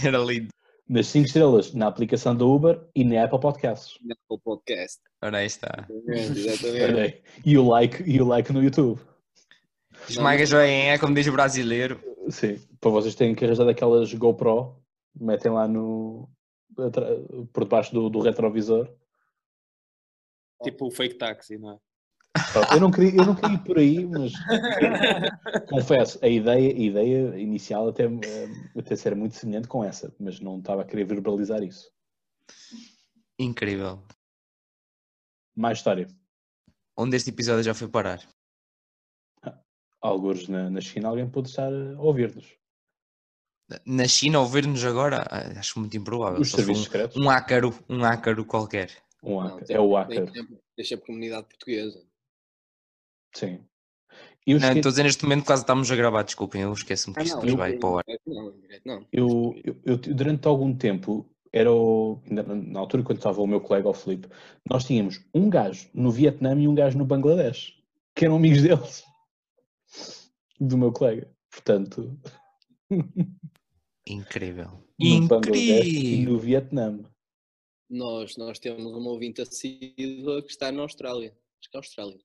Era 0.05 0.19
lindo. 0.19 0.49
Nas 0.89 1.09
5 1.09 1.27
estrelas 1.27 1.75
na 1.75 1.89
aplicação 1.89 2.37
da 2.37 2.45
Uber 2.45 2.81
e 2.95 3.03
na 3.03 3.25
Apple 3.25 3.41
Podcasts. 3.41 3.99
Na 4.03 4.15
Apple 4.15 4.39
Podcast. 4.45 5.01
Ora 5.21 5.39
aí 5.39 5.47
está. 5.47 5.89
Exatamente. 6.07 7.23
E 7.45 7.59
o 7.59 7.69
like, 7.69 8.09
e 8.09 8.21
o 8.21 8.27
like 8.27 8.53
no 8.53 8.63
YouTube. 8.63 9.01
Esmaga 10.09 10.47
joinha, 10.47 10.99
como 10.99 11.15
diz 11.15 11.27
o 11.27 11.33
brasileiro. 11.33 12.01
Sim. 12.29 12.61
Para 12.81 12.91
vocês 12.91 13.15
terem 13.15 13.35
que 13.35 13.45
arranjar 13.45 13.65
daquelas 13.65 14.13
GoPro, 14.15 14.77
metem 15.15 15.51
lá 15.51 15.67
no. 15.67 16.29
por 17.53 17.65
debaixo 17.65 17.93
do, 17.93 18.09
do 18.09 18.21
retrovisor. 18.21 18.89
Tipo 20.63 20.87
o 20.87 20.91
fake 20.91 21.17
taxi, 21.17 21.59
não 21.59 21.73
é? 21.73 21.79
Eu 22.73 22.81
não 22.81 22.91
queria, 22.91 23.11
eu 23.21 23.25
não 23.27 23.35
queria 23.35 23.55
ir 23.55 23.65
por 23.65 23.79
aí, 23.79 24.07
mas 24.07 24.33
confesso, 25.69 26.19
a 26.23 26.29
ideia, 26.29 26.71
a 26.75 26.79
ideia 26.79 27.39
inicial 27.39 27.89
até, 27.89 28.05
eh, 28.05 28.49
até 28.79 28.97
ser 28.97 29.15
muito 29.15 29.35
semelhante 29.37 29.69
com 29.69 29.83
essa, 29.85 30.15
mas 30.19 30.41
não 30.41 30.59
estava 30.59 30.83
a 30.83 30.85
querer 30.85 31.05
verbalizar 31.05 31.63
isso. 31.63 31.91
Incrível. 33.39 34.03
Mais 35.57 35.79
história. 35.79 36.09
Onde 36.97 37.17
este 37.17 37.31
episódio 37.31 37.63
já 37.63 37.75
foi 37.75 37.89
parar? 37.89 38.21
Alguns 40.01 40.49
na, 40.49 40.69
na 40.69 40.81
China 40.81 41.09
alguém 41.09 41.29
pode 41.29 41.49
estar 41.49 41.73
a 41.73 42.01
ouvir-nos. 42.01 42.47
Na 43.87 44.07
China, 44.07 44.41
ouvir-nos 44.41 44.85
agora, 44.85 45.25
ah, 45.31 45.59
acho 45.59 45.79
muito 45.79 45.97
improvável. 45.97 46.41
Os 46.41 46.51
Só 46.51 46.57
serviços 46.59 46.85
secretos. 46.85 47.17
um, 47.17 47.25
um 47.27 47.31
ácaro, 47.31 47.73
um 47.89 48.05
ácaro 48.05 48.45
qualquer. 48.45 48.91
Um 49.23 49.41
Não, 49.41 49.61
tem- 49.61 49.77
é 49.77 49.81
o 49.81 49.95
sempre- 50.07 50.59
Tem 50.77 50.85
sempre 50.85 51.07
comunidade 51.07 51.47
portuguesa. 51.47 52.05
Sim. 53.35 53.65
Eu, 54.47 54.59
Não, 54.59 54.73
estou 54.73 54.89
a 54.89 54.93
dizer 54.93 55.03
neste 55.05 55.23
momento 55.23 55.45
quase 55.45 55.63
estamos 55.63 55.91
a 55.91 55.97
gravar, 55.97 56.23
desculpem, 56.25 56.63
eu 56.63 56.73
esqueço-me 56.73 57.15
que 57.15 57.21
Ah, 57.21 57.25
isto 57.25 57.35
não, 57.37 57.41
depois 57.43 57.53
eu- 57.53 57.59
vai 57.59 57.73
para 57.79 57.89
o 57.89 57.99
ar. 57.99 58.05
Não, 58.85 59.07
eu, 59.13 59.55
eu- 59.65 59.81
eu- 59.85 59.97
durante 59.97 60.49
algum 60.49 60.77
tempo, 60.77 61.31
era 61.53 61.73
o- 61.73 62.21
na, 62.29 62.81
altura 62.81 63.05
quando 63.05 63.19
estava 63.19 63.41
o 63.41 63.47
meu 63.47 63.61
colega, 63.61 63.89
o 63.89 63.95
Filipe, 63.95 64.29
nós 64.69 64.85
tínhamos 64.85 65.25
um 65.33 65.49
gajo 65.49 65.89
no 65.95 66.11
Vietnã 66.11 66.61
e 66.61 66.67
um 66.67 66.75
gajo 66.75 66.99
no 66.99 67.05
Bangladesh, 67.05 67.73
que 68.17 68.25
eram 68.25 68.37
amigos 68.37 68.63
deles, 68.63 69.05
do 70.59 70.77
meu 70.77 70.91
colega. 70.93 71.31
Portanto, 71.51 72.19
Incrível. 74.07 74.85
no 74.99 75.29
Bangladesh 75.29 75.87
e 75.87 75.99
Incrível. 75.99 76.33
no 76.33 76.39
Vietnã. 76.41 77.01
Nós, 77.89 78.37
nós 78.37 78.59
temos 78.59 78.85
uma 78.93 79.11
ouvinte 79.11 79.41
assídua 79.43 80.43
que 80.43 80.51
está 80.51 80.73
na 80.73 80.83
Austrália. 80.83 81.37
Acho 81.61 81.71
que 81.71 81.77
é 81.77 81.79
Austrália. 81.79 82.19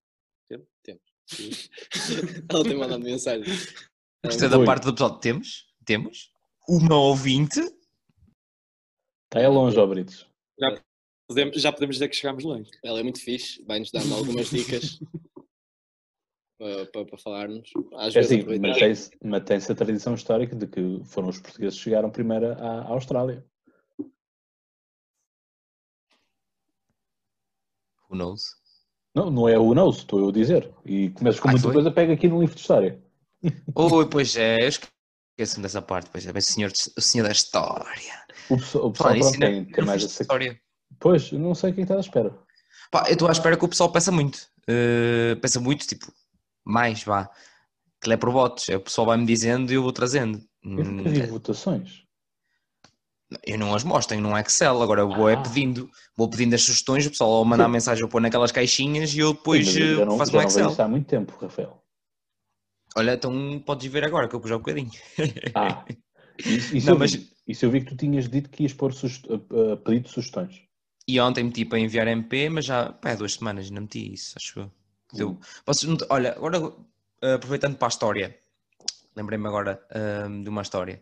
Temos? 0.48 0.68
Temos. 0.84 1.02
Ela 2.50 2.64
tem 2.64 2.78
mandado 2.78 3.04
mensagem. 3.04 3.46
Gostei 4.24 4.50
da 4.50 4.58
Oi. 4.58 4.66
parte 4.66 4.86
do 4.86 4.94
pessoal. 4.94 5.20
Temos? 5.20 5.74
Temos? 5.86 6.32
Uma 6.68 6.96
ouvinte? 7.00 7.60
Está 9.26 9.42
é 9.42 9.48
longe, 9.48 9.78
ó 9.78 9.86
Britos. 9.86 10.28
Podemos- 11.28 11.62
já 11.62 11.72
podemos 11.72 11.96
dizer 11.98 12.08
que 12.08 12.16
chegámos 12.16 12.44
longe. 12.44 12.70
Ela 12.84 13.00
é 13.00 13.04
muito 13.04 13.22
fixe, 13.22 13.64
vai-nos 13.66 13.92
dando 13.92 14.14
algumas 14.16 14.50
dicas 14.50 15.00
para, 16.58 16.86
para, 16.88 17.06
para 17.06 17.18
falarmos. 17.18 17.70
Às 17.96 18.16
É 18.16 18.20
assim, 18.20 18.44
mantém-se 19.22 19.72
a 19.72 19.76
tradição 19.76 20.14
histórica 20.16 20.56
de 20.56 20.66
que 20.68 21.04
foram 21.06 21.28
os 21.28 21.40
portugueses 21.40 21.78
que 21.78 21.84
chegaram 21.84 22.10
primeiro 22.10 22.54
à, 22.54 22.84
à 22.84 22.88
Austrália. 22.88 23.46
Who 28.10 28.16
knows? 28.16 28.56
Não, 29.18 29.32
não 29.32 29.50
é 29.50 29.58
o 29.58 29.74
não, 29.74 29.90
estou 29.90 30.20
eu 30.20 30.30
a 30.30 30.32
dizer. 30.32 30.70
E 30.86 31.10
começas 31.10 31.40
com 31.40 31.48
Ah, 31.48 31.52
muita 31.52 31.64
foi? 31.66 31.74
coisa, 31.74 31.90
pega 31.92 32.14
aqui 32.14 32.28
no 32.28 32.40
livro 32.40 32.54
de 32.56 32.62
história. 32.62 33.00
Oh, 33.76 34.06
pois 34.06 34.36
é, 34.36 34.58
eu 34.64 34.68
esqueço-me 34.70 35.64
dessa 35.64 35.82
parte, 35.82 36.10
pois 36.12 36.26
é, 36.28 36.32
bem, 36.32 36.42
senhor, 36.42 36.72
o 36.96 37.02
senhor 37.02 37.24
da 37.26 37.32
história. 37.32 37.86
O 38.50 38.58
pessoal, 38.58 38.86
o 38.86 38.92
pessoal 38.92 39.14
nisso, 39.14 39.32
pronto, 39.32 39.40
tem, 39.40 39.66
tem 39.66 39.86
mais 39.86 40.04
essa... 40.04 40.22
história. 40.22 40.60
Pois, 41.00 41.32
não 41.32 41.54
sei 41.56 41.74
quem 41.74 41.82
está 41.84 41.96
à 41.96 42.00
espera. 42.00 42.32
Pá, 42.92 43.06
eu 43.08 43.14
estou 43.14 43.28
à 43.28 43.32
espera 43.32 43.58
que 43.58 43.66
o 43.66 43.68
pessoal 43.68 43.92
peça 43.92 44.12
muito. 44.12 44.38
Uh, 44.70 45.36
peça 45.42 45.60
muito, 45.60 45.86
tipo, 45.88 46.12
mais, 46.66 47.04
vá. 47.04 47.30
Que 48.02 48.12
é 48.14 48.18
por 48.18 48.32
votos. 48.32 48.70
É, 48.70 48.78
o 48.78 48.82
pessoal 48.82 49.08
vai-me 49.08 49.26
dizendo 49.26 49.72
e 49.72 49.76
eu 49.76 49.82
vou 49.84 49.92
trazendo. 49.92 50.40
Eu 50.64 50.72
Hum, 50.84 51.04
vi 51.04 51.22
votações. 51.24 52.04
Eu 53.46 53.58
não 53.58 53.76
as 53.76 53.84
mostro, 53.84 54.10
tenho 54.16 54.22
num 54.22 54.38
Excel. 54.38 54.82
Agora 54.82 55.02
eu 55.02 55.10
vou 55.10 55.28
é 55.30 55.34
Ah. 55.34 55.42
pedindo. 55.42 55.90
Vou 56.16 56.30
pedindo 56.30 56.54
as 56.56 56.62
sugestões, 56.64 57.06
o 57.06 57.10
pessoal 57.10 57.32
ao 57.34 57.46
mandar 57.46 57.68
mensagem 57.70 58.02
eu 58.02 58.08
pôr 58.08 58.22
naquelas 58.22 58.52
caixinhas 58.52 59.14
e 59.14 59.20
eu 59.20 59.34
depois 59.34 59.68
Sim, 59.68 59.80
eu 59.82 59.96
uh, 59.96 59.98
já 60.00 60.06
não, 60.06 60.18
faço 60.18 60.32
um 60.32 60.36
não 60.40 60.44
Excel. 60.48 60.70
isso 60.72 60.82
há 60.82 60.88
muito 60.88 61.08
tempo, 61.08 61.34
Rafael. 61.40 61.84
Olha, 62.96 63.14
então 63.14 63.62
podes 63.66 63.92
ver 63.92 64.04
agora 64.06 64.28
que 64.28 64.36
eu 64.36 64.40
pus 64.40 64.50
há 64.52 64.56
um 64.56 64.60
bocadinho. 64.60 64.90
Ah, 65.54 65.86
isso, 66.40 66.76
isso, 66.76 66.88
Não, 66.88 66.94
eu 66.94 67.00
mas- 67.00 67.14
vi, 67.14 67.30
isso 67.48 67.66
eu 67.66 67.70
vi 67.72 67.82
que 67.82 67.88
tu 67.88 67.98
tinhas 67.98 68.28
dito 68.30 68.50
que 68.50 68.64
ias 68.64 68.74
pôr 68.74 68.94
sugest... 68.94 69.26
uh, 69.28 69.36
uh, 69.36 69.78
pedido 69.78 70.08
sugestões. 70.10 70.62
E 71.08 71.20
ontem 71.20 71.44
meti 71.44 71.64
para 71.64 71.80
enviar 71.80 72.08
MP, 72.08 72.50
mas 72.50 72.66
já 72.66 72.92
pá, 72.92 73.12
há 73.12 73.16
duas 73.16 73.34
semanas 73.34 73.68
ainda 73.68 73.80
meti 73.82 74.14
isso, 74.14 74.34
acho 74.38 74.60
eu. 74.62 74.72
Deu. 75.14 75.40
Não 75.86 75.96
te- 75.98 76.06
olha, 76.10 76.32
agora 76.32 76.60
uh, 76.62 76.76
aproveitando 77.36 77.78
para 77.78 77.88
a 77.88 77.90
história, 77.90 78.38
lembrei-me 79.16 79.48
agora 79.48 79.82
um, 80.28 80.44
de 80.44 80.50
uma 80.50 80.62
história. 80.62 81.02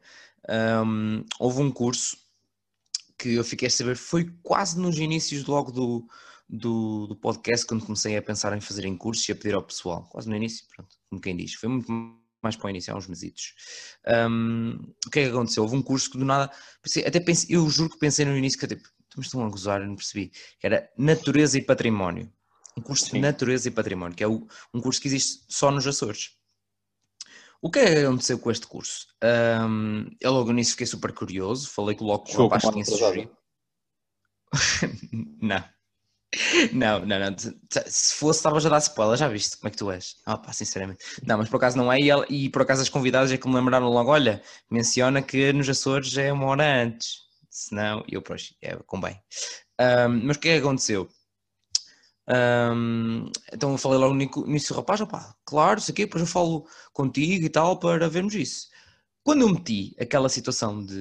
Um, 0.50 1.24
houve 1.40 1.62
um 1.62 1.72
curso 1.72 2.18
que 3.18 3.34
eu 3.34 3.44
fiquei 3.44 3.68
a 3.68 3.72
saber, 3.72 3.96
foi 3.96 4.26
quase 4.44 4.80
nos 4.80 4.98
inícios 4.98 5.46
logo 5.46 5.72
do, 5.72 6.08
do, 6.50 7.08
do 7.08 7.16
podcast, 7.16 7.66
quando 7.66 7.86
comecei 7.86 8.16
a 8.18 8.22
pensar 8.22 8.56
em 8.56 8.62
fazer 8.62 8.86
em 8.86 8.96
cursos 8.98 9.28
e 9.28 9.32
a 9.32 9.36
pedir 9.36 9.56
ao 9.56 9.64
pessoal. 9.64 10.04
Quase 10.12 10.30
no 10.30 10.36
início, 10.36 10.66
pronto, 10.76 10.96
como 11.10 11.22
quem 11.22 11.36
diz. 11.36 11.54
Foi 11.56 11.70
muito 11.70 11.92
mais 12.44 12.56
para 12.56 12.68
o 12.68 12.70
início, 12.70 12.94
há 12.94 12.98
uns 12.98 13.08
mesitos. 13.08 13.54
Um, 14.30 14.94
o 15.06 15.10
que 15.10 15.20
é 15.20 15.24
que 15.24 15.30
aconteceu? 15.30 15.64
Houve 15.64 15.76
um 15.78 15.82
curso 15.82 16.12
que 16.12 16.18
do 16.18 16.26
nada, 16.26 16.52
pensei- 16.82 17.06
até 17.06 17.20
pensei, 17.20 17.56
eu 17.56 17.68
juro 17.70 17.90
que 17.90 17.98
pensei 17.98 18.26
no 18.26 18.38
início 18.38 18.60
que 18.60 18.66
eu, 18.66 18.70
tipo, 18.70 18.88
mas 19.18 19.28
estão 19.28 19.46
a 19.46 19.50
gozar, 19.50 19.82
eu 19.82 19.88
não 19.88 19.96
percebi, 19.96 20.28
que 20.60 20.68
era 20.68 20.92
Natureza 20.98 21.58
e 21.58 21.62
Património. 21.62 22.32
Um 22.78 22.82
curso 22.82 23.06
Sim. 23.06 23.14
de 23.14 23.20
Natureza 23.22 23.70
e 23.70 23.72
Património, 23.72 24.16
que 24.16 24.24
é 24.24 24.28
o- 24.28 24.46
um 24.74 24.82
curso 24.82 25.00
que 25.02 25.08
existe 25.08 25.46
só 25.48 25.72
nos 25.72 25.88
Açores. 25.88 26.32
O 27.62 27.72
que 27.72 27.80
é 27.80 27.86
que 27.96 28.06
aconteceu 28.06 28.38
com 28.40 28.52
este 28.52 28.68
curso? 28.68 29.08
Um, 29.24 30.06
eu 30.22 30.32
logo 30.32 30.52
nisso 30.52 30.72
fiquei 30.72 30.86
super 30.88 31.12
curioso, 31.14 31.70
falei 31.70 31.96
que 31.96 32.04
logo 32.04 32.26
com 32.26 32.32
o 32.34 32.48
rapaz 32.50 32.64
tinha 32.74 32.86
sugerido. 32.86 33.32
não. 35.42 35.64
Não, 36.74 37.00
não, 37.06 37.20
não. 37.20 37.36
Se 37.88 38.16
fosse, 38.16 38.40
estava 38.40 38.60
já 38.60 38.68
a 38.68 38.72
dar 38.72 38.78
spoiler, 38.80 39.18
já 39.18 39.28
viste 39.28 39.58
como 39.58 39.70
é 39.70 39.72
que 39.72 39.78
tu 39.78 39.90
és? 39.92 40.16
Ah, 40.26 40.38
pá, 40.38 40.52
sinceramente. 40.52 41.04
Não, 41.24 41.38
mas 41.38 41.48
por 41.50 41.58
acaso 41.58 41.78
não 41.78 41.92
é. 41.92 42.00
E, 42.00 42.10
ela- 42.10 42.26
e 42.30 42.50
por 42.50 42.62
acaso 42.62 42.82
as 42.82 42.90
convidadas 42.90 43.32
é 43.32 43.38
que 43.38 43.48
me 43.48 43.56
lembraram 43.56 43.88
logo: 43.90 44.12
olha, 44.12 44.42
menciona 44.70 45.22
que 45.22 45.54
nos 45.54 45.70
Açores 45.70 46.18
é 46.18 46.32
uma 46.34 46.46
hora 46.48 46.84
antes. 46.84 47.20
Senão, 47.50 48.04
e 48.12 48.16
eu, 48.16 48.22
pois, 48.22 48.54
é, 48.62 48.76
convém. 48.86 49.18
Ahm, 49.80 50.22
mas 50.26 50.36
o 50.38 50.40
que 50.40 50.50
é 50.50 50.54
que 50.56 50.60
aconteceu? 50.66 51.08
Ahm, 52.28 53.30
então 53.54 53.72
eu 53.74 53.78
falei 53.78 54.00
logo 54.00 54.14
no 54.16 54.22
início- 54.48 54.76
rapaz, 54.76 55.00
opá, 55.02 55.36
claro, 55.46 55.80
isso 55.80 55.92
aqui, 55.92 56.06
depois 56.06 56.22
eu 56.24 56.28
falo 56.28 56.68
contigo 56.94 57.46
e 57.46 57.50
tal 57.50 57.78
para 57.80 58.10
vermos 58.10 58.34
isso. 58.36 58.68
Quando 59.24 59.42
eu 59.44 59.50
meti 59.50 59.96
aquela 60.00 60.30
situação 60.30 60.84
de, 60.86 60.96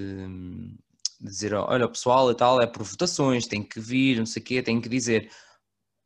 de 1.21 1.29
dizer, 1.31 1.55
olha, 1.55 1.89
pessoal 1.89 2.31
e 2.31 2.35
tal, 2.35 2.61
é 2.61 2.67
por 2.67 2.83
votações, 2.85 3.47
tem 3.47 3.63
que 3.63 3.81
vir, 3.81 4.19
não 4.19 4.27
sei 4.27 4.43
o 4.43 4.45
quê, 4.45 4.63
tem 4.63 4.81
que 4.81 4.89
dizer. 4.89 5.31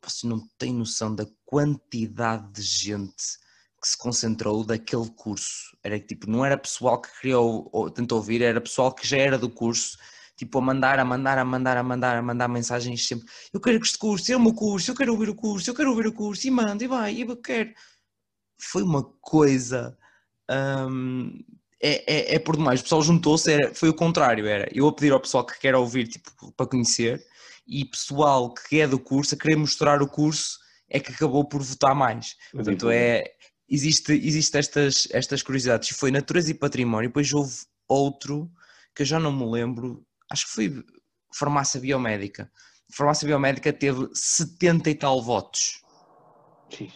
Vocês 0.05 0.25
não 0.25 0.41
têm 0.59 0.73
noção 0.75 1.15
da 1.15 1.27
quantidade 1.45 2.53
de 2.53 2.63
gente 2.63 3.39
que 3.81 3.89
se 3.89 3.97
concentrou 3.99 4.65
daquele 4.65 5.09
curso. 5.11 5.77
Era 5.83 5.99
tipo, 6.01 6.29
não 6.31 6.45
era 6.45 6.59
pessoal 6.59 7.01
que 7.01 7.11
queria 7.21 7.39
ou, 7.39 7.69
ou 7.73 7.91
tentou 7.91 8.19
ouvir, 8.19 8.43
era 8.43 8.61
pessoal 8.61 8.93
que 8.95 9.07
já 9.07 9.19
era 9.19 9.39
do 9.39 9.51
curso, 9.51 9.97
tipo, 10.39 10.59
a 10.59 10.61
mandar, 10.63 11.01
a 11.01 11.05
mandar, 11.05 11.37
a 11.37 11.45
mandar, 11.45 11.77
a 11.77 11.83
mandar, 11.83 12.17
a 12.17 12.23
mandar 12.23 12.49
mensagens 12.49 13.07
sempre. 13.07 13.27
Eu 13.53 13.61
quero 13.61 13.81
que 13.81 13.87
este 13.87 13.99
curso, 13.99 14.33
é 14.33 14.37
o 14.37 14.41
meu 14.41 14.55
curso, 14.55 14.91
eu 14.93 14.95
quero 14.95 15.13
ouvir 15.13 15.29
o 15.29 15.35
curso, 15.35 15.69
eu 15.69 15.75
quero 15.75 15.91
ouvir 15.91 16.07
o 16.07 16.13
curso, 16.13 16.47
e 16.47 16.51
manda, 16.51 16.83
e 16.85 16.87
vai, 16.87 17.13
e 17.13 17.21
eu 17.23 17.37
quero. 17.37 17.71
Foi 18.61 18.83
uma 18.83 19.03
coisa. 19.21 19.99
hum, 20.89 21.45
é, 21.81 22.33
é, 22.33 22.35
é 22.37 22.39
por 22.39 22.57
demais. 22.57 22.81
O 22.81 22.83
pessoal 22.85 23.03
juntou-se, 23.03 23.75
foi 23.75 23.89
o 23.89 23.95
contrário, 23.95 24.47
era 24.47 24.69
eu 24.73 24.87
a 24.87 24.93
pedir 24.93 25.13
ao 25.13 25.21
pessoal 25.21 25.45
que 25.45 25.59
quer 25.59 25.75
ouvir, 25.75 26.07
tipo, 26.07 26.53
para 26.57 26.67
conhecer, 26.67 27.21
e 27.67 27.85
pessoal 27.85 28.55
que 28.55 28.81
é 28.81 28.87
do 28.87 28.99
curso, 28.99 29.35
a 29.35 29.39
querer 29.39 29.57
mostrar 29.57 30.01
o 30.03 30.09
curso, 30.09 30.59
é 30.89 31.01
que 31.01 31.13
acabou 31.13 31.45
por 31.47 31.63
votar 31.63 31.95
mais. 31.95 32.37
Portanto, 32.53 32.91
é, 32.91 33.25
existe, 33.69 34.13
existe 34.13 34.57
estas, 34.57 35.09
estas 35.11 35.43
curiosidades. 35.43 35.91
Foi 35.91 36.11
Natureza 36.13 36.51
e 36.51 36.55
Património, 36.55 37.11
depois 37.11 37.33
houve 37.33 37.55
outro 37.89 38.51
que 38.95 39.03
eu 39.03 39.07
já 39.07 39.21
não 39.21 39.33
me 39.33 39.49
lembro, 39.49 40.05
acho 40.31 40.47
que 40.47 40.53
foi 40.53 40.85
Farmácia 41.35 41.81
Biomédica. 41.81 42.51
Farmácia 42.93 43.27
Biomédica 43.27 43.73
teve 43.73 44.09
70 44.15 44.91
e 44.91 44.95
tal 44.95 45.23
votos. 45.23 45.83
Xis. 46.71 46.93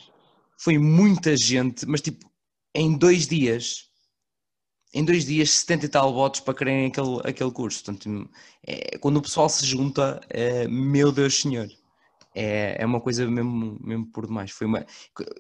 Foi 0.58 0.78
muita 0.78 1.36
gente, 1.36 1.86
mas 1.86 2.00
tipo, 2.00 2.30
em 2.74 2.96
dois 2.96 3.26
dias, 3.26 3.90
em 4.94 5.04
dois 5.04 5.24
dias, 5.24 5.50
70 5.50 5.86
e 5.86 5.88
tal 5.88 6.12
votos 6.12 6.40
para 6.40 6.54
quererem 6.54 6.86
aquele, 6.86 7.20
aquele 7.24 7.50
curso. 7.50 7.84
Portanto, 7.84 8.30
é, 8.66 8.98
quando 8.98 9.16
o 9.16 9.22
pessoal 9.22 9.48
se 9.48 9.66
junta, 9.66 10.20
é, 10.28 10.68
meu 10.68 11.10
Deus 11.10 11.40
Senhor, 11.40 11.68
é, 12.34 12.76
é 12.82 12.86
uma 12.86 13.00
coisa 13.00 13.26
mesmo, 13.30 13.78
mesmo 13.82 14.06
por 14.12 14.26
demais. 14.26 14.50
Foi 14.50 14.66
uma... 14.66 14.84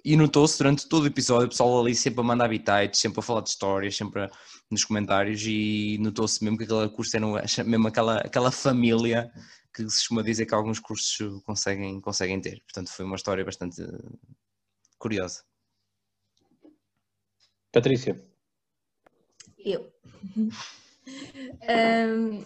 E 0.04 0.16
notou-se 0.16 0.58
durante 0.58 0.88
todo 0.88 1.04
o 1.04 1.06
episódio, 1.06 1.46
o 1.46 1.50
pessoal 1.50 1.80
ali 1.80 1.94
sempre 1.94 2.20
a 2.20 2.24
mandar 2.24 2.44
habitats, 2.46 2.98
sempre 3.00 3.20
a 3.20 3.22
falar 3.22 3.40
de 3.42 3.50
histórias, 3.50 3.96
sempre 3.96 4.22
a- 4.22 4.30
nos 4.70 4.84
comentários, 4.84 5.42
e 5.46 5.98
notou-se 6.00 6.42
mesmo 6.42 6.58
que 6.58 6.64
aquele 6.64 6.88
curso 6.90 7.16
era 7.16 7.26
um- 7.26 7.34
mesmo 7.66 7.88
aquela, 7.88 8.18
aquela 8.18 8.50
família 8.50 9.30
que 9.74 9.82
se 9.82 9.96
costuma 9.98 10.22
dizer 10.22 10.44
que 10.46 10.54
alguns 10.54 10.78
cursos 10.78 11.42
conseguem, 11.44 12.00
conseguem 12.00 12.40
ter. 12.40 12.60
Portanto, 12.64 12.90
foi 12.92 13.04
uma 13.04 13.16
história 13.16 13.44
bastante 13.44 13.82
curiosa. 14.98 15.42
Patrícia, 17.72 18.20
Eu. 19.58 19.90
Ahm, 21.68 22.44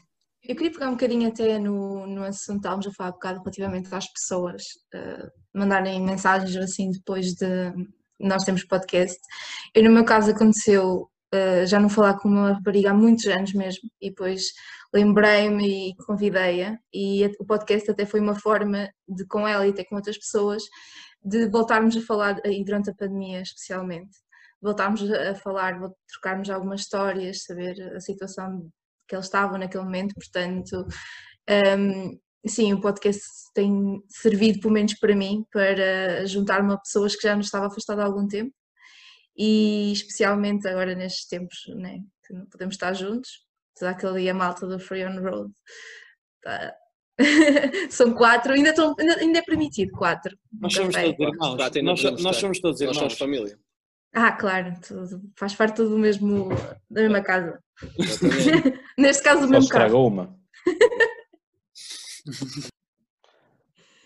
eu 0.48 0.54
queria 0.54 0.72
pegar 0.72 0.88
um 0.88 0.92
bocadinho 0.92 1.28
até 1.28 1.58
no, 1.58 2.06
no 2.06 2.22
assunto 2.24 2.58
estávamos 2.58 2.86
a 2.86 2.92
falar 2.92 3.10
um 3.10 3.14
bocado 3.14 3.38
relativamente 3.40 3.94
às 3.94 4.10
pessoas 4.12 4.62
ah, 4.94 5.28
mandarem 5.54 6.00
mensagens 6.00 6.56
assim 6.56 6.90
depois 6.90 7.34
de 7.34 7.46
nós 8.18 8.44
temos 8.44 8.64
podcast. 8.64 9.18
Eu, 9.74 9.84
no 9.84 9.90
meu 9.90 10.04
caso, 10.04 10.30
aconteceu 10.30 11.10
ah, 11.32 11.66
já 11.66 11.80
não 11.80 11.88
falar 11.88 12.18
com 12.18 12.28
uma 12.28 12.52
rapariga 12.54 12.90
há 12.90 12.94
muitos 12.94 13.26
anos 13.26 13.52
mesmo, 13.54 13.90
e 14.00 14.10
depois 14.10 14.42
lembrei-me 14.94 15.90
e 15.90 15.96
convidei-a, 16.06 16.78
e 16.92 17.26
o 17.40 17.44
podcast 17.44 17.90
até 17.90 18.06
foi 18.06 18.20
uma 18.20 18.34
forma 18.38 18.88
de, 19.08 19.26
com 19.26 19.46
ela 19.46 19.66
e 19.66 19.70
até 19.70 19.84
com 19.84 19.96
outras 19.96 20.18
pessoas, 20.18 20.62
de 21.24 21.48
voltarmos 21.48 21.96
a 21.96 22.00
falar, 22.02 22.40
e 22.44 22.64
durante 22.64 22.90
a 22.90 22.94
pandemia 22.94 23.42
especialmente 23.42 24.16
voltarmos 24.62 25.02
a 25.10 25.34
falar, 25.34 25.78
trocarmos 26.08 26.48
algumas 26.50 26.80
histórias, 26.80 27.44
saber 27.44 27.80
a 27.94 28.00
situação 28.00 28.70
que 29.06 29.14
eles 29.14 29.26
estavam 29.26 29.58
naquele 29.58 29.84
momento, 29.84 30.14
portanto, 30.14 30.86
hum, 31.78 32.18
sim, 32.46 32.72
o 32.72 32.80
podcast 32.80 33.22
tem 33.54 34.02
servido, 34.08 34.60
pelo 34.60 34.74
menos 34.74 34.94
para 34.98 35.14
mim, 35.14 35.44
para 35.52 36.26
juntar-me 36.26 36.72
a 36.72 36.78
pessoas 36.78 37.16
que 37.16 37.22
já 37.22 37.36
nos 37.36 37.46
estava 37.46 37.66
afastada 37.66 38.02
há 38.02 38.06
algum 38.06 38.26
tempo 38.26 38.52
e 39.36 39.92
especialmente 39.92 40.66
agora 40.66 40.94
nestes 40.94 41.26
tempos 41.26 41.58
né, 41.76 41.98
que 42.26 42.32
não 42.32 42.46
podemos 42.46 42.74
estar 42.74 42.94
juntos, 42.94 43.44
toda 43.78 43.90
aquele 43.90 44.20
dia 44.20 44.30
a 44.30 44.34
malta 44.34 44.66
do 44.66 44.78
Free 44.78 45.04
on 45.04 45.20
Road. 45.20 45.52
Tá. 46.42 46.74
São 47.90 48.14
quatro, 48.14 48.52
ainda, 48.52 48.70
estão, 48.70 48.94
ainda, 48.98 49.18
ainda 49.18 49.38
é 49.38 49.42
permitido 49.42 49.92
quatro. 49.92 50.36
Nós 50.52 50.74
somos 50.74 50.94
café. 50.94 51.12
todos 51.12 51.34
irmãos. 51.34 51.56
Nós, 51.56 51.82
nós 51.82 52.00
estar. 52.00 52.32
somos 52.34 52.60
todos 52.60 52.80
Nós 52.80 52.96
somos 52.96 53.14
irmãos. 53.14 53.18
família. 53.18 53.58
Ah, 54.14 54.32
claro, 54.32 54.72
tudo, 54.80 55.20
faz 55.36 55.54
parte 55.54 55.82
do 55.82 55.98
mesmo, 55.98 56.48
da 56.90 57.02
mesma 57.02 57.22
casa. 57.22 57.62
Neste 58.98 59.22
caso, 59.22 59.40
Só 59.42 59.46
mesmo 59.48 59.64
estraga 59.64 59.90
carro. 59.92 60.06
uma. 60.06 60.38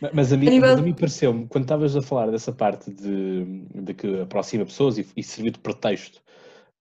Ma- 0.00 0.10
Mas 0.14 0.32
a 0.32 0.36
mim, 0.36 0.48
nível- 0.48 0.72
a 0.78 0.82
mim 0.82 0.94
pareceu-me, 0.94 1.46
quando 1.46 1.64
estavas 1.64 1.94
a 1.96 2.02
falar 2.02 2.30
dessa 2.30 2.52
parte 2.52 2.90
de, 2.90 3.44
de 3.82 3.94
que 3.94 4.20
aproxima 4.20 4.64
pessoas 4.64 4.98
e, 4.98 5.06
e 5.16 5.22
servir 5.22 5.50
de 5.52 5.58
pretexto 5.58 6.22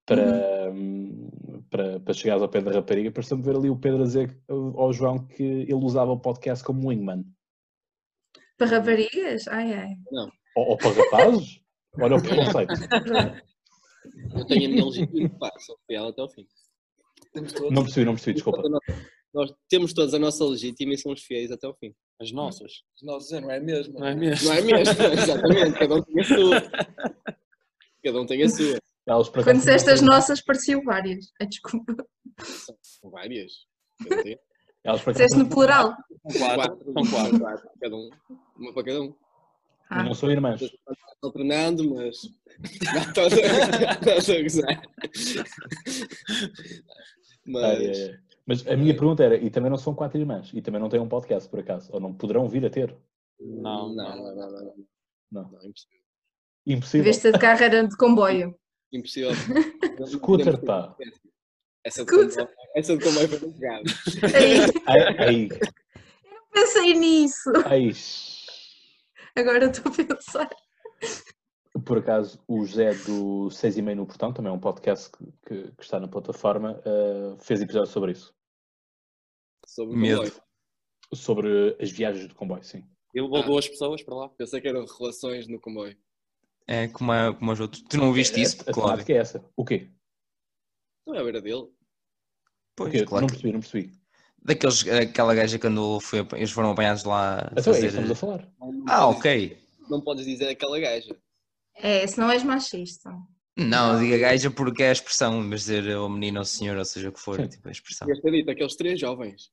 para, 0.05 0.71
hum, 0.71 1.29
para, 1.69 1.99
para 1.99 2.13
chegares 2.13 2.41
ao 2.41 2.49
pé 2.49 2.61
da 2.61 2.71
rapariga, 2.71 3.11
pareceu-me 3.11 3.43
ver 3.43 3.55
ali 3.55 3.69
o 3.69 3.75
Pedro 3.77 4.01
a 4.03 4.05
dizer 4.05 4.35
ao 4.47 4.91
João 4.93 5.27
que 5.27 5.43
ele 5.43 5.73
usava 5.75 6.11
o 6.11 6.19
podcast 6.19 6.63
como 6.63 6.87
wingman. 6.89 7.23
Para 8.57 8.67
raparigas? 8.77 9.47
Ai, 9.49 9.73
ai. 9.73 9.95
Ou, 10.55 10.69
ou 10.69 10.77
para 10.77 10.91
rapazes? 10.91 11.61
Olha 11.99 12.15
o 12.15 12.21
preconceito. 12.21 12.73
Eu 14.33 14.45
tenho 14.45 14.65
a 14.65 14.69
minha 14.69 14.85
legítima 14.85 15.29
pá, 15.37 15.51
sou 15.59 15.77
fiel 15.85 16.07
até 16.07 16.21
ao 16.21 16.29
fim. 16.29 16.47
Temos 17.33 17.53
todos. 17.53 17.71
Não 17.71 17.83
percebi, 17.83 18.05
não 18.05 18.13
percebi, 18.13 18.33
desculpa. 18.35 18.63
Nós 19.33 19.53
temos 19.69 19.93
todos 19.93 20.13
a 20.15 20.19
nossa 20.19 20.43
legítima 20.43 20.93
e 20.93 20.97
somos 20.97 21.21
fiéis 21.21 21.51
até 21.51 21.67
ao 21.67 21.75
fim. 21.77 21.93
As 22.19 22.31
nossas. 22.31 22.81
Nós, 23.03 23.29
não 23.31 23.51
é 23.51 23.59
mesmo? 23.59 23.99
Não 23.99 24.07
é 24.07 24.15
mesmo? 24.15 24.47
Não 24.49 24.55
é 24.55 24.61
mesmo? 24.61 24.93
Exatamente, 25.13 25.77
cada 25.79 25.95
um 25.95 26.01
tem 26.01 26.19
a 26.19 26.23
sua. 26.23 26.61
Cada 28.03 28.21
um 28.21 28.25
tem 28.25 28.43
a 28.43 28.49
sua. 28.49 28.79
Quando 29.43 29.57
disseste 29.57 29.89
as 29.89 30.01
nossas, 30.01 30.41
pareciam 30.41 30.83
várias. 30.83 31.31
Ai, 31.39 31.47
desculpa. 31.47 31.95
São 32.81 33.09
várias. 33.11 33.51
Elas, 34.83 35.03
Disseste 35.03 35.37
no 35.37 35.47
plural. 35.49 35.93
São 36.31 36.55
quatro. 36.55 36.93
São 36.93 37.39
quatro. 37.39 37.69
Cada 37.81 37.95
um. 37.95 38.09
Uma 38.57 38.73
para 38.73 38.83
cada 38.85 39.01
um. 39.01 39.15
Ah, 39.89 40.03
não 40.03 40.13
são 40.13 40.29
irmãs. 40.31 40.61
Alternando, 41.23 41.93
mas. 41.95 42.17
Não, 42.93 43.01
estou 43.01 43.23
a- 43.23 44.17
estou 44.17 44.35
a 44.35 44.41
gozar. 44.41 44.81
Mas. 47.49 47.63
Ai, 47.63 47.87
ai. 47.87 48.19
Mas 48.45 48.67
a 48.67 48.75
minha 48.75 48.95
pergunta 48.95 49.23
era, 49.23 49.35
e 49.35 49.49
também 49.51 49.69
não 49.69 49.77
são 49.77 49.93
quatro 49.93 50.17
irmãs, 50.19 50.49
e 50.55 50.61
também 50.61 50.81
não 50.81 50.89
têm 50.89 50.99
um 50.99 51.07
podcast, 51.07 51.47
por 51.47 51.59
acaso, 51.59 51.91
ou 51.93 51.99
não 51.99 52.11
poderão 52.13 52.47
vir 52.49 52.65
a 52.65 52.69
ter? 52.69 52.95
Não, 53.39 53.93
Não, 53.93 53.95
não. 53.95 54.15
não, 54.17 54.35
não, 54.35 54.51
não. 54.51 54.75
Não. 55.31 55.51
Não, 55.51 55.65
impossível. 55.65 55.99
Impossível. 56.65 57.03
vez 57.03 57.15
de 57.17 57.21
ter 57.23 57.31
de 57.33 57.39
carro, 57.39 57.63
era 57.63 57.87
de 57.87 57.95
comboio. 57.95 58.55
Impossível. 58.91 59.29
Scooter, 60.07 60.59
pá. 60.63 60.95
Essa 61.83 62.03
de 62.03 62.11
Scooter. 62.11 62.47
comboio, 62.47 62.57
essa 62.75 62.97
de 62.97 63.03
comboio 63.03 63.27
foi 63.29 63.39
muito. 63.39 63.65
Ai, 63.65 63.83
Ai, 64.87 65.15
ai, 65.19 65.49
pensei 66.51 66.93
nisso. 66.95 67.51
ai. 67.65 67.91
Agora 69.35 69.65
estou 69.65 69.91
a 69.91 69.95
pensar. 69.95 70.49
Por 71.85 71.97
acaso, 71.99 72.39
o 72.47 72.65
José 72.65 72.93
do 73.05 73.49
6 73.51 73.77
e 73.77 73.81
meio 73.81 73.97
no 73.97 74.05
Portão, 74.07 74.33
também 74.33 74.51
é 74.51 74.55
um 74.55 74.59
podcast 74.59 75.11
que, 75.11 75.25
que- 75.47 75.71
que 75.73 75.83
está 75.83 75.99
na 75.99 76.07
plataforma, 76.07 76.81
eh, 76.85 77.35
fez 77.39 77.61
episódio 77.61 77.91
sobre 77.91 78.11
isso. 78.13 78.33
Sobre 79.65 79.95
o 79.95 79.97
Medo. 79.97 80.21
comboio. 80.21 80.41
Sobre 81.13 81.77
as 81.79 81.91
viagens 81.91 82.27
de 82.27 82.33
comboio, 82.35 82.63
sim. 82.63 82.83
Eu 83.13 83.27
vou 83.27 83.39
Ah. 83.39 83.45
duas 83.45 83.67
pessoas 83.67 84.01
para 84.03 84.15
lá. 84.15 84.29
Pensei 84.29 84.61
que 84.61 84.67
eram 84.67 84.85
relações 84.85 85.47
no 85.47 85.59
comboio. 85.59 85.97
É 86.67 86.87
como, 86.87 87.11
a, 87.11 87.33
como 87.33 87.51
os 87.51 87.59
outros. 87.59 87.81
Tu 87.83 87.97
não 87.97 88.07
ouviste 88.07 88.39
isso, 88.39 88.57
a, 88.67 88.69
a 88.69 88.73
Cláudio? 88.73 88.83
temática 89.05 89.13
é 89.13 89.17
essa. 89.17 89.43
O 89.55 89.65
quê? 89.65 89.89
Não 91.07 91.15
é 91.15 91.19
a 91.19 91.23
beira 91.23 91.41
dele. 91.41 91.55
O 91.63 91.71
Pois, 92.75 92.91
quê? 92.91 93.03
claro. 93.05 93.21
Não 93.23 93.27
que- 93.27 93.33
percebi, 93.33 93.53
não 93.53 93.59
percebi. 93.59 93.99
Daqueles, 94.41 94.87
aquela 94.87 95.35
gaja 95.35 95.59
quando 95.59 95.99
foi, 95.99 96.19
eles 96.33 96.51
foram 96.51 96.71
apanhados 96.71 97.03
lá 97.03 97.39
a 97.39 97.51
Então 97.51 97.55
é 97.55 97.59
isso 97.59 97.63
fazer... 97.65 97.79
que 97.81 97.85
estamos 97.87 98.11
a 98.11 98.15
falar. 98.15 98.47
Não, 98.59 98.71
não 98.71 98.85
Ah, 98.87 98.99
podes- 99.01 99.19
ok. 99.19 99.63
Não 99.89 100.01
podes 100.01 100.25
dizer 100.25 100.47
aquela 100.49 100.79
gaja. 100.79 101.19
É, 101.81 102.05
se 102.05 102.19
não 102.19 102.29
és 102.29 102.43
machista. 102.43 103.11
Não, 103.57 103.99
diga 103.99 104.17
gaja 104.17 104.49
porque 104.49 104.83
é 104.83 104.89
a 104.89 104.93
expressão, 104.93 105.41
de 105.41 105.55
dizer 105.55 105.97
o 105.97 106.07
menino 106.07 106.37
ou 106.37 106.43
o 106.43 106.45
senhor, 106.45 106.77
ou 106.77 106.85
seja 106.85 107.09
o 107.09 107.11
que 107.11 107.19
for, 107.19 107.35
Sim. 107.41 107.47
tipo 107.47 107.67
a 107.67 107.71
expressão. 107.71 108.07
Devias 108.07 108.23
ter 108.23 108.31
dito 108.31 108.51
aqueles 108.51 108.75
três 108.75 108.99
jovens. 108.99 109.51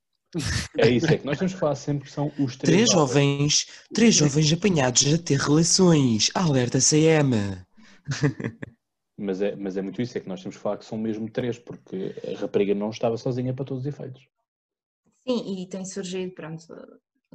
É 0.79 0.89
isso, 0.89 1.07
é 1.07 1.19
que 1.19 1.25
nós 1.25 1.39
temos 1.39 1.55
que 1.55 1.61
falar 1.61 1.75
sempre 1.75 2.07
que 2.07 2.13
são 2.13 2.27
os 2.39 2.57
três, 2.57 2.77
Três 2.77 2.91
jovens, 2.91 3.67
três 3.95 4.15
jovens 4.15 4.53
apanhados 4.53 5.15
a 5.15 5.19
ter 5.19 5.39
relações. 5.39 6.31
Alerta 6.35 6.79
CM. 6.79 7.35
Mas 9.19 9.41
é, 9.41 9.57
mas 9.57 9.77
é 9.79 9.83
muito 9.83 10.03
isso, 10.03 10.19
é 10.19 10.21
que 10.21 10.29
nós 10.29 10.43
temos 10.43 10.57
que 10.57 10.63
falar 10.63 10.77
que 10.77 10.85
são 10.85 10.99
mesmo 10.99 11.31
três, 11.31 11.59
porque 11.59 12.15
a 12.23 12.39
rapariga 12.39 12.75
não 12.75 12.91
estava 12.91 13.17
sozinha 13.17 13.55
para 13.55 13.65
todos 13.65 13.85
os 13.85 13.87
efeitos. 13.87 14.29
Sim, 15.27 15.63
e 15.63 15.67
tem 15.67 15.85
surgido, 15.87 16.35
pronto. 16.35 16.67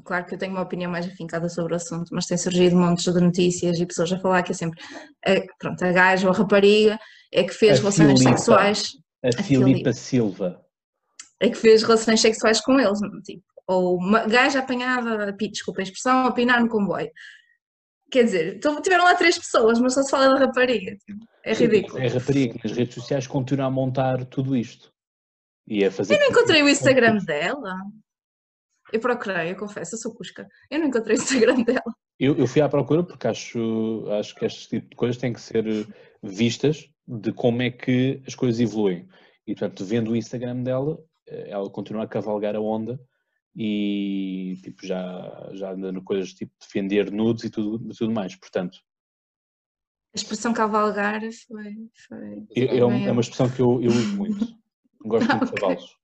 Claro 0.04 0.26
que 0.26 0.34
eu 0.34 0.38
tenho 0.38 0.52
uma 0.54 0.62
opinião 0.62 0.92
mais 0.92 1.06
afincada 1.08 1.48
sobre 1.50 1.74
o 1.74 1.76
assunto, 1.76 2.10
mas 2.12 2.26
tem 2.26 2.38
surgido 2.38 2.76
montes 2.76 3.12
de 3.14 3.20
notícias 3.22 3.80
e 3.80 3.86
pessoas 3.86 4.12
a 4.12 4.20
falar 4.20 4.44
que 4.44 4.52
é 4.52 4.56
sempre, 4.56 4.80
é, 5.26 5.46
pronto, 5.60 5.84
a 5.84 5.92
gaja 5.92 6.28
ou 6.28 6.34
a 6.34 6.38
rapariga 6.38 7.00
é 7.32 7.44
que 7.44 7.54
fez 7.54 7.74
A 7.78 7.82
relações 7.82 8.20
Filipa. 8.20 8.38
sexuais, 8.38 8.92
A, 9.24 9.28
A 9.30 9.44
Filipa 9.44 9.66
Filipa. 9.68 9.94
Silva. 9.94 10.66
é 11.40 11.50
que 11.50 11.58
fez 11.58 11.84
relações 11.84 12.20
sexuais 12.22 12.60
com 12.62 12.80
eles, 12.80 13.00
tipo, 13.26 13.44
ou 13.68 13.98
uma 13.98 14.26
gaja 14.28 14.60
apanhada, 14.60 15.34
pi- 15.38 15.50
desculpa 15.52 15.82
a 15.82 15.84
expressão, 15.84 16.26
a 16.26 16.32
pinar 16.32 16.62
no 16.62 16.68
comboio. 16.70 17.10
Quer 18.12 18.26
dizer, 18.26 18.56
então 18.58 18.82
tiveram 18.82 19.06
lá 19.06 19.16
três 19.16 19.38
pessoas, 19.38 19.80
mas 19.80 19.94
só 19.94 20.04
se 20.04 20.12
fala 20.12 20.34
da 20.34 20.46
rapariga. 20.46 20.98
tipo, 21.06 21.26
é 21.46 21.54
ridículo. 21.54 21.98
É 22.00 22.08
a 22.08 22.14
rapariga 22.14 22.54
que 22.60 22.68
nas 22.68 22.76
redes 22.78 22.96
sociais 22.96 23.26
continua 23.28 23.68
a 23.68 23.72
montar 23.72 24.26
tudo 24.26 24.56
isto. 24.56 24.92
E 25.66 25.86
a 25.86 25.92
fazer. 25.92 26.16
Eu 26.16 26.20
não 26.20 26.28
encontrei 26.28 26.62
o 26.62 26.68
Instagram 26.68 27.18
dela. 27.24 27.74
Eu 28.94 29.00
procurei, 29.00 29.52
eu 29.52 29.56
confesso, 29.56 29.96
eu 29.96 30.00
sou 30.00 30.14
cusca. 30.14 30.48
Eu 30.70 30.80
não 30.80 30.88
encontrei 30.88 31.16
o 31.16 31.20
Instagram 31.22 31.62
dela. 31.64 31.84
Eu, 32.20 32.36
eu 32.38 32.46
fui 32.48 32.62
à 32.62 32.70
procura 32.70 33.04
porque 33.04 33.28
acho, 33.28 34.06
acho 34.20 34.36
que 34.36 34.46
este 34.46 34.68
tipo 34.70 34.90
de 34.90 34.96
coisas 34.96 35.18
têm 35.18 35.34
que 35.34 35.42
ser 35.42 35.66
eh, 35.68 35.86
vistas 36.22 36.88
de 37.08 37.32
como 37.34 37.62
é 37.62 37.72
que 37.72 38.22
as 38.28 38.36
coisas 38.36 38.60
evoluem. 38.60 39.08
E 39.48 39.56
portanto, 39.56 39.84
vendo 39.86 40.12
o 40.12 40.16
Instagram 40.16 40.62
dela, 40.62 41.00
eh, 41.28 41.50
ela 41.50 41.70
continua 41.70 42.04
a 42.04 42.08
cavalgar 42.08 42.56
a 42.56 42.60
onda 42.62 43.00
e 43.56 44.56
tipo, 44.64 44.86
já, 44.86 45.50
já 45.54 45.72
anda 45.74 45.92
no 45.92 46.04
coisas 46.04 46.34
tipo 46.34 46.54
defender 46.60 47.12
nudes 47.12 47.44
e 47.46 47.50
tudo, 47.50 47.90
tudo 47.96 48.12
mais. 48.12 48.36
Portanto, 48.36 48.78
A 50.14 50.18
expressão 50.18 50.54
cavalgar 50.54 51.22
foi. 51.48 51.74
foi... 52.08 52.46
é, 52.56 52.78
é 52.78 52.86
um- 52.86 52.90
Bem, 52.90 53.08
é 53.08 53.12
uma 53.12 53.22
expressão 53.22 53.50
que 53.50 53.62
eu, 53.62 53.82
eu 53.82 53.90
uso 53.90 54.16
muito. 54.16 54.46
Gosto 55.04 55.28
muito 55.30 55.46
de 55.46 55.52
Ok. 55.54 55.60
cavalos. 55.60 56.01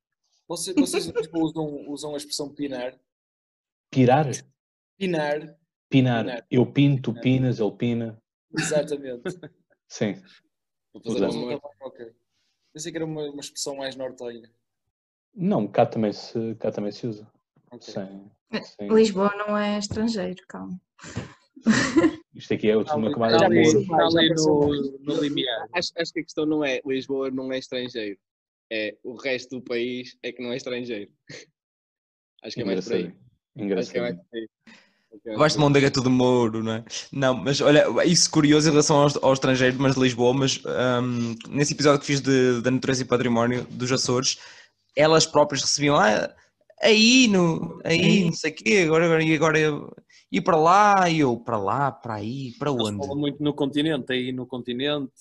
Vocês, 0.47 0.75
vocês 0.75 1.05
tipo, 1.07 1.39
usam, 1.43 1.89
usam 1.89 2.13
a 2.13 2.17
expressão 2.17 2.53
pinar? 2.53 2.97
Pirar? 3.91 4.25
Pinar, 4.97 5.57
Pinar. 5.89 6.23
Pinar. 6.23 6.47
Eu 6.49 6.65
pinto, 6.65 7.13
tu 7.13 7.21
pinas, 7.21 7.59
ele 7.59 7.71
pina. 7.71 8.21
exatamente. 8.57 9.23
Sim. 9.87 10.21
Vou 10.93 11.01
fazer 11.03 11.27
Usamos. 11.27 11.35
uma... 11.35 11.61
ok. 11.81 12.13
Pensei 12.73 12.91
que 12.91 12.97
era 12.97 13.05
uma, 13.05 13.23
uma 13.29 13.41
expressão 13.41 13.77
mais 13.77 13.95
nortenha. 13.95 14.51
Não, 15.33 15.67
cá 15.67 15.85
também 15.85 16.11
se, 16.11 16.55
cá 16.55 16.71
também 16.71 16.91
se 16.91 17.07
usa. 17.07 17.31
Ok. 17.71 17.93
Sim. 17.93 18.31
Sim. 18.63 18.87
Lisboa 18.93 19.33
não 19.35 19.57
é 19.57 19.77
estrangeiro, 19.77 20.41
calma. 20.47 20.79
Isto 22.33 22.53
aqui 22.53 22.69
é 22.69 22.77
uma 22.77 23.11
camada 23.11 23.37
de 23.37 23.45
amor. 23.45 23.85
No, 24.35 24.99
no 24.99 25.21
limiar. 25.21 25.67
acho, 25.73 25.91
acho 25.97 26.13
que 26.13 26.19
a 26.19 26.23
questão 26.23 26.45
não 26.45 26.63
é 26.63 26.81
Lisboa 26.85 27.31
não 27.31 27.51
é 27.51 27.57
estrangeiro. 27.57 28.17
É 28.71 28.97
o 29.03 29.15
resto 29.15 29.57
do 29.57 29.61
país 29.61 30.17
é 30.21 30.31
que 30.31 30.41
não 30.41 30.51
é 30.51 30.57
estrangeiro. 30.57 31.11
Acho 32.43 32.55
que 32.55 32.61
é 32.61 32.65
mais 32.65 32.85
por 32.85 32.93
aí. 32.93 33.13
Engraçadinho. 33.55 33.79
Acho 33.79 33.91
que 33.91 33.99
mais 33.99 34.15
Engraçadinho. 34.15 34.25
por 34.29 34.37
aí. 34.37 34.47
Acho 35.13 35.21
que 35.23 35.29
mais 35.29 35.39
Vais 35.39 35.53
de 35.53 35.57
por 35.57 35.61
aí. 35.61 35.67
Mondega 35.67 35.91
tudo 35.91 36.09
Mouro, 36.09 36.63
não 36.63 36.73
é? 36.73 36.85
Não, 37.11 37.33
mas 37.33 37.59
olha, 37.61 37.85
isso 38.05 38.29
curioso 38.29 38.67
em 38.67 38.71
relação 38.71 38.97
aos, 38.97 39.17
aos 39.17 39.33
estrangeiros, 39.33 39.79
mas 39.79 39.95
de 39.95 40.01
Lisboa, 40.01 40.33
mas 40.33 40.61
hum, 40.65 41.35
nesse 41.49 41.73
episódio 41.73 41.99
que 41.99 42.05
fiz 42.05 42.21
de, 42.21 42.61
da 42.61 42.71
natureza 42.71 43.01
e 43.01 43.05
património 43.05 43.65
dos 43.71 43.91
Açores, 43.91 44.37
elas 44.95 45.25
próprias 45.25 45.61
recebiam 45.61 45.95
ah, 45.95 46.33
aí, 46.81 47.27
no, 47.27 47.81
aí, 47.83 48.25
não 48.25 48.33
sei 48.33 48.51
o 48.51 48.55
quê, 48.55 48.83
agora, 48.85 49.05
agora, 49.05 49.23
e 49.23 49.35
agora 49.35 49.59
eu, 49.59 49.95
e 50.31 50.41
para 50.41 50.57
lá, 50.57 51.09
e 51.09 51.19
eu, 51.19 51.37
para 51.37 51.57
lá, 51.57 51.91
para 51.91 52.15
aí, 52.15 52.53
para 52.59 52.71
onde? 52.71 52.97
falam 52.97 53.17
muito 53.17 53.41
no 53.41 53.53
continente, 53.53 54.11
aí 54.11 54.31
no 54.31 54.45
continente. 54.45 55.13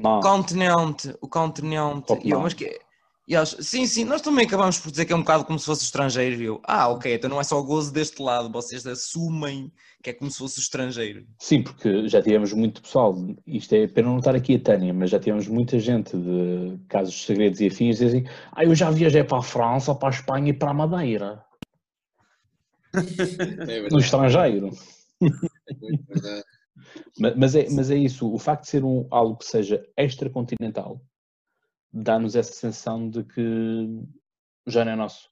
Não. 0.00 0.18
O 0.18 0.20
continente, 0.20 1.14
o 1.20 1.28
continente. 1.28 2.12
E 2.22 2.30
eu, 2.30 2.40
mas 2.40 2.54
que 2.54 2.80
e 3.26 3.34
eles, 3.36 3.56
sim, 3.60 3.86
sim, 3.86 4.04
nós 4.04 4.20
também 4.20 4.44
acabamos 4.46 4.78
por 4.80 4.90
dizer 4.90 5.04
que 5.04 5.12
é 5.12 5.16
um 5.16 5.20
bocado 5.20 5.44
como 5.44 5.58
se 5.58 5.64
fosse 5.66 5.84
estrangeiro. 5.84 6.42
E 6.42 6.44
eu, 6.46 6.60
ah, 6.64 6.88
ok, 6.88 7.14
então 7.14 7.30
não 7.30 7.40
é 7.40 7.44
só 7.44 7.58
o 7.58 7.64
gozo 7.64 7.92
deste 7.92 8.20
lado, 8.20 8.50
vocês 8.50 8.84
assumem 8.86 9.72
que 10.02 10.10
é 10.10 10.12
como 10.12 10.28
se 10.30 10.38
fosse 10.38 10.58
estrangeiro. 10.58 11.24
Sim, 11.38 11.62
porque 11.62 12.08
já 12.08 12.20
tivemos 12.20 12.52
muito 12.52 12.82
pessoal, 12.82 13.14
isto 13.46 13.72
é 13.74 13.86
pena 13.86 14.08
não 14.08 14.18
estar 14.18 14.34
aqui 14.34 14.56
a 14.56 14.60
Tânia, 14.60 14.92
mas 14.92 15.10
já 15.10 15.20
tivemos 15.20 15.46
muita 15.46 15.78
gente 15.78 16.16
de 16.16 16.78
casos 16.88 17.14
de 17.14 17.20
segredos 17.24 17.60
e 17.60 17.68
afins 17.68 17.98
dizem 17.98 18.24
ah, 18.50 18.64
eu 18.64 18.74
já 18.74 18.90
viajei 18.90 19.22
para 19.22 19.38
a 19.38 19.42
França, 19.42 19.94
para 19.94 20.08
a 20.08 20.10
Espanha 20.10 20.50
e 20.50 20.52
para 20.52 20.70
a 20.70 20.74
Madeira, 20.74 21.44
É 23.68 23.88
no 23.88 23.98
estrangeiro. 24.00 24.70
é 25.20 25.74
muito 25.80 26.04
verdade. 26.08 26.44
Ma- 27.18 27.34
Mas 27.36 27.54
é, 27.54 27.68
mas 27.70 27.90
é 27.90 27.96
isso, 27.96 28.32
o 28.32 28.38
facto 28.38 28.62
de 28.64 28.70
ser 28.70 28.84
um, 28.84 29.06
algo 29.10 29.36
que 29.36 29.44
seja 29.44 29.80
extracontinental 29.96 31.00
dá-nos 31.92 32.34
essa 32.36 32.52
sensação 32.52 33.08
de 33.08 33.22
que 33.24 33.86
já 34.66 34.84
não 34.84 34.92
é 34.92 34.96
nosso. 34.96 35.28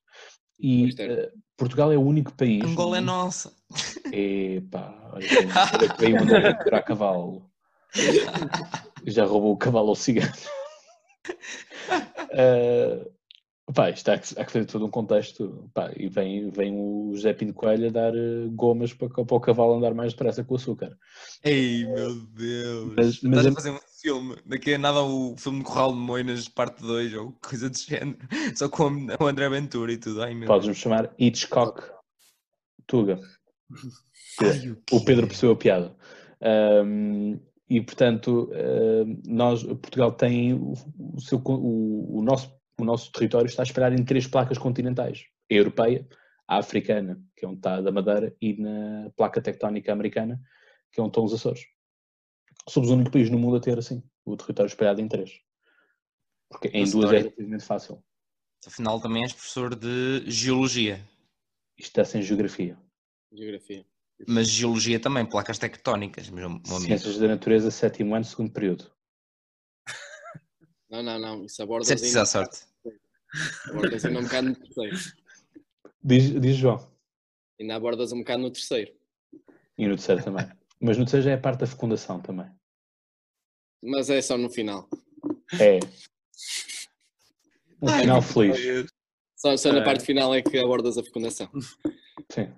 E 0.59 0.95
eh, 0.99 1.33
Portugal 1.57 1.91
é 1.93 1.97
o 1.97 2.03
único 2.03 2.33
país. 2.35 2.63
Angola 2.65 2.99
é 2.99 3.01
nossa. 3.01 3.53
Epá, 4.13 5.11
olha, 5.13 5.27
que- 5.29 5.37
olha 5.77 5.89
que 5.95 6.01
veio 6.01 6.17
aventura 6.19 6.77
a 6.79 6.83
cavalo. 6.83 7.51
Já 9.07 9.25
roubou 9.25 9.53
o 9.53 9.57
cavalo 9.57 9.89
ao 9.89 9.95
cigano. 9.97 10.33
Uh, 12.33 13.11
pá, 13.73 13.91
isto 13.91 14.09
há 14.11 14.19
que, 14.19 14.39
há 14.41 14.45
que 14.45 14.53
fazer 14.53 14.67
todo 14.67 14.87
um 14.87 14.91
contexto. 14.91 15.71
Pá, 15.75 15.91
e 15.97 16.09
vem, 16.09 16.51
vem 16.51 16.75
o 16.77 17.13
José 17.15 17.33
Pinto 17.33 17.55
Coelho 17.55 17.89
a 17.89 17.91
dar 17.91 18.15
eh, 18.15 18.49
gomas 18.53 18.93
para, 18.93 19.09
para 19.09 19.35
o 19.37 19.41
cavalo 19.41 19.75
andar 19.75 19.95
mais 19.95 20.13
depressa 20.13 20.45
com 20.45 20.55
o 20.55 20.57
açúcar. 20.57 20.97
Ei, 21.43 21.87
meu 21.87 22.15
Deus. 22.27 22.93
Mas- 22.97 23.23
mas 23.23 23.39
Estás 23.39 23.47
é- 23.47 23.49
a 23.49 23.53
fazer 23.55 23.71
um 23.71 23.79
filme. 24.01 24.37
Daqui 24.47 24.75
a 24.75 24.79
nada 24.79 25.03
o 25.03 25.37
filme 25.37 25.59
de 25.59 25.65
Corral 25.65 25.93
de 25.93 25.99
Moinas, 25.99 26.49
parte 26.49 26.83
2, 26.83 27.15
ou 27.15 27.33
coisa 27.33 27.69
do 27.69 27.77
género. 27.77 28.19
Só 28.57 28.69
com 28.69 29.07
o 29.21 29.27
André 29.27 29.49
Ventura 29.49 29.93
e 29.93 29.99
tudo. 29.99 30.23
Ai, 30.23 30.35
meu 30.35 30.47
Podes-me 30.47 30.75
chamar 30.75 31.15
Hitchcock 31.19 31.83
Tuga. 32.87 33.21
Ai, 34.41 34.71
o 34.71 34.97
O 34.97 35.05
Pedro 35.05 35.27
percebeu 35.27 35.53
a 35.53 35.57
piada. 35.57 35.97
Um, 36.85 37.39
e 37.69 37.81
portanto, 37.81 38.51
um, 38.53 39.23
nós, 39.27 39.63
Portugal 39.63 40.13
tem 40.13 40.55
o, 40.55 40.73
o 40.99 41.21
seu, 41.21 41.39
o, 41.45 42.19
o 42.19 42.23
nosso, 42.23 42.53
o 42.81 42.85
nosso 42.85 43.13
território 43.13 43.47
está 43.47 43.63
espalhado 43.63 43.95
em 43.95 44.05
três 44.05 44.27
placas 44.27 44.59
continentais: 44.59 45.25
a 45.51 45.55
europeia, 45.55 46.07
a 46.49 46.59
africana, 46.59 47.21
que 47.37 47.45
é 47.45 47.49
onde 47.49 47.59
está 47.59 47.77
a 47.77 47.81
da 47.81 47.93
Madeira, 47.93 48.35
e 48.41 48.61
na 48.61 49.11
placa 49.17 49.41
tectónica 49.41 49.93
americana, 49.93 50.41
que 50.91 51.01
é 51.01 51.03
onde 51.03 51.11
estão 51.11 51.25
os 51.25 51.35
Açores. 51.35 51.61
Somos 52.69 52.91
o 52.91 52.95
único 52.95 53.11
país 53.11 53.31
no 53.31 53.39
mundo 53.39 53.57
a 53.57 53.61
ter 53.61 53.79
assim, 53.79 54.03
o 54.25 54.37
território 54.37 54.69
espalhado 54.69 55.01
em 55.01 55.09
três. 55.09 55.41
Porque 56.51 56.69
em 56.69 56.81
Nossa, 56.81 56.93
duas 56.93 57.13
é 57.13 57.19
relativamente 57.19 57.65
fácil. 57.65 58.05
Afinal, 58.67 59.01
também 59.01 59.23
és 59.23 59.33
professor 59.33 59.75
de 59.75 60.31
Geologia. 60.31 60.97
Isto 61.79 61.89
está 61.89 62.05
sem 62.05 62.23
geografia. 62.23 62.79
Geografia. 63.33 63.87
Mas 64.29 64.49
Geologia 64.49 65.01
também, 65.01 65.25
placas 65.25 65.59
tectónicas, 65.59 66.29
meu. 66.29 66.61
Ciências 66.65 67.19
da 67.19 67.29
natureza, 67.29 67.71
sétimo 67.71 68.15
ano, 68.15 68.25
segundo 68.25 68.53
período. 68.53 68.91
Não, 70.91 71.03
não, 71.03 71.19
não. 71.19 71.45
Isso 71.45 71.63
aborda 71.63 71.87
é 71.87 71.97
preciso 71.97 72.21
à 72.21 72.27
sorte. 72.27 72.67
abordas 73.69 74.05
ainda 74.05 74.19
um 74.19 74.25
bocado 74.25 74.49
no 74.49 74.57
terceiro. 74.57 74.97
Diz, 76.03 76.41
diz 76.41 76.57
João. 76.57 76.93
Ainda 77.61 77.77
abordas 77.77 78.13
um 78.13 78.19
bocado 78.19 78.43
no 78.43 78.51
terceiro. 78.51 78.93
E 79.79 79.87
no 79.87 79.97
terceiro 79.97 80.25
também. 80.25 80.60
Mas 80.81 80.97
no 80.97 81.07
já 81.07 81.31
é 81.31 81.35
a 81.35 81.39
parte 81.39 81.61
da 81.61 81.67
fecundação 81.67 82.21
também. 82.21 82.51
Mas 83.83 84.09
é 84.11 84.21
só 84.23 84.37
no 84.39 84.51
final. 84.51 84.89
É. 85.59 85.79
Um 87.83 87.89
final 87.89 88.21
feliz. 88.21 88.91
Só, 89.35 89.57
só 89.57 89.73
na 89.73 89.79
É. 89.79 89.85
parte 89.85 90.05
final 90.05 90.35
é 90.35 90.43
que 90.43 90.59
abordas 90.59 90.99
a 90.99 91.03
fecundação. 91.03 91.49
Sim. 92.31 92.53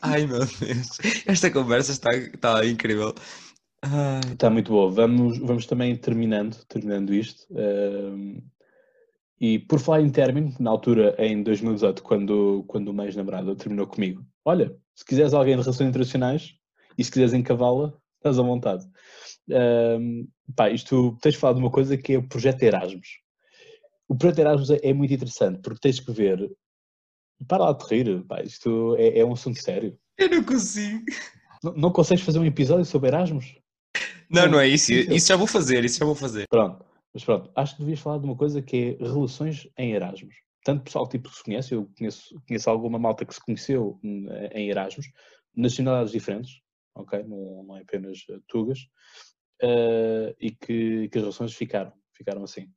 Ai, 0.00 0.26
meu 0.28 0.38
Deus. 0.38 0.98
Esta 1.26 1.50
conversa 1.50 1.90
está, 1.90 2.14
está 2.14 2.64
incrível. 2.64 3.12
Ai. 3.82 4.20
Está 4.32 4.48
muito 4.48 4.70
boa. 4.70 4.92
Vamos, 4.92 5.38
vamos 5.38 5.66
também 5.66 5.96
terminando, 5.96 6.64
terminando 6.66 7.12
isto. 7.12 7.46
ehm, 7.58 8.38
e 9.40 9.58
por 9.58 9.80
falar 9.80 10.02
em 10.02 10.10
término, 10.10 10.54
na 10.60 10.70
altura, 10.70 11.16
em 11.18 11.42
2018, 11.42 12.00
quando, 12.04 12.64
quando 12.68 12.88
o 12.90 12.94
meu 12.94 13.06
ex-namorado 13.06 13.56
terminou 13.56 13.88
comigo, 13.88 14.24
olha, 14.44 14.72
se 14.94 15.04
quiseres 15.04 15.34
alguém 15.34 15.56
de 15.56 15.62
relações 15.62 15.88
internacionais 15.88 16.54
e 16.96 17.04
se 17.04 17.10
quiseres 17.10 17.34
encavala, 17.34 17.96
estás 18.16 18.38
à 18.38 18.42
vontade. 18.42 18.84
Ehm, 19.50 20.26
pá, 20.56 20.70
isto, 20.70 21.16
tens 21.20 21.34
falado 21.34 21.56
de 21.56 21.62
uma 21.62 21.70
coisa 21.70 21.96
que 21.96 22.14
é 22.14 22.18
o 22.18 22.28
projeto 22.28 22.62
Erasmus. 22.62 23.20
O 24.08 24.16
projeto 24.16 24.38
Erasmus 24.38 24.70
é, 24.70 24.80
é 24.82 24.92
muito 24.92 25.12
interessante 25.12 25.60
porque 25.60 25.80
tens 25.80 26.00
que 26.00 26.12
ver. 26.12 26.50
Para 27.48 27.64
lá 27.64 27.72
de 27.72 27.84
rir, 27.86 28.24
pá, 28.24 28.42
isto 28.42 28.96
é, 28.96 29.18
é 29.18 29.24
um 29.24 29.32
assunto 29.32 29.60
sério. 29.60 29.98
Eu 30.16 30.30
não 30.30 30.44
consigo. 30.44 31.04
Não, 31.62 31.72
não 31.74 31.90
consegues 31.90 32.24
fazer 32.24 32.38
um 32.38 32.44
episódio 32.44 32.84
sobre 32.84 33.08
Erasmus? 33.08 33.56
Não, 34.30 34.48
não 34.48 34.60
é 34.60 34.68
isso. 34.68 34.92
Isso 34.92 35.28
já 35.28 35.36
vou 35.36 35.46
fazer, 35.46 35.84
isso 35.84 35.98
já 35.98 36.06
vou 36.06 36.14
fazer. 36.14 36.46
Pronto, 36.48 36.84
mas 37.12 37.24
pronto, 37.24 37.50
acho 37.54 37.74
que 37.74 37.80
devias 37.80 38.00
falar 38.00 38.18
de 38.18 38.24
uma 38.24 38.36
coisa 38.36 38.62
que 38.62 38.96
é 39.00 39.04
relações 39.04 39.68
em 39.76 39.92
Erasmus. 39.92 40.34
Tanto 40.64 40.84
pessoal 40.84 41.08
tipo 41.08 41.28
que 41.28 41.36
se 41.36 41.44
conhece, 41.44 41.74
eu 41.74 41.90
conheço, 41.98 42.40
conheço 42.46 42.70
alguma 42.70 42.98
malta 42.98 43.24
que 43.24 43.34
se 43.34 43.40
conheceu 43.40 43.98
hum, 44.02 44.26
em 44.52 44.70
Erasmus, 44.70 45.06
nacionalidades 45.54 46.12
diferentes, 46.12 46.60
ok? 46.94 47.22
Não, 47.24 47.64
não 47.64 47.76
é 47.76 47.82
apenas 47.82 48.24
eh, 48.30 48.38
tugas, 48.46 48.78
eh, 49.62 50.34
e 50.40 50.50
que, 50.52 51.08
que 51.08 51.18
as 51.18 51.22
relações 51.24 51.54
ficaram, 51.54 51.92
ficaram 52.12 52.42
assim. 52.44 52.70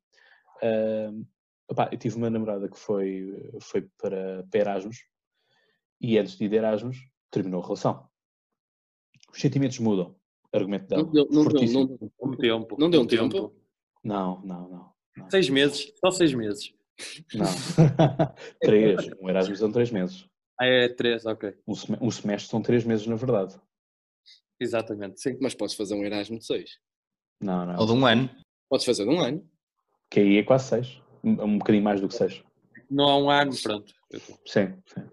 Opá, 1.69 1.89
eu 1.91 1.97
tive 1.97 2.15
uma 2.15 2.29
namorada 2.29 2.69
que 2.69 2.79
foi, 2.79 3.51
foi 3.59 3.81
para, 4.01 4.43
para 4.49 4.59
Erasmus 4.59 4.97
e 5.99 6.17
antes 6.17 6.37
de 6.37 6.45
ir 6.45 6.49
de 6.49 6.55
Erasmus 6.55 6.97
terminou 7.29 7.61
a 7.61 7.63
relação. 7.65 8.09
Os 9.31 9.39
sentimentos 9.41 9.77
mudam. 9.79 10.15
Argumento 10.53 10.87
dela. 10.87 11.03
Não 11.03 11.11
deu, 11.11 11.27
não, 11.29 11.45
deu, 11.45 11.61
não, 11.73 11.85
deu- 11.85 12.11
Um 12.21 12.35
tempo. 12.37 12.77
Não 12.79 12.89
deu 12.89 13.01
um 13.01 13.07
tempo? 13.07 13.53
Não, 14.01 14.41
não, 14.45 14.69
não. 14.69 14.93
não. 15.17 15.29
Seis 15.29 15.49
meses, 15.49 15.91
só 15.99 16.09
seis 16.09 16.33
meses. 16.33 16.73
Não. 17.33 17.45
três. 18.61 19.07
Um 19.21 19.29
Erasmus 19.29 19.59
são 19.59 19.71
três 19.71 19.91
meses. 19.91 20.25
Ah, 20.59 20.65
é 20.65 20.87
três, 20.87 21.25
ok. 21.25 21.53
Um, 21.67 21.75
seme- 21.75 21.99
um 22.01 22.09
semestre 22.09 22.49
são 22.49 22.61
três 22.61 22.85
meses, 22.85 23.05
na 23.05 23.15
verdade. 23.15 23.59
Exatamente, 24.59 25.21
sim. 25.21 25.37
Mas 25.41 25.53
podes 25.53 25.75
fazer 25.75 25.95
um 25.95 26.03
Erasmus 26.03 26.39
de 26.41 26.45
seis. 26.45 26.69
Não, 27.41 27.65
não. 27.65 27.79
Ou 27.79 27.85
de 27.85 27.91
um 27.91 28.05
ano. 28.05 28.29
Podes 28.69 28.85
fazer 28.85 29.03
de 29.03 29.09
um 29.09 29.19
ano. 29.19 29.47
Que 30.09 30.19
aí 30.19 30.37
é 30.37 30.43
quase 30.43 30.69
seis. 30.69 31.01
Um, 31.23 31.43
um 31.43 31.57
bocadinho 31.57 31.83
mais 31.83 32.01
do 32.01 32.07
que 32.07 32.15
seis. 32.15 32.43
Não 32.89 33.05
há 33.05 33.17
um 33.17 33.29
ano, 33.29 33.51
pronto. 33.61 33.93
Sim, 34.45 34.73
sim. 34.85 35.03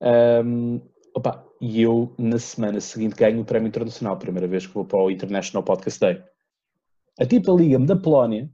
Ahm, 0.00 0.80
opa, 1.14 1.44
e 1.60 1.80
eu, 1.80 2.14
na 2.18 2.38
semana 2.38 2.80
seguinte, 2.80 3.16
ganho 3.16 3.40
o 3.40 3.44
Prémio 3.44 3.68
Internacional. 3.68 4.18
Primeira 4.18 4.46
vez 4.46 4.66
que 4.66 4.74
vou 4.74 4.84
para 4.84 4.98
o 4.98 5.10
International 5.10 5.64
Podcast 5.64 5.98
Day. 5.98 6.22
A 7.18 7.24
tipa 7.24 7.52
liga-me 7.52 7.86
da 7.86 7.96
Polónia, 7.96 8.50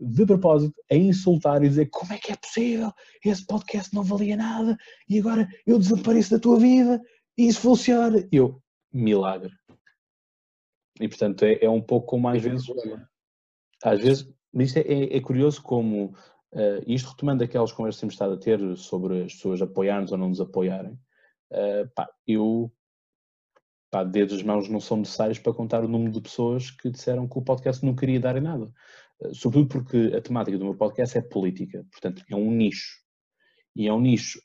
de 0.00 0.24
propósito, 0.24 0.74
a 0.90 0.94
insultar 0.94 1.62
e 1.62 1.68
dizer 1.68 1.86
como 1.90 2.12
é 2.12 2.18
que 2.18 2.32
é 2.32 2.36
possível? 2.36 2.92
Esse 3.24 3.44
podcast 3.44 3.92
não 3.92 4.04
valia 4.04 4.36
nada 4.36 4.76
e 5.08 5.18
agora 5.18 5.48
eu 5.66 5.78
desapareço 5.78 6.30
da 6.30 6.38
tua 6.38 6.58
vida 6.58 7.02
e 7.36 7.48
isso 7.48 7.60
funciona. 7.60 8.26
E 8.32 8.36
eu, 8.36 8.62
milagre. 8.92 9.52
E 11.00 11.08
portanto 11.08 11.44
é, 11.44 11.64
é 11.64 11.70
um 11.70 11.80
pouco 11.80 12.06
como 12.06 12.28
às 12.28 12.42
vezes 12.42 12.66
às 13.82 14.00
vezes, 14.00 14.28
isto 14.54 14.78
é, 14.78 14.82
é- 14.82 15.16
é 15.16 15.20
curioso 15.20 15.62
como, 15.62 16.14
eh, 16.52 16.82
isto 16.86 17.10
retomando 17.10 17.44
aquelas 17.44 17.72
conversas 17.72 17.98
que 17.98 18.00
temos 18.02 18.14
estado 18.14 18.34
a 18.34 18.38
ter 18.38 18.76
sobre 18.76 19.22
as 19.24 19.34
pessoas 19.34 19.62
apoiarmos 19.62 20.10
ou 20.12 20.18
não 20.18 20.28
nos 20.28 20.40
apoiarem, 20.40 20.98
eh, 21.50 21.84
pá, 21.94 22.08
eu, 22.26 22.72
pá, 23.90 24.02
dedos 24.04 24.34
das 24.38 24.42
mãos 24.42 24.68
não 24.68 24.80
são 24.80 24.96
necessários 24.96 25.38
para 25.38 25.52
contar 25.54 25.84
o 25.84 25.88
número 25.88 26.12
de 26.12 26.20
pessoas 26.20 26.70
que 26.70 26.90
disseram 26.90 27.28
que 27.28 27.38
o 27.38 27.42
podcast 27.42 27.84
não 27.84 27.94
queria 27.94 28.18
dar 28.20 28.36
em 28.36 28.40
nada. 28.40 28.72
Eh, 29.22 29.30
sobretudo 29.32 29.68
porque 29.68 30.12
a 30.16 30.20
temática 30.20 30.58
do 30.58 30.64
meu 30.64 30.74
podcast 30.74 31.16
é 31.16 31.22
política, 31.22 31.86
portanto 31.92 32.24
é 32.28 32.34
um 32.34 32.50
nicho. 32.50 32.98
E 33.76 33.86
é 33.86 33.92
um 33.92 34.00
nicho 34.00 34.40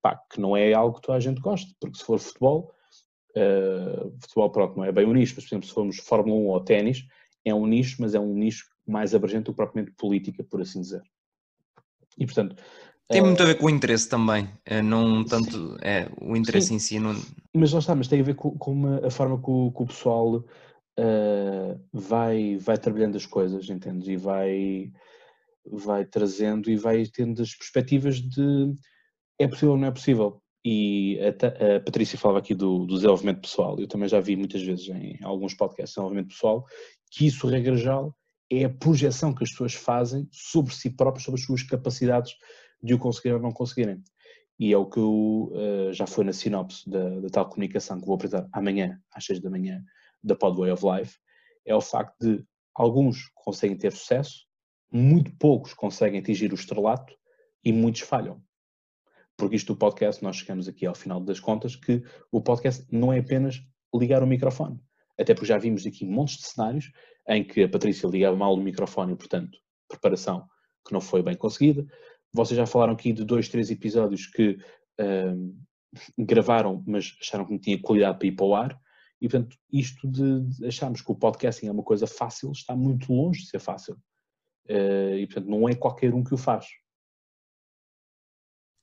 pá, 0.00 0.16
que 0.30 0.40
não 0.40 0.56
é 0.56 0.72
algo 0.72 0.96
que 0.96 1.02
toda 1.02 1.18
a 1.18 1.20
gente 1.20 1.40
gosta, 1.40 1.72
porque 1.80 1.98
se 1.98 2.04
for 2.04 2.18
futebol, 2.18 2.74
eh, 3.34 4.10
futebol 4.20 4.50
pronto, 4.50 4.76
não 4.76 4.84
é 4.84 4.92
bem 4.92 5.06
um 5.06 5.12
nicho, 5.12 5.34
mas 5.36 5.44
por 5.44 5.48
exemplo 5.48 5.68
se 5.68 5.74
formos 5.74 5.96
Fórmula 5.98 6.38
1 6.38 6.46
ou 6.46 6.60
ténis, 6.60 7.06
é 7.44 7.54
um 7.54 7.66
nicho, 7.66 7.96
mas 8.00 8.14
é 8.14 8.20
um 8.20 8.34
nicho 8.34 8.66
mais 8.86 9.14
abrangente 9.14 9.44
do 9.44 9.52
que 9.52 9.56
propriamente 9.56 9.94
política, 9.96 10.44
por 10.44 10.60
assim 10.60 10.80
dizer. 10.80 11.02
E 12.18 12.26
portanto, 12.26 12.56
Tem 13.08 13.20
eh, 13.20 13.24
muito 13.24 13.42
a 13.42 13.46
ver 13.46 13.56
com 13.56 13.66
o 13.66 13.70
interesse 13.70 14.08
também. 14.08 14.48
É, 14.64 14.82
não 14.82 15.24
tanto. 15.24 15.76
É, 15.80 16.08
o 16.20 16.36
interesse 16.36 16.74
em 16.74 16.78
si. 16.78 16.98
Não... 16.98 17.14
mas 17.54 17.72
lá 17.72 17.78
está, 17.78 17.94
mas 17.94 18.08
tem 18.08 18.20
a 18.20 18.24
ver 18.24 18.34
com, 18.34 18.50
com 18.58 18.72
uma- 18.72 19.06
a 19.06 19.10
forma 19.10 19.40
que 19.40 19.50
o, 19.50 19.72
que 19.72 19.82
o 19.82 19.86
pessoal 19.86 20.44
eh, 20.98 21.76
vai, 21.92 22.56
vai 22.58 22.76
trabalhando 22.78 23.16
as 23.16 23.26
coisas, 23.26 23.68
entendes? 23.70 24.08
E 24.08 24.16
vai, 24.16 24.92
vai 25.66 26.04
trazendo 26.04 26.70
e 26.70 26.76
vai 26.76 27.06
tendo 27.06 27.40
as 27.42 27.54
perspectivas 27.54 28.16
de 28.16 28.74
é 29.38 29.48
possível 29.48 29.72
ou 29.72 29.78
não 29.78 29.88
é 29.88 29.90
possível. 29.90 30.41
E 30.64 31.18
a, 31.20 31.76
a 31.76 31.80
Patrícia 31.80 32.18
falava 32.18 32.38
aqui 32.38 32.54
do, 32.54 32.86
do 32.86 32.94
desenvolvimento 32.94 33.40
pessoal, 33.40 33.78
eu 33.80 33.88
também 33.88 34.08
já 34.08 34.20
vi 34.20 34.36
muitas 34.36 34.62
vezes 34.62 34.88
em 34.88 35.18
alguns 35.22 35.54
podcasts 35.54 35.90
de 35.90 35.94
desenvolvimento 35.94 36.28
pessoal, 36.28 36.64
que 37.10 37.26
isso, 37.26 37.48
regra 37.48 37.76
geral, 37.76 38.16
é 38.50 38.64
a 38.64 38.70
projeção 38.70 39.34
que 39.34 39.42
as 39.42 39.50
pessoas 39.50 39.74
fazem 39.74 40.28
sobre 40.30 40.74
si 40.74 40.90
próprias, 40.90 41.24
sobre 41.24 41.40
as 41.40 41.46
suas 41.46 41.62
capacidades 41.62 42.34
de 42.82 42.94
o 42.94 42.98
conseguir 42.98 43.32
ou 43.32 43.40
não 43.40 43.50
conseguirem. 43.50 44.02
E 44.58 44.72
é 44.72 44.76
o 44.76 44.86
que 44.86 44.98
eu, 44.98 45.50
eh, 45.54 45.92
já 45.92 46.06
foi 46.06 46.24
na 46.24 46.32
sinopse 46.32 46.88
da, 46.88 47.20
da 47.20 47.28
tal 47.28 47.48
comunicação 47.48 47.98
que 47.98 48.06
vou 48.06 48.14
apresentar 48.14 48.48
amanhã, 48.52 49.00
às 49.12 49.24
6 49.24 49.40
da 49.40 49.50
manhã, 49.50 49.82
da 50.22 50.36
Podway 50.36 50.70
of 50.70 50.84
Life, 50.86 51.18
é 51.64 51.74
o 51.74 51.80
facto 51.80 52.16
de 52.20 52.44
alguns 52.74 53.30
conseguem 53.34 53.76
ter 53.76 53.92
sucesso, 53.92 54.46
muito 54.92 55.34
poucos 55.38 55.72
conseguem 55.74 56.20
atingir 56.20 56.52
o 56.52 56.54
estrelato 56.54 57.14
e 57.64 57.72
muitos 57.72 58.02
falham. 58.02 58.42
Porque 59.42 59.56
isto 59.56 59.72
do 59.72 59.76
podcast, 59.76 60.22
nós 60.22 60.36
chegamos 60.36 60.68
aqui 60.68 60.86
ao 60.86 60.94
final 60.94 61.20
das 61.20 61.40
contas 61.40 61.74
que 61.74 62.00
o 62.30 62.40
podcast 62.40 62.86
não 62.92 63.12
é 63.12 63.18
apenas 63.18 63.60
ligar 63.92 64.22
o 64.22 64.26
microfone. 64.26 64.78
Até 65.18 65.34
porque 65.34 65.48
já 65.48 65.58
vimos 65.58 65.84
aqui 65.84 66.06
montes 66.06 66.36
de 66.36 66.46
cenários 66.46 66.92
em 67.28 67.42
que 67.42 67.64
a 67.64 67.68
Patrícia 67.68 68.08
ligava 68.08 68.36
mal 68.36 68.54
o 68.54 68.62
microfone 68.62 69.14
e, 69.14 69.16
portanto, 69.16 69.58
preparação 69.88 70.46
que 70.86 70.92
não 70.92 71.00
foi 71.00 71.24
bem 71.24 71.34
conseguida. 71.34 71.84
Vocês 72.32 72.56
já 72.56 72.66
falaram 72.66 72.92
aqui 72.92 73.12
de 73.12 73.24
dois, 73.24 73.48
três 73.48 73.68
episódios 73.68 74.28
que 74.28 74.58
um, 75.00 75.60
gravaram, 76.16 76.80
mas 76.86 77.12
acharam 77.20 77.44
que 77.44 77.50
não 77.50 77.58
tinha 77.58 77.82
qualidade 77.82 78.18
para 78.20 78.28
ir 78.28 78.36
para 78.36 78.46
o 78.46 78.54
ar. 78.54 78.80
E, 79.20 79.28
portanto, 79.28 79.56
isto 79.72 80.06
de, 80.06 80.40
de 80.42 80.66
acharmos 80.68 81.02
que 81.02 81.10
o 81.10 81.16
podcasting 81.16 81.66
é 81.66 81.72
uma 81.72 81.82
coisa 81.82 82.06
fácil 82.06 82.52
está 82.52 82.76
muito 82.76 83.12
longe 83.12 83.40
de 83.40 83.48
ser 83.48 83.58
fácil. 83.58 83.96
Uh, 84.70 85.16
e, 85.18 85.26
portanto, 85.26 85.50
não 85.50 85.68
é 85.68 85.74
qualquer 85.74 86.14
um 86.14 86.22
que 86.22 86.32
o 86.32 86.38
faz. 86.38 86.68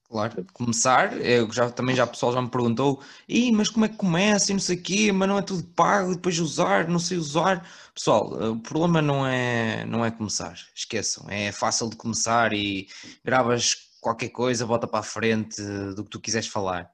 Claro, 0.09 0.43
começar, 0.53 1.21
eu 1.21 1.51
já, 1.51 1.69
também 1.69 1.95
já 1.95 2.03
o 2.03 2.07
pessoal 2.07 2.33
já 2.33 2.41
me 2.41 2.49
perguntou, 2.49 2.99
Ih, 3.27 3.51
mas 3.51 3.69
como 3.69 3.85
é 3.85 3.89
que 3.89 3.95
começa 3.95 4.51
e 4.51 4.55
não 4.55 4.59
sei 4.59 4.75
o 4.75 4.81
quê, 4.81 5.11
mas 5.11 5.29
não 5.29 5.37
é 5.37 5.41
tudo 5.43 5.63
pago 5.75 6.11
e 6.11 6.15
depois 6.15 6.39
usar, 6.39 6.87
não 6.87 6.97
sei 6.97 7.15
usar. 7.19 7.63
Pessoal, 7.93 8.53
o 8.53 8.59
problema 8.59 9.03
não 9.03 9.25
é, 9.27 9.85
não 9.85 10.03
é 10.03 10.09
começar, 10.09 10.55
esqueçam, 10.73 11.27
é 11.29 11.51
fácil 11.51 11.89
de 11.91 11.95
começar 11.95 12.53
e 12.53 12.87
gravas 13.23 13.75
qualquer 14.01 14.29
coisa, 14.29 14.65
bota 14.65 14.87
para 14.87 15.01
a 15.01 15.03
frente 15.03 15.61
do 15.95 16.03
que 16.03 16.09
tu 16.09 16.19
quiseres 16.19 16.47
falar. 16.47 16.89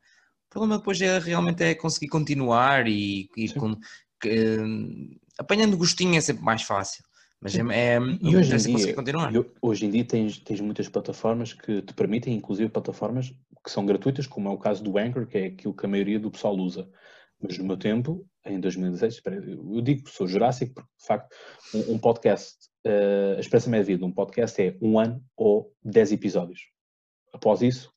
O 0.48 0.50
problema 0.50 0.78
depois 0.78 1.00
é 1.02 1.18
realmente 1.18 1.64
é 1.64 1.74
conseguir 1.74 2.10
continuar 2.10 2.86
e 2.88 3.30
ir 3.38 3.54
com, 3.54 3.78
que, 4.20 4.58
apanhando 5.38 5.78
gostinho 5.78 6.18
é 6.18 6.22
sempre 6.22 6.44
mais 6.44 6.64
fácil. 6.64 7.04
Mas 7.46 7.56
é, 7.56 7.60
é 7.60 8.00
e 8.24 8.36
hoje 8.36 8.56
em, 8.56 8.76
dia, 8.76 8.94
continuar. 8.96 9.32
hoje 9.62 9.86
em 9.86 9.92
dia 9.92 10.04
tens, 10.04 10.40
tens 10.40 10.60
muitas 10.60 10.90
plataformas 10.90 11.54
que 11.54 11.80
te 11.84 11.94
permitem, 11.94 12.34
inclusive 12.34 12.72
plataformas 12.72 13.36
que 13.64 13.70
são 13.70 13.86
gratuitas, 13.86 14.26
como 14.26 14.50
é 14.50 14.52
o 14.52 14.58
caso 14.58 14.84
do 14.84 14.98
Anchor, 14.98 15.28
que 15.28 15.38
é 15.38 15.46
aquilo 15.46 15.76
que 15.76 15.86
a 15.86 15.90
maioria 15.90 16.20
do 16.20 16.32
pessoal 16.32 16.56
usa. 16.56 16.90
Mas 17.40 17.56
no 17.60 17.66
meu 17.66 17.78
tempo, 17.78 18.26
em 18.48 18.60
2016, 18.60 19.22
eu 19.48 19.80
digo 19.80 20.06
que 20.06 20.10
sou 20.10 20.26
Jurássico, 20.26 20.74
porque 20.74 20.90
de 21.00 21.06
facto 21.06 21.36
um, 21.76 21.94
um 21.94 22.00
podcast, 22.00 22.56
uh, 22.84 23.38
a 23.38 23.40
experiência 23.40 23.70
média 23.70 23.86
de 23.86 23.92
vida 23.92 24.06
um 24.08 24.12
podcast 24.12 24.60
é 24.60 24.76
um 24.82 24.98
ano 24.98 25.24
ou 25.38 25.72
dez 25.84 26.12
episódios. 26.12 26.62
Após 27.32 27.62
isso, 27.62 27.94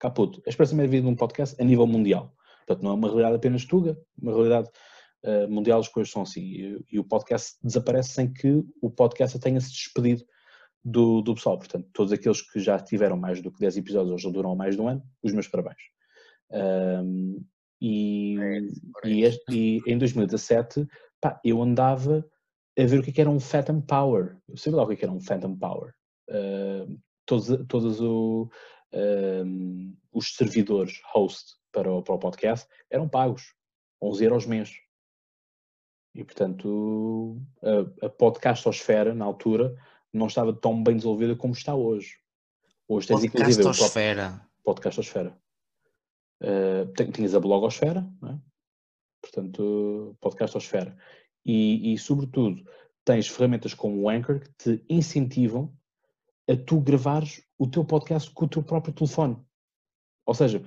caputo. 0.00 0.40
A 0.46 0.48
média 0.48 0.74
de 0.74 0.86
vida 0.86 1.02
de 1.02 1.12
um 1.12 1.16
podcast 1.16 1.54
a 1.60 1.64
nível 1.64 1.86
mundial. 1.86 2.34
Portanto, 2.66 2.82
não 2.82 2.92
é 2.92 2.94
uma 2.94 3.08
realidade 3.08 3.36
apenas 3.36 3.66
tuga, 3.66 3.94
uma 4.18 4.32
realidade 4.32 4.70
uh, 5.26 5.48
mundial 5.50 5.80
as 5.80 5.88
coisas 5.88 6.12
são 6.12 6.22
assim. 6.22 6.42
E, 6.42 6.84
e, 6.92 6.98
o 6.98 7.04
podcast 7.04 7.58
desaparece 7.62 8.10
sem 8.10 8.32
que 8.32 8.62
o 8.80 8.90
podcast 8.90 9.38
tenha 9.38 9.60
se 9.60 9.70
despedido 9.70 10.24
do, 10.84 11.20
do 11.20 11.34
pessoal. 11.34 11.58
Portanto, 11.58 11.88
todos 11.92 12.12
aqueles 12.12 12.40
que 12.40 12.60
já 12.60 12.78
tiveram 12.78 13.16
mais 13.16 13.42
do 13.42 13.50
que 13.50 13.58
10 13.58 13.76
episódios 13.78 14.12
ou 14.12 14.18
já 14.18 14.30
duram 14.30 14.54
mais 14.54 14.76
de 14.76 14.82
um 14.82 14.88
ano, 14.88 15.02
os 15.22 15.32
meus 15.32 15.48
parabéns. 15.48 15.82
Um, 16.50 17.44
e, 17.80 18.36
e, 19.04 19.22
este, 19.22 19.44
e, 19.52 19.82
em 19.86 19.98
2017 19.98 20.86
pá, 21.20 21.40
eu 21.44 21.60
andava 21.60 22.24
a 22.78 22.84
ver 22.84 23.00
o 23.00 23.02
que, 23.02 23.18
é 23.18 23.22
era 23.22 23.30
um 23.30 23.40
Phantom 23.40 23.80
Power. 23.80 24.36
Eu 24.48 24.56
sabia 24.56 24.76
lá 24.76 24.84
o 24.84 24.88
que, 24.88 24.94
é 24.94 25.04
era 25.04 25.12
um 25.12 25.20
Phantom 25.20 25.56
Power. 25.56 25.92
Uh, 26.30 26.98
todos 27.24 27.48
todos 27.68 28.00
o, 28.00 28.48
os 30.12 30.34
servidores 30.34 31.00
host 31.12 31.56
para 31.72 31.92
o, 31.92 32.02
para 32.02 32.14
o 32.14 32.18
podcast 32.18 32.66
eram 32.90 33.08
pagos, 33.08 33.54
11 34.00 34.24
euros 34.24 34.46
mês. 34.46 34.85
E, 36.16 36.24
portanto, 36.24 37.36
a, 37.62 38.06
a 38.06 38.08
podcastosfera, 38.08 39.14
na 39.14 39.26
altura, 39.26 39.76
não 40.10 40.28
estava 40.28 40.50
tão 40.50 40.82
bem 40.82 40.96
desenvolvida 40.96 41.36
como 41.36 41.52
está 41.52 41.74
hoje. 41.74 42.16
Hoje 42.88 43.08
tens 43.08 43.24
inclusive 43.24 43.62
podcastosfera. 43.62 44.48
Podcastosfera. 44.64 45.38
Uh, 46.42 47.12
tinhas 47.12 47.34
a 47.34 47.40
blogosfera, 47.40 48.08
é? 48.24 48.38
portanto, 49.20 50.16
podcastosfera. 50.18 50.96
E, 51.44 51.92
e, 51.92 51.98
sobretudo, 51.98 52.64
tens 53.04 53.28
ferramentas 53.28 53.74
como 53.74 54.00
o 54.00 54.08
Anchor 54.08 54.40
que 54.40 54.50
te 54.56 54.84
incentivam 54.88 55.76
a 56.48 56.56
tu 56.56 56.80
gravares 56.80 57.42
o 57.58 57.66
teu 57.66 57.84
podcast 57.84 58.30
com 58.30 58.46
o 58.46 58.48
teu 58.48 58.62
próprio 58.62 58.94
telefone. 58.94 59.36
Ou 60.24 60.34
seja, 60.34 60.64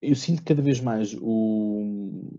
eu 0.00 0.16
sinto 0.16 0.42
cada 0.42 0.62
vez 0.62 0.80
mais 0.80 1.14
o, 1.20 2.32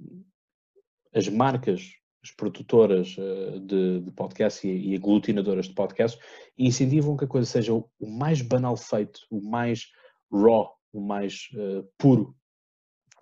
as 1.14 1.28
marcas 1.28 2.01
as 2.24 2.32
produtoras 2.32 3.16
uh, 3.18 3.60
de, 3.60 4.02
de 4.02 4.12
podcast 4.12 4.68
e, 4.68 4.92
e, 4.92 4.96
aglutinadoras 4.96 5.68
de 5.68 5.74
podcast 5.74 6.20
incentivam 6.58 7.18
que 7.18 7.26
a 7.26 7.28
coisa 7.28 7.50
seja 7.50 7.74
o, 7.74 7.90
o 8.00 8.10
mais 8.10 8.42
banal 8.42 8.78
feito, 8.78 9.22
o 9.30 9.42
mais 9.42 9.88
raw, 10.32 10.72
o 10.94 11.02
mais 11.02 11.50
uh, 11.54 11.88
puro 11.98 12.36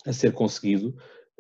a 0.06 0.14
ser 0.14 0.34
conseguido 0.34 0.96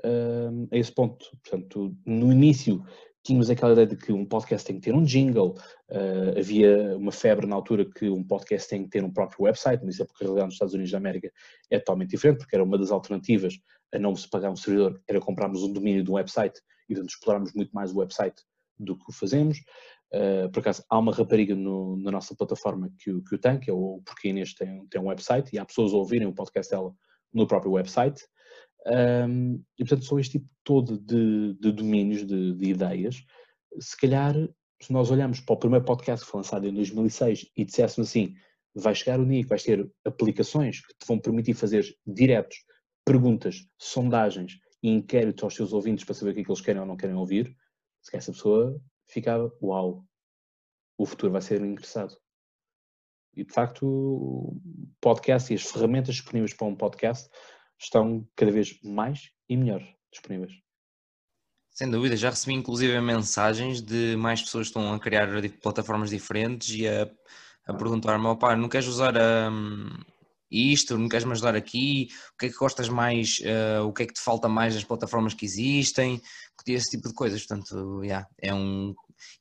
uh, 0.05 0.67
a 0.71 0.77
esse 0.77 0.91
ponto. 0.91 1.25
Portanto, 1.43 1.95
no 2.05 2.31
início 2.31 2.83
tínhamos 3.23 3.49
aquela 3.49 3.73
ideia 3.73 3.87
de 3.87 3.97
que 3.97 4.11
um 4.11 4.25
podcast 4.25 4.65
tem 4.65 4.77
que 4.77 4.81
ter 4.81 4.95
um 4.95 5.03
jingle, 5.03 5.55
uh, 5.91 6.39
havia 6.39 6.97
uma 6.97 7.11
febre 7.11 7.45
na 7.45 7.55
altura 7.55 7.85
que 7.85 8.09
um 8.09 8.23
podcast 8.23 8.69
tem 8.69 8.83
que 8.83 8.89
ter 8.89 9.03
um 9.03 9.11
próprio 9.11 9.43
website, 9.43 9.83
mas 9.83 9.95
isso 9.95 10.03
é 10.03 10.05
porque 10.05 10.23
a 10.23 10.27
realidade 10.27 10.47
nos 10.47 10.55
Estados 10.55 10.73
Unidos 10.73 10.91
da 10.91 10.97
América 10.97 11.31
é 11.69 11.77
totalmente 11.77 12.11
diferente, 12.11 12.39
porque 12.39 12.55
era 12.55 12.63
uma 12.63 12.77
das 12.77 12.91
alternativas 12.91 13.59
a 13.93 13.99
não 13.99 14.15
se 14.15 14.29
pagar 14.29 14.49
um 14.49 14.55
servidor, 14.55 15.01
era 15.07 15.19
comprarmos 15.19 15.63
um 15.63 15.73
domínio 15.73 16.03
de 16.03 16.09
um 16.09 16.15
website 16.15 16.59
e 16.89 16.93
portanto 16.93 17.11
explorarmos 17.11 17.53
muito 17.53 17.71
mais 17.71 17.93
o 17.93 17.99
website 17.99 18.41
do 18.77 18.97
que 18.97 19.09
o 19.09 19.13
fazemos. 19.13 19.59
Uh, 20.11 20.49
por 20.51 20.61
acaso, 20.61 20.83
há 20.89 20.97
uma 20.97 21.13
rapariga 21.13 21.55
no, 21.55 21.97
na 21.97 22.11
nossa 22.11 22.35
plataforma 22.35 22.91
que 22.97 23.11
o, 23.11 23.23
que 23.23 23.35
o 23.35 23.37
tem, 23.37 23.59
que 23.59 23.69
é 23.69 23.73
o 23.73 24.01
Porque 24.03 24.29
Inês 24.29 24.53
tem, 24.53 24.85
tem 24.87 24.99
um 24.99 25.07
website, 25.07 25.53
e 25.53 25.59
há 25.59 25.65
pessoas 25.65 25.93
a 25.93 25.97
ouvirem 25.97 26.27
o 26.27 26.33
podcast 26.33 26.71
dela 26.71 26.93
no 27.31 27.45
próprio 27.45 27.73
website. 27.73 28.23
Um, 28.87 29.61
e 29.77 29.83
portanto, 29.83 30.05
só 30.05 30.17
este 30.17 30.39
tipo 30.39 30.49
todo 30.63 30.97
de, 30.97 31.53
de 31.59 31.71
domínios, 31.71 32.25
de, 32.25 32.55
de, 32.55 32.69
ideias, 32.69 33.21
se 33.79 33.95
calhar, 33.97 34.33
se 34.81 34.91
nós 34.91 35.11
olharmos 35.11 35.41
para 35.41 35.53
o 35.53 35.59
primeiro 35.59 35.85
podcast 35.85 36.25
que 36.25 36.31
foi 36.31 36.39
lançado 36.39 36.65
em 36.65 36.73
2006 36.73 37.51
e 37.55 37.65
disséssemos 37.65 38.09
assim, 38.09 38.33
vai 38.73 38.95
chegar 38.95 39.19
o 39.19 39.27
que 39.27 39.43
vais 39.43 39.63
ter 39.63 39.91
aplicações 40.05 40.81
que 40.81 40.93
te 40.97 41.05
vão 41.07 41.19
permitir 41.19 41.53
fazer 41.53 41.85
diretos, 42.07 42.57
perguntas, 43.05 43.67
sondagens 43.77 44.57
inquéritos 44.81 45.43
aos 45.43 45.55
seus 45.55 45.73
ouvintes 45.73 46.05
para 46.05 46.15
saber 46.15 46.31
o 46.31 46.33
que 46.33 46.41
é 46.41 46.43
que 46.43 46.51
eles 46.51 46.61
querem 46.61 46.81
ou 46.81 46.87
não 46.87 46.97
querem 46.97 47.15
ouvir, 47.15 47.55
se 48.01 48.15
essa 48.15 48.31
pessoa 48.31 48.81
ficava, 49.05 49.51
uau, 49.61 50.05
o 50.97 51.05
futuro 51.05 51.31
vai 51.31 51.41
ser 51.41 51.61
engraçado. 51.61 52.15
E 53.35 53.43
de 53.43 53.53
facto, 53.53 53.85
o 53.85 54.61
podcast 54.99 55.51
e 55.51 55.55
as 55.55 55.63
ferramentas 55.63 56.15
disponíveis 56.15 56.53
para 56.53 56.67
um 56.67 56.75
podcast 56.75 57.29
estão 57.79 58.27
cada 58.35 58.51
vez 58.51 58.81
mais 58.83 59.31
e 59.47 59.55
melhor 59.55 59.81
disponíveis. 60.11 60.53
Sem 61.71 61.89
dúvida, 61.89 62.17
já 62.17 62.29
recebi 62.29 62.53
inclusive 62.53 62.99
mensagens 62.99 63.81
de 63.81 64.15
mais 64.17 64.41
pessoas 64.41 64.67
que 64.67 64.77
estão 64.77 64.93
a 64.93 64.99
criar 64.99 65.29
plataformas 65.61 66.09
diferentes 66.09 66.69
e 66.71 66.87
a, 66.87 67.09
a 67.65 67.73
perguntar-me, 67.73 68.25
opá, 68.25 68.55
não 68.55 68.67
queres 68.67 68.87
usar 68.87 69.17
a, 69.17 69.49
hum, 69.49 69.89
isto, 70.51 70.97
não 70.97 71.09
queres 71.09 71.25
me 71.25 71.31
ajudar 71.31 71.55
aqui, 71.55 72.09
o 72.33 72.37
que 72.37 72.47
é 72.47 72.49
que 72.49 72.55
gostas 72.55 72.89
mais, 72.89 73.39
uh, 73.39 73.85
o 73.85 73.93
que 73.93 74.03
é 74.03 74.05
que 74.05 74.13
te 74.13 74.21
falta 74.21 74.47
mais 74.47 74.73
nas 74.73 74.83
plataformas 74.83 75.33
que 75.33 75.45
existem, 75.45 76.21
esse 76.67 76.91
tipo 76.91 77.07
de 77.07 77.13
coisas, 77.13 77.45
portanto, 77.45 78.03
yeah, 78.03 78.27
é 78.41 78.53
um... 78.53 78.93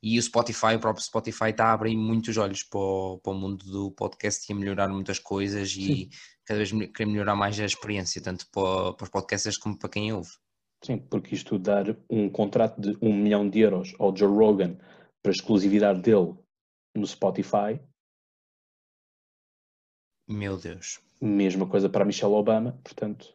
E 0.03 0.19
o 0.19 0.23
Spotify, 0.23 0.75
o 0.75 0.81
próprio 0.81 1.05
Spotify 1.05 1.51
está 1.51 1.67
a 1.67 1.73
abrir 1.73 1.97
muitos 1.97 2.37
olhos 2.37 2.65
para 2.65 2.81
o, 2.81 3.21
para 3.23 3.33
o 3.33 3.37
mundo 3.37 3.65
do 3.65 3.91
podcast 3.93 4.45
e 4.49 4.53
a 4.53 4.57
melhorar 4.57 4.89
muitas 4.89 5.19
coisas 5.19 5.71
Sim. 5.73 5.81
e 5.83 6.09
cada 6.45 6.59
vez 6.59 6.71
querer 6.73 7.07
melhorar 7.07 7.37
mais 7.37 7.59
a 7.61 7.65
experiência, 7.65 8.21
tanto 8.21 8.47
para, 8.51 8.95
para 8.95 9.05
os 9.05 9.11
podcasters 9.11 9.59
como 9.59 9.79
para 9.79 9.89
quem 9.89 10.13
ouve. 10.13 10.31
Sim, 10.85 10.99
porque 10.99 11.35
isto 11.35 11.59
dar 11.59 11.97
um 12.09 12.29
contrato 12.29 12.81
de 12.81 12.97
um 13.01 13.13
milhão 13.13 13.49
de 13.49 13.61
euros 13.61 13.95
ao 13.99 14.17
Joe 14.17 14.29
Rogan 14.29 14.77
para 15.23 15.31
a 15.31 15.37
exclusividade 15.37 16.01
dele 16.01 16.35
no 16.97 17.07
Spotify 17.07 17.81
meu 20.29 20.57
Deus. 20.57 21.01
Mesma 21.21 21.67
coisa 21.67 21.89
para 21.89 22.05
Michelle 22.05 22.35
Obama, 22.35 22.79
portanto. 22.85 23.35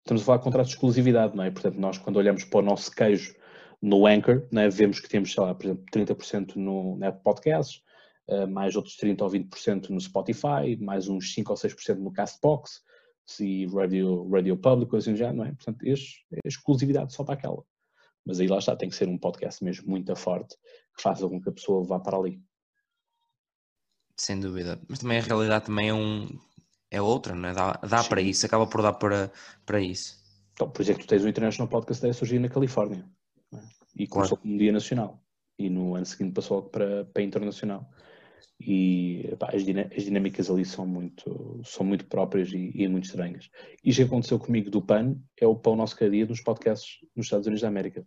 Estamos 0.00 0.22
a 0.22 0.24
falar 0.24 0.38
de 0.38 0.44
contratos 0.44 0.70
de 0.70 0.76
exclusividade, 0.76 1.36
não 1.36 1.44
é? 1.44 1.50
Portanto, 1.50 1.76
nós 1.76 1.98
quando 1.98 2.16
olhamos 2.16 2.44
para 2.44 2.60
o 2.60 2.62
nosso 2.62 2.90
queijo 2.90 3.34
no 3.82 4.06
Anchor, 4.06 4.46
não 4.50 4.62
é? 4.62 4.68
vemos 4.68 4.98
que 4.98 5.08
temos, 5.08 5.32
sei 5.32 5.42
lá, 5.42 5.54
por 5.54 5.66
exemplo, 5.66 5.84
30% 5.92 6.56
no, 6.56 6.96
no 6.96 7.06
Apple 7.06 7.22
Podcasts, 7.22 7.82
uh, 8.28 8.48
mais 8.48 8.74
outros 8.76 8.96
30% 8.96 9.20
ou 9.22 9.30
20% 9.30 9.90
no 9.90 10.00
Spotify, 10.00 10.76
mais 10.80 11.08
uns 11.08 11.32
5 11.34 11.52
ou 11.52 11.56
6% 11.56 11.96
no 11.96 12.12
Castbox, 12.12 12.82
e 13.38 13.66
Radio, 13.66 14.28
Radio 14.28 14.56
Public, 14.56 14.96
assim 14.96 15.14
já, 15.14 15.32
não 15.32 15.44
é? 15.44 15.52
Portanto, 15.52 15.84
este 15.84 16.26
é 16.32 16.40
exclusividade 16.44 17.12
só 17.12 17.22
para 17.22 17.34
aquela. 17.34 17.62
Mas 18.24 18.40
aí 18.40 18.48
lá 18.48 18.58
está, 18.58 18.74
tem 18.74 18.88
que 18.88 18.96
ser 18.96 19.08
um 19.08 19.18
podcast 19.18 19.62
mesmo 19.62 19.88
muito 19.88 20.14
forte 20.16 20.56
que 20.96 21.02
faça 21.02 21.28
com 21.28 21.40
que 21.40 21.48
a 21.48 21.52
pessoa 21.52 21.84
vá 21.84 22.00
para 22.00 22.16
ali. 22.16 22.42
Sem 24.20 24.38
dúvida. 24.38 24.78
Mas 24.86 24.98
também 24.98 25.16
a 25.16 25.22
realidade 25.22 25.64
também 25.64 25.88
é, 25.88 25.94
um, 25.94 26.28
é 26.90 27.00
outra, 27.00 27.34
não 27.34 27.48
é? 27.48 27.54
Dá, 27.54 27.72
dá 27.72 28.04
para 28.04 28.20
isso, 28.20 28.44
acaba 28.44 28.66
por 28.66 28.82
dar 28.82 28.92
para, 28.92 29.32
para 29.64 29.80
isso. 29.80 30.22
Então, 30.52 30.68
por 30.68 30.84
que 30.84 30.92
tu 30.92 31.06
tens 31.06 31.24
o 31.24 31.28
International 31.28 31.66
Podcast 31.66 32.02
Day 32.02 32.10
a 32.10 32.14
surgir 32.14 32.38
na 32.38 32.50
Califórnia. 32.50 33.02
É? 33.50 33.56
E 33.96 34.06
começou 34.06 34.36
claro. 34.36 34.42
como 34.42 34.58
dia 34.58 34.72
nacional. 34.72 35.24
E 35.58 35.70
no 35.70 35.94
ano 35.94 36.04
seguinte 36.04 36.34
passou 36.34 36.64
para, 36.64 37.06
para 37.06 37.22
internacional. 37.22 37.90
e 38.60 39.34
pá, 39.38 39.52
as, 39.54 39.64
dinâmicas, 39.64 39.96
as, 39.96 40.04
dinâmicas 40.04 40.50
ali 40.50 40.66
são 40.66 40.86
muito, 40.86 41.62
são 41.64 41.86
muito 41.86 42.04
próprias 42.04 42.52
e, 42.52 42.72
e, 42.74 42.86
muito 42.88 43.04
estranhas. 43.04 43.48
Isto 43.82 44.02
que 44.02 44.06
aconteceu 44.06 44.38
comigo 44.38 44.70
do 44.70 44.82
PAN 44.82 45.16
é 45.40 45.46
o 45.46 45.56
pão 45.56 45.74
nosso 45.74 45.96
cada 45.96 46.10
dia 46.10 46.26
dos 46.26 46.42
podcasts 46.42 46.98
nos 47.16 47.24
Estados 47.24 47.46
Unidos 47.46 47.62
da 47.62 47.68
América. 47.68 48.06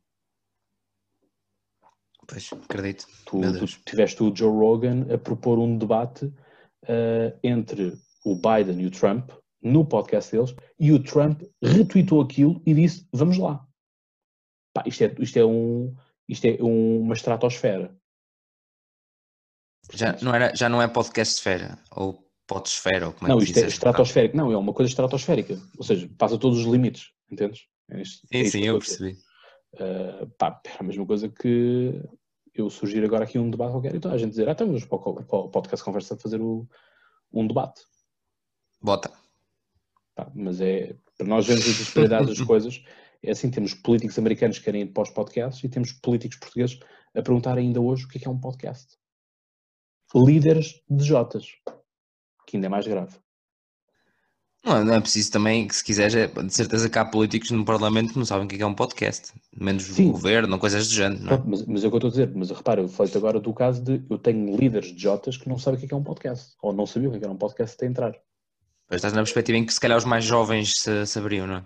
Pois, 2.27 2.49
acredito. 2.53 3.07
Tu, 3.25 3.41
tu 3.41 3.65
tiveste 3.85 4.23
o 4.23 4.35
Joe 4.35 4.49
Rogan 4.49 5.13
a 5.13 5.17
propor 5.17 5.59
um 5.59 5.77
debate 5.77 6.25
uh, 6.25 7.37
entre 7.43 7.97
o 8.25 8.35
Biden 8.35 8.81
e 8.81 8.87
o 8.87 8.91
Trump 8.91 9.31
no 9.61 9.85
podcast 9.85 10.31
deles 10.31 10.55
e 10.79 10.91
o 10.91 11.01
Trump 11.01 11.41
retweetou 11.61 12.21
aquilo 12.21 12.61
e 12.65 12.73
disse: 12.73 13.07
Vamos 13.11 13.37
lá. 13.37 13.65
Pá, 14.73 14.83
isto, 14.85 15.03
é, 15.03 15.15
isto, 15.19 15.37
é 15.37 15.45
um, 15.45 15.95
isto 16.27 16.45
é 16.45 16.57
uma 16.61 17.13
estratosfera. 17.13 17.95
Já 19.91 20.17
não, 20.21 20.33
era, 20.33 20.55
já 20.55 20.69
não 20.69 20.81
é 20.81 20.87
podcast 20.87 21.35
esfera 21.35 21.77
ou 21.91 22.27
podesfera, 22.47 23.07
ou 23.07 23.13
como 23.13 23.31
é 23.31 23.35
Não, 23.35 23.41
isto 23.41 23.57
é 23.57 23.67
estratosférico. 23.67 24.35
Não, 24.35 24.51
é 24.51 24.57
uma 24.57 24.73
coisa 24.73 24.89
estratosférica. 24.89 25.59
Ou 25.77 25.83
seja, 25.83 26.09
passa 26.17 26.37
todos 26.37 26.59
os 26.59 26.65
limites, 26.65 27.11
entendes? 27.29 27.67
É 27.89 28.01
isto, 28.01 28.27
sim, 28.27 28.39
é 28.39 28.45
sim, 28.45 28.63
eu 28.63 28.79
percebi. 28.79 29.17
Uh, 29.73 30.27
pá, 30.37 30.61
é 30.65 30.77
a 30.79 30.83
mesma 30.83 31.05
coisa 31.05 31.29
que 31.29 32.01
eu 32.53 32.69
surgir 32.69 33.03
agora 33.03 33.23
aqui 33.23 33.39
um 33.39 33.49
debate 33.49 33.71
qualquer 33.71 33.95
e 33.95 33.99
toda 33.99 34.13
a 34.13 34.17
gente 34.17 34.31
dizer, 34.31 34.47
ah, 34.47 34.51
estamos 34.51 34.83
então, 34.83 34.99
para 34.99 35.37
o 35.39 35.49
podcast 35.49 35.83
conversa 35.83 36.15
de 36.15 36.21
fazer 36.21 36.39
o, 36.41 36.67
um 37.31 37.47
debate. 37.47 37.81
Bota. 38.81 39.11
Pá, 40.15 40.31
mas 40.35 40.61
é, 40.61 40.95
para 41.17 41.27
nós 41.27 41.47
vermos 41.47 41.67
as 41.67 41.75
disparidades 41.75 42.27
das 42.27 42.41
coisas, 42.45 42.83
é 43.23 43.31
assim, 43.31 43.49
temos 43.49 43.73
políticos 43.73 44.19
americanos 44.19 44.59
que 44.59 44.65
querem 44.65 44.81
ir 44.81 44.93
para 44.93 45.03
os 45.03 45.09
podcasts 45.09 45.63
e 45.63 45.69
temos 45.69 45.91
políticos 45.93 46.37
portugueses 46.37 46.79
a 47.15 47.21
perguntar 47.21 47.57
ainda 47.57 47.81
hoje 47.81 48.05
o 48.05 48.07
que 48.07 48.17
é, 48.17 48.21
que 48.21 48.27
é 48.27 48.31
um 48.31 48.39
podcast. 48.39 48.97
Líderes 50.13 50.83
de 50.87 51.03
Jotas, 51.03 51.47
que 52.45 52.57
ainda 52.57 52.67
é 52.67 52.69
mais 52.69 52.85
grave. 52.85 53.17
Não, 54.63 54.85
não 54.85 54.93
é 54.93 55.01
preciso 55.01 55.29
também, 55.29 55.67
que 55.67 55.75
se 55.75 55.83
quiseres, 55.83 56.15
é, 56.15 56.27
de 56.27 56.53
certeza 56.53 56.89
que 56.89 56.97
há 56.97 57.03
políticos 57.03 57.51
no 57.51 57.65
Parlamento 57.65 58.13
que 58.13 58.17
não 58.17 58.25
sabem 58.25 58.45
o 58.45 58.47
que 58.47 58.55
é, 58.55 58.61
é 58.61 58.65
um 58.65 58.73
podcast, 58.73 59.33
menos 59.53 59.83
Sim. 59.83 60.07
o 60.07 60.11
governo, 60.13 60.57
coisas 60.57 60.87
do 60.87 60.93
género. 60.93 61.21
Não? 61.21 61.33
É? 61.33 61.43
Mas, 61.45 61.65
mas 61.65 61.83
é 61.83 61.87
o 61.87 61.89
que 61.89 61.95
eu 61.95 61.97
estou 61.97 62.07
a 62.07 62.11
dizer, 62.11 62.31
mas 62.33 62.49
repara, 62.49 62.79
eu 62.79 62.87
falei 62.87 63.11
agora 63.13 63.41
do 63.41 63.53
caso 63.53 63.83
de 63.83 64.01
eu 64.09 64.17
tenho 64.17 64.55
líderes 64.55 64.93
de 64.93 65.01
Jotas 65.01 65.35
que 65.35 65.49
não 65.49 65.59
sabem 65.59 65.77
o 65.77 65.79
que 65.79 65.85
é, 65.85 65.87
que 65.89 65.93
é 65.93 65.97
um 65.97 66.03
podcast, 66.03 66.55
ou 66.61 66.71
não 66.71 66.85
sabiam 66.85 67.09
o 67.09 67.11
que, 67.11 67.17
é 67.17 67.19
que 67.19 67.25
era 67.25 67.33
um 67.33 67.37
podcast 67.37 67.75
até 67.75 67.87
entrar. 67.87 68.13
Pois 68.87 68.99
estás 68.99 69.13
na 69.13 69.21
perspectiva 69.21 69.57
em 69.57 69.65
que 69.65 69.73
se 69.73 69.81
calhar 69.81 69.97
os 69.97 70.05
mais 70.05 70.23
jovens 70.23 70.75
saberiam, 71.07 71.45
não 71.45 71.55
é? 71.57 71.65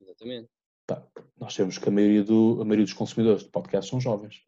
Exatamente. 0.00 0.48
Tá. 0.86 1.02
Nós 1.40 1.52
sabemos 1.52 1.78
que 1.78 1.88
a 1.88 1.92
maioria, 1.92 2.22
do, 2.22 2.58
a 2.60 2.64
maioria 2.64 2.84
dos 2.84 2.94
consumidores 2.94 3.42
de 3.42 3.48
podcasts 3.48 3.90
são 3.90 4.00
jovens. 4.00 4.42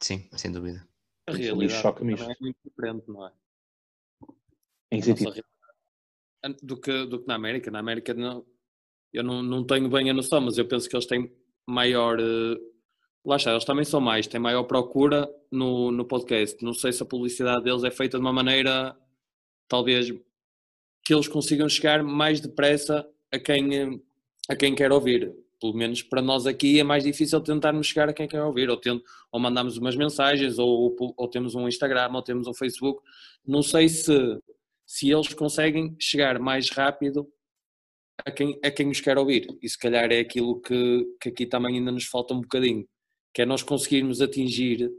Sim, 0.00 0.28
sem 0.32 0.50
dúvida. 0.50 0.84
A 1.28 1.32
realidade 1.32 1.80
choca 1.80 2.02
é 2.02 2.04
muito 2.04 2.56
diferente, 2.64 3.04
não 3.06 3.24
é? 3.24 3.32
Em 4.90 5.00
que 5.00 5.06
sentido? 5.06 5.44
Do 6.62 6.76
que, 6.76 7.06
do 7.06 7.20
que 7.20 7.26
na 7.26 7.34
América. 7.34 7.70
Na 7.70 7.78
América 7.78 8.14
não, 8.14 8.44
eu 9.12 9.22
não, 9.22 9.42
não 9.42 9.64
tenho 9.64 9.88
bem 9.88 10.10
a 10.10 10.14
noção, 10.14 10.40
mas 10.40 10.58
eu 10.58 10.66
penso 10.66 10.88
que 10.88 10.96
eles 10.96 11.06
têm 11.06 11.32
maior. 11.66 12.20
Uh, 12.20 12.58
lá 13.24 13.36
está, 13.36 13.50
eles 13.50 13.64
também 13.64 13.84
são 13.84 14.00
mais, 14.00 14.26
têm 14.26 14.40
maior 14.40 14.64
procura 14.64 15.28
no, 15.50 15.90
no 15.90 16.04
podcast. 16.04 16.62
Não 16.64 16.72
sei 16.72 16.92
se 16.92 17.02
a 17.02 17.06
publicidade 17.06 17.64
deles 17.64 17.84
é 17.84 17.90
feita 17.90 18.18
de 18.18 18.22
uma 18.22 18.32
maneira, 18.32 18.96
talvez, 19.66 20.10
que 21.04 21.14
eles 21.14 21.28
consigam 21.28 21.68
chegar 21.68 22.02
mais 22.02 22.40
depressa 22.40 23.06
a 23.32 23.38
quem, 23.38 24.02
a 24.48 24.56
quem 24.56 24.74
quer 24.74 24.92
ouvir. 24.92 25.34
Pelo 25.60 25.74
menos 25.74 26.02
para 26.02 26.22
nós 26.22 26.46
aqui 26.46 26.78
é 26.78 26.84
mais 26.84 27.02
difícil 27.02 27.40
tentarmos 27.40 27.88
chegar 27.88 28.08
a 28.08 28.12
quem 28.12 28.28
quer 28.28 28.42
ouvir, 28.42 28.70
ou, 28.70 28.76
tendo, 28.76 29.02
ou 29.32 29.40
mandamos 29.40 29.76
umas 29.76 29.96
mensagens, 29.96 30.56
ou, 30.58 30.96
ou, 30.98 31.14
ou 31.16 31.28
temos 31.28 31.54
um 31.56 31.66
Instagram, 31.66 32.10
ou 32.14 32.22
temos 32.22 32.46
um 32.46 32.54
Facebook. 32.54 33.02
Não 33.44 33.60
sei 33.62 33.88
se 33.88 34.12
se 34.88 35.10
eles 35.10 35.34
conseguem 35.34 35.94
chegar 36.00 36.38
mais 36.38 36.70
rápido 36.70 37.30
a 38.24 38.30
quem, 38.30 38.58
a 38.64 38.70
quem 38.70 38.88
os 38.88 39.02
quer 39.02 39.18
ouvir. 39.18 39.46
E 39.62 39.68
se 39.68 39.78
calhar 39.78 40.10
é 40.10 40.18
aquilo 40.18 40.58
que, 40.62 41.04
que 41.20 41.28
aqui 41.28 41.46
também 41.46 41.76
ainda 41.76 41.92
nos 41.92 42.06
falta 42.06 42.32
um 42.32 42.40
bocadinho, 42.40 42.88
que 43.34 43.42
é 43.42 43.46
nós 43.46 43.62
conseguirmos 43.62 44.22
atingir 44.22 44.90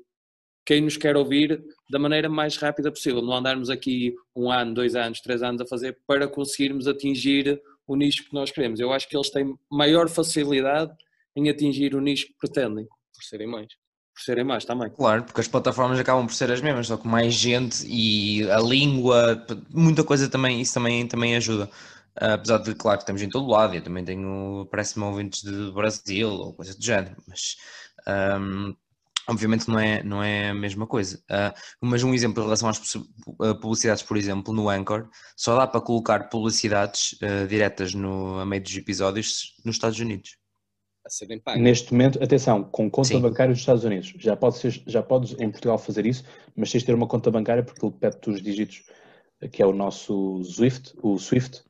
quem 0.63 0.81
nos 0.81 0.95
quer 0.95 1.17
ouvir 1.17 1.59
da 1.89 1.97
maneira 1.97 2.29
mais 2.29 2.55
rápida 2.55 2.91
possível, 2.91 3.23
não 3.23 3.33
andarmos 3.33 3.71
aqui 3.71 4.13
um 4.35 4.51
ano, 4.51 4.75
dois 4.75 4.95
anos, 4.95 5.21
três 5.21 5.41
anos 5.41 5.61
a 5.61 5.65
fazer 5.65 5.97
para 6.05 6.27
conseguirmos 6.27 6.87
atingir 6.87 7.59
o 7.87 7.95
nicho 7.95 8.25
que 8.25 8.33
nós 8.35 8.51
queremos. 8.51 8.79
Eu 8.79 8.93
acho 8.93 9.09
que 9.09 9.17
eles 9.17 9.31
têm 9.31 9.55
maior 9.71 10.07
facilidade 10.07 10.95
em 11.35 11.49
atingir 11.49 11.95
o 11.95 12.01
nicho 12.01 12.27
que 12.27 12.35
pretendem. 12.39 12.85
Por 12.85 13.23
serem 13.23 13.47
mais 13.47 13.73
por 14.19 14.23
serem 14.23 14.43
mais 14.43 14.65
também. 14.65 14.89
Claro, 14.89 15.23
porque 15.23 15.39
as 15.39 15.47
plataformas 15.47 15.97
acabam 15.97 16.27
por 16.27 16.33
ser 16.33 16.51
as 16.51 16.61
mesmas, 16.61 16.87
só 16.87 16.97
com 16.97 17.07
mais 17.07 17.33
gente 17.33 17.85
e 17.87 18.49
a 18.51 18.59
língua, 18.59 19.45
muita 19.69 20.03
coisa 20.03 20.29
também, 20.29 20.59
isso 20.59 20.73
também, 20.73 21.07
também 21.07 21.35
ajuda. 21.37 21.69
Apesar 22.15 22.57
de, 22.57 22.75
claro, 22.75 22.97
que 22.97 23.03
estamos 23.03 23.21
em 23.21 23.29
todo 23.29 23.47
lado, 23.47 23.75
eu 23.75 23.81
também 23.81 24.03
tenho, 24.03 24.67
parece-me, 24.69 25.05
ouvintes 25.05 25.41
de 25.41 25.71
Brasil 25.71 26.29
ou 26.29 26.53
coisa 26.53 26.75
do 26.75 26.83
género, 26.83 27.15
mas 27.25 27.55
um, 28.41 28.75
obviamente 29.29 29.69
não 29.69 29.79
é, 29.79 30.03
não 30.03 30.21
é 30.21 30.49
a 30.49 30.53
mesma 30.53 30.85
coisa. 30.85 31.17
Uh, 31.31 31.87
mas 31.87 32.03
um 32.03 32.13
exemplo 32.13 32.41
em 32.41 32.45
relação 32.45 32.67
às 32.67 32.79
publicidades, 33.61 34.03
por 34.03 34.17
exemplo, 34.17 34.53
no 34.53 34.69
Anchor, 34.69 35.07
só 35.37 35.55
dá 35.55 35.65
para 35.65 35.79
colocar 35.79 36.27
publicidades 36.27 37.13
uh, 37.21 37.47
diretas 37.47 37.93
no, 37.93 38.37
a 38.39 38.45
meio 38.45 38.63
dos 38.63 38.75
episódios 38.75 39.55
nos 39.63 39.77
Estados 39.77 39.99
Unidos 39.99 40.38
a 41.09 41.11
serem 41.11 41.39
pagas. 41.39 41.61
Neste 41.61 41.91
momento, 41.91 42.23
atenção, 42.23 42.63
com 42.63 42.89
conta 42.89 43.09
Sim. 43.09 43.21
bancária 43.21 43.51
dos 43.51 43.61
Estados 43.61 43.83
Unidos. 43.83 44.13
Já 44.17 44.37
ser, 44.51 44.83
já 44.85 45.03
podes 45.03 45.33
em 45.39 45.49
Portugal 45.49 45.77
fazer 45.77 46.05
isso, 46.05 46.23
mas 46.55 46.71
tens 46.71 46.81
de 46.81 46.85
ter 46.85 46.93
uma 46.93 47.07
conta 47.07 47.31
bancária 47.31 47.63
porque 47.63 47.83
ele 47.83 47.95
pede-te 47.99 48.29
os 48.29 48.41
dígitos, 48.41 48.83
que 49.51 49.61
é 49.61 49.65
o 49.65 49.73
nosso 49.73 50.43
SWIFT, 50.43 50.95
o 51.01 51.17
SWIFT 51.17 51.63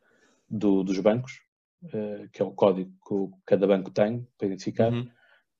do, 0.49 0.83
dos 0.83 0.99
bancos, 0.99 1.41
uh, 1.85 2.29
que 2.31 2.41
é 2.41 2.45
o 2.45 2.51
código 2.51 2.91
que 3.07 3.37
cada 3.45 3.65
banco 3.65 3.89
tem 3.89 4.27
para 4.37 4.47
identificar. 4.47 4.91
Uhum. 4.91 5.09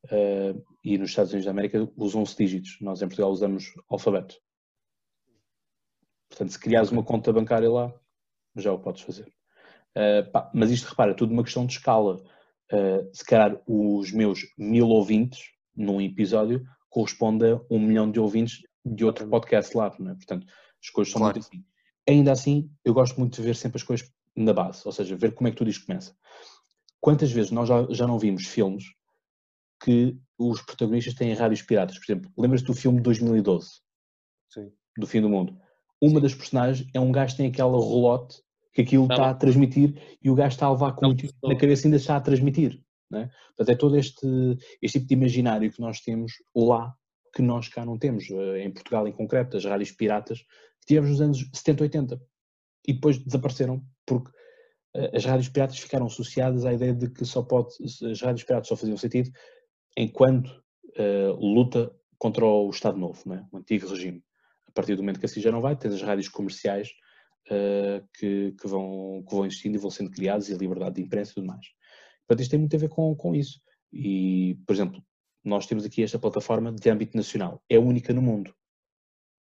Uh, 0.06 0.64
e 0.84 0.97
nos 0.97 1.10
Estados 1.10 1.31
Unidos 1.31 1.45
da 1.45 1.51
América 1.51 1.89
usam-se 1.95 2.38
dígitos. 2.38 2.77
Nós 2.81 3.01
em 3.01 3.07
Portugal 3.07 3.31
usamos 3.31 3.73
alfabeto. 3.89 4.35
Portanto, 6.30 6.51
se 6.51 6.60
criares 6.60 6.91
uma 6.91 7.03
conta 7.03 7.34
bancária 7.34 7.69
lá, 7.69 7.93
já 8.56 8.72
o 8.72 8.80
podes 8.80 9.01
fazer. 9.01 9.27
Uh, 9.95 10.30
pá, 10.31 10.51
mas 10.53 10.69
isto, 10.69 10.88
repara, 10.88 11.11
é 11.11 11.15
tudo 11.15 11.34
uma 11.34 11.43
questão 11.43 11.65
de 11.65 11.73
escala 11.73 12.22
uh, 12.73 13.09
se 13.13 13.23
calhar 13.25 13.59
os 13.67 14.11
meus 14.11 14.41
mil 14.57 14.87
ouvintes 14.87 15.51
num 15.75 16.01
episódio 16.01 16.63
corresponde 16.89 17.45
a 17.45 17.61
um 17.69 17.79
milhão 17.79 18.09
de 18.09 18.19
ouvintes 18.19 18.61
de 18.83 19.05
outro 19.05 19.27
podcast 19.27 19.75
lá, 19.75 19.95
não 19.99 20.11
é? 20.11 20.15
Portanto, 20.15 20.47
as 20.81 20.89
coisas 20.89 21.11
são 21.11 21.21
claro. 21.21 21.35
muito 21.35 21.47
assim. 21.47 21.63
Ainda 22.07 22.31
assim, 22.31 22.71
eu 22.83 22.93
gosto 22.93 23.19
muito 23.19 23.35
de 23.35 23.41
ver 23.41 23.55
sempre 23.55 23.77
as 23.77 23.83
coisas 23.83 24.11
na 24.35 24.53
base, 24.53 24.81
ou 24.85 24.91
seja, 24.91 25.15
ver 25.15 25.33
como 25.33 25.47
é 25.47 25.51
que 25.51 25.57
tudo 25.57 25.69
isto 25.69 25.85
começa. 25.85 26.15
Quantas 26.99 27.31
vezes 27.31 27.51
nós 27.51 27.67
já, 27.67 27.85
já 27.91 28.07
não 28.07 28.17
vimos 28.17 28.45
filmes 28.45 28.85
que 29.83 30.17
os 30.37 30.61
protagonistas 30.61 31.13
têm 31.13 31.33
rádios 31.33 31.61
piratas? 31.61 31.97
Por 31.97 32.11
exemplo, 32.11 32.31
lembras-te 32.37 32.65
do 32.65 32.73
filme 32.73 32.97
de 32.97 33.03
2012? 33.03 33.69
Sim. 34.49 34.71
Do 34.97 35.07
fim 35.07 35.21
do 35.21 35.29
mundo. 35.29 35.57
Uma 36.01 36.19
das 36.19 36.33
personagens 36.33 36.87
é 36.93 36.99
um 36.99 37.11
gajo 37.11 37.33
que 37.33 37.37
tem 37.37 37.49
aquela 37.49 37.77
rolote 37.77 38.41
que 38.80 38.84
aquilo 38.84 39.03
está, 39.03 39.15
está 39.15 39.30
a 39.30 39.34
transmitir 39.34 40.01
e 40.23 40.30
o 40.30 40.35
gajo 40.35 40.53
está 40.53 40.65
a 40.65 40.72
levar 40.72 40.93
com 40.93 41.07
na 41.43 41.57
cabeça 41.57 41.85
ainda 41.85 41.97
está 41.97 42.15
a 42.15 42.22
transmitir. 42.22 42.81
Né? 43.11 43.30
Portanto, 43.49 43.69
é 43.69 43.76
todo 43.76 43.97
este, 43.97 44.26
este 44.81 44.99
tipo 44.99 45.10
de 45.10 45.14
imaginário 45.15 45.72
que 45.72 45.81
nós 45.81 45.99
temos 45.99 46.34
lá, 46.56 46.95
que 47.35 47.41
nós 47.41 47.68
cá 47.68 47.85
não 47.85 47.97
temos, 47.97 48.30
eh, 48.30 48.64
em 48.64 48.72
Portugal 48.72 49.06
em 49.07 49.11
concreto, 49.11 49.57
as 49.57 49.65
rádios 49.65 49.91
piratas, 49.91 50.39
que 50.39 50.88
tivemos 50.88 51.10
nos 51.10 51.22
anos 51.22 51.49
70, 51.53 51.84
80 51.84 52.22
e 52.88 52.93
depois 52.93 53.18
desapareceram 53.18 53.84
porque 54.06 54.31
eh, 54.95 55.11
as 55.14 55.26
rádios 55.26 55.49
piratas 55.49 55.77
ficaram 55.77 56.06
associadas 56.06 56.65
à 56.65 56.73
ideia 56.73 56.93
de 56.93 57.10
que 57.10 57.26
só 57.26 57.43
pode, 57.43 57.73
as 57.84 58.22
rádios 58.22 58.43
piratas 58.43 58.69
só 58.69 58.77
faziam 58.77 58.97
sentido 58.97 59.30
enquanto 59.97 60.47
uh, 60.97 61.34
luta 61.35 61.91
contra 62.18 62.45
o 62.45 62.69
Estado 62.69 62.97
Novo, 62.97 63.22
né? 63.27 63.45
o 63.51 63.57
antigo 63.57 63.89
regime. 63.89 64.23
A 64.68 64.72
partir 64.72 64.95
do 64.95 65.01
momento 65.01 65.19
que 65.19 65.26
assim 65.26 65.41
já 65.41 65.51
não 65.51 65.60
vai, 65.60 65.76
tens 65.76 65.95
as 65.95 66.01
rádios 66.01 66.30
comerciais 66.30 66.89
uh, 67.47 68.07
que, 68.17 68.53
que, 68.59 68.67
vão, 68.67 69.23
que 69.27 69.35
vão 69.35 69.45
existindo 69.45 69.77
e 69.77 69.79
vão 69.79 69.89
sendo 69.89 70.11
criados 70.11 70.49
e 70.49 70.53
a 70.53 70.57
liberdade 70.57 70.95
de 70.95 71.01
imprensa 71.01 71.31
e 71.31 71.35
tudo 71.35 71.47
mais. 71.47 71.67
Portanto, 72.27 72.41
isto 72.41 72.51
tem 72.51 72.59
muito 72.59 72.75
a 72.75 72.79
ver 72.79 72.89
com, 72.89 73.15
com 73.15 73.35
isso. 73.35 73.59
E, 73.91 74.59
por 74.65 74.73
exemplo, 74.73 75.03
nós 75.43 75.65
temos 75.65 75.85
aqui 75.85 76.03
esta 76.03 76.19
plataforma 76.19 76.71
de 76.71 76.89
âmbito 76.89 77.17
nacional. 77.17 77.63
É 77.69 77.79
única 77.79 78.13
no 78.13 78.21
mundo. 78.21 78.53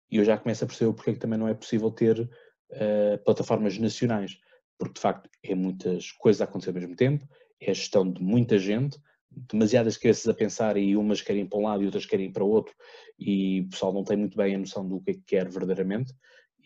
E 0.09 0.17
eu 0.17 0.23
já 0.23 0.37
começo 0.37 0.63
a 0.63 0.67
perceber 0.67 0.93
porque 0.93 1.09
é 1.11 1.13
que 1.13 1.19
também 1.19 1.37
não 1.37 1.47
é 1.47 1.53
possível 1.53 1.91
ter 1.91 2.19
uh, 2.21 3.23
plataformas 3.25 3.77
nacionais. 3.77 4.39
Porque, 4.77 4.93
de 4.93 5.01
facto, 5.01 5.29
é 5.43 5.53
muitas 5.55 6.11
coisas 6.13 6.41
a 6.41 6.45
acontecer 6.45 6.69
ao 6.69 6.75
mesmo 6.75 6.95
tempo, 6.95 7.27
é 7.59 7.71
a 7.71 7.73
gestão 7.73 8.09
de 8.09 8.21
muita 8.21 8.57
gente, 8.57 8.97
demasiadas 9.31 9.97
cabeças 9.97 10.27
a 10.27 10.33
pensar 10.33 10.77
e 10.77 10.95
umas 10.95 11.21
querem 11.21 11.45
para 11.45 11.59
um 11.59 11.63
lado 11.63 11.83
e 11.83 11.85
outras 11.85 12.05
querem 12.05 12.31
para 12.31 12.43
o 12.43 12.49
outro 12.49 12.73
e 13.19 13.61
o 13.61 13.69
pessoal 13.69 13.93
não 13.93 14.03
tem 14.03 14.17
muito 14.17 14.37
bem 14.37 14.55
a 14.55 14.57
noção 14.57 14.87
do 14.87 15.01
que 15.01 15.11
é 15.11 15.13
que 15.13 15.23
quer 15.25 15.49
verdadeiramente 15.49 16.13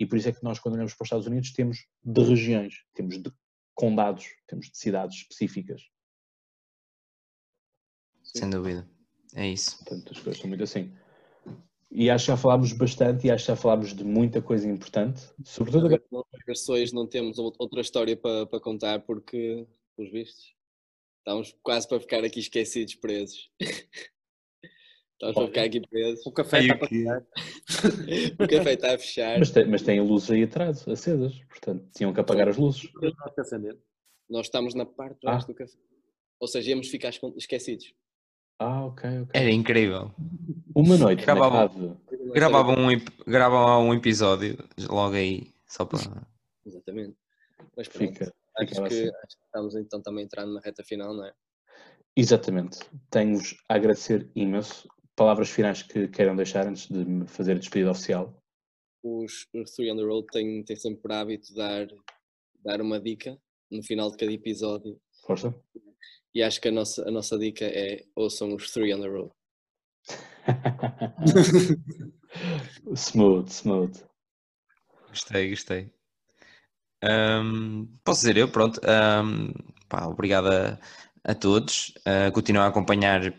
e 0.02 0.06
por 0.07 0.18
isso 0.18 0.30
é 0.30 0.32
que 0.32 0.44
nós, 0.44 0.57
quando 0.57 0.73
olhamos 0.73 0.95
para 0.95 1.03
os 1.03 1.06
Estados 1.06 1.28
Unidos, 1.28 1.53
temos 1.53 1.86
de 2.03 2.23
regiões, 2.23 2.84
temos 2.91 3.22
de 3.22 3.32
condados, 3.76 4.26
temos 4.48 4.72
de 4.72 4.76
cidades 4.76 5.18
específicas. 5.18 5.84
Sem 8.23 8.49
dúvida. 8.49 8.90
É 9.36 9.48
isso. 9.48 9.78
Portanto, 9.78 10.11
as 10.11 10.19
coisas 10.19 10.41
são 10.41 10.49
muito 10.49 10.64
assim. 10.64 10.91
E 11.91 12.10
acho 12.10 12.26
que 12.26 12.32
já 12.32 12.38
falámos 12.38 12.73
bastante 12.73 13.28
e 13.28 13.32
acho 13.32 13.44
que 13.45 13.52
já 13.52 13.56
falámos 13.56 13.94
de 13.94 14.03
muita 14.03 14.41
coisa 14.41 14.68
importante, 14.68 15.22
sobretudo 15.45 15.86
agora. 15.86 16.03
Versões 16.48 16.91
não 16.91 17.06
temos 17.06 17.38
ou- 17.38 17.53
outra 17.60 17.82
história 17.82 18.18
para, 18.18 18.48
para 18.48 18.60
contar 18.60 19.02
porque, 19.02 19.68
pelos 19.95 20.11
vistos, 20.11 20.56
estamos 21.19 21.56
quase 21.61 21.88
para 21.88 21.99
ficar 21.99 22.23
aqui 22.23 22.40
esquecidos, 22.40 22.95
presos. 22.95 23.52
Estamos 25.22 25.35
para 25.35 25.48
ficar 25.48 25.64
aqui 25.65 25.81
presos. 25.88 26.26
O 26.26 26.31
café 26.31 26.61
está 26.64 26.77
fechar. 26.88 27.23
O 28.39 28.48
café 28.48 28.73
está 28.73 28.95
a 28.95 28.98
fechar. 28.98 29.38
Mas 29.39 29.52
tem, 29.52 29.65
mas 29.68 29.81
tem 29.84 30.02
luzes 30.02 30.31
aí 30.31 30.43
atrás, 30.43 30.88
acesas, 30.88 31.39
portanto 31.48 31.88
tinham 31.95 32.11
que 32.11 32.19
apagar 32.19 32.49
as 32.49 32.57
luzes. 32.57 32.89
Nós 34.27 34.48
estamos 34.48 34.73
na 34.73 34.85
parte 34.85 35.19
de 35.19 35.27
Ah. 35.27 35.34
baixo 35.34 35.48
do 35.48 35.53
café. 35.53 35.77
Ou 36.39 36.48
seja, 36.48 36.72
íamos 36.72 36.88
ficar 36.88 37.11
esquecidos. 37.38 37.93
Ah, 38.57 38.85
ok, 38.85 39.10
ok. 39.22 39.30
Era 39.39 39.52
incrível. 39.52 40.11
Uma 40.76 40.98
noite 40.98 41.19
na 41.19 41.26
Gravava- 41.35 41.69
cave. 41.69 41.93
Gravava 43.27 43.80
um, 43.81 43.89
um 43.89 43.93
episódio 43.93 44.57
logo 44.89 45.15
aí, 45.15 45.52
só 45.68 45.85
para. 45.85 45.99
Exatamente. 46.65 47.15
Mas 47.77 47.88
pronto, 47.88 48.11
Fica, 48.14 48.34
acho, 48.57 48.72
que, 48.73 48.81
assim. 48.81 49.07
acho 49.07 49.38
que 49.38 49.43
estamos 49.45 49.76
então 49.76 50.02
também 50.02 50.23
entrando 50.26 50.53
na 50.53 50.61
reta 50.61 50.84
final, 50.84 51.14
não 51.14 51.26
é? 51.26 51.34
Exatamente. 52.15 52.80
Tenho-vos 53.10 53.56
a 53.69 53.76
agradecer 53.76 54.30
imenso. 54.35 54.88
Palavras 55.15 55.49
finais 55.49 55.83
que 55.83 56.07
queiram 56.07 56.35
deixar 56.35 56.67
antes 56.67 56.88
de 56.88 57.05
me 57.05 57.27
fazer 57.27 57.53
a 57.53 57.59
despedida 57.59 57.91
oficial. 57.91 58.35
Os, 59.03 59.47
os 59.53 59.71
Three 59.71 59.91
on 59.91 59.97
the 59.97 60.03
Road 60.03 60.27
têm, 60.31 60.63
têm 60.63 60.75
sempre 60.75 61.01
por 61.01 61.11
hábito 61.11 61.53
dar, 61.53 61.88
dar 62.63 62.81
uma 62.81 62.99
dica 62.99 63.38
no 63.69 63.83
final 63.83 64.11
de 64.11 64.17
cada 64.17 64.31
episódio. 64.31 64.99
Força. 65.25 65.53
E 66.33 66.41
acho 66.41 66.61
que 66.61 66.69
a 66.69 66.71
nossa, 66.71 67.07
a 67.07 67.11
nossa 67.11 67.38
dica 67.38 67.65
é 67.65 68.05
ouçam 68.15 68.53
os 68.53 68.71
Three 68.71 68.93
on 68.93 69.01
the 69.01 69.07
Road. 69.07 69.31
smooth, 72.95 73.49
smooth. 73.49 74.03
Gostei, 75.09 75.49
gostei. 75.49 75.91
Ahm, 77.03 77.88
posso 78.03 78.21
dizer 78.21 78.38
eu, 78.38 78.49
pronto. 78.49 78.79
ahm, 78.88 79.51
pá, 79.89 80.05
obrigado 80.05 80.47
a, 80.47 80.79
a 81.23 81.35
todos. 81.35 81.93
Uh, 82.07 82.31
continuem 82.31 82.65
a 82.65 82.69
acompanhar 82.69 83.33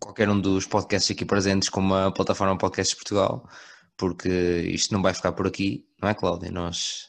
qualquer 0.00 0.28
um 0.28 0.40
dos 0.40 0.66
podcasts 0.66 1.10
aqui 1.10 1.24
presentes, 1.24 1.68
como 1.68 1.94
a 1.94 2.10
plataforma 2.12 2.56
Podcasts 2.56 2.94
Portugal, 2.94 3.48
porque 3.96 4.28
isto 4.28 4.94
não 4.94 5.02
vai 5.02 5.14
ficar 5.14 5.32
por 5.32 5.46
aqui, 5.46 5.86
não 6.00 6.08
é, 6.08 6.14
Cláudia? 6.14 6.50
Nós, 6.50 7.08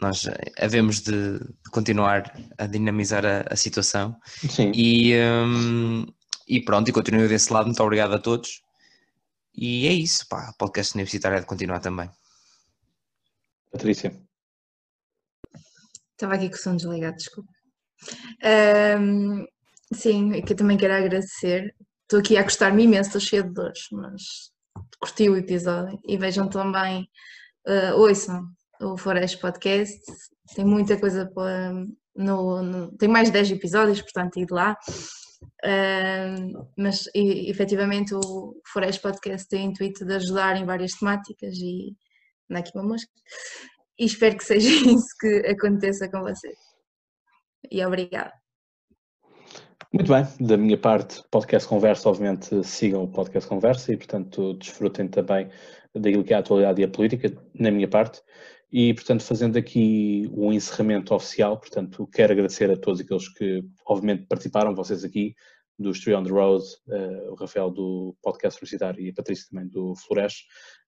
nós 0.00 0.28
havemos 0.58 1.00
de 1.00 1.40
continuar 1.70 2.32
a 2.58 2.66
dinamizar 2.66 3.24
a, 3.24 3.42
a 3.50 3.56
situação 3.56 4.16
Sim. 4.48 4.72
e, 4.74 5.14
hum, 5.16 6.06
e 6.48 6.64
pronto, 6.64 6.88
e 6.88 6.92
continuo 6.92 7.28
desse 7.28 7.52
lado. 7.52 7.66
Muito 7.66 7.82
obrigado 7.82 8.14
a 8.14 8.18
todos. 8.18 8.62
E 9.56 9.86
é 9.86 9.92
isso, 9.92 10.26
pá. 10.28 10.50
O 10.50 10.58
podcast 10.58 10.94
universitário 10.94 11.38
é 11.38 11.40
de 11.40 11.46
continuar 11.46 11.80
também. 11.80 12.10
Patrícia. 13.70 14.16
Estava 16.12 16.34
aqui 16.34 16.48
com 16.48 16.54
o 16.54 16.58
som 16.58 16.76
desligado, 16.76 17.16
desculpa. 17.16 17.52
Ahm, 18.42 19.44
sim, 19.92 20.42
que 20.42 20.52
eu 20.52 20.56
também 20.56 20.76
quero 20.76 20.94
agradecer. 20.94 21.74
Estou 22.04 22.20
aqui 22.20 22.36
a 22.36 22.42
gostar-me 22.42 22.84
imenso, 22.84 23.08
estou 23.08 23.20
cheia 23.20 23.42
de 23.42 23.50
dores, 23.52 23.86
mas 23.92 24.22
curti 25.00 25.28
o 25.28 25.36
episódio. 25.36 25.98
E 26.06 26.16
vejam 26.18 26.48
também, 26.48 27.08
ah, 27.66 27.94
ouçam 27.96 28.46
o 28.80 28.96
Flores 28.98 29.34
Podcast, 29.34 29.98
tem 30.54 30.64
muita 30.64 30.98
coisa 30.98 31.30
para. 31.34 31.72
No, 32.16 32.62
no- 32.62 32.96
tem 32.96 33.08
mais 33.08 33.28
de 33.28 33.32
10 33.32 33.50
episódios, 33.52 34.00
portanto, 34.02 34.38
ir 34.38 34.46
lá. 34.50 34.76
Ahm, 35.64 36.52
mas 36.78 37.06
e, 37.14 37.50
efetivamente 37.50 38.14
o 38.14 38.60
Flores 38.72 38.98
Podcast 38.98 39.48
tem 39.48 39.66
o 39.68 39.70
intuito 39.70 40.04
de 40.04 40.14
ajudar 40.14 40.56
em 40.56 40.64
várias 40.64 40.92
temáticas 40.94 41.54
e 41.56 41.94
anda 42.50 42.60
aqui 42.60 42.70
uma 42.74 42.84
mosca 42.84 43.10
e 43.98 44.04
espero 44.06 44.36
que 44.36 44.44
seja 44.44 44.68
isso 44.98 45.06
que 45.20 45.46
aconteça 45.46 46.08
com 46.10 46.20
vocês. 46.22 46.56
E 47.70 47.84
obrigada. 47.84 48.32
Muito 49.94 50.12
bem, 50.12 50.24
da 50.44 50.56
minha 50.56 50.76
parte, 50.76 51.22
podcast 51.30 51.68
Conversa, 51.68 52.08
obviamente 52.08 52.64
sigam 52.64 53.04
o 53.04 53.08
podcast 53.08 53.48
Conversa 53.48 53.92
e, 53.92 53.96
portanto, 53.96 54.54
desfrutem 54.54 55.06
também 55.06 55.48
daquilo 55.94 56.24
que 56.24 56.32
é 56.32 56.36
a 56.36 56.40
atualidade 56.40 56.80
e 56.80 56.84
a 56.84 56.88
política, 56.88 57.32
na 57.54 57.70
minha 57.70 57.86
parte. 57.86 58.20
E, 58.72 58.92
portanto, 58.92 59.22
fazendo 59.22 59.56
aqui 59.56 60.28
o 60.32 60.52
encerramento 60.52 61.14
oficial, 61.14 61.60
portanto, 61.60 62.08
quero 62.12 62.32
agradecer 62.32 62.68
a 62.72 62.76
todos 62.76 63.02
aqueles 63.02 63.28
que, 63.34 63.62
obviamente, 63.86 64.26
participaram, 64.26 64.74
vocês 64.74 65.04
aqui, 65.04 65.32
do 65.78 65.92
Street 65.92 66.18
on 66.18 66.24
the 66.24 66.30
Road, 66.30 66.64
eh, 66.90 67.30
o 67.30 67.36
Rafael 67.36 67.70
do 67.70 68.16
podcast 68.20 68.58
universitário 68.58 69.00
e 69.00 69.10
a 69.10 69.14
Patrícia 69.14 69.46
também 69.48 69.68
do 69.68 69.94
Flores. 69.94 70.38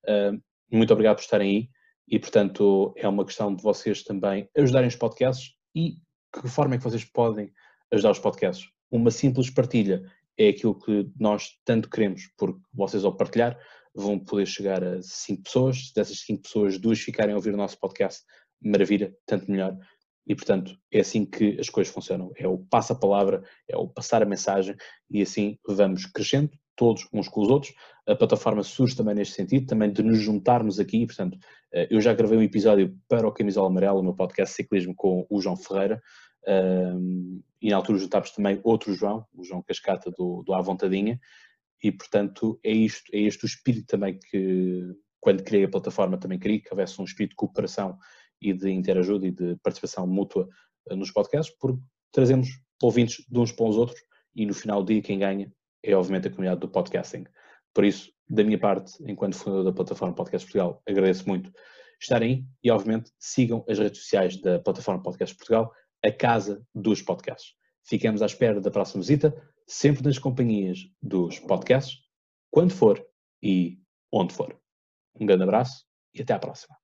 Eh, 0.09 0.33
muito 0.73 0.93
obrigado 0.93 1.15
por 1.15 1.23
estarem 1.23 1.49
aí 1.49 1.69
e, 2.09 2.19
portanto, 2.19 2.93
é 2.97 3.07
uma 3.07 3.25
questão 3.25 3.55
de 3.55 3.63
vocês 3.63 4.03
também 4.03 4.49
ajudarem 4.59 4.89
os 4.89 4.97
podcasts 4.97 5.53
e 5.77 5.93
que 6.35 6.49
forma 6.49 6.75
é 6.75 6.79
que 6.79 6.85
vocês 6.85 7.05
podem 7.05 7.53
ajudar 7.93 8.11
os 8.11 8.19
podcasts. 8.19 8.76
Uma 8.91 9.11
simples 9.11 9.51
partilha 9.51 10.03
é 10.39 10.49
aquilo 10.49 10.79
que 10.79 11.11
nós 11.19 11.51
tanto 11.65 11.89
queremos, 11.89 12.29
porque 12.37 12.61
vocês 12.73 13.05
ao 13.05 13.17
partilhar 13.17 13.59
vão 13.95 14.19
poder 14.19 14.47
chegar 14.47 14.85
a 14.85 15.01
cinco 15.03 15.45
pessoas, 15.45 15.93
dessas 15.95 16.21
cinco 16.21 16.43
pessoas 16.43 16.79
duas 16.79 17.01
ficarem 17.01 17.33
a 17.33 17.37
ouvir 17.37 17.55
o 17.55 17.57
nosso 17.57 17.79
podcast, 17.79 18.23
maravilha, 18.63 19.15
tanto 19.25 19.51
melhor. 19.51 19.77
E 20.27 20.35
portanto 20.35 20.77
é 20.93 21.01
assim 21.01 21.25
que 21.25 21.57
as 21.59 21.71
coisas 21.71 21.93
funcionam, 21.93 22.33
é 22.37 22.47
o 22.47 22.59
passa-palavra, 22.59 23.43
é 23.69 23.77
o 23.77 23.89
passar 23.89 24.23
a 24.23 24.27
mensagem 24.27 24.77
e 25.09 25.23
assim 25.23 25.57
vamos 25.67 26.05
crescendo, 26.05 26.51
todos 26.75 27.09
uns 27.13 27.29
com 27.29 27.41
os 27.41 27.49
outros. 27.49 27.73
A 28.07 28.15
plataforma 28.15 28.63
surge 28.63 28.95
também 28.95 29.15
neste 29.15 29.35
sentido, 29.35 29.67
também 29.67 29.91
de 29.91 30.03
nos 30.03 30.19
juntarmos 30.19 30.79
aqui, 30.79 31.07
portanto 31.07 31.39
eh, 31.73 31.89
eu 31.91 32.01
já 32.01 32.13
gravei 32.13 32.37
um 32.37 32.43
episódio 32.43 32.95
para 33.09 33.27
o 33.27 33.33
Camisola 33.33 33.69
Amarela, 33.69 34.01
o 34.01 34.03
meu 34.03 34.15
podcast 34.15 34.55
ciclismo 34.55 34.95
com 34.95 35.27
o 35.31 35.41
João 35.41 35.57
Ferreira, 35.57 36.03
e 37.61 37.71
na 37.71 37.77
altura 37.77 37.99
juntámos 37.99 38.31
também 38.31 38.61
outro 38.63 38.95
João, 38.95 39.27
o 39.35 39.45
João 39.45 39.63
Cascata 39.63 40.11
do, 40.11 40.43
do 40.45 40.55
À 40.55 40.61
Vontadinha, 40.61 41.21
e 41.83 41.91
portanto 41.93 42.59
é 42.65 42.73
isto, 42.73 43.11
é 43.13 43.21
este 43.21 43.45
o 43.45 43.47
espírito 43.47 43.87
também 43.87 44.19
que 44.19 44.95
quando 45.21 45.43
criei 45.43 45.65
a 45.65 45.69
plataforma 45.69 46.19
também 46.19 46.39
queria 46.39 46.61
que 46.61 46.69
houvesse 46.71 47.01
um 47.01 47.05
espírito 47.05 47.31
de 47.31 47.37
cooperação 47.37 47.99
e 48.41 48.53
de 48.53 48.71
interajuda 48.71 49.27
e 49.27 49.31
de 49.31 49.57
participação 49.57 50.07
mútua 50.07 50.49
eh, 50.89 50.95
nos 50.95 51.11
podcasts, 51.11 51.55
porque 51.59 51.81
trazemos 52.13 52.49
ouvintes 52.83 53.25
de 53.29 53.39
uns 53.39 53.51
para 53.51 53.67
os 53.67 53.77
outros 53.77 54.01
e 54.35 54.47
no 54.47 54.55
final 54.55 54.83
do 54.83 54.93
dia 54.93 55.03
quem 55.03 55.19
ganha 55.19 55.53
é 55.83 55.95
obviamente 55.95 56.29
a 56.29 56.31
comunidade 56.31 56.61
do 56.61 56.69
podcasting. 56.69 57.25
Por 57.75 57.85
isso, 57.85 58.13
da 58.29 58.45
minha 58.45 58.59
parte, 58.59 58.93
enquanto 59.05 59.37
fundador 59.37 59.65
da 59.65 59.73
plataforma 59.73 60.15
Podcast 60.15 60.47
Portugal, 60.47 60.83
agradeço 60.87 61.29
muito 61.29 61.53
estarem 62.01 62.47
e 62.63 62.71
obviamente 62.71 63.11
sigam 63.19 63.65
as 63.69 63.79
redes 63.79 64.03
sociais 64.03 64.41
da 64.41 64.59
plataforma 64.59 65.03
Podcast 65.03 65.37
Portugal, 65.37 65.73
a 66.07 66.13
casa 66.13 66.65
dos 66.75 67.03
podcasts. 67.03 67.55
Ficamos 67.85 68.23
à 68.23 68.27
espera 68.27 68.61
da 68.61 68.71
próxima 68.71 69.03
visita, 69.03 69.35
sempre 69.67 70.05
nas 70.05 70.19
companhias 70.19 70.89
dos 71.03 71.39
podcasts, 71.39 71.99
quando 72.51 72.73
for 72.73 73.05
e 73.43 73.81
onde 74.13 74.33
for. 74.33 74.57
Um 75.19 75.27
grande 75.27 75.43
abraço 75.43 75.85
e 76.15 76.23
até 76.23 76.33
à 76.33 76.39
próxima. 76.39 76.77